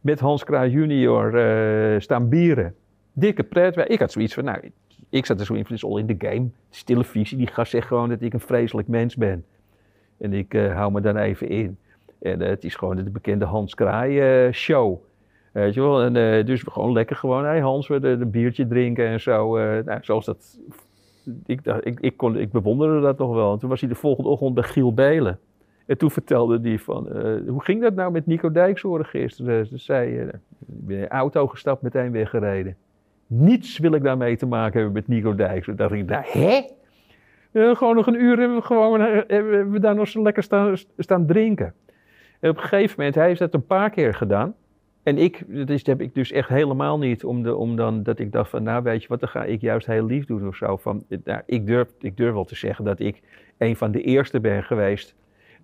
met 0.00 0.20
Hans 0.20 0.44
Kraaij 0.44 0.68
junior 0.68 1.38
eh, 1.38 2.00
staan 2.00 2.28
bieren. 2.28 2.74
Dikke 3.12 3.42
pret. 3.42 3.90
Ik 3.90 3.98
had 3.98 4.12
zoiets 4.12 4.34
van, 4.34 4.44
nou, 4.44 4.70
ik 5.12 5.26
zat 5.26 5.40
er 5.40 5.46
zo 5.46 5.54
in 5.54 5.64
is 5.68 5.84
all 5.84 5.98
in 5.98 6.16
the 6.16 6.26
game. 6.26 6.42
Het 6.42 6.74
is 6.74 6.82
televisie, 6.82 7.38
die 7.38 7.46
gast 7.46 7.70
zegt 7.70 7.86
gewoon 7.86 8.08
dat 8.08 8.22
ik 8.22 8.32
een 8.32 8.40
vreselijk 8.40 8.88
mens 8.88 9.16
ben. 9.16 9.44
En 10.18 10.32
ik 10.32 10.54
eh, 10.54 10.74
hou 10.74 10.92
me 10.92 11.00
dan 11.00 11.16
even 11.16 11.48
in. 11.48 11.78
En 12.20 12.42
eh, 12.42 12.48
het 12.48 12.64
is 12.64 12.74
gewoon 12.74 12.96
de 12.96 13.10
bekende 13.10 13.44
Hans 13.44 13.74
Kraai 13.74 14.20
eh, 14.20 14.52
show. 14.52 14.98
Weet 15.52 15.74
je 15.74 15.80
wel, 15.80 16.02
en 16.02 16.44
dus 16.46 16.62
gewoon 16.62 16.92
lekker 16.92 17.16
gewoon, 17.16 17.44
hey 17.44 17.60
Hans, 17.60 17.88
we 17.88 18.06
een 18.06 18.30
biertje 18.30 18.66
drinken 18.66 19.06
en 19.06 19.20
zo. 19.20 19.56
nou, 19.82 19.98
zoals 20.00 20.24
dat, 20.24 20.58
ik, 21.46 21.60
ik, 21.66 22.00
ik, 22.00 22.16
kon, 22.16 22.36
ik 22.36 22.52
bewonderde 22.52 23.00
dat 23.00 23.18
nog 23.18 23.34
wel. 23.34 23.52
En 23.52 23.58
toen 23.58 23.68
was 23.68 23.80
hij 23.80 23.88
de 23.88 23.94
volgende 23.94 24.28
ochtend 24.28 24.54
bij 24.54 24.62
Giel 24.62 24.94
Belen. 24.94 25.38
En 25.86 25.98
toen 25.98 26.10
vertelde 26.10 26.68
hij 26.68 26.78
van, 26.78 27.08
hoe 27.48 27.62
ging 27.62 27.82
dat 27.82 27.94
nou 27.94 28.12
met 28.12 28.26
Nico 28.26 28.52
Dijkshoorn 28.52 29.04
gisteren? 29.04 29.66
Ze 29.66 29.78
zei, 29.78 30.18
eh, 30.18 30.26
ik 30.26 30.86
ben 30.86 30.96
in 30.96 31.02
de 31.02 31.08
auto 31.08 31.46
gestapt, 31.46 31.82
meteen 31.82 32.12
weggereden. 32.12 32.76
Niets 33.34 33.78
wil 33.78 33.92
ik 33.92 34.02
daarmee 34.02 34.36
te 34.36 34.46
maken 34.46 34.74
hebben 34.74 34.92
met 34.92 35.08
Nico. 35.08 35.34
Toen 35.60 35.76
dacht 35.76 35.92
ik, 35.92 36.06
nou, 36.06 36.24
hè? 36.26 36.60
Eh, 37.52 37.76
gewoon 37.76 37.94
nog 37.94 38.06
een 38.06 38.22
uur 38.22 38.38
hebben 38.38 38.56
we, 38.56 38.62
gewoon, 38.62 39.00
eh, 39.00 39.42
we 39.70 39.78
daar 39.80 39.94
nog 39.94 40.08
zo 40.08 40.22
lekker 40.22 40.42
staan, 40.42 40.76
staan 40.98 41.26
drinken. 41.26 41.74
En 42.40 42.50
op 42.50 42.56
een 42.56 42.62
gegeven 42.62 42.94
moment, 42.96 43.14
hij 43.14 43.26
heeft 43.26 43.38
dat 43.38 43.54
een 43.54 43.66
paar 43.66 43.90
keer 43.90 44.14
gedaan. 44.14 44.54
En 45.02 45.18
ik, 45.18 45.44
dat 45.48 45.70
is, 45.70 45.84
dat 45.84 45.98
heb 45.98 46.06
ik 46.06 46.14
dus 46.14 46.32
echt 46.32 46.48
helemaal 46.48 46.98
niet, 46.98 47.24
om, 47.24 47.42
de, 47.42 47.56
om 47.56 47.76
dan, 47.76 48.02
dat 48.02 48.18
ik 48.18 48.32
dacht 48.32 48.50
van, 48.50 48.62
nou 48.62 48.82
weet 48.82 49.02
je 49.02 49.08
wat, 49.08 49.20
dan 49.20 49.28
ga 49.28 49.44
ik 49.44 49.60
juist 49.60 49.86
heel 49.86 50.06
lief 50.06 50.24
doen 50.24 50.48
of 50.48 50.56
zo. 50.56 50.76
Van, 50.76 51.04
nou, 51.24 51.40
ik, 51.46 51.66
durf, 51.66 51.88
ik 51.98 52.16
durf 52.16 52.32
wel 52.32 52.44
te 52.44 52.56
zeggen 52.56 52.84
dat 52.84 53.00
ik 53.00 53.20
een 53.58 53.76
van 53.76 53.90
de 53.90 54.02
eerste 54.02 54.40
ben 54.40 54.62
geweest 54.62 55.14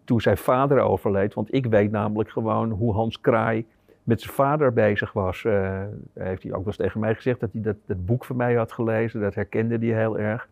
toen 0.04 0.20
zijn 0.20 0.36
vader 0.36 0.80
overleed. 0.80 1.34
Want 1.34 1.54
ik 1.54 1.66
weet 1.66 1.90
namelijk 1.90 2.30
gewoon 2.30 2.70
hoe 2.70 2.92
Hans 2.92 3.20
Kraai 3.20 3.66
met 4.08 4.20
zijn 4.20 4.34
vader 4.34 4.72
bezig 4.72 5.12
was. 5.12 5.44
Eh, 5.44 5.82
heeft 6.14 6.42
hij 6.42 6.52
ook 6.52 6.58
wel 6.58 6.66
eens 6.66 6.76
tegen 6.76 7.00
mij 7.00 7.14
gezegd 7.14 7.40
dat 7.40 7.52
hij 7.52 7.62
dat, 7.62 8.06
boek 8.06 8.24
van 8.24 8.36
mij 8.36 8.54
had 8.54 8.72
gelezen. 8.72 9.20
Dat 9.20 9.34
herkende 9.34 9.78
hij 9.78 10.00
heel 10.00 10.18
erg. 10.18 10.48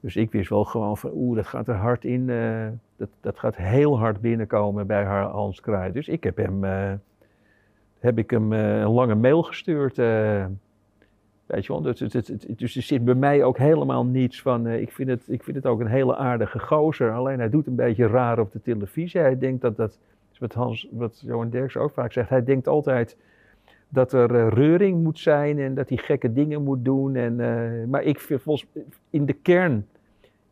Dus 0.00 0.16
ik 0.16 0.32
wist 0.32 0.48
wel 0.48 0.64
gewoon 0.64 0.96
van, 0.96 1.10
oeh, 1.14 1.36
dat 1.36 1.46
gaat 1.46 1.68
er 1.68 1.74
hard 1.74 2.04
in. 2.04 2.30
eh, 2.30 2.66
dat, 2.96 3.08
dat 3.20 3.38
gaat 3.38 3.56
heel 3.56 3.98
hard 3.98 4.20
binnenkomen 4.20 4.86
bij 4.86 5.04
haar 5.04 5.24
Hans. 5.24 5.62
Dus 5.92 6.08
ik 6.08 6.24
heb 6.24 6.36
hem, 6.36 6.64
eh, 6.64 6.92
heb 7.98 8.18
ik 8.18 8.30
hem 8.30 8.52
een 8.52 8.90
lange 8.90 9.14
mail 9.14 9.42
gestuurd. 9.42 9.96
weet 9.96 11.66
je 11.66 11.72
wel, 11.72 11.82
dus, 11.82 11.98
dus 12.56 12.76
er 12.76 12.82
zit 12.82 13.04
bij 13.04 13.14
mij 13.14 13.44
ook 13.44 13.58
helemaal 13.58 14.04
niets 14.04 14.42
van. 14.42 14.66
ik, 14.66 14.92
vind 14.92 15.08
het, 15.08 15.22
ik 15.28 15.42
vind 15.44 15.56
het 15.56 15.66
ook 15.66 15.80
een 15.80 15.86
hele 15.86 16.16
aardige 16.16 16.58
gozer. 16.58 17.12
Alleen 17.12 17.38
hij 17.38 17.50
doet 17.50 17.66
een 17.66 17.74
beetje 17.74 18.06
raar 18.06 18.38
op 18.38 18.52
de 18.52 18.62
televisie. 18.62 19.20
Hij 19.20 19.38
denkt 19.38 19.60
dat 19.60 19.76
dat, 19.76 19.98
wat, 20.38 20.54
Hans, 20.54 20.88
wat 20.90 21.20
Johan 21.24 21.50
Derks 21.50 21.76
ook 21.76 21.92
vaak 21.92 22.12
zegt, 22.12 22.28
hij 22.28 22.44
denkt 22.44 22.68
altijd 22.68 23.16
dat 23.88 24.12
er 24.12 24.34
eh, 24.34 24.48
reuring 24.48 25.02
moet 25.02 25.18
zijn 25.18 25.58
en 25.58 25.74
dat 25.74 25.88
hij 25.88 25.98
gekke 25.98 26.32
dingen 26.32 26.62
moet 26.62 26.84
doen. 26.84 27.16
En, 27.16 27.40
eh, 27.40 27.88
maar 27.88 28.02
ik 28.02 28.20
vind 28.20 28.42
volgens 28.42 28.68
in 29.10 29.26
de 29.26 29.32
kern 29.32 29.86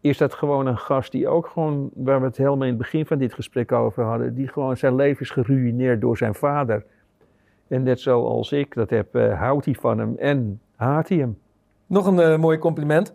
is 0.00 0.18
dat 0.18 0.34
gewoon 0.34 0.66
een 0.66 0.78
gast 0.78 1.12
die 1.12 1.28
ook 1.28 1.46
gewoon, 1.46 1.90
waar 1.94 2.20
we 2.20 2.26
het 2.26 2.36
helemaal 2.36 2.62
in 2.62 2.68
het 2.68 2.78
begin 2.78 3.06
van 3.06 3.18
dit 3.18 3.34
gesprek 3.34 3.72
over 3.72 4.04
hadden, 4.04 4.34
die 4.34 4.48
gewoon 4.48 4.76
zijn 4.76 4.94
leven 4.94 5.20
is 5.20 5.30
geruïneerd 5.30 6.00
door 6.00 6.16
zijn 6.16 6.34
vader. 6.34 6.84
En 7.68 7.82
net 7.82 8.00
zoals 8.00 8.52
ik 8.52 8.74
dat 8.74 8.90
heb, 8.90 9.14
eh, 9.14 9.40
houdt 9.40 9.64
hij 9.64 9.74
van 9.74 9.98
hem 9.98 10.16
en 10.16 10.60
haat 10.76 11.08
hij 11.08 11.18
hem. 11.18 11.38
Nog 11.86 12.06
een 12.06 12.40
mooi 12.40 12.58
compliment. 12.58 13.12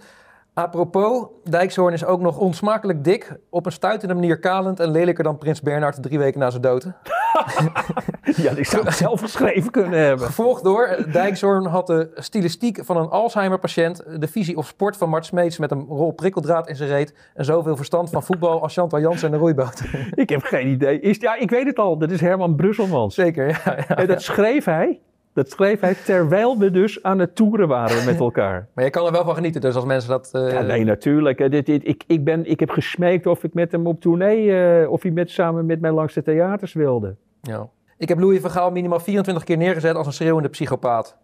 Apropos, 0.54 1.26
Dijkshoorn 1.44 1.94
is 1.94 2.06
ook 2.06 2.22
nog 2.22 2.38
onsmakelijk 2.38 3.04
dik, 3.04 3.38
op 3.50 3.66
een 3.66 3.72
stuitende 3.72 4.14
manier 4.14 4.40
kalend 4.40 4.80
en 4.80 4.92
lelijker 4.92 5.24
dan 5.24 5.38
Prins 5.38 5.62
Bernhard 5.62 6.04
drie 6.04 6.20
weken 6.20 6.40
na 6.40 6.50
zijn 6.50 6.62
dood. 6.62 6.84
ja, 8.44 8.54
die 8.54 8.66
zou 8.66 8.86
ik 8.86 8.92
zelf 8.92 9.20
geschreven 9.20 9.72
kunnen 9.72 10.00
hebben. 10.00 10.26
Gevolgd 10.26 10.64
door, 10.64 10.84
eh, 10.84 11.14
Dijkshoorn 11.14 11.66
had 11.66 11.88
de 11.88 12.12
stilistiek 12.16 12.86
van 12.86 12.98
een 12.98 13.10
Alzheimer-patiënt, 13.10 14.04
de 14.20 14.28
visie 14.28 14.58
op 14.58 14.66
sport 14.66 14.98
van 14.98 15.10
Mart 15.10 15.26
Smeets 15.26 15.58
met 15.58 15.72
een 15.72 15.86
rol 15.88 16.12
prikkeldraad 16.12 16.68
in 16.68 16.76
zijn 16.76 16.90
reet 16.90 17.14
en 17.34 17.46
zoveel 17.46 17.76
verstand 17.76 18.10
van 18.10 18.24
voetbal 18.24 18.62
als 18.62 18.74
Chantal 18.74 19.00
Jansen 19.00 19.26
en 19.26 19.32
de 19.34 19.40
roeiboot. 19.40 19.82
Ik 20.14 20.30
heb 20.30 20.44
geen 20.44 20.68
idee. 20.68 21.00
Is, 21.00 21.18
ja, 21.18 21.36
ik 21.36 21.50
weet 21.50 21.66
het 21.66 21.80
al. 21.80 21.98
Dat 21.98 22.12
is 22.12 22.22
Herman 22.22 22.56
Brusselmans. 22.56 23.16
Zeker, 23.16 23.48
ja. 23.48 23.62
ja, 23.66 23.96
En 23.96 24.08
dat 24.08 24.22
schreef 24.22 24.66
hij. 24.66 25.00
Dat 25.34 25.50
schreef 25.50 25.80
hij 25.80 25.96
terwijl 26.06 26.58
we 26.58 26.72
dus 26.72 27.04
aan 27.04 27.20
het 27.20 27.36
toeren 27.36 27.68
waren 27.68 28.06
met 28.06 28.20
elkaar. 28.20 28.68
Maar 28.76 28.84
je 28.84 28.90
kan 28.90 29.06
er 29.06 29.12
wel 29.12 29.24
van 29.24 29.36
genieten, 29.36 29.62
dus 29.62 29.76
als 29.76 29.86
mensen 29.86 30.10
dat... 30.10 30.30
eh, 30.34 30.52
Ja, 30.52 30.62
nee, 30.62 30.84
natuurlijk. 30.84 31.40
Eh, 31.40 31.50
Dit, 31.50 31.66
dit, 31.66 31.88
ik, 31.88 32.04
ik, 32.08 32.24
ben, 32.24 32.46
ik 32.50 32.60
heb 32.60 32.70
gesmeekt 32.70 33.26
of 33.26 33.44
ik 33.44 33.54
met 33.54 33.72
hem 33.72 33.88
op 33.88 34.02
tournee, 34.02 34.62
eh, 34.82 34.92
of 34.92 35.02
hij 35.02 35.12
met, 35.12 35.30
samen 35.30 35.66
met 35.66 35.82
mij 35.82 35.92
langs 35.92 36.14
de 36.14 36.22
theaters 36.24 36.74
wilde. 36.74 37.16
Ja. 37.42 37.68
Ik 37.98 38.10
heb 38.10 38.20
Louis 38.20 38.40
van 38.40 38.50
Gaal 38.52 38.72
minimaal 38.72 39.00
24 39.00 39.44
keer 39.44 39.58
neergezet 39.58 39.96
als 39.96 40.06
een 40.08 40.14
schreeuwende 40.14 40.50
psychopaat. 40.50 41.18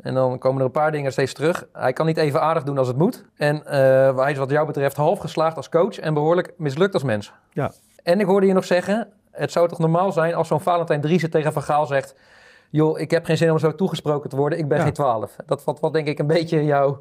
En 0.00 0.14
dan 0.14 0.38
komen 0.38 0.58
er 0.58 0.64
een 0.66 0.70
paar 0.72 0.92
dingen 0.92 1.12
steeds 1.12 1.32
terug. 1.32 1.66
Hij 1.72 1.92
kan 1.92 2.06
niet 2.06 2.16
even 2.16 2.40
aardig 2.42 2.62
doen 2.62 2.78
als 2.78 2.88
het 2.88 2.96
moet. 2.96 3.24
En 3.36 3.62
hij 4.16 4.30
is 4.32 4.38
wat 4.38 4.50
jou 4.50 4.66
betreft 4.66 4.96
half 4.96 5.18
geslaagd 5.18 5.56
als 5.56 5.68
coach 5.68 5.98
en 5.98 6.14
behoorlijk 6.14 6.52
mislukt 6.56 6.94
als 6.94 7.02
mens. 7.02 7.32
Ja. 7.50 7.72
En 8.02 8.20
ik 8.20 8.26
hoorde 8.26 8.46
je 8.46 8.52
nog 8.52 8.64
zeggen, 8.64 9.08
het 9.30 9.52
zou 9.52 9.68
toch 9.68 9.78
normaal 9.78 10.12
zijn 10.12 10.34
als 10.34 10.48
zo'n 10.48 10.60
Valentijn 10.60 11.00
Driessen 11.00 11.30
tegen 11.30 11.52
Van 11.52 11.62
Gaal 11.62 11.86
zegt... 11.86 12.14
joh, 12.72 12.98
ik 13.00 13.10
heb 13.10 13.24
geen 13.24 13.36
zin 13.36 13.50
om 13.50 13.58
zo 13.58 13.74
toegesproken 13.74 14.30
te 14.30 14.36
worden, 14.36 14.58
ik 14.58 14.68
ben 14.68 14.78
Ja. 14.78 14.84
geen 14.84 14.92
12. 14.92 15.36
Dat 15.46 15.62
valt 15.62 15.80
wat 15.80 15.92
denk 15.92 16.06
ik 16.06 16.18
een 16.18 16.26
beetje 16.26 16.64
jouw 16.64 16.98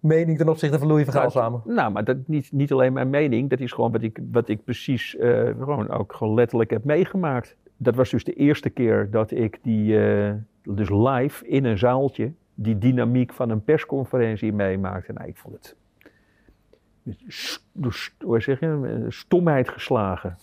mening 0.00 0.38
ten 0.38 0.48
opzichte 0.48 0.78
van 0.78 0.88
Louis 0.88 1.04
van 1.04 1.12
Gaal 1.12 1.22
Nou, 1.22 1.32
samen. 1.32 1.62
Nou, 1.64 1.92
maar 1.92 2.04
dat 2.04 2.16
niet, 2.26 2.52
niet 2.52 2.72
alleen 2.72 2.92
mijn 2.92 3.10
mening, 3.10 3.50
dat 3.50 3.60
is 3.60 3.72
gewoon 3.72 3.92
wat 3.92 4.02
ik, 4.02 4.18
wat 4.30 4.48
ik 4.48 4.64
precies 4.64 5.16
eh, 5.16 5.44
gewoon 5.58 5.90
ook 5.90 6.12
gewoon 6.12 6.34
letterlijk 6.34 6.70
heb 6.70 6.84
meegemaakt. 6.84 7.56
Dat 7.76 7.94
was 7.94 8.10
dus 8.10 8.24
de 8.24 8.32
eerste 8.32 8.70
keer 8.70 9.10
dat 9.10 9.30
ik 9.30 9.58
die, 9.62 10.06
eh, 10.06 10.32
dus 10.62 10.88
live 10.90 11.46
in 11.46 11.64
een 11.64 11.78
zaaltje, 11.78 12.32
die 12.54 12.78
dynamiek 12.78 13.32
van 13.32 13.50
een 13.50 13.64
persconferentie 13.64 14.52
meemaakte. 14.52 15.12
Nou, 15.12 15.28
ik 15.28 15.36
vond 15.36 15.54
het, 15.54 15.76
hoe 18.24 18.40
zeg 18.40 18.60
je, 18.60 19.04
stomheid 19.08 19.68
geslagen. 19.68 20.36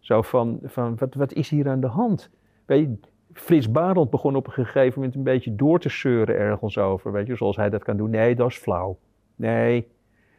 Zo 0.00 0.22
van, 0.22 0.58
van 0.62 0.96
wat, 0.98 1.14
wat 1.14 1.32
is 1.32 1.48
hier 1.48 1.68
aan 1.68 1.80
de 1.80 1.86
hand? 1.86 2.30
Weet 2.64 2.80
je, 2.80 3.07
Frits 3.40 3.70
Barend 3.70 4.10
begon 4.10 4.36
op 4.36 4.46
een 4.46 4.52
gegeven 4.52 4.92
moment 4.94 5.16
een 5.16 5.22
beetje 5.22 5.54
door 5.54 5.80
te 5.80 5.88
zeuren 5.88 6.36
ergens 6.36 6.78
over. 6.78 7.12
Weet 7.12 7.26
je, 7.26 7.36
zoals 7.36 7.56
hij 7.56 7.70
dat 7.70 7.84
kan 7.84 7.96
doen. 7.96 8.10
Nee, 8.10 8.34
dat 8.34 8.50
is 8.50 8.56
flauw. 8.56 8.98
Nee, 9.36 9.88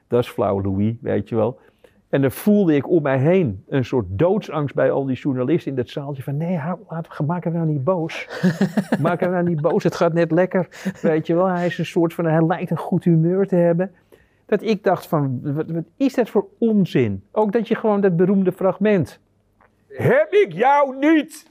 dat 0.07 0.23
is 0.23 0.29
flauw, 0.29 0.61
Louis, 0.61 0.93
weet 1.01 1.29
je 1.29 1.35
wel. 1.35 1.59
En 2.09 2.21
dan 2.21 2.31
voelde 2.31 2.75
ik 2.75 2.89
om 2.89 3.01
mij 3.01 3.17
heen 3.17 3.63
een 3.67 3.85
soort 3.85 4.05
doodsangst 4.09 4.75
bij 4.75 4.91
al 4.91 5.05
die 5.05 5.15
journalisten 5.15 5.71
in 5.71 5.77
dat 5.77 5.89
zaaltje. 5.89 6.23
Van 6.23 6.37
nee, 6.37 6.57
hou, 6.57 6.79
laat, 6.89 7.19
maak 7.25 7.43
hem 7.43 7.53
nou 7.53 7.65
niet 7.65 7.83
boos. 7.83 8.27
maak 9.01 9.19
hem 9.19 9.31
nou 9.31 9.43
niet 9.43 9.61
boos, 9.61 9.83
het 9.83 9.95
gaat 9.95 10.13
net 10.13 10.31
lekker. 10.31 10.93
Weet 11.01 11.27
je 11.27 11.35
wel, 11.35 11.47
hij 11.47 11.65
is 11.65 11.77
een 11.77 11.85
soort 11.85 12.13
van, 12.13 12.25
hij 12.25 12.45
lijkt 12.45 12.71
een 12.71 12.77
goed 12.77 13.03
humeur 13.03 13.47
te 13.47 13.55
hebben. 13.55 13.91
Dat 14.45 14.61
ik 14.61 14.83
dacht 14.83 15.07
van, 15.07 15.39
wat, 15.53 15.71
wat 15.71 15.83
is 15.97 16.13
dat 16.13 16.29
voor 16.29 16.45
onzin? 16.57 17.23
Ook 17.31 17.51
dat 17.51 17.67
je 17.67 17.75
gewoon 17.75 18.01
dat 18.01 18.15
beroemde 18.15 18.51
fragment. 18.51 19.19
Heb 19.87 20.31
ik 20.31 20.53
jou 20.53 20.97
niet? 20.97 21.48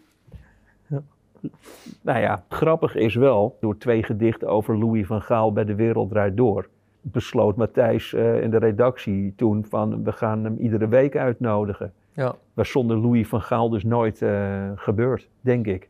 Nou 2.01 2.19
ja, 2.19 2.43
grappig 2.49 2.95
is 2.95 3.15
wel, 3.15 3.57
door 3.61 3.79
twee 3.79 4.03
gedichten 4.03 4.49
over 4.49 4.79
Louis 4.79 5.07
van 5.07 5.23
Gaal 5.23 5.53
bij 5.53 5.65
De 5.65 5.75
Wereld 5.75 6.11
Draait 6.11 6.37
Door, 6.37 6.69
besloot 7.01 7.57
Matthijs 7.57 8.15
eh, 8.15 8.43
in 8.43 8.51
de 8.51 8.59
redactie 8.59 9.35
toen 9.37 9.65
van 9.65 10.05
we 10.05 10.13
gaan 10.13 10.45
hem 10.45 10.57
iedere 10.57 10.89
week 10.89 11.17
uitnodigen. 11.17 11.93
Ja. 12.13 12.35
Was 12.55 12.71
zonder 12.71 12.97
Louis 12.97 13.29
van 13.29 13.43
Gaal 13.43 13.69
dus 13.69 13.85
nooit 13.85 14.23
eh, 14.23 14.71
gebeurd, 14.75 15.29
denk 15.41 15.67
ik. 15.67 15.89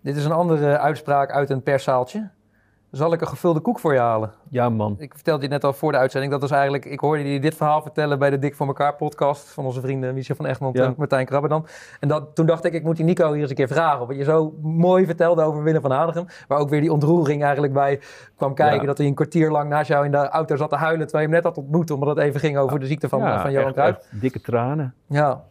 Dit 0.00 0.16
is 0.16 0.24
een 0.24 0.32
andere 0.32 0.78
uitspraak 0.78 1.30
uit 1.30 1.50
een 1.50 1.62
perszaaltje. 1.62 2.28
Zal 2.90 3.12
ik 3.12 3.20
een 3.20 3.26
gevulde 3.28 3.60
koek 3.60 3.78
voor 3.78 3.92
je 3.92 3.98
halen? 3.98 4.32
Ja, 4.48 4.68
man. 4.68 4.94
Ik 4.98 5.14
vertelde 5.14 5.42
je 5.42 5.48
net 5.48 5.64
al 5.64 5.72
voor 5.72 5.92
de 5.92 5.98
uitzending. 5.98 6.32
Dat 6.32 6.40
was 6.40 6.50
eigenlijk, 6.50 6.84
ik 6.84 7.00
hoorde 7.00 7.32
je 7.32 7.40
dit 7.40 7.54
verhaal 7.54 7.82
vertellen 7.82 8.18
bij 8.18 8.30
de 8.30 8.38
Dik 8.38 8.54
voor 8.54 8.66
elkaar 8.66 8.94
podcast 8.94 9.48
van 9.48 9.64
onze 9.64 9.80
vrienden 9.80 10.14
Michel 10.14 10.34
van 10.36 10.46
Egmond 10.46 10.76
Ja. 10.76 10.84
en 10.84 10.94
Martijn 10.96 11.26
Krabberdam. 11.26 11.64
En 12.00 12.08
dat, 12.08 12.34
toen 12.34 12.46
dacht 12.46 12.64
ik, 12.64 12.72
ik 12.72 12.82
moet 12.82 12.96
die 12.96 13.04
Nico 13.04 13.32
hier 13.32 13.40
eens 13.40 13.50
een 13.50 13.56
keer 13.56 13.68
vragen. 13.68 14.06
Wat 14.06 14.16
je 14.16 14.24
zo 14.24 14.54
mooi 14.62 15.04
vertelde 15.06 15.42
over 15.42 15.62
Willem 15.62 15.80
van 15.82 15.90
Hanegem. 15.90 16.26
Waar 16.48 16.58
ook 16.58 16.68
weer 16.68 16.80
die 16.80 16.92
ontroering 16.92 17.42
eigenlijk 17.42 17.72
bij 17.72 18.00
kwam 18.36 18.54
kijken. 18.54 18.80
Ja. 18.80 18.86
Dat 18.86 18.98
hij 18.98 19.06
een 19.06 19.14
kwartier 19.14 19.50
lang 19.50 19.68
naast 19.68 19.88
jou 19.88 20.04
in 20.04 20.10
de 20.10 20.28
auto 20.28 20.56
zat 20.56 20.70
te 20.70 20.76
huilen. 20.76 21.06
Terwijl 21.06 21.28
je 21.28 21.34
hem 21.34 21.42
net 21.42 21.54
had 21.54 21.64
ontmoet. 21.64 21.90
Omdat 21.90 22.08
het 22.08 22.18
even 22.24 22.40
ging 22.40 22.58
over 22.58 22.80
de 22.80 22.86
ziekte 22.86 23.08
van, 23.08 23.20
Ja, 23.20 23.40
van 23.40 23.52
Johan 23.52 23.72
Cruijff. 23.72 23.98
dikke 24.10 24.40
tranen. 24.40 24.94
Ja. 25.06 25.42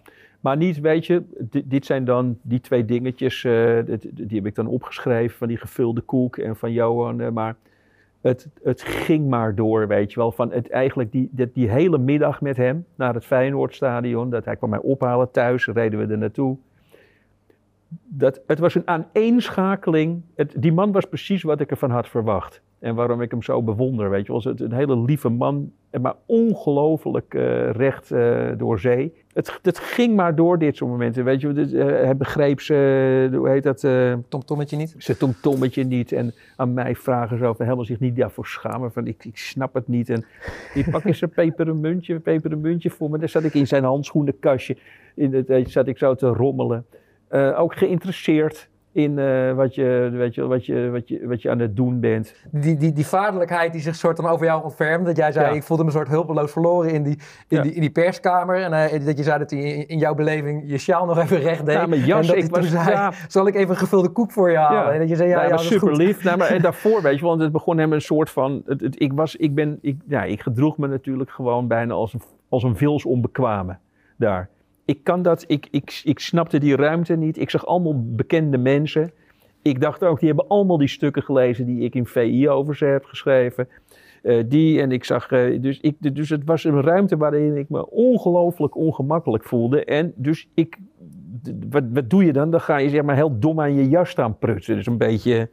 Maar 0.46 0.58
niet, 0.58 0.80
weet 0.80 1.06
je, 1.06 1.24
di- 1.39 1.64
dit 1.68 1.86
zijn 1.86 2.06
dan 2.06 2.38
die 2.41 2.60
twee 2.60 2.86
dingetjes, 2.86 3.43
eh, 3.43 3.80
die 4.14 4.38
heb 4.38 4.46
ik 4.46 4.56
dan 4.56 4.68
opgeschreven 4.68 5.38
van 5.38 5.48
die 5.48 5.58
gevulde 5.58 6.02
koek 6.02 6.38
en 6.38 6.56
van 6.56 6.72
Johan. 6.72 7.20
eh, 7.22 7.30
maar 7.30 7.56
het, 8.22 8.48
het 8.64 8.82
ging 8.82 9.28
maar 9.30 9.56
door, 9.56 9.88
weet 9.88 10.14
je 10.14 10.20
wel. 10.20 10.32
Van 10.32 10.52
het, 10.52 10.70
eigenlijk 10.70 11.12
die, 11.12 11.30
die, 11.32 11.50
die 11.54 11.70
hele 11.70 11.98
middag 11.98 12.41
met 12.41 12.58
hem 12.58 12.86
naar 12.96 13.14
het 13.14 13.26
Feyenoordstadion, 13.26 14.30
dat 14.30 14.46
hij 14.46 14.56
kwam 14.56 14.70
mij 14.70 14.80
ophalen 14.80 15.32
thuis, 15.32 15.66
reden 15.68 16.00
we 16.08 16.12
er 16.14 16.18
naartoe. 16.18 16.58
Dat, 18.04 18.41
het 18.48 18.60
was 18.60 18.76
een 18.76 18.88
aaneenschakeling. 18.88 20.22
Het, 20.36 20.54
die 20.58 20.74
man 20.74 20.91
was 20.91 21.06
precies 21.06 21.43
wat 21.43 21.60
ik 21.60 21.70
ervan 21.72 21.91
had 21.91 22.10
verwacht. 22.10 22.62
En 22.80 22.96
waarom 22.96 23.22
ik 23.22 23.32
hem 23.32 23.42
zo 23.42 23.64
bewonder, 23.64 24.10
weet 24.10 24.26
je 24.26 24.32
wel. 24.32 24.42
Het 24.42 24.62
een 24.62 24.74
hele 24.74 25.00
lieve 25.00 25.30
man, 25.30 25.72
maar 26.02 26.16
ongelooflijk 26.26 27.34
eh, 27.34 27.70
recht 27.70 28.12
eh, 28.12 28.48
door 28.58 28.80
zee. 28.80 29.14
Het, 29.34 29.60
het 29.62 29.80
ging 29.80 30.16
maar 30.16 30.36
door 30.36 30.60
dit 30.60 30.76
soort 30.76 30.92
momenten, 30.92 31.24
weet 31.24 31.42
je. 31.42 31.54
Dit, 31.54 31.74
eh, 31.74 31.86
hij 31.86 32.18
begreep 32.18 32.62
ze, 32.62 33.30
hoe 33.34 33.50
heet 33.50 33.64
dat? 33.64 33.88
Tomtommetje 34.30 34.78
niet. 34.78 34.96
Ze 34.98 35.18
tomtommetje 35.18 35.84
niet. 35.84 36.12
En 36.12 36.34
aan 36.56 36.74
mij 36.74 36.96
vragen 36.96 37.38
ze 37.38 37.44
hij 37.44 37.54
helemaal 37.58 37.86
zich 37.86 38.00
niet 38.00 38.16
daarvoor 38.16 38.46
schamen. 38.46 38.92
Van 38.92 39.08
ik, 39.08 39.26
ik 39.26 39.38
snap 39.38 39.74
het 39.74 39.88
niet. 39.88 40.10
En 40.10 40.26
die 40.74 40.90
pak 40.90 41.04
eens 41.04 41.22
een 41.22 41.30
pepermuntje, 41.30 42.20
pepermuntje 42.20 42.90
voor 42.90 43.10
me. 43.10 43.18
Daar 43.18 43.30
zat 43.30 43.44
ik 43.44 43.54
in 43.54 43.68
zijn 43.68 43.84
handschoenenkastje. 43.84 44.78
In 45.16 45.34
het, 45.34 45.72
zat 45.72 45.88
ik 45.88 45.98
zo 45.98 46.16
te 46.16 46.28
rommelen. 46.28 46.86
Ook 47.56 47.76
geïnteresseerd 47.76 48.70
in 48.96 49.20
eh, 49.20 49.52
wat, 49.54 49.76
je, 49.76 50.10
weet 50.14 50.36
je, 50.36 50.48
wat, 50.48 50.66
je, 50.66 50.89
wat, 50.89 51.08
je, 51.08 51.28
wat 51.28 51.41
je 51.41 51.50
aan 51.50 51.60
het 51.60 51.76
doen 51.76 52.00
bent. 52.00 52.36
Die, 52.52 52.78
die, 52.78 52.93
die 52.93 53.06
vaderlijkheid 53.06 53.72
die 53.72 53.82
zich 53.82 53.96
soort 53.96 54.18
dan 54.18 54.26
over 54.28 54.46
jou 54.46 54.64
ontfermde. 54.64 55.06
Dat 55.06 55.18
jij 55.18 55.32
zei, 55.32 55.46
Ja. 55.46 55.52
ik 55.56 55.64
voelde 55.64 55.84
me 55.84 55.89
een 55.89 55.96
soort 55.96 56.08
hulpeloos 56.08 56.52
verloren 56.52 56.91
in 56.91 57.04
die, 57.04 57.14
in 57.48 57.58
Ja. 57.58 57.62
die, 57.62 57.74
in 57.74 57.82
die 57.82 57.89
perskamer. 57.89 58.62
En 58.62 58.74
eh, 58.74 59.06
dat 59.06 59.18
je 59.18 59.24
zei 59.24 59.39
dat 59.39 59.50
hij 59.52 59.60
in, 59.60 59.88
in 59.88 59.98
jouw 59.98 60.14
beleving 60.16 60.64
je 60.66 60.78
sjaal 60.78 61.06
nog 61.06 61.18
even 61.18 61.39
recht 61.39 61.66
deed. 61.66 61.76
Ja, 61.76 61.86
mijn 61.86 62.06
jas, 62.06 62.20
en 62.30 62.36
dat 62.36 62.43
ik 62.43 62.54
toen 62.54 62.64
zei, 62.64 63.12
zal 63.28 63.48
ik 63.48 63.56
even 63.56 63.70
een 63.70 63.76
gevulde 63.78 64.10
koek 64.10 64.32
voor 64.32 64.52
je 64.52 64.58
halen? 64.58 64.93
En 64.93 65.00
dat 65.00 65.10
je 65.10 65.16
zei, 65.16 65.30
ja, 65.30 65.36
Nou, 65.36 65.48
ja, 65.48 65.54
maar 65.56 65.64
dat 65.64 65.72
is 65.72 65.80
super 65.82 65.96
lief. 65.96 66.24
Nou, 66.24 66.38
maar, 66.38 66.48
en 66.48 66.62
daarvoor, 66.72 67.02
weet 67.02 67.20
je, 67.20 67.26
want 67.26 67.41
het 67.41 67.52
begon 67.52 67.78
hem 67.78 67.93
een 67.93 68.02
soort 68.02 68.30
van. 68.30 68.62
Het, 68.66 68.82
het- 68.82 69.02
ik, 69.02 69.14
was, 69.14 69.36
ik, 69.36 69.56
ben, 69.56 69.78
ik, 69.82 69.98
ja, 70.08 70.24
ik 70.24 70.41
gedroeg 70.41 70.78
me 70.78 70.88
natuurlijk 70.88 71.30
gewoon 71.32 71.68
bijna 71.68 71.93
als 71.93 72.14
een, 72.14 72.22
als 72.50 72.64
een 72.64 72.76
vils 72.78 73.06
onbekwame 73.06 73.78
daar. 74.18 74.50
Ik 74.86 75.04
kan 75.04 75.22
dat, 75.22 75.44
ik, 75.48 75.68
ik, 75.72 76.02
ik 76.04 76.20
snapte 76.20 76.60
die 76.60 76.76
ruimte 76.76 77.16
niet. 77.16 77.38
Ik 77.38 77.50
zag 77.50 77.66
allemaal 77.66 78.04
bekende 78.16 78.58
mensen. 78.58 79.12
Ik 79.62 79.82
dacht 79.82 80.04
ook, 80.04 80.20
die 80.20 80.28
hebben 80.28 80.48
allemaal 80.48 80.78
die 80.78 80.88
stukken 80.88 81.24
gelezen 81.24 81.66
die 81.66 81.84
ik 81.84 81.96
in 81.96 82.06
VI 82.06 82.50
over 82.50 82.76
ze 82.76 82.86
heb 82.86 83.06
geschreven. 83.06 83.68
Eh, 84.22 84.44
die 84.46 84.82
en 84.82 84.92
ik 84.92 85.04
zag, 85.04 85.32
eh, 85.32 85.62
dus, 85.62 85.80
ik, 85.80 86.16
dus 86.16 86.30
het 86.30 86.44
was 86.46 86.64
een 86.64 86.82
ruimte 86.82 87.18
waarin 87.18 87.58
ik 87.58 87.70
me 87.70 87.90
ongelooflijk 87.90 88.76
ongemakkelijk 88.76 89.44
voelde. 89.44 89.86
En 89.86 90.14
dus 90.16 90.48
ik, 90.54 90.78
wat, 91.70 91.84
wat 91.94 92.10
doe 92.10 92.26
je 92.26 92.34
dan? 92.34 92.52
Dan 92.52 92.62
ga 92.62 92.78
je 92.78 92.90
zeg 92.90 93.04
maar 93.04 93.16
heel 93.16 93.40
dom 93.40 93.60
aan 93.60 93.76
je 93.76 93.90
jas 93.90 94.10
staan 94.10 94.38
prutsen. 94.38 94.76
Dus 94.76 94.86
een 94.86 94.98
beetje, 94.98 95.50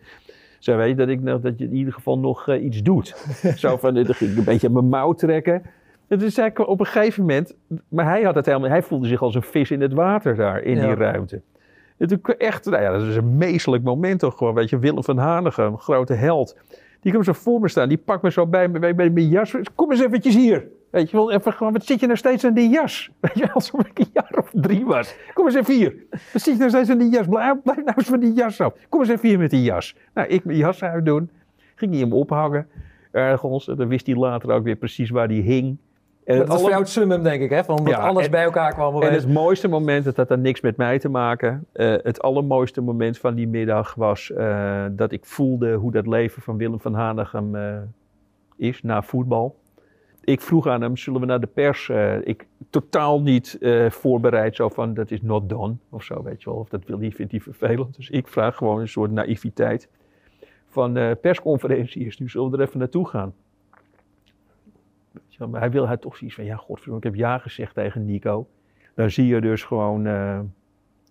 zo 0.58 0.76
weet 0.76 0.88
je, 0.88 0.94
dat, 0.94 1.08
ik, 1.08 1.24
dat 1.24 1.58
je 1.58 1.64
in 1.64 1.74
ieder 1.74 1.92
geval 1.92 2.18
nog 2.18 2.48
eh, 2.48 2.64
iets 2.64 2.82
doet. 2.82 3.08
zo 3.56 3.76
van, 3.76 3.94
dan 3.94 4.14
ging 4.14 4.30
ik 4.30 4.36
een 4.38 4.44
beetje 4.44 4.66
aan 4.66 4.72
mijn 4.72 4.88
mouw 4.88 5.12
trekken. 5.12 5.62
Zei 6.20 6.46
ik 6.48 6.58
op 6.58 6.80
een 6.80 6.86
gegeven 6.86 7.20
moment, 7.20 7.54
maar 7.88 8.04
hij 8.04 8.22
had 8.22 8.34
het 8.34 8.46
helemaal, 8.46 8.68
hij 8.68 8.82
voelde 8.82 9.06
zich 9.08 9.22
als 9.22 9.34
een 9.34 9.42
vis 9.42 9.70
in 9.70 9.80
het 9.80 9.92
water 9.92 10.36
daar, 10.36 10.62
in 10.62 10.76
Ja. 10.76 10.86
die 10.86 10.94
ruimte. 10.94 11.40
En 11.96 12.08
toen 12.08 12.20
kwam 12.20 12.36
echt, 12.38 12.64
nou 12.64 12.82
ja, 12.82 12.92
dat 12.92 13.02
is 13.02 13.16
een 13.16 13.36
meestelijk 13.36 13.82
moment 13.82 14.20
toch 14.20 14.36
gewoon, 14.36 14.54
weet 14.54 14.70
je, 14.70 14.78
Willem 14.78 15.04
van 15.04 15.18
Hanegem, 15.18 15.72
een 15.72 15.78
grote 15.78 16.12
held. 16.14 16.56
Die 17.00 17.12
komt 17.12 17.24
zo 17.24 17.32
voor 17.32 17.60
me 17.60 17.68
staan, 17.68 17.88
die 17.88 17.98
pakt 17.98 18.22
me 18.22 18.30
zo 18.30 18.46
bij, 18.46 18.70
bij 18.70 18.94
mijn 18.94 19.28
jas. 19.28 19.54
Kom 19.74 19.90
eens 19.90 20.00
eventjes 20.00 20.34
hier. 20.34 20.66
Weet 20.90 21.10
je 21.10 21.16
wel, 21.16 21.32
even 21.32 21.52
gewoon, 21.52 21.72
wat 21.72 21.84
zit 21.84 22.00
je 22.00 22.06
nou 22.06 22.18
steeds 22.18 22.44
aan 22.44 22.54
die 22.54 22.68
jas? 22.68 23.10
Weet 23.20 23.38
je, 23.38 23.52
alsof 23.52 23.86
ik 23.86 23.98
een 23.98 24.10
jaar 24.12 24.34
of 24.38 24.50
drie 24.52 24.84
was. 24.84 25.16
Kom 25.34 25.46
eens 25.46 25.54
even 25.54 25.74
hier. 25.74 25.94
Wat 26.10 26.42
zit 26.42 26.52
je 26.52 26.58
nou 26.58 26.70
steeds 26.70 26.90
aan 26.90 26.98
die 26.98 27.10
jas? 27.10 27.26
Blijf, 27.26 27.62
blijf 27.62 27.78
nou 27.84 27.92
eens 27.96 28.08
van 28.08 28.20
die 28.20 28.32
jas 28.32 28.60
af. 28.60 28.74
Kom 28.88 29.00
eens 29.00 29.08
even 29.08 29.28
hier 29.28 29.38
met 29.38 29.50
die 29.50 29.62
jas. 29.62 29.96
Nou, 30.14 30.28
ik 30.28 30.44
mijn 30.44 30.58
jas 30.58 30.82
uitdoen. 30.82 31.30
Ging 31.74 31.90
hij 31.92 32.00
hem 32.00 32.12
ophangen 32.12 32.66
ergens. 33.10 33.68
En 33.68 33.76
dan 33.76 33.88
wist 33.88 34.06
hij 34.06 34.14
later 34.16 34.50
ook 34.50 34.64
weer 34.64 34.76
precies 34.76 35.10
waar 35.10 35.28
die 35.28 35.42
hing. 35.42 35.76
En 36.24 36.38
dat 36.38 36.48
was 36.48 36.60
voor 36.60 36.68
jou 36.68 36.80
het 36.82 36.90
summum, 36.90 37.22
denk 37.22 37.42
ik, 37.42 37.50
hè? 37.50 37.64
Van 37.64 37.76
dat 37.76 37.88
Ja, 37.88 37.98
alles 37.98 38.24
en- 38.24 38.30
bij 38.30 38.42
elkaar 38.42 38.72
kwam. 38.72 39.02
En 39.02 39.12
het 39.12 39.28
mooiste 39.28 39.68
moment, 39.68 40.04
dat 40.04 40.16
had 40.16 40.28
dan 40.28 40.40
niks 40.40 40.60
met 40.60 40.76
mij 40.76 40.98
te 40.98 41.08
maken. 41.08 41.66
eh, 41.72 41.94
het 42.02 42.22
allermooiste 42.22 42.80
moment 42.80 43.18
van 43.18 43.34
die 43.34 43.48
middag 43.48 43.94
was 43.94 44.32
eh, 44.32 44.84
dat 44.90 45.12
ik 45.12 45.24
voelde 45.24 45.72
hoe 45.74 45.92
dat 45.92 46.06
leven 46.06 46.42
van 46.42 46.56
Willem 46.56 46.80
van 46.80 46.94
Hanegem 46.94 47.54
eh, 47.56 47.76
is 48.56 48.82
na 48.82 49.02
voetbal. 49.02 49.60
Ik 50.24 50.40
vroeg 50.40 50.66
aan 50.66 50.80
hem, 50.80 50.96
zullen 50.96 51.20
we 51.20 51.26
naar 51.26 51.40
de 51.40 51.46
pers? 51.46 51.90
ik 52.24 52.46
totaal 52.70 53.22
niet 53.22 53.58
voorbereid, 53.88 54.56
zo 54.56 54.68
van 54.68 54.94
dat 54.94 55.10
is 55.10 55.22
not 55.22 55.48
done 55.48 55.74
of 55.90 56.02
zo, 56.02 56.22
weet 56.22 56.42
je 56.42 56.50
wel. 56.50 56.58
Of 56.58 56.68
dat 56.68 56.84
wil 56.86 56.98
hij, 56.98 57.10
vindt 57.10 57.32
hij 57.32 57.40
vervelend. 57.40 57.96
Dus 57.96 58.10
ik 58.10 58.28
vraag 58.28 58.56
gewoon 58.56 58.80
een 58.80 58.88
soort 58.88 59.10
naïviteit. 59.10 59.88
Van 60.68 61.16
persconferentie 61.20 62.06
is 62.06 62.18
nu, 62.18 62.28
zullen 62.28 62.50
we 62.50 62.56
er 62.56 62.62
even 62.62 62.78
naartoe 62.78 63.08
gaan? 63.08 63.34
Maar 65.50 65.60
hij 65.60 65.70
wil 65.70 65.86
hij 65.86 65.96
toch 65.96 66.16
zoiets 66.16 66.36
van, 66.36 66.44
ja, 66.44 66.56
godverdomme, 66.56 66.98
ik 66.98 67.04
heb 67.04 67.14
ja 67.14 67.38
gezegd 67.38 67.74
tegen 67.74 68.04
Nico. 68.04 68.46
Dan 68.94 69.10
zie 69.10 69.26
je 69.26 69.40
dus 69.40 69.64
gewoon, 69.64 70.06
eh, 70.06 70.40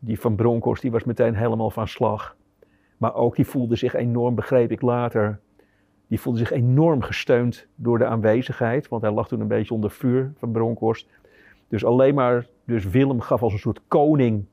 die 0.02 0.20
van 0.20 0.36
Bronckhorst, 0.36 0.82
die 0.82 0.92
was 0.92 1.04
meteen 1.04 1.36
helemaal 1.36 1.70
van 1.70 1.88
slag. 1.88 2.36
Maar 2.98 3.16
ook 3.16 3.36
die 3.36 3.46
voelde 3.46 3.76
zich 3.76 3.94
enorm, 3.94 4.36
begreep 4.36 4.72
ik 4.72 4.82
later, 4.82 5.40
die 6.08 6.20
voelde 6.20 6.40
zich 6.40 6.52
enorm 6.52 7.02
gesteund 7.02 7.68
door 7.76 7.98
de 7.98 8.06
aanwezigheid. 8.06 8.88
Want 8.88 9.02
hij 9.02 9.12
lag 9.12 9.28
toen 9.28 9.40
een 9.40 9.48
beetje 9.48 9.74
onder 9.74 9.92
vuur 9.92 10.32
van 10.38 10.52
Bronkhorst. 10.52 11.08
Dus 11.68 11.86
alleen 11.86 12.16
maar, 12.16 12.46
dus 12.66 12.86
Willem 12.86 13.20
gaf 13.22 13.42
als 13.42 13.54
een 13.54 13.60
soort 13.60 13.82
koning, 13.88 14.46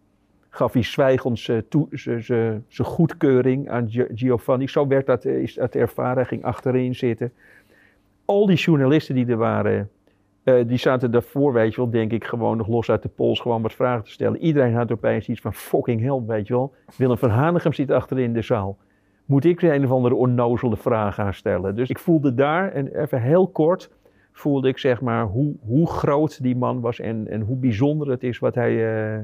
gaf 0.48 0.72
hij 0.72 0.82
zwijgend 0.82 1.38
zijn 1.38 2.62
goedkeuring 2.76 3.70
aan 3.70 3.90
Gio- 3.90 4.06
Giovanni. 4.14 4.68
Zo 4.68 4.86
werd 4.86 5.06
dat, 5.06 5.24
is 5.24 5.54
dat 5.54 5.74
ervaren, 5.74 6.26
ging 6.26 6.44
achterin 6.44 6.94
zitten. 6.94 7.32
Al 8.28 8.46
die 8.46 8.56
journalisten 8.56 9.14
die 9.14 9.26
er 9.26 9.36
waren, 9.36 9.90
eh, 10.42 10.54
die 10.66 10.78
zaten 10.78 11.10
daarvoor, 11.10 11.52
weet 11.52 11.74
je 11.74 11.80
wel, 11.80 11.90
denk 11.90 12.12
ik, 12.12 12.24
gewoon 12.24 12.56
nog 12.56 12.68
los 12.68 12.90
uit 12.90 13.02
de 13.02 13.08
pols, 13.08 13.40
gewoon 13.40 13.62
wat 13.62 13.72
vragen 13.72 14.04
te 14.04 14.10
stellen. 14.10 14.40
Iedereen 14.40 14.74
had 14.74 14.92
opeens 14.92 15.28
iets 15.28 15.40
van 15.40 15.54
fucking 15.54 16.00
hell, 16.00 16.22
weet 16.26 16.46
je 16.46 16.54
wel. 16.54 16.74
Willem 16.96 17.18
van 17.18 17.30
Hanegem 17.30 17.72
zit 17.72 17.90
achterin 17.90 18.32
de 18.32 18.42
zaal. 18.42 18.76
Moet 19.24 19.44
ik 19.44 19.62
een 19.62 19.84
of 19.84 19.90
andere 19.90 20.14
onnozele 20.14 20.76
vraag 20.76 21.14
gaan 21.14 21.34
stellen? 21.34 21.74
Dus 21.74 21.90
ik 21.90 21.98
voelde 21.98 22.34
daar, 22.34 22.72
en 22.72 23.00
even 23.00 23.22
heel 23.22 23.48
kort, 23.48 23.90
voelde 24.32 24.68
ik 24.68 24.78
zeg 24.78 25.00
maar 25.00 25.24
hoe, 25.24 25.54
hoe 25.66 25.86
groot 25.86 26.42
die 26.42 26.56
man 26.56 26.80
was 26.80 27.00
en, 27.00 27.28
en 27.28 27.40
hoe 27.40 27.56
bijzonder 27.56 28.08
het 28.10 28.22
is 28.22 28.38
wat 28.38 28.54
hij, 28.54 29.02
eh, 29.14 29.20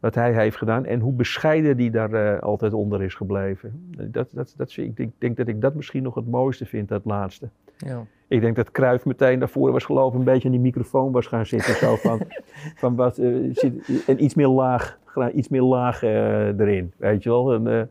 wat 0.00 0.14
hij 0.14 0.32
heeft 0.32 0.56
gedaan. 0.56 0.84
En 0.84 1.00
hoe 1.00 1.12
bescheiden 1.12 1.76
die 1.76 1.90
daar 1.90 2.12
eh, 2.12 2.42
altijd 2.42 2.72
onder 2.72 3.02
is 3.02 3.14
gebleven. 3.14 3.94
Dat, 4.10 4.28
dat, 4.32 4.54
dat, 4.56 4.76
ik 4.76 4.96
denk, 4.96 5.12
denk 5.18 5.36
dat 5.36 5.48
ik 5.48 5.60
dat 5.60 5.74
misschien 5.74 6.02
nog 6.02 6.14
het 6.14 6.30
mooiste 6.30 6.66
vind, 6.66 6.88
dat 6.88 7.04
laatste. 7.04 7.48
Ja. 7.76 8.06
Ik 8.28 8.40
denk 8.40 8.56
dat 8.56 8.70
Kruif 8.70 9.04
meteen 9.04 9.38
daarvoor 9.38 9.72
was 9.72 9.84
gelopen, 9.84 10.18
een 10.18 10.24
beetje 10.24 10.44
aan 10.44 10.54
die 10.54 10.60
microfoon 10.60 11.12
was 11.12 11.26
gaan 11.26 11.46
zitten. 11.46 11.74
Zo 11.74 11.96
van, 11.96 12.20
van 12.82 12.96
wat, 12.96 13.18
eh, 13.18 13.34
zit, 13.52 14.04
en 14.06 14.24
iets 14.24 14.34
meer 14.34 14.48
laag, 14.48 14.98
iets 15.34 15.48
meer 15.48 15.62
laag 15.62 16.02
eh, 16.02 16.46
erin, 16.46 16.92
weet 16.96 17.22
je 17.22 17.28
wel. 17.28 17.52
En, 17.52 17.66
eh, 17.66 17.82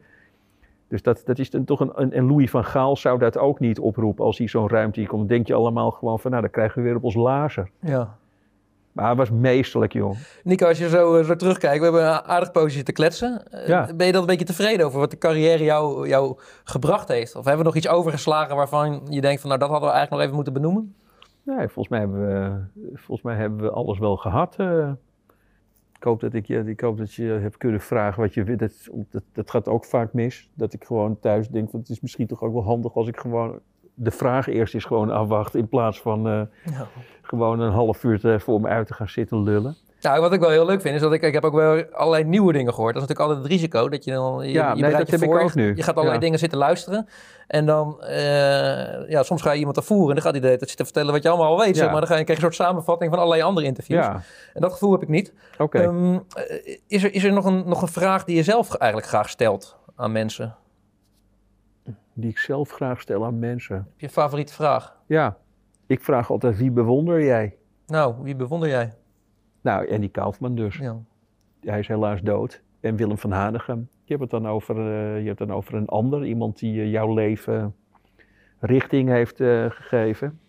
dus 0.88 1.01
dat, 1.01 1.21
dat 1.25 1.39
is 1.39 1.49
dan 1.49 1.63
toch 1.63 1.79
een, 1.79 2.11
En 2.11 2.27
Louis 2.27 2.49
van 2.49 2.65
Gaal 2.65 2.95
zou 2.95 3.19
dat 3.19 3.38
ook 3.38 3.59
niet 3.59 3.79
oproepen 3.79 4.25
als 4.25 4.38
hij 4.38 4.47
zo'n 4.47 4.69
ruimte 4.69 5.05
komt. 5.05 5.29
Denk 5.29 5.47
je 5.47 5.53
allemaal 5.53 5.91
gewoon 5.91 6.19
van, 6.19 6.31
nou 6.31 6.43
dan 6.43 6.51
krijgen 6.51 6.81
we 6.81 6.88
weer 6.88 6.97
op 6.97 7.03
ons 7.03 7.15
lazer. 7.15 7.69
Ja. 7.79 8.17
Maar 8.95 9.05
hij 9.05 9.15
was 9.15 9.29
meesterlijk, 9.31 9.93
joh. 9.93 10.15
Nico, 10.43 10.67
als 10.67 10.77
je 10.77 10.89
zo, 10.89 11.15
eh, 11.15 11.25
zo 11.25 11.35
terugkijkt, 11.35 11.77
we 11.77 11.83
hebben 11.83 12.01
een 12.07 12.21
aardig 12.21 12.51
poosje 12.51 12.83
te 12.83 12.91
kletsen. 12.91 13.51
Eh, 13.51 13.67
Ja. 13.67 13.89
Ben 13.95 14.05
je 14.05 14.11
dan 14.11 14.21
een 14.21 14.27
beetje 14.27 14.45
tevreden 14.45 14.85
over 14.85 14.99
wat 14.99 15.11
de 15.11 15.17
carrière 15.17 15.63
jou, 15.63 16.07
jou 16.07 16.37
gebracht 16.63 17.07
heeft? 17.07 17.35
Of 17.35 17.45
hebben 17.45 17.57
we 17.57 17.67
nog 17.67 17.75
iets 17.75 17.87
overgeslagen 17.87 18.55
waarvan 18.55 19.01
je 19.09 19.21
denkt 19.21 19.39
van, 19.41 19.49
nou 19.49 19.61
dat 19.61 19.69
hadden 19.69 19.89
we 19.89 19.95
eigenlijk 19.95 20.09
nog 20.11 20.21
even 20.21 20.35
moeten 20.35 20.53
benoemen? 20.53 20.95
Nee, 21.43 21.67
volgens 21.67 21.87
mij 21.87 21.99
hebben 21.99 22.27
we, 22.27 22.61
volgens 22.93 23.21
mij 23.21 23.35
hebben 23.35 23.59
we 23.61 23.69
alles 23.71 23.99
wel 23.99 24.17
gehad. 24.17 24.55
eh. 24.57 24.91
ik, 25.95 26.03
hoop 26.03 26.19
dat 26.19 26.33
ik, 26.33 26.45
je, 26.45 26.63
ik 26.65 26.79
hoop 26.81 26.97
dat 26.97 27.13
je 27.13 27.23
hebt 27.23 27.57
kunnen 27.57 27.81
vragen 27.81 28.21
wat 28.21 28.33
je 28.33 28.43
wil. 28.43 28.57
Dat, 28.57 28.71
dat, 29.09 29.23
dat 29.33 29.49
gaat 29.51 29.67
ook 29.67 29.85
vaak 29.85 30.13
mis. 30.13 30.49
Dat 30.53 30.73
ik 30.73 30.83
gewoon 30.83 31.19
thuis 31.19 31.47
denk, 31.49 31.69
van, 31.69 31.79
het 31.79 31.89
is 31.89 32.01
misschien 32.01 32.27
toch 32.27 32.41
ook 32.41 32.53
wel 32.53 32.63
handig 32.63 32.95
als 32.95 33.07
ik 33.07 33.17
gewoon 33.19 33.59
de 33.95 34.11
vraag 34.11 34.47
eerst 34.47 34.73
eens 34.73 34.85
gewoon 34.85 35.11
afwacht. 35.11 35.55
In 35.55 35.67
plaats 35.67 36.01
van 36.01 36.27
eh, 36.27 36.41
gewoon 37.21 37.59
een 37.59 37.71
half 37.71 38.03
uur 38.03 38.39
voor 38.39 38.61
me 38.61 38.67
uit 38.67 38.87
te 38.87 38.93
gaan 38.93 39.09
zitten 39.09 39.43
lullen. 39.43 39.75
Nou, 40.01 40.21
wat 40.21 40.33
ik 40.33 40.39
wel 40.39 40.49
heel 40.49 40.65
leuk 40.65 40.81
vind, 40.81 40.95
is 40.95 41.01
dat 41.01 41.13
ik, 41.13 41.21
ik 41.21 41.33
heb 41.33 41.43
ook 41.43 41.53
wel 41.53 41.83
allerlei 41.91 42.23
nieuwe 42.23 42.53
dingen 42.53 42.73
gehoord. 42.73 42.93
Dat 42.93 43.03
is 43.03 43.07
natuurlijk 43.09 43.37
altijd 43.37 43.53
het 43.53 43.61
risico, 43.61 43.89
dat 43.89 44.03
je 44.03 44.11
dan, 44.11 44.45
je, 44.47 44.51
Ja, 44.51 44.73
je 44.73 44.81
nee, 44.81 44.91
dat 44.91 45.07
je 45.07 45.11
heb 45.13 45.21
ik 45.23 45.29
voor, 45.29 45.41
ook 45.41 45.53
nu. 45.55 45.75
Je 45.75 45.83
gaat 45.83 45.93
allerlei 45.93 46.13
Ja. 46.15 46.23
dingen 46.23 46.39
zitten 46.39 46.57
luisteren. 46.57 47.07
En 47.47 47.65
dan, 47.65 48.01
eh, 48.01 49.09
ja, 49.09 49.23
soms 49.23 49.41
ga 49.41 49.51
je 49.51 49.59
iemand 49.59 49.77
ervoeren 49.77 50.07
en 50.09 50.13
dan 50.13 50.23
gaat 50.23 50.31
hij 50.31 50.41
tijd 50.41 50.59
zitten 50.67 50.85
vertellen 50.85 51.13
wat 51.13 51.23
je 51.23 51.29
allemaal 51.29 51.47
al 51.47 51.57
weet. 51.57 51.75
Ja. 51.75 51.81
Zeg 51.81 51.91
maar 51.91 51.99
dan 51.99 52.09
ga 52.09 52.15
je, 52.15 52.23
krijg 52.23 52.39
je 52.39 52.45
een 52.45 52.53
soort 52.53 52.67
samenvatting 52.67 53.09
van 53.09 53.19
allerlei 53.19 53.43
andere 53.43 53.65
interviews. 53.65 54.05
Ja. 54.05 54.21
En 54.53 54.61
dat 54.61 54.71
gevoel 54.71 54.91
heb 54.91 55.01
ik 55.01 55.07
niet. 55.09 55.33
Oké. 55.57 55.79
Ehm, 55.79 56.13
eh, 56.13 56.77
is 56.87 57.03
er, 57.03 57.13
is 57.13 57.23
er 57.23 57.33
nog, 57.33 57.45
een, 57.45 57.63
nog 57.65 57.81
een 57.81 57.87
vraag 57.87 58.23
die 58.23 58.35
je 58.35 58.43
zelf 58.43 58.75
eigenlijk 58.75 59.11
graag 59.11 59.29
stelt 59.29 59.77
aan 59.95 60.11
mensen? 60.11 60.55
Die 62.18 62.30
ik 62.30 62.38
zelf 62.38 62.72
graag 62.72 63.01
stel 63.01 63.26
aan 63.26 63.39
mensen. 63.39 63.88
Je 63.97 64.09
favoriete 64.09 64.53
vraag? 64.53 64.97
Ja, 65.05 65.38
ik 65.86 66.03
vraag 66.03 66.32
altijd 66.32 66.57
wie 66.57 66.72
bewonder 66.72 67.24
jij? 67.24 67.57
Nou, 67.88 68.16
wie 68.22 68.36
bewonder 68.36 68.70
jij? 68.70 68.93
Nou, 69.61 69.91
Andy 69.91 70.11
Kaufman 70.11 70.55
dus. 70.55 70.78
Ja. 70.78 70.97
Hij 71.59 71.80
is 71.80 71.88
helaas 71.88 72.22
dood. 72.22 72.61
En 72.80 72.95
Willem 72.95 73.18
van 73.18 73.32
Hanegem. 73.32 73.89
Je 74.03 74.16
hebt 74.16 74.32
het 74.32 74.41
dan 74.41 74.51
over, 74.51 74.78
eh, 74.78 75.22
je 75.22 75.28
hebt 75.28 75.39
dan 75.39 75.51
over 75.51 75.74
een 75.74 75.88
ander. 75.88 76.26
Iemand 76.26 76.59
die 76.59 76.82
eh, 76.82 76.91
jouw 76.91 77.13
leven 77.13 77.76
richting 78.59 79.09
heeft 79.09 79.39
eh, 79.39 79.66
gegeven. 79.70 80.39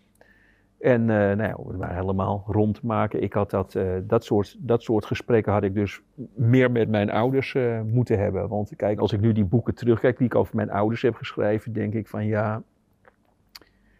En 0.78 1.00
eh, 1.00 1.36
nou 1.36 1.42
ja, 1.42 1.56
waren 1.58 1.96
helemaal 1.96 2.44
rondmaken. 2.46 3.22
Ik 3.22 3.32
had 3.32 3.50
dat, 3.50 3.74
eh, 3.74 3.92
dat, 4.02 4.24
soort, 4.24 4.56
dat 4.58 4.82
soort 4.82 5.04
gesprekken 5.04 5.52
had 5.52 5.62
ik 5.62 5.74
dus 5.74 6.02
meer 6.34 6.70
met 6.70 6.88
mijn 6.88 7.10
ouders 7.10 7.54
eh, 7.54 7.80
moeten 7.82 8.18
hebben. 8.18 8.48
Want 8.48 8.76
kijk, 8.76 8.98
als 8.98 9.12
ik 9.12 9.20
nu 9.20 9.32
die 9.32 9.44
boeken 9.44 9.74
terugkijk 9.74 10.18
die 10.18 10.26
ik 10.26 10.34
over 10.34 10.56
mijn 10.56 10.70
ouders 10.70 11.02
heb 11.02 11.14
geschreven, 11.14 11.72
denk 11.72 11.94
ik 11.94 12.08
van 12.08 12.26
ja, 12.26 12.62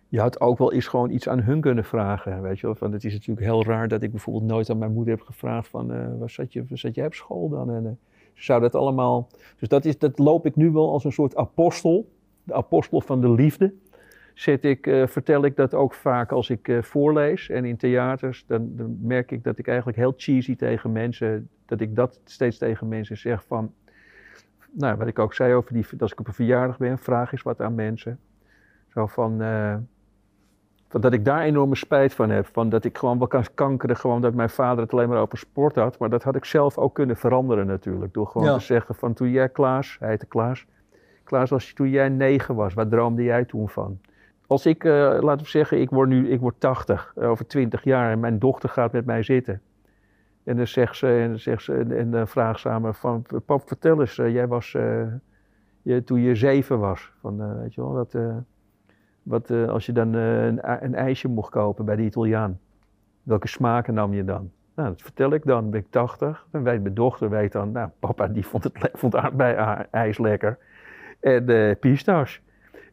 je 0.09 0.21
had 0.21 0.41
ook 0.41 0.59
wel 0.59 0.73
eens 0.73 0.87
gewoon 0.87 1.11
iets 1.11 1.29
aan 1.29 1.41
hun 1.41 1.61
kunnen 1.61 1.85
vragen. 1.85 2.43
Weet 2.43 2.59
je 2.59 2.67
wel? 2.67 2.75
Van, 2.75 2.93
het 2.93 3.05
is 3.05 3.13
natuurlijk 3.13 3.47
heel 3.47 3.65
raar 3.65 3.89
dat 3.89 4.03
ik 4.03 4.11
bijvoorbeeld 4.11 4.45
nooit 4.45 4.71
aan 4.71 4.79
mijn 4.79 4.93
moeder 4.93 5.15
heb 5.15 5.25
gevraagd 5.25 5.69
van 5.69 6.19
waar, 6.19 6.31
zat 6.31 6.53
je, 6.53 6.65
zat 6.73 6.95
jij 6.95 7.07
op 7.07 7.15
school 7.15 7.49
dan? 7.49 7.71
En, 7.71 7.99
ze 8.37 8.45
zou 8.45 8.61
dat 8.61 8.75
allemaal. 8.75 9.29
Dus 9.59 9.69
dat, 9.69 9.85
is, 9.85 9.99
dat 9.99 10.19
loop 10.19 10.47
ik 10.47 10.57
nu 10.57 10.71
wel 10.71 10.93
als 10.93 11.05
een 11.05 11.13
soort 11.13 11.37
apostel. 11.37 12.09
De 12.43 12.55
apostel 12.55 13.01
van 13.01 13.21
de 13.21 13.31
liefde. 13.31 13.75
Zet 14.37 14.65
ik, 14.65 14.87
eh, 14.87 15.07
vertel 15.07 15.45
ik 15.45 15.57
dat 15.57 15.75
ook 15.75 15.95
vaak 15.95 16.33
als 16.33 16.51
ik 16.51 16.69
eh, 16.69 16.83
voorlees 16.83 17.49
en 17.49 17.65
in 17.65 17.77
theaters. 17.77 18.47
Dan, 18.47 18.77
dan 18.77 18.99
merk 19.01 19.31
ik 19.31 19.45
dat 19.45 19.59
ik 19.59 19.67
eigenlijk 19.67 19.99
heel 19.99 20.15
cheesy 20.17 20.57
tegen 20.57 20.93
mensen. 20.93 21.49
Dat 21.67 21.81
ik 21.81 21.95
dat 21.97 22.21
steeds 22.25 22.59
tegen 22.59 22.89
mensen 22.89 23.17
zeg 23.17 23.45
van. 23.47 23.73
Nou, 24.71 24.97
wat 24.97 25.07
ik 25.07 25.19
ook 25.19 25.35
zei 25.35 25.55
over 25.55 25.73
die. 25.73 25.87
Als 25.99 26.13
ik 26.13 26.21
op 26.21 26.27
een 26.27 26.33
verjaardag 26.35 26.79
ben, 26.79 26.99
vraag 26.99 27.33
eens 27.33 27.43
wat 27.43 27.61
aan 27.61 27.75
mensen. 27.75 28.19
Zo 28.89 29.07
van. 29.07 29.43
eh, 29.43 29.75
van 30.89 31.01
dat 31.01 31.13
ik 31.13 31.25
daar 31.25 31.43
enorme 31.43 31.75
spijt 31.77 32.15
van 32.15 32.31
heb. 32.31 32.47
Van 32.53 32.69
dat 32.69 32.85
ik 32.85 32.99
gewoon 32.99 33.19
wel 33.19 33.27
kan 33.29 33.45
kankeren. 33.55 33.97
Gewoon 33.97 34.21
dat 34.21 34.35
mijn 34.35 34.51
vader 34.51 34.83
het 34.85 34.93
alleen 34.93 35.09
maar 35.09 35.21
over 35.21 35.39
sport 35.39 35.75
had. 35.77 35.99
Maar 35.99 36.11
dat 36.11 36.23
had 36.23 36.37
ik 36.37 36.45
zelf 36.45 36.79
ook 36.79 36.95
kunnen 36.95 37.17
veranderen 37.17 37.67
natuurlijk. 37.67 38.13
Door 38.15 38.27
gewoon 38.27 38.47
Ja. 38.49 38.57
te 38.59 38.65
zeggen 38.65 38.95
van 38.95 39.13
toen 39.15 39.31
jij 39.31 39.49
Klaas, 39.49 39.97
hij 40.01 40.09
heette 40.09 40.27
Klaas. 40.27 40.67
Klaas, 41.25 41.53
als 41.53 41.69
je, 41.69 41.75
toen 41.75 41.91
jij 41.91 42.09
negen 42.09 42.55
was, 42.55 42.75
waar 42.75 42.89
droomde 42.89 43.23
jij 43.23 43.45
toen 43.45 43.69
van? 43.69 43.99
Als 44.47 44.67
ik, 44.67 44.85
eh, 44.85 45.19
laten 45.21 45.45
we 45.45 45.51
zeggen, 45.51 45.81
ik 45.81 45.91
word 45.91 46.09
nu 46.09 46.29
ik 46.29 46.41
word 46.41 46.61
80, 46.61 47.13
eh, 47.17 47.31
over 47.31 47.47
20 47.47 47.85
jaar. 47.85 48.11
En 48.11 48.21
mijn 48.21 48.39
dochter 48.39 48.69
gaat 48.69 48.93
met 48.93 49.07
mij 49.07 49.23
zitten. 49.23 49.61
En 50.45 50.57
dan 50.57 50.67
zegt 50.67 50.97
ze, 50.97 51.07
en 51.07 51.29
dan, 51.29 51.39
zegt 51.39 51.63
ze, 51.63 52.23
vraagt 52.25 52.61
ze 52.61 52.69
aan 52.69 52.83
me 52.83 52.95
van, 52.95 53.27
pap 53.47 53.69
vertel 53.69 54.01
eens, 54.01 54.19
eh, 54.19 54.33
jij 54.33 54.47
was, 54.47 54.73
je, 55.83 56.03
toen 56.05 56.21
je 56.21 56.35
zeven 56.35 56.79
was. 56.79 57.13
Van, 57.21 57.59
weet 57.59 57.75
je 57.75 57.81
wel, 57.81 57.93
wat... 57.93 58.19
wat, 59.23 59.51
als 59.51 59.87
je 59.87 59.93
dan 59.93 60.13
een, 60.15 60.85
een 60.85 60.95
ijsje 60.95 61.29
mocht 61.29 61.51
kopen 61.51 61.85
bij 61.85 61.97
de 61.97 62.03
Italiaan, 62.03 62.59
welke 63.23 63.49
smaken 63.49 63.95
nam 63.95 64.15
je 64.15 64.25
dan? 64.25 64.51
Nou, 64.75 64.89
dat 64.89 65.03
vertel 65.03 65.33
ik 65.33 65.45
dan. 65.45 65.71
Ben 65.71 65.81
ik 65.81 65.87
80. 65.91 66.47
Dan 66.51 66.63
weet 66.63 66.83
mijn 66.83 66.95
dochter 66.95 67.31
weet 67.31 67.53
dan, 67.53 67.73
nou, 67.73 67.89
papa 67.99 68.29
die 68.29 68.47
vond, 68.47 68.65
het, 68.65 68.91
vond 68.93 69.17
aardbei-ijs 69.17 70.19
lekker. 70.19 70.59
En 71.21 71.49
eh 71.49 71.77
pistache. 71.81 72.41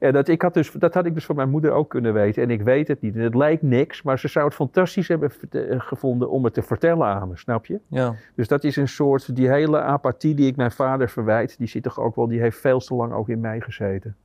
En 0.03 0.13
dat, 0.13 0.27
ik 0.27 0.41
had 0.41 0.53
dus, 0.53 0.71
dat 0.71 0.93
had 0.93 1.05
ik 1.05 1.13
dus 1.13 1.25
van 1.25 1.35
mijn 1.35 1.49
moeder 1.49 1.71
ook 1.71 1.89
kunnen 1.89 2.13
weten. 2.13 2.43
En 2.43 2.49
ik 2.49 2.61
weet 2.61 2.87
het 2.87 3.01
niet. 3.01 3.15
En 3.15 3.21
het 3.21 3.35
lijkt 3.35 3.61
niks, 3.61 4.01
maar 4.01 4.19
ze 4.19 4.27
zou 4.27 4.45
het 4.45 4.53
fantastisch 4.53 5.07
hebben 5.07 5.31
eh, 5.49 5.79
gevonden 5.79 6.29
om 6.29 6.43
het 6.43 6.53
te 6.53 6.61
vertellen 6.61 7.07
aan 7.07 7.27
me, 7.29 7.37
snap 7.37 7.65
je? 7.65 7.79
Ja. 7.87 8.15
Dus 8.35 8.47
dat 8.47 8.63
is 8.63 8.75
een 8.75 8.87
soort, 8.87 9.35
die 9.35 9.49
hele 9.49 9.81
apathie 9.81 10.35
die 10.35 10.47
ik 10.47 10.55
mijn 10.55 10.71
vader 10.71 11.09
verwijt, 11.09 11.57
die 11.57 11.67
zit 11.67 11.83
toch 11.83 11.99
ook 11.99 12.15
wel, 12.15 12.27
die 12.27 12.39
heeft 12.41 12.57
veel 12.59 12.79
te 12.79 12.93
lang 12.93 13.13
ook 13.13 13.29
in 13.29 13.39
mij 13.39 13.61
gezeten. 13.61 14.15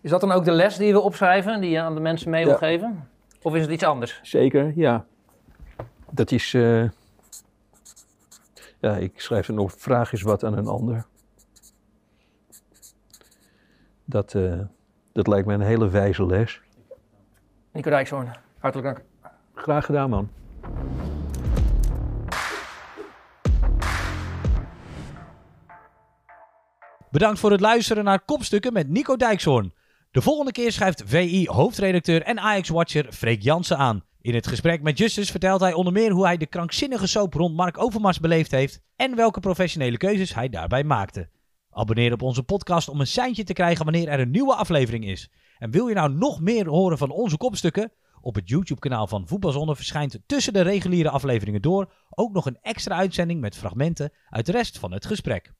Is 0.00 0.10
dat 0.10 0.20
dan 0.20 0.32
ook 0.32 0.44
de 0.44 0.52
les 0.52 0.76
die 0.76 0.92
wil 0.92 1.02
opschrijven, 1.02 1.60
die 1.60 1.70
je 1.70 1.80
aan 1.80 1.94
de 1.94 2.00
mensen 2.00 2.30
mee 2.30 2.44
wil 2.44 2.52
Ja. 2.52 2.58
geven? 2.58 3.08
Of 3.42 3.54
is 3.54 3.62
het 3.62 3.70
iets 3.70 3.84
anders? 3.84 4.20
Zeker, 4.22 4.72
ja. 4.74 5.04
Dat 6.10 6.30
is. 6.30 6.54
eh, 6.54 6.82
ja, 8.78 8.96
ik 8.96 9.20
schrijf 9.20 9.48
er 9.48 9.54
nog. 9.54 9.72
Vraag 9.76 10.12
is 10.12 10.22
wat 10.22 10.44
aan 10.44 10.56
een 10.58 10.66
ander. 10.66 11.04
Dat, 14.04 14.34
eh, 14.34 14.60
dat 15.18 15.26
lijkt 15.26 15.46
me 15.46 15.54
een 15.54 15.60
hele 15.60 15.88
wijze 15.88 16.26
les. 16.26 16.60
Nico 17.72 17.90
Dijkshoorn, 17.90 18.32
hartelijk 18.58 18.94
dank. 18.94 19.06
Graag 19.54 19.84
gedaan, 19.84 20.10
man. 20.10 20.30
Bedankt 27.10 27.38
voor 27.38 27.50
het 27.50 27.60
luisteren 27.60 28.04
naar 28.04 28.24
Kopstukken 28.24 28.72
met 28.72 28.88
Nico 28.88 29.16
Dijkshoorn. 29.16 29.72
De 30.10 30.22
volgende 30.22 30.52
keer 30.52 30.72
schrijft 30.72 31.02
VI-hoofdredacteur 31.06 32.22
en 32.22 32.40
Ajax-watcher 32.40 33.12
Freek 33.12 33.42
Jansen 33.42 33.76
aan. 33.76 34.04
In 34.20 34.34
het 34.34 34.46
gesprek 34.46 34.82
met 34.82 34.98
Justus 34.98 35.30
vertelt 35.30 35.60
hij 35.60 35.72
onder 35.72 35.92
meer 35.92 36.10
hoe 36.10 36.26
hij 36.26 36.36
de 36.36 36.46
krankzinnige 36.46 37.06
soap 37.06 37.34
rond 37.34 37.56
Mark 37.56 37.78
Overmars 37.78 38.20
beleefd 38.20 38.50
heeft 38.50 38.80
en 38.96 39.16
welke 39.16 39.40
professionele 39.40 39.96
keuzes 39.96 40.34
hij 40.34 40.48
daarbij 40.48 40.84
maakte. 40.84 41.28
Abonneer 41.70 42.12
op 42.12 42.22
onze 42.22 42.42
podcast 42.42 42.88
om 42.88 43.00
een 43.00 43.06
seintje 43.06 43.44
te 43.44 43.52
krijgen 43.52 43.84
wanneer 43.84 44.08
er 44.08 44.20
een 44.20 44.30
nieuwe 44.30 44.54
aflevering 44.54 45.04
is. 45.06 45.30
En 45.58 45.70
wil 45.70 45.88
je 45.88 45.94
nou 45.94 46.12
nog 46.12 46.40
meer 46.40 46.68
horen 46.68 46.98
van 46.98 47.10
onze 47.10 47.36
kopstukken? 47.36 47.92
Op 48.20 48.34
het 48.34 48.48
YouTube-kanaal 48.48 49.06
van 49.06 49.28
Voetbalzonde 49.28 49.76
verschijnt 49.76 50.18
tussen 50.26 50.52
de 50.52 50.60
reguliere 50.60 51.10
afleveringen 51.10 51.62
door 51.62 51.92
ook 52.10 52.32
nog 52.32 52.46
een 52.46 52.58
extra 52.60 52.96
uitzending 52.96 53.40
met 53.40 53.56
fragmenten 53.56 54.12
uit 54.28 54.46
de 54.46 54.52
rest 54.52 54.78
van 54.78 54.92
het 54.92 55.06
gesprek. 55.06 55.52